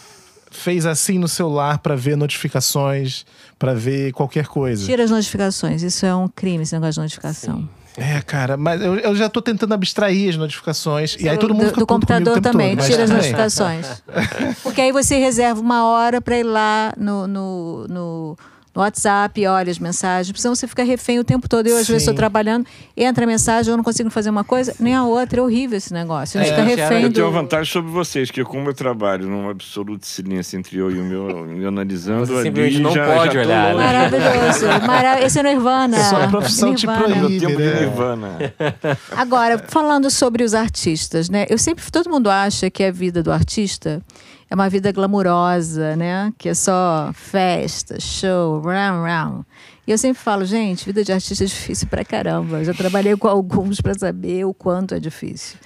fez 0.52 0.86
assim 0.86 1.18
no 1.18 1.28
celular 1.28 1.80
pra 1.80 1.96
ver 1.96 2.16
notificações, 2.16 3.26
pra 3.58 3.74
ver 3.74 4.12
qualquer 4.14 4.46
coisa? 4.48 4.86
Tira 4.86 5.04
as 5.04 5.12
notificações. 5.12 5.82
Isso 5.82 6.06
é 6.06 6.16
um 6.16 6.28
crime, 6.28 6.64
esse 6.64 6.74
negócio 6.74 6.94
de 6.94 7.00
notificação. 7.02 7.68
É, 7.96 8.20
cara, 8.22 8.58
mas 8.58 8.82
eu, 8.82 8.96
eu 8.96 9.16
já 9.16 9.30
tô 9.30 9.40
tentando 9.40 9.72
abstrair 9.74 10.30
as 10.30 10.36
notificações. 10.36 11.16
e 11.20 11.30
aí 11.30 11.38
todo 11.38 11.54
mundo 11.54 11.66
do, 11.66 11.70
fica 11.70 11.80
do 11.80 11.86
puto 11.86 12.08
comigo 12.08 12.12
o 12.12 12.16
computador 12.18 12.34
tempo 12.36 12.50
também, 12.52 12.70
todo, 12.70 12.78
mas 12.78 12.88
tira 12.88 13.04
as 13.04 13.10
tudo 13.10 13.22
bem. 13.22 13.32
notificações. 13.32 14.04
Porque 14.64 14.82
aí 14.82 14.92
você 14.92 15.18
reserva 15.20 15.62
uma 15.62 15.86
hora 15.86 16.20
para 16.20 16.38
ir 16.40 16.44
lá 16.44 16.92
no, 16.98 17.28
no, 17.28 17.88
no, 17.88 18.38
no 18.76 18.82
WhatsApp, 18.82 19.46
olha 19.46 19.70
as 19.70 19.78
mensagens, 19.78 20.40
senão 20.42 20.56
você 20.56 20.68
fica 20.68 20.84
refém 20.84 21.20
o 21.20 21.24
tempo 21.24 21.48
todo. 21.48 21.68
Eu, 21.68 21.74
às 21.78 21.88
vezes, 21.88 22.04
Sim. 22.04 22.10
estou 22.10 22.16
trabalhando, 22.16 22.66
entra 22.98 23.24
a 23.24 23.28
mensagem, 23.28 23.70
eu 23.72 23.78
não 23.78 23.84
consigo 23.84 24.10
fazer 24.10 24.30
uma 24.30 24.44
coisa, 24.44 24.74
nem 24.80 24.96
a 24.96 25.04
outra. 25.04 25.40
É 25.40 25.44
horrível 25.44 25.78
esse 25.78 25.94
negócio. 25.94 26.40
A 26.40 26.44
gente 26.44 26.54
É, 26.54 26.56
fica 26.66 26.82
refém 26.82 27.04
Eu 27.04 27.10
do... 27.10 27.14
tenho 27.16 27.28
uma 27.28 27.42
vantagem 27.42 27.72
sobre 27.72 27.92
vocês, 27.92 28.32
que 28.32 28.44
como 28.44 28.70
eu 28.70 28.74
trabalho 28.74 29.28
num 29.28 29.50
absoluto 29.50 30.06
silêncio 30.08 30.58
entre 30.58 30.78
eu 30.78 30.90
e 30.90 31.00
o 31.00 31.04
meu, 31.04 31.46
me 31.46 31.66
analisando, 31.66 32.26
Você 32.26 32.34
ali 32.34 32.44
simplesmente 32.44 32.80
não 32.80 32.92
já, 32.92 33.06
pode 33.06 33.34
já 33.34 33.42
olhar, 33.42 33.76
né? 33.76 33.84
Maravilhoso. 33.84 34.66
Mara... 34.88 35.22
Esse 35.24 35.38
é 35.38 35.42
o 35.42 35.46
Nirvana. 35.46 36.04
Sua 36.04 36.28
profissão 36.28 36.74
te 36.74 36.88
Nirvana. 36.88 37.16
Meu 37.16 37.26
proíbe. 37.26 37.46
tempo 37.46 37.58
de 37.62 37.68
né? 37.68 37.80
Nirvana. 37.80 38.30
Agora, 39.16 39.64
falando 39.68 40.10
sobre 40.10 40.44
os 40.44 40.54
artistas, 40.54 41.30
né? 41.30 41.46
Eu 41.50 41.58
sempre, 41.58 41.84
todo 41.92 42.10
mundo 42.10 42.30
acha 42.30 42.70
que 42.70 42.84
a 42.84 42.92
vida 42.92 43.22
do 43.22 43.32
artista 43.32 44.02
é 44.50 44.56
uma 44.56 44.70
vida 44.70 44.92
glamurosa, 44.92 45.96
né? 45.96 46.34
Que 46.38 46.50
é 46.50 46.54
só 46.54 47.12
festa, 47.14 48.00
show, 48.00 48.60
round, 48.62 49.08
round. 49.08 49.46
E 49.86 49.92
eu 49.92 49.98
sempre 49.98 50.22
falo, 50.22 50.46
gente, 50.46 50.86
vida 50.86 51.04
de 51.04 51.12
artista 51.12 51.44
é 51.44 51.48
difícil 51.48 51.88
pra 51.88 52.06
caramba. 52.06 52.60
Eu 52.60 52.66
já 52.66 52.74
trabalhei 52.74 53.16
com 53.18 53.28
alguns 53.28 53.82
para 53.82 53.94
saber 53.94 54.46
o 54.46 54.54
quanto 54.54 54.94
é 54.96 55.00
difícil. 55.00 55.58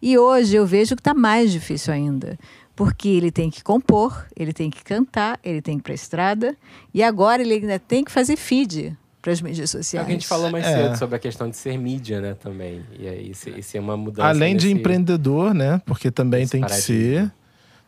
E 0.00 0.16
hoje 0.18 0.54
eu 0.56 0.66
vejo 0.66 0.94
que 0.94 1.00
está 1.00 1.14
mais 1.14 1.50
difícil 1.50 1.92
ainda. 1.92 2.38
Porque 2.76 3.08
ele 3.08 3.30
tem 3.30 3.48
que 3.50 3.64
compor, 3.64 4.26
ele 4.36 4.52
tem 4.52 4.68
que 4.68 4.84
cantar, 4.84 5.40
ele 5.42 5.62
tem 5.62 5.76
que 5.76 5.80
ir 5.80 5.82
pra 5.84 5.94
estrada. 5.94 6.54
E 6.92 7.02
agora 7.02 7.40
ele 7.42 7.54
ainda 7.54 7.78
tem 7.78 8.04
que 8.04 8.12
fazer 8.12 8.36
feed 8.36 8.94
para 9.22 9.32
as 9.32 9.40
mídias 9.40 9.74
É 9.74 9.78
o 9.78 9.82
sociais. 9.82 10.06
que 10.06 10.12
a 10.12 10.14
gente 10.14 10.26
falou 10.28 10.50
mais 10.50 10.64
É. 10.66 10.74
cedo 10.84 10.98
sobre 10.98 11.16
a 11.16 11.18
questão 11.18 11.48
de 11.48 11.56
ser 11.56 11.76
mídia, 11.78 12.20
né, 12.20 12.34
também. 12.34 12.84
E 12.98 13.08
aí, 13.08 13.30
isso, 13.30 13.48
isso 13.48 13.76
é 13.76 13.80
uma 13.80 13.96
mudança. 13.96 14.28
Além 14.28 14.54
de 14.54 14.66
nesse- 14.66 14.78
empreendedor, 14.78 15.54
né? 15.54 15.80
Porque 15.86 16.10
também 16.10 16.42
Esse 16.42 16.52
tem 16.52 16.60
que 16.62 16.72
ser. 16.74 17.32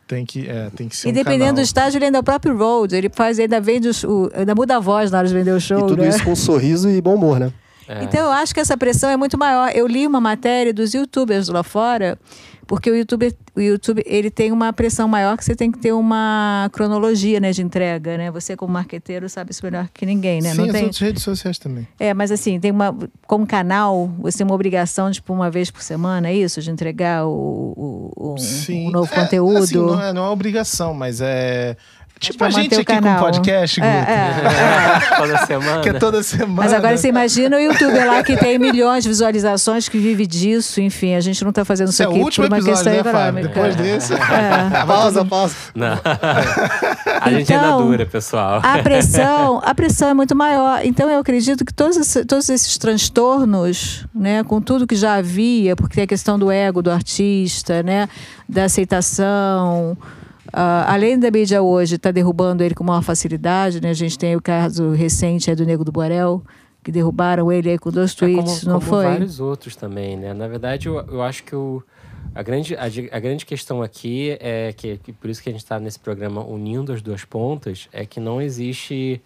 Tem 0.09 0.25
que, 0.25 0.49
é, 0.49 0.71
tem 0.75 0.89
que 0.89 0.95
ser 0.97 1.07
E 1.07 1.11
um 1.11 1.13
dependendo 1.13 1.39
canal. 1.41 1.53
do 1.55 1.61
estágio, 1.61 1.99
ele 1.99 2.05
ainda 2.05 2.17
é 2.17 2.21
o 2.21 2.23
próprio 2.23 2.57
road. 2.57 2.95
Ele 2.95 3.09
faz, 3.13 3.37
ainda 3.37 3.61
vende 3.61 3.87
os- 3.89 4.03
o, 4.03 4.31
ainda 4.33 4.55
muda 4.55 4.77
a 4.77 4.79
voz 4.79 5.11
na 5.11 5.19
hora 5.19 5.27
de 5.27 5.33
vender 5.35 5.51
o 5.51 5.59
show, 5.61 5.81
E 5.85 5.87
tudo 5.87 6.01
né? 6.01 6.09
isso 6.09 6.23
com 6.23 6.31
um 6.31 6.35
sorriso 6.35 6.89
e 6.89 6.99
bom 6.99 7.13
humor, 7.13 7.39
né? 7.39 7.53
É. 7.87 8.01
Então 8.09 8.25
eu 8.25 8.31
acho 8.31 8.51
que 8.51 8.59
essa 8.59 8.75
pressão 8.75 9.07
é 9.09 9.15
muito 9.15 9.37
maior. 9.37 9.69
Eu 9.73 9.85
li 9.85 10.07
uma 10.07 10.19
matéria 10.19 10.73
dos 10.73 10.95
youtubers 10.95 11.47
lá 11.47 11.61
fora, 11.61 12.17
porque 12.69 12.89
o 12.91 12.95
YouTube, 12.95 13.35
o 13.55 13.59
YouTube 13.59 14.03
ele 14.05 14.29
tem 14.29 14.51
uma 14.51 14.71
pressão 14.71 15.07
maior 15.07 15.35
que 15.35 15.43
você 15.43 15.55
tem 15.55 15.71
que 15.71 15.79
ter 15.79 15.91
uma 15.91 16.69
cronologia 16.71 17.39
né, 17.39 17.51
de 17.51 17.63
entrega, 17.63 18.15
né? 18.15 18.29
Você 18.29 18.55
como 18.55 18.71
marqueteiro 18.71 19.27
sabe 19.27 19.49
isso 19.51 19.65
melhor 19.65 19.89
que 19.91 20.05
ninguém, 20.05 20.39
né? 20.39 20.51
Sim, 20.51 20.57
Não 20.57 20.65
as 20.67 20.71
tem... 20.71 20.83
outras 20.83 20.99
redes 21.01 21.23
sociais 21.23 21.57
também. 21.57 21.87
É, 21.99 22.13
mas 22.13 22.31
assim, 22.31 22.59
tem 22.59 22.69
uma. 22.69 22.95
Como 23.25 23.47
canal, 23.47 24.07
você 24.19 24.37
tem 24.37 24.45
uma 24.45 24.53
obrigação, 24.53 25.09
tipo, 25.11 25.33
uma 25.33 25.49
vez 25.49 25.71
por 25.71 25.81
semana, 25.81 26.29
é 26.29 26.35
isso? 26.35 26.61
De 26.61 26.69
entregar 26.69 27.25
o, 27.25 27.31
o, 27.75 28.11
o- 28.15 28.35
um 28.69 28.91
novo 28.91 29.11
É, 29.13 29.15
conteúdo. 29.23 29.57
assim, 29.63 29.75
não, 29.75 30.01
é, 30.01 30.13
não 30.13 30.25
é 30.25 30.29
obrigação, 30.29 30.93
mas 30.93 31.19
é. 31.21 31.75
Tipo 32.19 32.37
pra 32.39 32.47
a 32.47 32.49
gente 32.49 32.75
aqui 32.75 32.83
com 32.85 32.93
canal. 32.95 33.17
o 33.17 33.19
podcast, 33.25 33.79
Guto, 33.79 33.89
É, 33.91 34.01
é. 35.13 35.15
Toda 35.17 35.45
semana. 35.45 35.81
que 35.81 35.89
é 35.89 35.93
toda 35.93 36.21
semana. 36.21 36.53
Mas 36.53 36.73
agora 36.73 36.97
você 36.97 37.07
imagina 37.07 37.55
o 37.55 37.59
youtuber 37.59 38.05
lá 38.07 38.21
que 38.23 38.35
tem 38.35 38.59
milhões 38.59 39.03
de 39.03 39.09
visualizações, 39.09 39.87
que 39.87 39.97
vive 39.97 40.27
disso, 40.27 40.81
enfim, 40.81 41.15
a 41.15 41.21
gente 41.21 41.41
não 41.43 41.49
está 41.51 41.63
fazendo 41.63 41.87
isso 41.89 41.95
Esse 41.95 42.03
é 42.03 42.07
o 42.07 42.11
aqui 42.11 42.19
último 42.19 42.47
por 42.47 42.51
uma 42.53 42.57
episódio, 42.57 42.83
questão 42.91 42.93
né, 42.93 43.03
Fábio? 43.03 43.39
econômica. 43.45 43.47
Depois 43.53 43.75
desse. 43.75 44.13
É. 44.13 44.83
Pausa, 44.85 45.23
pausa. 45.23 45.55
Não. 45.73 45.97
a 47.21 47.29
gente 47.31 47.53
ainda 47.53 47.65
Então, 47.67 47.87
dura, 47.87 48.05
pessoal. 48.05 48.59
A 48.63 48.77
pressão, 48.79 49.61
a 49.63 49.73
pressão 49.73 50.09
é 50.09 50.13
muito 50.13 50.35
maior. 50.35 50.81
Então 50.83 51.09
eu 51.09 51.19
acredito 51.19 51.63
que 51.63 51.73
todos, 51.73 51.95
esse- 51.95 52.25
todos 52.25 52.49
esses 52.49 52.77
transtornos, 52.77 54.05
né, 54.13 54.43
com 54.43 54.59
tudo 54.61 54.85
que 54.85 54.95
já 54.95 55.15
havia, 55.15 55.75
porque 55.75 55.95
tem 55.95 56.03
a 56.03 56.07
questão 56.07 56.37
do 56.37 56.51
ego 56.51 56.81
do 56.81 56.91
artista, 56.91 57.81
né, 57.83 58.09
da 58.47 58.65
aceitação, 58.65 59.97
ah, 60.51 60.91
além 60.93 61.19
da 61.19 61.29
mídia 61.31 61.61
hoje 61.61 61.95
estar 61.95 62.11
derrubando 62.11 62.63
ele 62.63 62.75
com 62.75 62.83
maior 62.83 63.01
facilidade, 63.01 63.81
né, 63.81 63.89
a 63.89 63.93
gente 63.93 64.17
tem 64.17 64.35
o 64.35 64.41
caso 64.41 64.91
recente 64.91 65.53
do 65.55 65.65
Nego 65.65 65.83
do 65.83 65.91
Borel, 65.91 66.43
que 66.83 66.91
derrubaram 66.91 67.51
ele 67.51 67.77
com 67.77 67.91
dois 67.91 68.13
É 68.13 68.15
tweets, 68.15 68.59
como, 68.59 68.73
não 68.73 68.79
como 68.79 68.91
foi? 68.91 69.05
vários 69.05 69.39
outros 69.39 69.75
também, 69.75 70.17
né? 70.17 70.33
Na 70.33 70.47
verdade, 70.47 70.87
eu, 70.87 70.95
eu 70.95 71.21
acho 71.21 71.43
que 71.43 71.55
o, 71.55 71.83
a, 72.33 72.41
grande, 72.41 72.75
a, 72.75 72.83
a 72.83 73.19
grande 73.19 73.45
questão 73.45 73.81
aqui 73.81 74.37
é 74.39 74.73
que, 74.75 74.97
que 74.97 75.11
por 75.11 75.29
isso 75.29 75.41
que 75.43 75.49
a 75.49 75.51
gente 75.51 75.63
está 75.63 75.79
nesse 75.79 75.99
programa 75.99 76.43
unindo 76.43 76.93
as 76.93 77.01
duas 77.01 77.25
pontas, 77.25 77.89
é 77.91 78.05
que 78.05 78.19
não 78.19 78.41
existe 78.41 79.21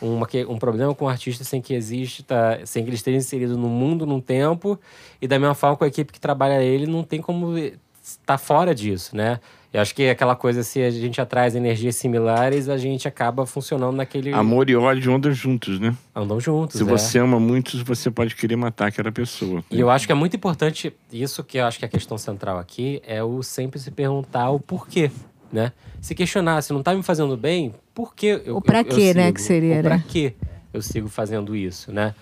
uma, 0.00 0.26
um 0.48 0.58
problema 0.58 0.94
com 0.94 1.04
o 1.04 1.08
artista 1.08 1.44
sem 1.44 1.60
que 1.60 1.74
exista, 1.74 2.60
sem 2.64 2.82
que 2.82 2.90
ele 2.90 2.96
esteja 2.96 3.16
inserido 3.16 3.56
no 3.56 3.68
mundo, 3.68 4.04
num 4.04 4.20
tempo, 4.20 4.78
e 5.20 5.28
da 5.28 5.38
mesma 5.38 5.54
forma 5.54 5.76
com 5.76 5.84
a 5.84 5.88
equipe 5.88 6.12
que 6.12 6.20
trabalha 6.20 6.62
ele, 6.62 6.86
não 6.86 7.02
tem 7.02 7.20
como 7.20 7.54
estar 8.02 8.38
fora 8.38 8.74
disso, 8.74 9.16
né? 9.16 9.40
Eu 9.76 9.82
acho 9.82 9.94
que 9.94 10.04
é 10.04 10.10
aquela 10.10 10.34
coisa, 10.34 10.62
se 10.62 10.80
a 10.82 10.90
gente 10.90 11.20
atrai 11.20 11.54
energias 11.54 11.96
similares, 11.96 12.66
a 12.70 12.78
gente 12.78 13.06
acaba 13.06 13.44
funcionando 13.44 13.94
naquele... 13.94 14.32
Amor 14.32 14.70
e 14.70 14.74
ódio 14.74 15.14
andam 15.14 15.30
juntos, 15.32 15.78
né? 15.78 15.94
Andam 16.14 16.40
juntos, 16.40 16.78
Se 16.78 16.82
é. 16.82 16.86
você 16.86 17.18
ama 17.18 17.38
muitos, 17.38 17.82
você 17.82 18.10
pode 18.10 18.34
querer 18.34 18.56
matar 18.56 18.86
aquela 18.86 19.12
pessoa. 19.12 19.62
E 19.70 19.78
eu 19.78 19.90
acho 19.90 20.06
que 20.06 20.12
é 20.12 20.14
muito 20.14 20.34
importante, 20.34 20.94
isso 21.12 21.44
que 21.44 21.58
eu 21.58 21.66
acho 21.66 21.78
que 21.78 21.84
é 21.84 21.88
a 21.88 21.90
questão 21.90 22.16
central 22.16 22.56
aqui, 22.58 23.02
é 23.06 23.22
o 23.22 23.42
sempre 23.42 23.78
se 23.78 23.90
perguntar 23.90 24.48
o 24.48 24.58
porquê, 24.58 25.10
né? 25.52 25.72
Se 26.00 26.14
questionar, 26.14 26.62
se 26.62 26.72
não 26.72 26.82
tá 26.82 26.94
me 26.94 27.02
fazendo 27.02 27.36
bem, 27.36 27.74
por 27.94 28.14
que 28.14 28.40
eu 28.46 28.56
O 28.56 28.62
pra 28.62 28.78
eu- 28.80 28.86
eu 28.86 28.94
quê, 28.96 29.12
né, 29.12 29.30
que 29.30 29.42
seria, 29.42 29.80
O 29.80 29.82
pra 29.82 29.98
né? 29.98 30.04
quê 30.08 30.32
eu 30.72 30.80
sigo 30.80 31.08
fazendo 31.10 31.54
isso, 31.54 31.92
né? 31.92 32.14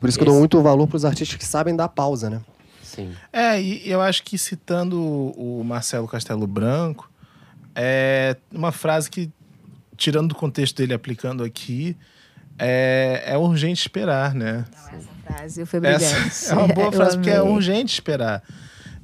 Por 0.00 0.08
isso 0.08 0.16
que 0.16 0.22
eu 0.22 0.26
dou 0.28 0.34
Esse- 0.36 0.40
muito 0.40 0.62
valor 0.62 0.86
para 0.86 0.96
os 0.96 1.04
artistas 1.04 1.36
que 1.36 1.44
sabem 1.44 1.76
dar 1.76 1.88
pausa, 1.88 2.30
né? 2.30 2.40
Sim. 2.94 3.12
É, 3.32 3.60
e 3.60 3.88
eu 3.88 4.00
acho 4.00 4.22
que 4.22 4.36
citando 4.36 5.00
o 5.00 5.62
Marcelo 5.64 6.06
Castelo 6.06 6.46
Branco, 6.46 7.10
é 7.74 8.36
uma 8.52 8.70
frase 8.70 9.10
que, 9.10 9.30
tirando 9.96 10.28
do 10.28 10.34
contexto 10.34 10.76
dele 10.76 10.92
aplicando 10.92 11.42
aqui, 11.42 11.96
é, 12.58 13.22
é 13.26 13.38
urgente 13.38 13.80
esperar, 13.80 14.34
né? 14.34 14.64
Essa 14.72 15.00
frase 15.24 15.66
foi 15.66 15.80
brilhante. 15.80 16.04
Essa 16.04 16.52
é 16.54 16.58
uma 16.58 16.68
boa 16.68 16.92
frase, 16.92 17.16
porque 17.16 17.30
é 17.30 17.42
urgente 17.42 17.94
esperar. 17.94 18.42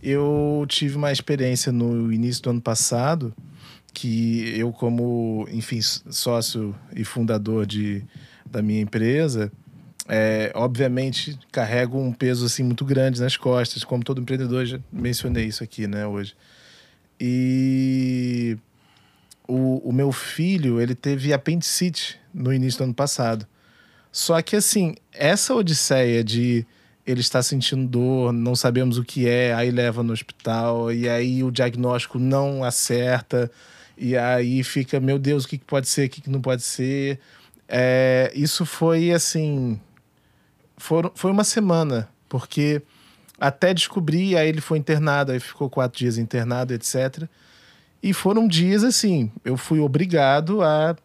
Eu 0.03 0.65
tive 0.69 0.97
uma 0.97 1.11
experiência 1.11 1.73
no 1.73 2.13
início 2.13 2.43
do 2.43 2.51
ano 2.51 2.61
passado, 2.61 3.35
que 3.93 4.55
eu, 4.57 4.71
como, 4.71 5.49
enfim, 5.51 5.81
sócio 5.83 6.75
e 6.95 7.05
fundador 7.05 7.67
de, 7.67 8.05
da 8.47 8.63
minha 8.63 8.81
empresa, 8.81 9.51
é, 10.09 10.51
obviamente 10.55 11.39
carrego 11.53 12.01
um 12.01 12.13
peso 12.13 12.47
assim 12.47 12.63
muito 12.63 12.85
grande 12.85 13.21
nas 13.21 13.37
costas, 13.37 13.85
como 13.85 14.03
todo 14.03 14.21
empreendedor, 14.21 14.65
já 14.65 14.81
mencionei 14.91 15.45
isso 15.45 15.63
aqui, 15.63 15.87
né, 15.87 16.07
hoje. 16.07 16.35
E 17.21 18.57
o, 19.47 19.89
o 19.89 19.93
meu 19.93 20.11
filho, 20.11 20.81
ele 20.81 20.95
teve 20.95 21.33
apendicite 21.33 22.19
no 22.33 22.53
início 22.53 22.79
do 22.79 22.85
ano 22.85 22.95
passado. 22.95 23.47
Só 24.11 24.41
que 24.41 24.57
assim, 24.57 24.95
essa 25.13 25.55
odisseia 25.55 26.25
de 26.25 26.67
ele 27.07 27.21
está 27.21 27.43
sentindo 27.43 27.87
dor, 27.87 28.33
não 28.33 28.55
sabemos 28.55 28.99
o 28.99 29.05
que 29.05 29.27
é, 29.27 29.55
aí 29.55 29.71
leva 29.71 30.03
no 30.03 30.13
hospital, 30.13 30.93
e 30.93 31.09
aí 31.09 31.43
o 31.43 31.51
diagnóstico 31.51 32.19
não 32.19 32.63
acerta, 32.63 33.51
e 33.97 34.15
aí 34.15 34.63
fica, 34.63 35.01
meu 35.01 35.19
Deus, 35.19 35.45
o 35.45 35.49
que 35.49 35.59
pode 35.59 35.89
ser, 35.89 36.07
o 36.07 36.11
que 36.11 36.21
que 36.21 36.31
não 36.31 36.41
pode 36.41 36.63
ser. 36.63 37.19
É, 37.67 38.31
isso 38.35 38.65
foi 38.65 39.11
assim. 39.11 39.81
Foram, 40.79 41.13
foi 41.15 41.31
uma 41.31 41.45
semana, 41.45 42.09
porque 42.29 42.81
até 43.39 43.75
descobrir, 43.75 44.37
aí 44.37 44.49
ele 44.49 44.61
foi 44.61 44.79
internado, 44.79 45.33
aí 45.33 45.41
ficou 45.41 45.69
quatro 45.69 45.99
dias 45.99 46.19
internado, 46.19 46.73
etc. 46.73 47.25
E 48.03 48.13
foram 48.13 48.49
dias 48.49 48.85
assim, 48.85 49.31
eu 49.45 49.57
fui 49.57 49.81
obrigado 49.81 50.63
a 50.63 50.97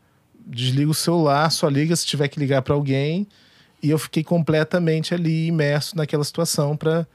desliga 0.45 0.91
o 0.91 0.95
celular, 0.95 1.49
só 1.51 1.67
liga 1.67 1.95
se 1.95 2.05
tiver 2.05 2.27
que 2.27 2.39
ligar 2.39 2.61
para 2.61 2.73
alguém 2.73 3.27
E 3.81 3.89
eu 3.89 3.97
fiquei 3.97 4.23
completamente 4.23 5.13
ali 5.13 5.47
imerso 5.47 5.95
naquela 5.95 6.23
situação 6.23 6.75
para, 6.75 7.07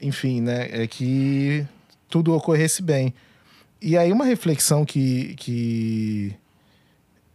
enfim, 0.00 0.40
né, 0.40 0.68
é 0.70 0.86
que 0.86 1.66
tudo 2.08 2.34
ocorresse 2.34 2.82
bem. 2.82 3.14
E 3.80 3.96
aí 3.96 4.12
uma 4.12 4.24
reflexão 4.24 4.84
que, 4.84 5.34
que, 5.36 6.34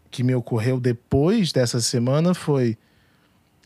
que 0.09 0.23
me 0.23 0.33
ocorreu 0.33 0.79
depois 0.79 1.51
dessa 1.51 1.81
semana 1.81 2.33
foi: 2.33 2.77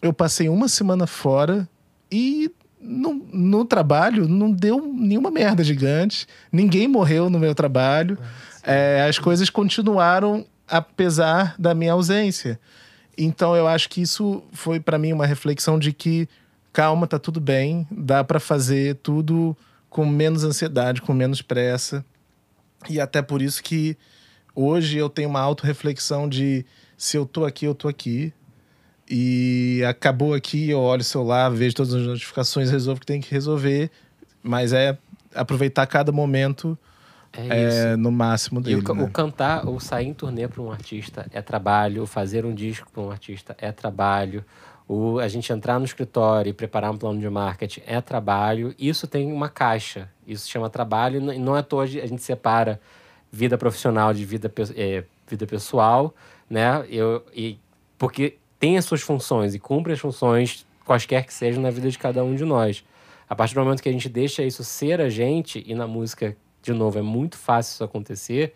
eu 0.02 0.12
passei 0.12 0.50
uma 0.50 0.68
semana 0.68 1.06
fora 1.06 1.68
e 2.12 2.52
no, 2.80 3.14
no 3.32 3.66
trabalho 3.66 4.28
não 4.28 4.52
deu 4.52 4.92
nenhuma 4.94 5.30
merda 5.30 5.64
gigante, 5.64 6.28
ninguém 6.52 6.88
morreu 6.88 7.30
no 7.30 7.40
meu 7.40 7.54
trabalho, 7.54 8.18
é, 8.64 9.06
as 9.08 9.20
coisas 9.20 9.50
continuaram 9.50 10.46
apesar 10.68 11.56
da 11.60 11.76
minha 11.76 11.94
ausência. 11.94 12.60
Então 13.18 13.56
eu 13.56 13.68
acho 13.68 13.90
que 13.90 14.02
isso 14.02 14.42
foi 14.52 14.80
para 14.80 14.98
mim 14.98 15.14
uma 15.14 15.26
reflexão 15.26 15.78
de 15.78 15.92
que 15.92 16.28
calma, 16.74 17.06
tá 17.06 17.20
tudo 17.20 17.40
bem, 17.42 17.86
dá 17.92 18.24
para 18.24 18.40
fazer 18.40 18.96
tudo 18.96 19.56
com 19.90 20.06
menos 20.06 20.44
ansiedade, 20.44 21.02
com 21.02 21.14
menos 21.14 21.42
pressa. 21.42 22.04
E 22.90 23.00
até 23.00 23.22
por 23.22 23.42
isso 23.42 23.62
que 23.62 23.98
hoje 24.56 24.98
eu 24.98 25.10
tenho 25.10 25.30
uma 25.30 25.42
auto-reflexão 25.42 26.28
de 26.28 26.66
se 26.98 27.18
eu 27.18 27.26
tô 27.26 27.46
aqui, 27.46 27.66
eu 27.66 27.76
tô 27.76 27.88
aqui. 27.88 28.34
E 29.14 29.84
acabou 29.84 30.34
aqui, 30.34 30.70
eu 30.70 30.80
olho 30.80 31.02
o 31.02 31.04
celular, 31.04 31.50
vejo 31.50 31.76
todas 31.76 31.94
as 31.94 32.08
notificações, 32.08 32.72
resolvo 32.72 32.98
o 32.98 33.02
que 33.02 33.06
tem 33.06 33.20
que 33.20 33.30
resolver. 33.30 33.92
Mas 34.42 34.72
é 34.72 34.98
aproveitar 35.36 35.86
cada 35.86 36.14
momento 36.14 36.78
É 37.34 37.92
é, 37.92 37.96
no 37.98 38.10
máximo 38.10 38.62
dele. 38.62 38.82
o, 38.88 38.94
né? 38.94 39.04
o 39.04 39.10
cantar 39.10 39.68
ou 39.68 39.80
sair 39.82 40.08
em 40.08 40.14
turnê 40.14 40.48
para 40.48 40.62
um 40.62 40.72
artista 40.72 41.26
é 41.34 41.42
trabalho, 41.42 42.06
fazer 42.06 42.46
um 42.46 42.54
disco 42.54 42.90
para 42.90 43.02
um 43.02 43.12
artista 43.12 43.56
é 43.60 43.72
trabalho, 43.72 44.46
o, 44.88 45.20
a 45.20 45.28
gente 45.28 45.52
entrar 45.52 45.78
no 45.78 45.86
escritório 45.86 46.50
e 46.50 46.54
preparar 46.54 46.92
um 46.92 46.98
plano 46.98 47.20
de 47.20 47.30
marketing 47.30 47.82
é 47.86 48.00
trabalho. 48.02 48.74
Isso 48.78 49.08
tem 49.08 49.32
uma 49.32 49.50
caixa, 49.50 50.10
isso 50.28 50.50
chama 50.50 50.70
trabalho 50.70 51.32
e 51.32 51.40
não 51.40 51.56
é 51.56 51.60
à 51.60 51.64
toa 51.64 51.84
a 51.84 51.88
gente 51.88 52.22
separa 52.22 52.80
vida 53.32 53.58
profissional 53.58 54.14
de 54.14 54.26
vida, 54.26 54.52
eh, 54.76 55.04
vida 55.28 55.48
pessoal, 55.48 56.14
né? 56.50 56.86
Eu, 56.90 57.26
e, 57.34 57.58
porque 57.98 58.38
tem 58.62 58.78
as 58.78 58.86
suas 58.86 59.02
funções 59.02 59.56
e 59.56 59.60
cumpre 59.60 59.92
as 59.92 60.00
funções, 60.00 60.68
quaisquer 60.86 61.26
que 61.26 61.34
sejam, 61.34 61.64
na 61.64 61.72
vida 61.72 61.90
de 61.90 61.98
cada 61.98 62.24
um 62.24 62.36
de 62.36 62.46
nós. 62.46 62.84
A 63.28 63.36
partir 63.36 63.56
do 63.56 63.62
momento 63.62 63.82
que 63.82 63.90
a 63.90 63.92
gente 63.92 64.08
deixa 64.08 64.44
isso 64.44 64.64
ser 64.64 65.02
a 65.02 65.10
gente, 65.10 65.64
e 65.66 65.74
na 65.74 65.88
música, 65.88 66.38
de 66.62 66.72
novo, 66.72 67.00
é 67.00 67.02
muito 67.02 67.40
fácil 67.40 67.74
isso 67.74 67.84
acontecer, 67.84 68.54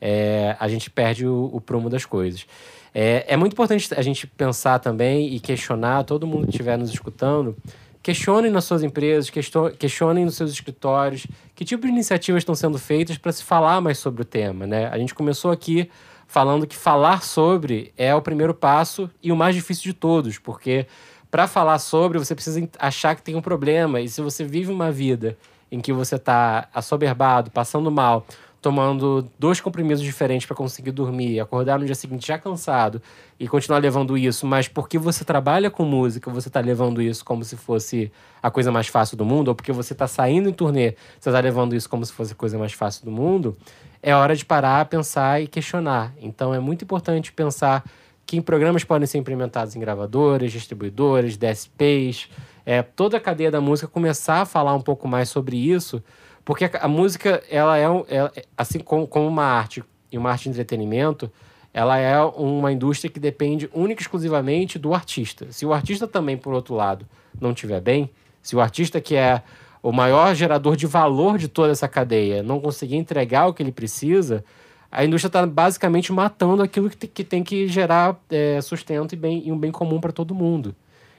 é, 0.00 0.56
a 0.58 0.66
gente 0.66 0.90
perde 0.90 1.24
o, 1.24 1.50
o 1.52 1.60
prumo 1.60 1.88
das 1.88 2.04
coisas. 2.04 2.44
É, 2.92 3.26
é 3.28 3.36
muito 3.36 3.52
importante 3.52 3.94
a 3.94 4.02
gente 4.02 4.26
pensar 4.26 4.80
também 4.80 5.32
e 5.32 5.38
questionar, 5.38 6.02
todo 6.02 6.26
mundo 6.26 6.46
que 6.46 6.50
estiver 6.50 6.76
nos 6.76 6.90
escutando, 6.90 7.56
questionem 8.02 8.50
nas 8.50 8.64
suas 8.64 8.82
empresas, 8.82 9.30
questionem 9.78 10.24
nos 10.24 10.34
seus 10.34 10.50
escritórios, 10.50 11.28
que 11.54 11.64
tipo 11.64 11.86
de 11.86 11.92
iniciativas 11.92 12.40
estão 12.40 12.56
sendo 12.56 12.76
feitas 12.76 13.18
para 13.18 13.30
se 13.30 13.44
falar 13.44 13.80
mais 13.80 13.98
sobre 13.98 14.22
o 14.22 14.24
tema. 14.24 14.66
Né? 14.66 14.88
A 14.88 14.98
gente 14.98 15.14
começou 15.14 15.52
aqui 15.52 15.88
falando 16.26 16.66
que 16.66 16.76
falar 16.76 17.22
sobre 17.22 17.92
é 17.96 18.14
o 18.14 18.22
primeiro 18.22 18.54
passo 18.54 19.10
e 19.22 19.30
o 19.30 19.36
mais 19.36 19.54
difícil 19.54 19.84
de 19.84 19.94
todos, 19.94 20.38
porque 20.38 20.86
para 21.30 21.46
falar 21.46 21.78
sobre 21.78 22.18
você 22.18 22.34
precisa 22.34 22.68
achar 22.78 23.16
que 23.16 23.22
tem 23.22 23.34
um 23.34 23.42
problema, 23.42 24.00
e 24.00 24.08
se 24.08 24.20
você 24.20 24.44
vive 24.44 24.70
uma 24.70 24.92
vida 24.92 25.36
em 25.70 25.80
que 25.80 25.92
você 25.92 26.14
está 26.14 26.68
assoberbado, 26.72 27.50
passando 27.50 27.90
mal, 27.90 28.24
tomando 28.64 29.28
dois 29.38 29.60
comprimidos 29.60 30.02
diferentes 30.02 30.46
para 30.46 30.56
conseguir 30.56 30.90
dormir, 30.90 31.38
acordar 31.38 31.78
no 31.78 31.84
dia 31.84 31.94
seguinte 31.94 32.26
já 32.26 32.38
cansado 32.38 33.02
e 33.38 33.46
continuar 33.46 33.78
levando 33.78 34.16
isso, 34.16 34.46
mas 34.46 34.68
porque 34.68 34.96
você 34.96 35.22
trabalha 35.22 35.70
com 35.70 35.84
música, 35.84 36.30
você 36.30 36.48
está 36.48 36.60
levando 36.60 37.02
isso 37.02 37.22
como 37.26 37.44
se 37.44 37.58
fosse 37.58 38.10
a 38.42 38.50
coisa 38.50 38.72
mais 38.72 38.88
fácil 38.88 39.18
do 39.18 39.24
mundo, 39.24 39.48
ou 39.48 39.54
porque 39.54 39.70
você 39.70 39.92
está 39.92 40.08
saindo 40.08 40.48
em 40.48 40.52
turnê, 40.54 40.94
você 41.20 41.28
está 41.28 41.40
levando 41.40 41.76
isso 41.76 41.90
como 41.90 42.06
se 42.06 42.12
fosse 42.14 42.32
a 42.32 42.34
coisa 42.34 42.56
mais 42.56 42.72
fácil 42.72 43.04
do 43.04 43.10
mundo, 43.10 43.54
é 44.02 44.14
hora 44.14 44.34
de 44.34 44.46
parar, 44.46 44.86
pensar 44.86 45.42
e 45.42 45.46
questionar. 45.46 46.14
Então 46.18 46.54
é 46.54 46.58
muito 46.58 46.84
importante 46.84 47.34
pensar 47.34 47.84
que 48.24 48.40
programas 48.40 48.82
podem 48.82 49.06
ser 49.06 49.18
implementados 49.18 49.76
em 49.76 49.78
gravadoras, 49.78 50.50
distribuidoras, 50.50 51.36
DSPs, 51.36 52.30
é, 52.64 52.80
toda 52.80 53.18
a 53.18 53.20
cadeia 53.20 53.50
da 53.50 53.60
música 53.60 53.86
começar 53.86 54.40
a 54.40 54.46
falar 54.46 54.74
um 54.74 54.80
pouco 54.80 55.06
mais 55.06 55.28
sobre 55.28 55.54
isso, 55.54 56.02
porque 56.44 56.70
a, 56.72 56.88
música, 56.88 57.42
ela 57.50 57.78
é, 57.78 57.82
ela- 57.82 58.32
assim 58.56 58.78
como, 58.78 59.06
como 59.06 59.26
uma 59.26 59.44
arte 59.44 59.82
e 60.12 60.18
uma 60.18 60.30
arte 60.30 60.44
de 60.44 60.50
entretenimento, 60.50 61.30
ela 61.72 61.98
é 61.98 62.20
uma 62.20 62.70
indústria 62.70 63.10
que 63.10 63.18
depende 63.18 63.68
única 63.74 64.00
e 64.00 64.04
exclusivamente 64.04 64.78
do 64.78 64.94
artista. 64.94 65.46
Se 65.50 65.66
o 65.66 65.72
artista 65.72 66.06
também, 66.06 66.36
por 66.36 66.52
outro 66.54 66.74
lado, 66.74 67.06
não 67.40 67.50
estiver 67.50 67.80
bem, 67.80 68.10
se 68.40 68.54
o 68.54 68.60
artista 68.60 69.00
que 69.00 69.16
é 69.16 69.42
o 69.82 69.90
maior 69.90 70.34
gerador 70.34 70.76
de 70.76 70.86
valor 70.86 71.36
de 71.36 71.48
toda 71.48 71.72
essa 71.72 71.88
cadeia 71.88 72.42
não 72.42 72.60
conseguir 72.60 72.96
entregar 72.96 73.46
o 73.48 73.52
que 73.52 73.62
ele 73.62 73.72
precisa, 73.72 74.44
a 74.90 75.04
indústria 75.04 75.28
está 75.28 75.44
basicamente 75.44 76.12
matando 76.12 76.62
aquilo 76.62 76.88
que, 76.88 77.08
que 77.08 77.24
tem 77.24 77.42
que 77.42 77.66
gerar 77.66 78.16
é, 78.30 78.60
sustento 78.60 79.12
e, 79.12 79.16
bem, 79.16 79.42
e 79.44 79.50
um 79.50 79.58
bem 79.58 79.72
comum 79.72 80.00
para 80.00 80.12
todo 80.12 80.34
mundo. 80.34 80.74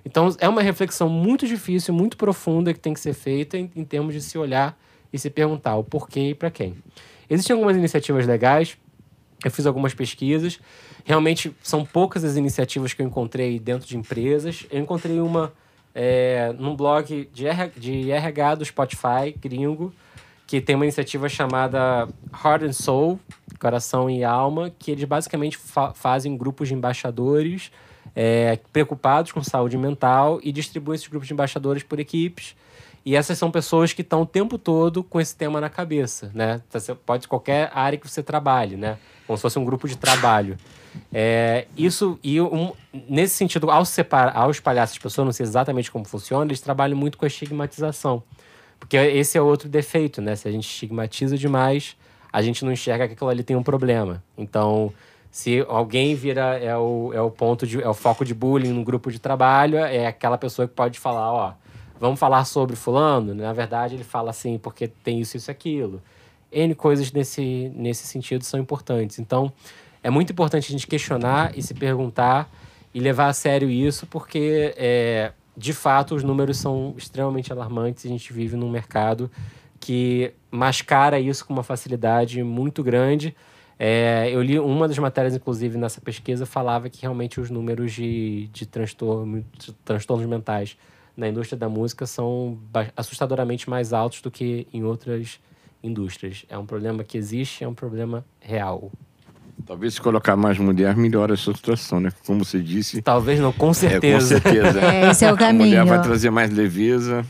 Então 0.05 0.33
é 0.39 0.47
uma 0.47 0.61
reflexão 0.61 1.09
muito 1.09 1.45
difícil, 1.45 1.93
muito 1.93 2.15
profunda 2.15 2.73
que 2.73 2.79
tem 2.79 2.93
que 2.93 2.99
ser 2.99 3.13
feita 3.13 3.57
em, 3.57 3.69
em 3.75 3.83
termos 3.83 4.13
de 4.13 4.21
se 4.21 4.37
olhar 4.37 4.77
e 5.15 5.19
se 5.19 5.29
perguntar 5.29 5.75
o 5.77 5.83
porquê 5.83 6.29
e 6.31 6.35
para 6.35 6.51
quem. 6.51 6.75
Existem 7.29 7.53
algumas 7.53 7.75
iniciativas 7.75 8.27
legais, 8.27 8.77
eu 9.43 9.49
fiz 9.49 9.65
algumas 9.65 9.93
pesquisas. 9.93 10.59
Realmente 11.03 11.55
são 11.61 11.85
poucas 11.85 12.23
as 12.23 12.35
iniciativas 12.35 12.93
que 12.93 13.01
eu 13.01 13.05
encontrei 13.05 13.59
dentro 13.59 13.87
de 13.87 13.97
empresas. 13.97 14.65
Eu 14.71 14.79
encontrei 14.81 15.19
uma 15.19 15.53
é, 15.93 16.53
num 16.57 16.75
blog 16.75 17.29
de, 17.33 17.45
de 17.77 18.11
RH 18.11 18.55
do 18.55 18.65
Spotify, 18.65 19.35
gringo, 19.39 19.93
que 20.47 20.59
tem 20.61 20.75
uma 20.75 20.85
iniciativa 20.85 21.29
chamada 21.29 22.07
Heart 22.43 22.63
and 22.63 22.73
Soul, 22.73 23.19
Coração 23.59 24.09
e 24.09 24.23
Alma, 24.23 24.71
que 24.77 24.91
eles 24.91 25.03
basicamente 25.05 25.57
fa- 25.57 25.93
fazem 25.93 26.35
grupos 26.37 26.67
de 26.67 26.73
embaixadores 26.73 27.71
é, 28.15 28.59
preocupados 28.71 29.31
com 29.31 29.43
saúde 29.43 29.77
mental 29.77 30.39
e 30.43 30.51
distribuem 30.51 30.95
esses 30.95 31.07
grupos 31.07 31.27
de 31.27 31.33
embaixadores 31.33 31.83
por 31.83 31.99
equipes. 31.99 32.55
E 33.05 33.15
essas 33.15 33.37
são 33.37 33.51
pessoas 33.51 33.93
que 33.93 34.01
estão 34.01 34.23
o 34.23 34.25
tempo 34.25 34.57
todo 34.57 35.03
com 35.03 35.21
esse 35.21 35.35
tema 35.35 35.61
na 35.61 35.69
cabeça, 35.69 36.31
né? 36.33 36.59
Você 36.71 36.95
pode 36.95 37.27
qualquer 37.27 37.69
área 37.73 37.99
que 37.99 38.09
você 38.09 38.23
trabalhe, 38.23 38.75
né? 38.75 38.97
Como 39.27 39.37
se 39.37 39.41
fosse 39.43 39.59
um 39.59 39.63
grupo 39.63 39.87
de 39.87 39.95
trabalho. 39.95 40.57
É, 41.13 41.67
isso, 41.77 42.17
e 42.23 42.41
um- 42.41 42.71
nesse 43.07 43.35
sentido, 43.35 43.69
ao, 43.69 43.85
separar, 43.85 44.35
ao 44.35 44.49
espalhar 44.49 44.85
essas 44.85 44.97
pessoas, 44.97 45.25
não 45.25 45.31
sei 45.33 45.43
exatamente 45.45 45.91
como 45.91 46.03
funciona, 46.05 46.45
eles 46.45 46.61
trabalham 46.61 46.97
muito 46.97 47.17
com 47.17 47.25
a 47.25 47.27
estigmatização. 47.27 48.23
Porque 48.79 48.97
esse 48.97 49.37
é 49.37 49.41
outro 49.41 49.69
defeito, 49.69 50.19
né? 50.21 50.35
Se 50.35 50.47
a 50.47 50.51
gente 50.51 50.67
estigmatiza 50.67 51.37
demais, 51.37 51.95
a 52.33 52.41
gente 52.41 52.65
não 52.65 52.71
enxerga 52.71 53.07
que 53.07 53.13
aquilo 53.13 53.29
ali 53.29 53.43
tem 53.43 53.55
um 53.55 53.63
problema. 53.63 54.23
Então, 54.37 54.91
se 55.29 55.63
alguém 55.67 56.15
vira 56.15 56.57
é 56.57 56.75
o, 56.75 57.11
é 57.13 57.21
o 57.21 57.29
ponto 57.29 57.67
de 57.67 57.81
é 57.81 57.87
o 57.87 57.93
foco 57.93 58.25
de 58.25 58.33
bullying 58.33 58.73
no 58.73 58.83
grupo 58.83 59.11
de 59.11 59.19
trabalho, 59.19 59.77
é 59.77 60.07
aquela 60.07 60.37
pessoa 60.37 60.67
que 60.67 60.73
pode 60.73 60.99
falar, 60.99 61.31
ó, 61.31 61.53
vamos 61.99 62.19
falar 62.19 62.45
sobre 62.45 62.75
fulano. 62.75 63.33
Na 63.33 63.53
verdade, 63.53 63.95
ele 63.95 64.03
fala 64.03 64.29
assim 64.29 64.57
porque 64.57 64.87
tem 64.87 65.19
isso 65.19 65.37
isso 65.37 65.49
aquilo. 65.51 66.01
N 66.51 66.73
coisas 66.75 67.11
nesse 67.11 67.71
nesse 67.75 68.07
sentido 68.07 68.43
são 68.43 68.59
importantes. 68.59 69.19
Então, 69.19 69.51
é 70.03 70.09
muito 70.09 70.31
importante 70.31 70.67
a 70.67 70.71
gente 70.71 70.87
questionar 70.87 71.57
e 71.57 71.61
se 71.61 71.73
perguntar 71.73 72.49
e 72.93 72.99
levar 72.99 73.27
a 73.27 73.33
sério 73.33 73.69
isso, 73.69 74.07
porque 74.07 74.73
é, 74.77 75.33
de 75.57 75.73
fato 75.73 76.15
os 76.15 76.23
números 76.23 76.57
são 76.57 76.93
extremamente 76.97 77.51
alarmantes. 77.51 78.05
A 78.05 78.09
gente 78.09 78.31
vive 78.31 78.55
num 78.55 78.69
mercado 78.69 79.29
que 79.79 80.33
mascara 80.49 81.19
isso 81.19 81.45
com 81.45 81.53
uma 81.53 81.63
facilidade 81.63 82.41
muito 82.43 82.83
grande. 82.83 83.35
É, 83.77 84.29
eu 84.31 84.41
li 84.41 84.57
uma 84.57 84.87
das 84.87 84.97
matérias, 84.97 85.35
inclusive, 85.35 85.77
nessa 85.77 85.99
pesquisa, 85.99 86.45
falava 86.45 86.89
que 86.89 87.01
realmente 87.01 87.41
os 87.41 87.49
números 87.49 87.91
de, 87.91 88.47
de 88.53 88.65
transtorno, 88.65 89.45
de 89.57 89.73
transtornos 89.83 90.25
mentais 90.25 90.77
na 91.15 91.27
indústria 91.29 91.57
da 91.57 91.69
música 91.69 92.05
são 92.05 92.57
assustadoramente 92.95 93.69
mais 93.69 93.93
altos 93.93 94.21
do 94.21 94.29
que 94.31 94.67
em 94.73 94.83
outras 94.83 95.39
indústrias. 95.83 96.45
É 96.49 96.57
um 96.57 96.65
problema 96.65 97.03
que 97.03 97.17
existe, 97.17 97.63
é 97.63 97.67
um 97.67 97.73
problema 97.73 98.25
real. 98.39 98.91
Talvez 99.65 99.93
se 99.95 100.01
colocar 100.01 100.35
mais 100.35 100.57
mulher 100.57 100.95
melhora 100.97 101.33
essa 101.33 101.53
situação, 101.53 101.99
né? 101.99 102.11
Como 102.25 102.43
você 102.43 102.59
disse. 102.59 103.01
Talvez 103.01 103.39
não, 103.39 103.51
com 103.51 103.65
É, 103.65 103.67
com 103.69 103.73
certeza. 103.73 104.39
certeza. 104.39 104.81
É, 104.91 105.09
esse 105.11 105.23
é 105.25 105.31
o 105.31 105.35
A 105.35 105.53
mulher 105.53 105.77
caminho. 105.77 105.85
vai 105.85 106.01
trazer 106.01 106.29
mais 106.29 106.51
leveza. 106.51 107.25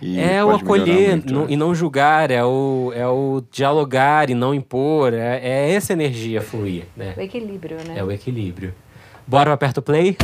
E 0.00 0.18
É 0.20 0.44
o 0.44 0.50
acolher 0.50 1.22
não- 1.24 1.42
né? 1.42 1.46
e 1.50 1.56
não 1.56 1.74
julgar, 1.74 2.30
é 2.30 2.44
o, 2.44 2.92
é 2.94 3.06
o 3.08 3.42
dialogar 3.50 4.28
e 4.30 4.34
não 4.34 4.54
impor. 4.54 5.12
É, 5.12 5.40
é 5.42 5.72
essa 5.72 5.92
energia 5.94 6.40
fluir, 6.42 6.84
né? 6.96 7.14
O 7.16 7.20
equilíbrio, 7.20 7.76
né? 7.78 7.94
É 7.96 8.04
o 8.04 8.12
equilíbrio. 8.12 8.74
Bora, 9.26 9.52
aperta 9.52 9.80
o 9.80 9.82
play? 9.82 10.16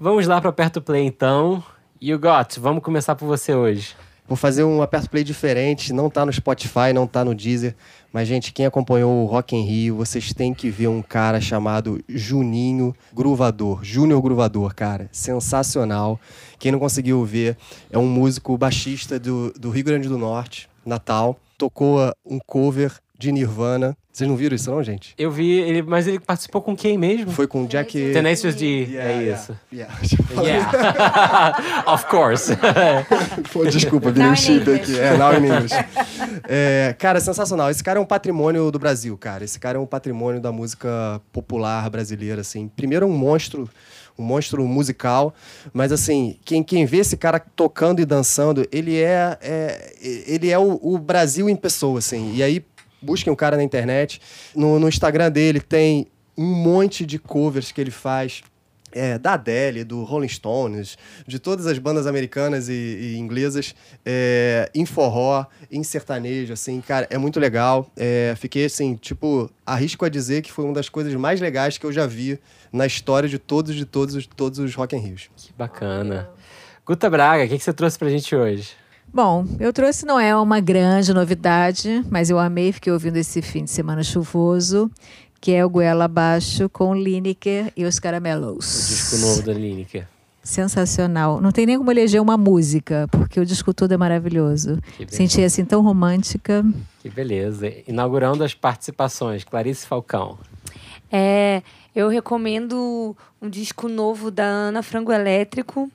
Vamos 0.00 0.28
lá 0.28 0.40
para 0.40 0.50
aperta 0.50 0.78
o 0.78 0.82
play 0.82 1.04
então. 1.04 1.60
You 2.00 2.20
got, 2.20 2.60
vamos 2.60 2.84
começar 2.84 3.16
por 3.16 3.26
você 3.26 3.52
hoje. 3.52 3.96
Vou 4.28 4.36
fazer 4.36 4.62
um 4.62 4.80
aperto 4.80 5.10
play 5.10 5.24
diferente, 5.24 5.92
não 5.92 6.08
tá 6.08 6.24
no 6.24 6.32
Spotify, 6.32 6.92
não 6.94 7.04
tá 7.04 7.24
no 7.24 7.34
Deezer. 7.34 7.74
Mas, 8.12 8.28
gente, 8.28 8.52
quem 8.52 8.64
acompanhou 8.64 9.24
o 9.24 9.26
Rock 9.26 9.56
in 9.56 9.64
Rio, 9.64 9.96
vocês 9.96 10.32
têm 10.32 10.54
que 10.54 10.70
ver 10.70 10.86
um 10.86 11.02
cara 11.02 11.40
chamado 11.40 12.00
Juninho 12.08 12.94
Gruvador. 13.12 13.82
Júnior 13.82 14.22
Gruvador, 14.22 14.72
cara. 14.72 15.08
Sensacional. 15.10 16.20
Quem 16.60 16.70
não 16.70 16.78
conseguiu 16.78 17.24
ver, 17.24 17.56
é 17.90 17.98
um 17.98 18.06
músico 18.06 18.56
baixista 18.56 19.18
do, 19.18 19.52
do 19.58 19.68
Rio 19.68 19.84
Grande 19.84 20.08
do 20.08 20.16
Norte, 20.16 20.68
Natal. 20.86 21.36
Tocou 21.56 21.98
um 22.24 22.38
cover 22.46 22.92
de 23.18 23.32
Nirvana. 23.32 23.96
Vocês 24.12 24.28
não 24.28 24.36
viram 24.36 24.54
isso 24.56 24.70
não, 24.70 24.82
gente? 24.82 25.14
Eu 25.18 25.30
vi, 25.30 25.50
ele, 25.60 25.82
mas 25.82 26.06
ele 26.06 26.18
participou 26.18 26.62
com 26.62 26.74
quem 26.76 26.96
mesmo? 26.98 27.30
Foi 27.32 27.46
com 27.46 27.64
o 27.64 27.66
Jack... 27.68 27.92
Tenacious 28.12 28.54
D, 28.54 28.64
Yeah, 28.84 29.10
é 29.10 29.22
yeah, 29.22 29.40
isso. 29.42 29.56
yeah. 29.72 29.94
Yeah. 30.42 31.84
of 31.92 32.06
course. 32.06 32.52
Pô, 33.52 33.64
desculpa, 33.64 34.10
virei 34.10 34.28
um 34.30 34.36
chip 34.36 34.70
aqui. 34.72 34.98
É, 34.98 35.16
now 35.16 35.32
in 35.34 35.46
English. 35.46 35.74
É, 36.48 36.94
cara, 36.98 37.20
sensacional. 37.20 37.70
Esse 37.70 37.82
cara 37.82 37.98
é 37.98 38.02
um 38.02 38.06
patrimônio 38.06 38.70
do 38.70 38.78
Brasil, 38.78 39.16
cara. 39.16 39.44
Esse 39.44 39.58
cara 39.58 39.78
é 39.78 39.80
um 39.80 39.86
patrimônio 39.86 40.40
da 40.40 40.50
música 40.52 41.20
popular 41.32 41.88
brasileira, 41.90 42.40
assim. 42.40 42.68
Primeiro 42.68 43.04
é 43.04 43.08
um 43.08 43.12
monstro, 43.16 43.68
um 44.18 44.22
monstro 44.24 44.66
musical, 44.66 45.32
mas 45.72 45.92
assim, 45.92 46.38
quem, 46.44 46.62
quem 46.62 46.86
vê 46.86 46.98
esse 46.98 47.16
cara 47.16 47.38
tocando 47.38 48.00
e 48.00 48.04
dançando, 48.04 48.66
ele 48.72 48.96
é, 49.00 49.38
é- 49.40 49.92
ele 50.26 50.50
é 50.50 50.58
o, 50.58 50.78
o 50.82 50.98
Brasil 50.98 51.48
em 51.48 51.56
pessoa, 51.56 51.98
assim. 52.00 52.34
E 52.34 52.42
aí, 52.42 52.64
busquem 53.00 53.32
o 53.32 53.36
cara 53.36 53.56
na 53.56 53.62
internet. 53.62 54.20
No, 54.54 54.78
no 54.78 54.88
Instagram 54.88 55.30
dele 55.30 55.60
tem 55.60 56.06
um 56.36 56.44
monte 56.46 57.04
de 57.04 57.18
covers 57.18 57.72
que 57.72 57.80
ele 57.80 57.90
faz 57.90 58.42
é, 58.92 59.18
da 59.18 59.34
Adele, 59.34 59.84
do 59.84 60.02
Rolling 60.02 60.28
Stones, 60.28 60.96
de 61.26 61.38
todas 61.38 61.66
as 61.66 61.78
bandas 61.78 62.06
americanas 62.06 62.68
e, 62.70 62.72
e 62.72 63.16
inglesas, 63.18 63.74
é, 64.04 64.70
em 64.74 64.86
forró, 64.86 65.44
em 65.70 65.82
sertanejo, 65.82 66.54
assim, 66.54 66.80
cara, 66.80 67.06
é 67.10 67.18
muito 67.18 67.38
legal. 67.38 67.90
É, 67.96 68.34
fiquei, 68.38 68.64
assim, 68.64 68.94
tipo, 68.96 69.50
arrisco 69.66 70.04
a 70.06 70.08
dizer 70.08 70.40
que 70.42 70.50
foi 70.50 70.64
uma 70.64 70.72
das 70.72 70.88
coisas 70.88 71.12
mais 71.14 71.38
legais 71.40 71.76
que 71.76 71.84
eu 71.84 71.92
já 71.92 72.06
vi 72.06 72.38
na 72.72 72.86
história 72.86 73.28
de 73.28 73.38
todos, 73.38 73.74
de 73.74 73.84
todos, 73.84 74.14
os- 74.14 74.26
todos 74.26 74.58
os 74.58 74.74
Rock 74.74 74.96
in 74.96 75.00
Rios. 75.00 75.28
que 75.36 75.52
bacana. 75.52 76.30
Guta 76.86 77.10
Braga, 77.10 77.44
o 77.44 77.48
que, 77.48 77.58
que 77.58 77.64
você 77.64 77.72
trouxe 77.74 77.98
pra 77.98 78.08
gente 78.08 78.34
hoje? 78.34 78.70
Bom, 79.12 79.46
eu 79.58 79.72
trouxe 79.72 80.04
não 80.04 80.20
é 80.20 80.36
uma 80.36 80.60
grande 80.60 81.12
novidade, 81.12 82.04
mas 82.10 82.30
eu 82.30 82.38
amei, 82.38 82.72
fiquei 82.72 82.92
ouvindo 82.92 83.16
esse 83.16 83.40
fim 83.40 83.64
de 83.64 83.70
semana 83.70 84.02
chuvoso, 84.02 84.90
que 85.40 85.52
é 85.52 85.64
o 85.64 85.70
Goela 85.70 86.04
Abaixo 86.04 86.68
com 86.68 86.94
Lineker 86.94 87.72
e 87.76 87.84
os 87.84 87.98
Caramelos. 87.98 88.66
O 88.66 88.88
disco 88.88 89.16
novo 89.26 89.42
da 89.42 89.52
Lineker. 89.52 90.06
Sensacional. 90.42 91.40
Não 91.40 91.52
tem 91.52 91.66
nem 91.66 91.76
como 91.76 91.90
eleger 91.90 92.22
uma 92.22 92.36
música, 92.36 93.06
porque 93.10 93.38
o 93.38 93.44
disco 93.44 93.74
todo 93.74 93.92
é 93.92 93.96
maravilhoso. 93.96 94.78
Senti 95.08 95.42
assim 95.42 95.64
tão 95.64 95.82
romântica. 95.82 96.64
Que 97.00 97.10
beleza. 97.10 97.70
Inaugurando 97.86 98.42
as 98.42 98.54
participações, 98.54 99.44
Clarice 99.44 99.86
Falcão. 99.86 100.38
É, 101.12 101.62
eu 101.94 102.08
recomendo 102.08 103.16
um 103.42 103.48
disco 103.48 103.88
novo 103.88 104.30
da 104.30 104.44
Ana 104.44 104.82
Frango 104.82 105.12
Elétrico, 105.12 105.90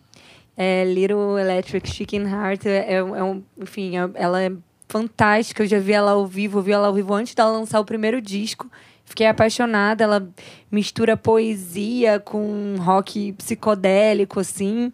é, 0.57 0.83
Little 0.85 1.37
Electric 1.39 1.89
Chicken 1.89 2.23
Heart. 2.23 2.65
É, 2.65 2.93
é 2.95 3.03
um, 3.23 3.41
enfim, 3.57 3.97
é- 3.97 4.09
ela 4.15 4.41
é 4.41 4.51
fantástica. 4.87 5.63
Eu 5.63 5.67
já 5.67 5.79
vi 5.79 5.93
ela 5.93 6.11
ao 6.11 6.25
vivo, 6.27 6.61
vi 6.61 6.71
ela 6.71 6.87
ao 6.87 6.93
vivo 6.93 7.13
antes 7.13 7.33
dela 7.33 7.51
lançar 7.51 7.79
o 7.79 7.85
primeiro 7.85 8.21
disco. 8.21 8.69
Fiquei 9.05 9.27
apaixonada. 9.27 10.03
Ela 10.03 10.27
mistura 10.71 11.17
poesia 11.17 12.19
com 12.19 12.75
rock 12.79 13.33
psicodélico, 13.33 14.39
assim. 14.39 14.91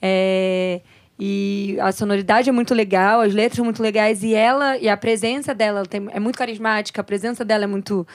É, 0.00 0.80
e 1.18 1.76
a 1.80 1.92
sonoridade 1.92 2.48
é 2.48 2.52
muito 2.52 2.74
legal, 2.74 3.20
as 3.20 3.32
letras 3.32 3.56
são 3.56 3.64
muito 3.64 3.82
legais. 3.82 4.22
E 4.24 4.34
ela, 4.34 4.76
e 4.78 4.88
a 4.88 4.96
presença 4.96 5.54
dela 5.54 5.80
ela 5.80 5.86
tem- 5.86 6.08
é 6.10 6.18
muito 6.18 6.36
carismática, 6.38 7.00
a 7.00 7.04
presença 7.04 7.44
dela 7.44 7.64
é 7.64 7.66
muito 7.66 8.06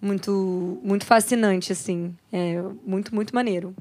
muito 0.00 0.78
muito 0.84 1.06
fascinante 1.06 1.72
assim 1.72 2.14
é 2.30 2.62
muito 2.86 3.14
muito 3.14 3.34
maneiro 3.34 3.74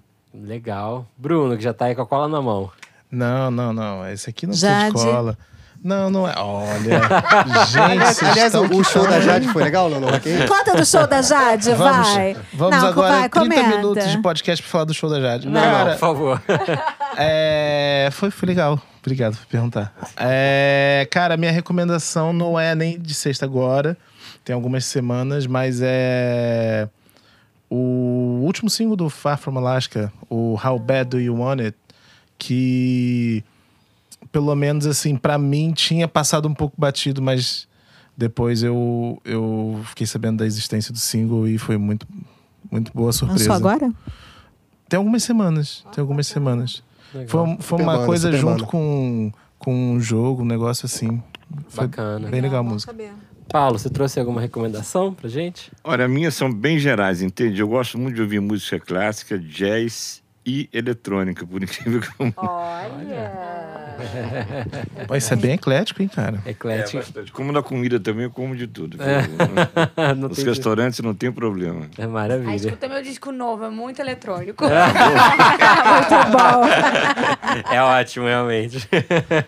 Legal. 0.44 1.08
Bruno, 1.18 1.56
que 1.58 1.64
já 1.64 1.74
tá 1.74 1.86
aí 1.86 1.96
com 1.96 2.02
a 2.02 2.06
cola 2.06 2.28
na 2.28 2.42
mão. 2.42 2.72
Não, 3.10 3.50
não, 3.50 3.72
não. 3.74 4.08
Esse 4.10 4.30
aqui 4.30 4.46
não 4.46 4.54
Jade. 4.54 4.92
precisa 4.92 5.10
de 5.10 5.16
cola. 5.16 5.38
Não, 5.84 6.10
não 6.10 6.28
é. 6.28 6.34
Olha. 6.38 7.02
gente, 7.70 8.26
Aliás, 8.26 8.56
o, 8.56 8.84
show 8.84 9.08
da 9.08 9.20
Jade 9.20 9.48
foi 9.50 9.64
legal 9.64 9.88
in 9.92 9.94
Rio? 9.94 10.48
Conta 10.48 10.76
do 10.76 10.84
show 10.84 11.06
da 11.06 11.22
Jade, 11.22 11.72
Vamos, 11.74 12.08
vai. 12.10 12.36
vamos 12.54 12.76
Não, 12.76 12.88
agora 12.88 13.20
vai, 13.20 13.30
30 13.30 13.40
comenta. 13.40 13.78
minutos 13.78 14.10
de 14.10 14.18
podcast 14.18 14.64
pra 14.64 14.72
falar 14.72 14.86
do 14.86 14.94
show 14.96 15.08
da 15.10 15.22
Jade. 15.22 15.48
Não, 15.48 15.62
Cara, 15.62 15.92
por 15.92 16.00
favor. 16.00 16.42
É, 17.18 18.10
foi, 18.12 18.30
foi 18.30 18.48
legal. 18.48 18.78
Obrigado 19.00 19.38
por 19.38 19.46
perguntar. 19.46 19.94
É, 20.18 21.08
cara, 21.10 21.38
minha 21.38 21.52
recomendação 21.52 22.34
não 22.34 22.60
é 22.60 22.76
nem 22.76 23.00
de 23.00 23.14
sexta 23.14 23.46
agora. 23.46 23.96
Tem 24.44 24.54
algumas 24.54 24.84
semanas, 24.84 25.48
mas 25.48 25.80
é 25.82 26.90
o 27.76 28.42
último 28.44 28.70
single 28.70 28.96
do 28.96 29.10
Far 29.10 29.38
From 29.38 29.58
Alaska, 29.58 30.12
o 30.30 30.58
How 30.64 30.80
Bad 30.80 31.10
Do 31.10 31.20
You 31.20 31.36
Want 31.36 31.60
It, 31.60 31.78
que 32.38 33.44
pelo 34.32 34.56
menos 34.56 34.86
assim, 34.86 35.16
pra 35.18 35.38
mim 35.38 35.74
tinha 35.74 36.08
passado 36.08 36.48
um 36.48 36.54
pouco 36.54 36.76
batido, 36.78 37.22
mas 37.22 37.68
depois 38.16 38.64
eu, 38.64 39.22
eu 39.26 39.82
fiquei 39.86 40.08
sabendo 40.08 40.38
da 40.38 40.46
existência 40.46 40.94
do 40.94 41.00
single 41.00 41.48
e 41.48 41.58
foi 41.58 41.78
muito 41.78 42.08
muito 42.72 42.92
boa 42.94 43.12
surpresa. 43.12 43.52
Lançou 43.52 43.56
agora? 43.56 43.94
Tem 44.88 44.98
algumas 44.98 45.24
semanas. 45.24 45.86
Tem 45.94 46.02
algumas 46.02 46.28
semanas. 46.28 46.84
Legal. 47.14 47.28
Foi, 47.30 47.58
foi 47.60 47.82
uma 47.82 47.94
banda, 47.94 48.06
coisa 48.06 48.32
junto 48.32 48.66
com, 48.66 49.32
com 49.60 49.94
um 49.94 50.00
jogo, 50.00 50.42
um 50.42 50.46
negócio 50.46 50.86
assim. 50.86 51.22
Foi 51.68 51.88
Bacana. 51.88 52.30
bem 52.30 52.42
legal 52.42 52.62
a 52.62 52.64
música. 52.64 52.94
Paulo, 53.50 53.80
você 53.80 53.90
trouxe 53.90 54.20
alguma 54.20 54.42
recomendação 54.42 55.14
pra 55.14 55.30
gente? 55.30 55.72
Olha, 55.84 56.08
minhas 56.08 56.34
são 56.34 56.52
bem 56.52 56.78
gerais, 56.80 57.22
entende? 57.22 57.62
Eu 57.62 57.68
gosto 57.68 57.98
muito 57.98 58.16
de 58.16 58.22
ouvir 58.22 58.40
música 58.40 58.80
clássica, 58.80 59.38
jazz 59.38 60.24
e 60.46 60.70
eletrônica, 60.74 61.46
por 61.46 61.62
incrível 61.64 62.02
que 62.02 62.32
pareça. 62.34 63.75
Pô, 65.08 65.16
isso 65.16 65.34
é 65.34 65.38
bem 65.38 65.54
eclético, 65.54 66.02
hein, 66.02 66.08
cara? 66.08 66.42
Eclético. 66.46 66.98
Bastante. 66.98 67.32
Como 67.32 67.52
na 67.52 67.62
comida 67.62 68.00
também, 68.00 68.24
eu 68.26 68.32
como 68.32 68.56
de 68.56 68.68
tudo. 68.68 68.98
não 70.18 70.30
Os 70.30 70.42
restaurantes 70.44 71.00
não 71.00 71.14
tem 71.14 71.32
problema. 71.32 71.88
É 71.98 72.04
ah, 72.04 72.08
maravilha. 72.08 72.56
escuta 72.56 72.88
meu 72.88 73.02
disco 73.02 73.32
novo 73.32 73.66
é 73.66 73.70
muito 73.70 74.00
eletrônico 74.02 74.64
Muito 75.86 76.32
bom. 76.32 77.74
É 77.74 77.82
ótimo, 77.82 78.26
realmente. 78.26 78.88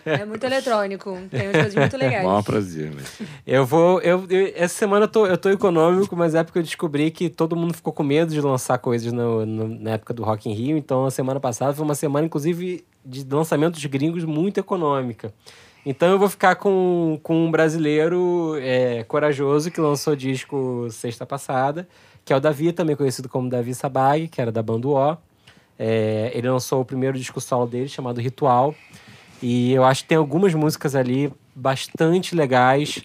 é 0.04 0.24
muito 0.24 0.44
eletrônico 0.44 1.18
tem 1.30 1.42
umas 1.48 1.52
coisas 1.52 1.74
muito 1.74 1.96
legais 1.96 2.24
Maior 2.24 2.42
prazer. 2.42 2.92
Mas... 2.94 3.20
Eu 3.46 3.64
vou. 3.66 4.00
Eu, 4.00 4.26
eu- 4.28 4.52
essa 4.56 4.74
semana 4.74 5.04
eu 5.04 5.08
tô, 5.08 5.26
eu 5.26 5.36
tô 5.36 5.50
econômico, 5.50 6.16
mas 6.16 6.34
é 6.34 6.42
porque 6.42 6.58
eu 6.58 6.62
descobri 6.62 7.10
que 7.10 7.28
todo 7.28 7.56
mundo 7.56 7.74
ficou 7.74 7.92
com 7.92 8.02
medo 8.02 8.32
de 8.32 8.40
lançar 8.40 8.78
coisas 8.78 9.12
no- 9.12 9.44
no- 9.44 9.68
na 9.68 9.90
época 9.92 10.12
do 10.14 10.22
Rock 10.24 10.48
in 10.48 10.54
Rio. 10.54 10.76
Então 10.76 11.04
a 11.06 11.10
semana 11.10 11.40
passada 11.40 11.72
foi 11.74 11.84
uma 11.84 11.94
semana, 11.94 12.26
inclusive, 12.26 12.84
de 13.08 13.26
lançamentos 13.28 13.82
gringos 13.86 14.24
muito 14.24 14.60
econômica. 14.60 15.32
Então 15.86 16.10
eu 16.10 16.18
vou 16.18 16.28
ficar 16.28 16.56
com, 16.56 17.18
com 17.22 17.46
um 17.46 17.50
brasileiro 17.50 18.56
é, 18.60 19.04
corajoso 19.04 19.70
que 19.70 19.80
lançou 19.80 20.14
disco 20.14 20.86
sexta 20.90 21.24
passada, 21.24 21.88
que 22.24 22.32
é 22.32 22.36
o 22.36 22.40
Davi, 22.40 22.72
também 22.72 22.94
conhecido 22.94 23.28
como 23.28 23.48
Davi 23.48 23.74
Sabag, 23.74 24.28
que 24.28 24.40
era 24.40 24.52
da 24.52 24.62
banda 24.62 24.86
O. 24.86 25.16
É, 25.78 26.30
ele 26.34 26.50
lançou 26.50 26.82
o 26.82 26.84
primeiro 26.84 27.16
disco 27.16 27.40
solo 27.40 27.66
dele, 27.66 27.88
chamado 27.88 28.20
Ritual. 28.20 28.74
E 29.40 29.72
eu 29.72 29.84
acho 29.84 30.02
que 30.02 30.08
tem 30.08 30.18
algumas 30.18 30.52
músicas 30.52 30.94
ali 30.94 31.32
bastante 31.54 32.34
legais 32.34 33.02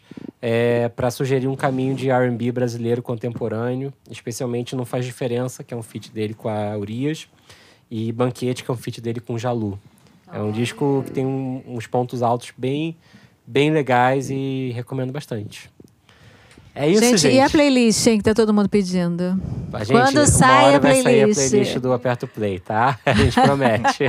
para 0.95 1.09
sugerir 1.09 1.47
um 1.47 1.55
caminho 1.55 1.95
de 1.95 2.09
R&B 2.09 2.51
brasileiro 2.51 3.01
contemporâneo, 3.01 3.93
especialmente 4.11 4.75
Não 4.75 4.83
Faz 4.83 5.05
Diferença, 5.05 5.63
que 5.63 5.73
é 5.73 5.77
um 5.77 5.81
feat 5.81 6.11
dele 6.11 6.33
com 6.33 6.49
a 6.49 6.75
Urias, 6.77 7.29
e 7.89 8.11
Banquete, 8.11 8.61
que 8.61 8.69
é 8.69 8.73
um 8.73 8.77
feat 8.77 8.99
dele 8.99 9.21
com 9.21 9.35
o 9.35 9.39
Jalu. 9.39 9.79
É 10.33 10.41
um 10.41 10.51
disco 10.51 11.03
que 11.05 11.11
tem 11.11 11.25
um- 11.25 11.61
uns 11.67 11.85
pontos 11.85 12.23
altos 12.23 12.51
bem, 12.57 12.97
bem 13.45 13.71
legais 13.71 14.29
e 14.31 14.71
recomendo 14.75 15.11
bastante. 15.13 15.69
É 16.75 16.89
isso, 16.89 17.01
gente. 17.01 17.17
gente, 17.19 17.35
e 17.35 17.39
a 17.39 17.49
playlist, 17.49 18.07
hein, 18.07 18.17
que 18.17 18.23
tá 18.23 18.33
todo 18.33 18.51
mundo 18.51 18.67
pedindo? 18.67 19.39
A 19.71 19.83
gente, 19.83 19.91
Quando 19.91 20.25
sai 20.25 20.75
a 20.75 20.79
vai 20.79 21.01
sair 21.03 21.21
a 21.21 21.25
playlist? 21.27 21.49
playlist 21.49 21.77
do 21.77 21.93
Aperto 21.93 22.27
Play, 22.27 22.59
tá? 22.59 22.97
A 23.05 23.13
gente 23.13 23.33
promete. 23.41 24.05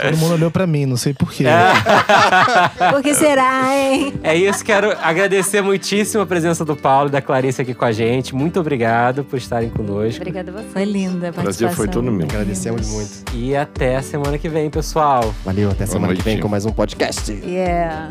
Todo 0.00 0.16
mundo 0.18 0.34
olhou 0.34 0.50
pra 0.50 0.66
mim, 0.66 0.86
não 0.86 0.96
sei 0.96 1.14
porquê. 1.14 1.44
Por 2.90 3.02
que 3.02 3.14
será, 3.14 3.76
hein? 3.76 4.14
É 4.22 4.34
isso, 4.36 4.64
quero 4.64 4.90
agradecer 5.02 5.62
muitíssimo 5.62 6.22
a 6.22 6.26
presença 6.26 6.64
do 6.64 6.74
Paulo 6.76 7.08
e 7.08 7.12
da 7.12 7.22
Clarice 7.22 7.62
aqui 7.62 7.74
com 7.74 7.84
a 7.84 7.92
gente. 7.92 8.34
Muito 8.34 8.58
obrigado 8.58 9.24
por 9.24 9.36
estarem 9.36 9.70
conosco. 9.70 10.20
obrigada 10.20 10.50
a 10.50 10.54
você 10.54 10.68
Foi 10.68 10.84
linda 10.84 11.28
a 11.28 11.30
O 11.30 11.34
prazer 11.34 11.70
foi 11.70 11.86
todo 11.88 12.10
meu. 12.10 12.26
Agradecemos 12.26 12.88
muito. 12.88 13.10
E 13.34 13.54
até 13.54 13.96
a 13.96 14.02
semana 14.02 14.36
que 14.36 14.48
vem, 14.48 14.68
pessoal. 14.68 15.32
Valeu, 15.44 15.70
até 15.70 15.86
semana 15.86 16.08
noite. 16.08 16.18
que 16.18 16.24
vem 16.24 16.40
com 16.40 16.48
mais 16.48 16.64
um 16.66 16.72
podcast. 16.72 17.30
Yeah. 17.32 18.10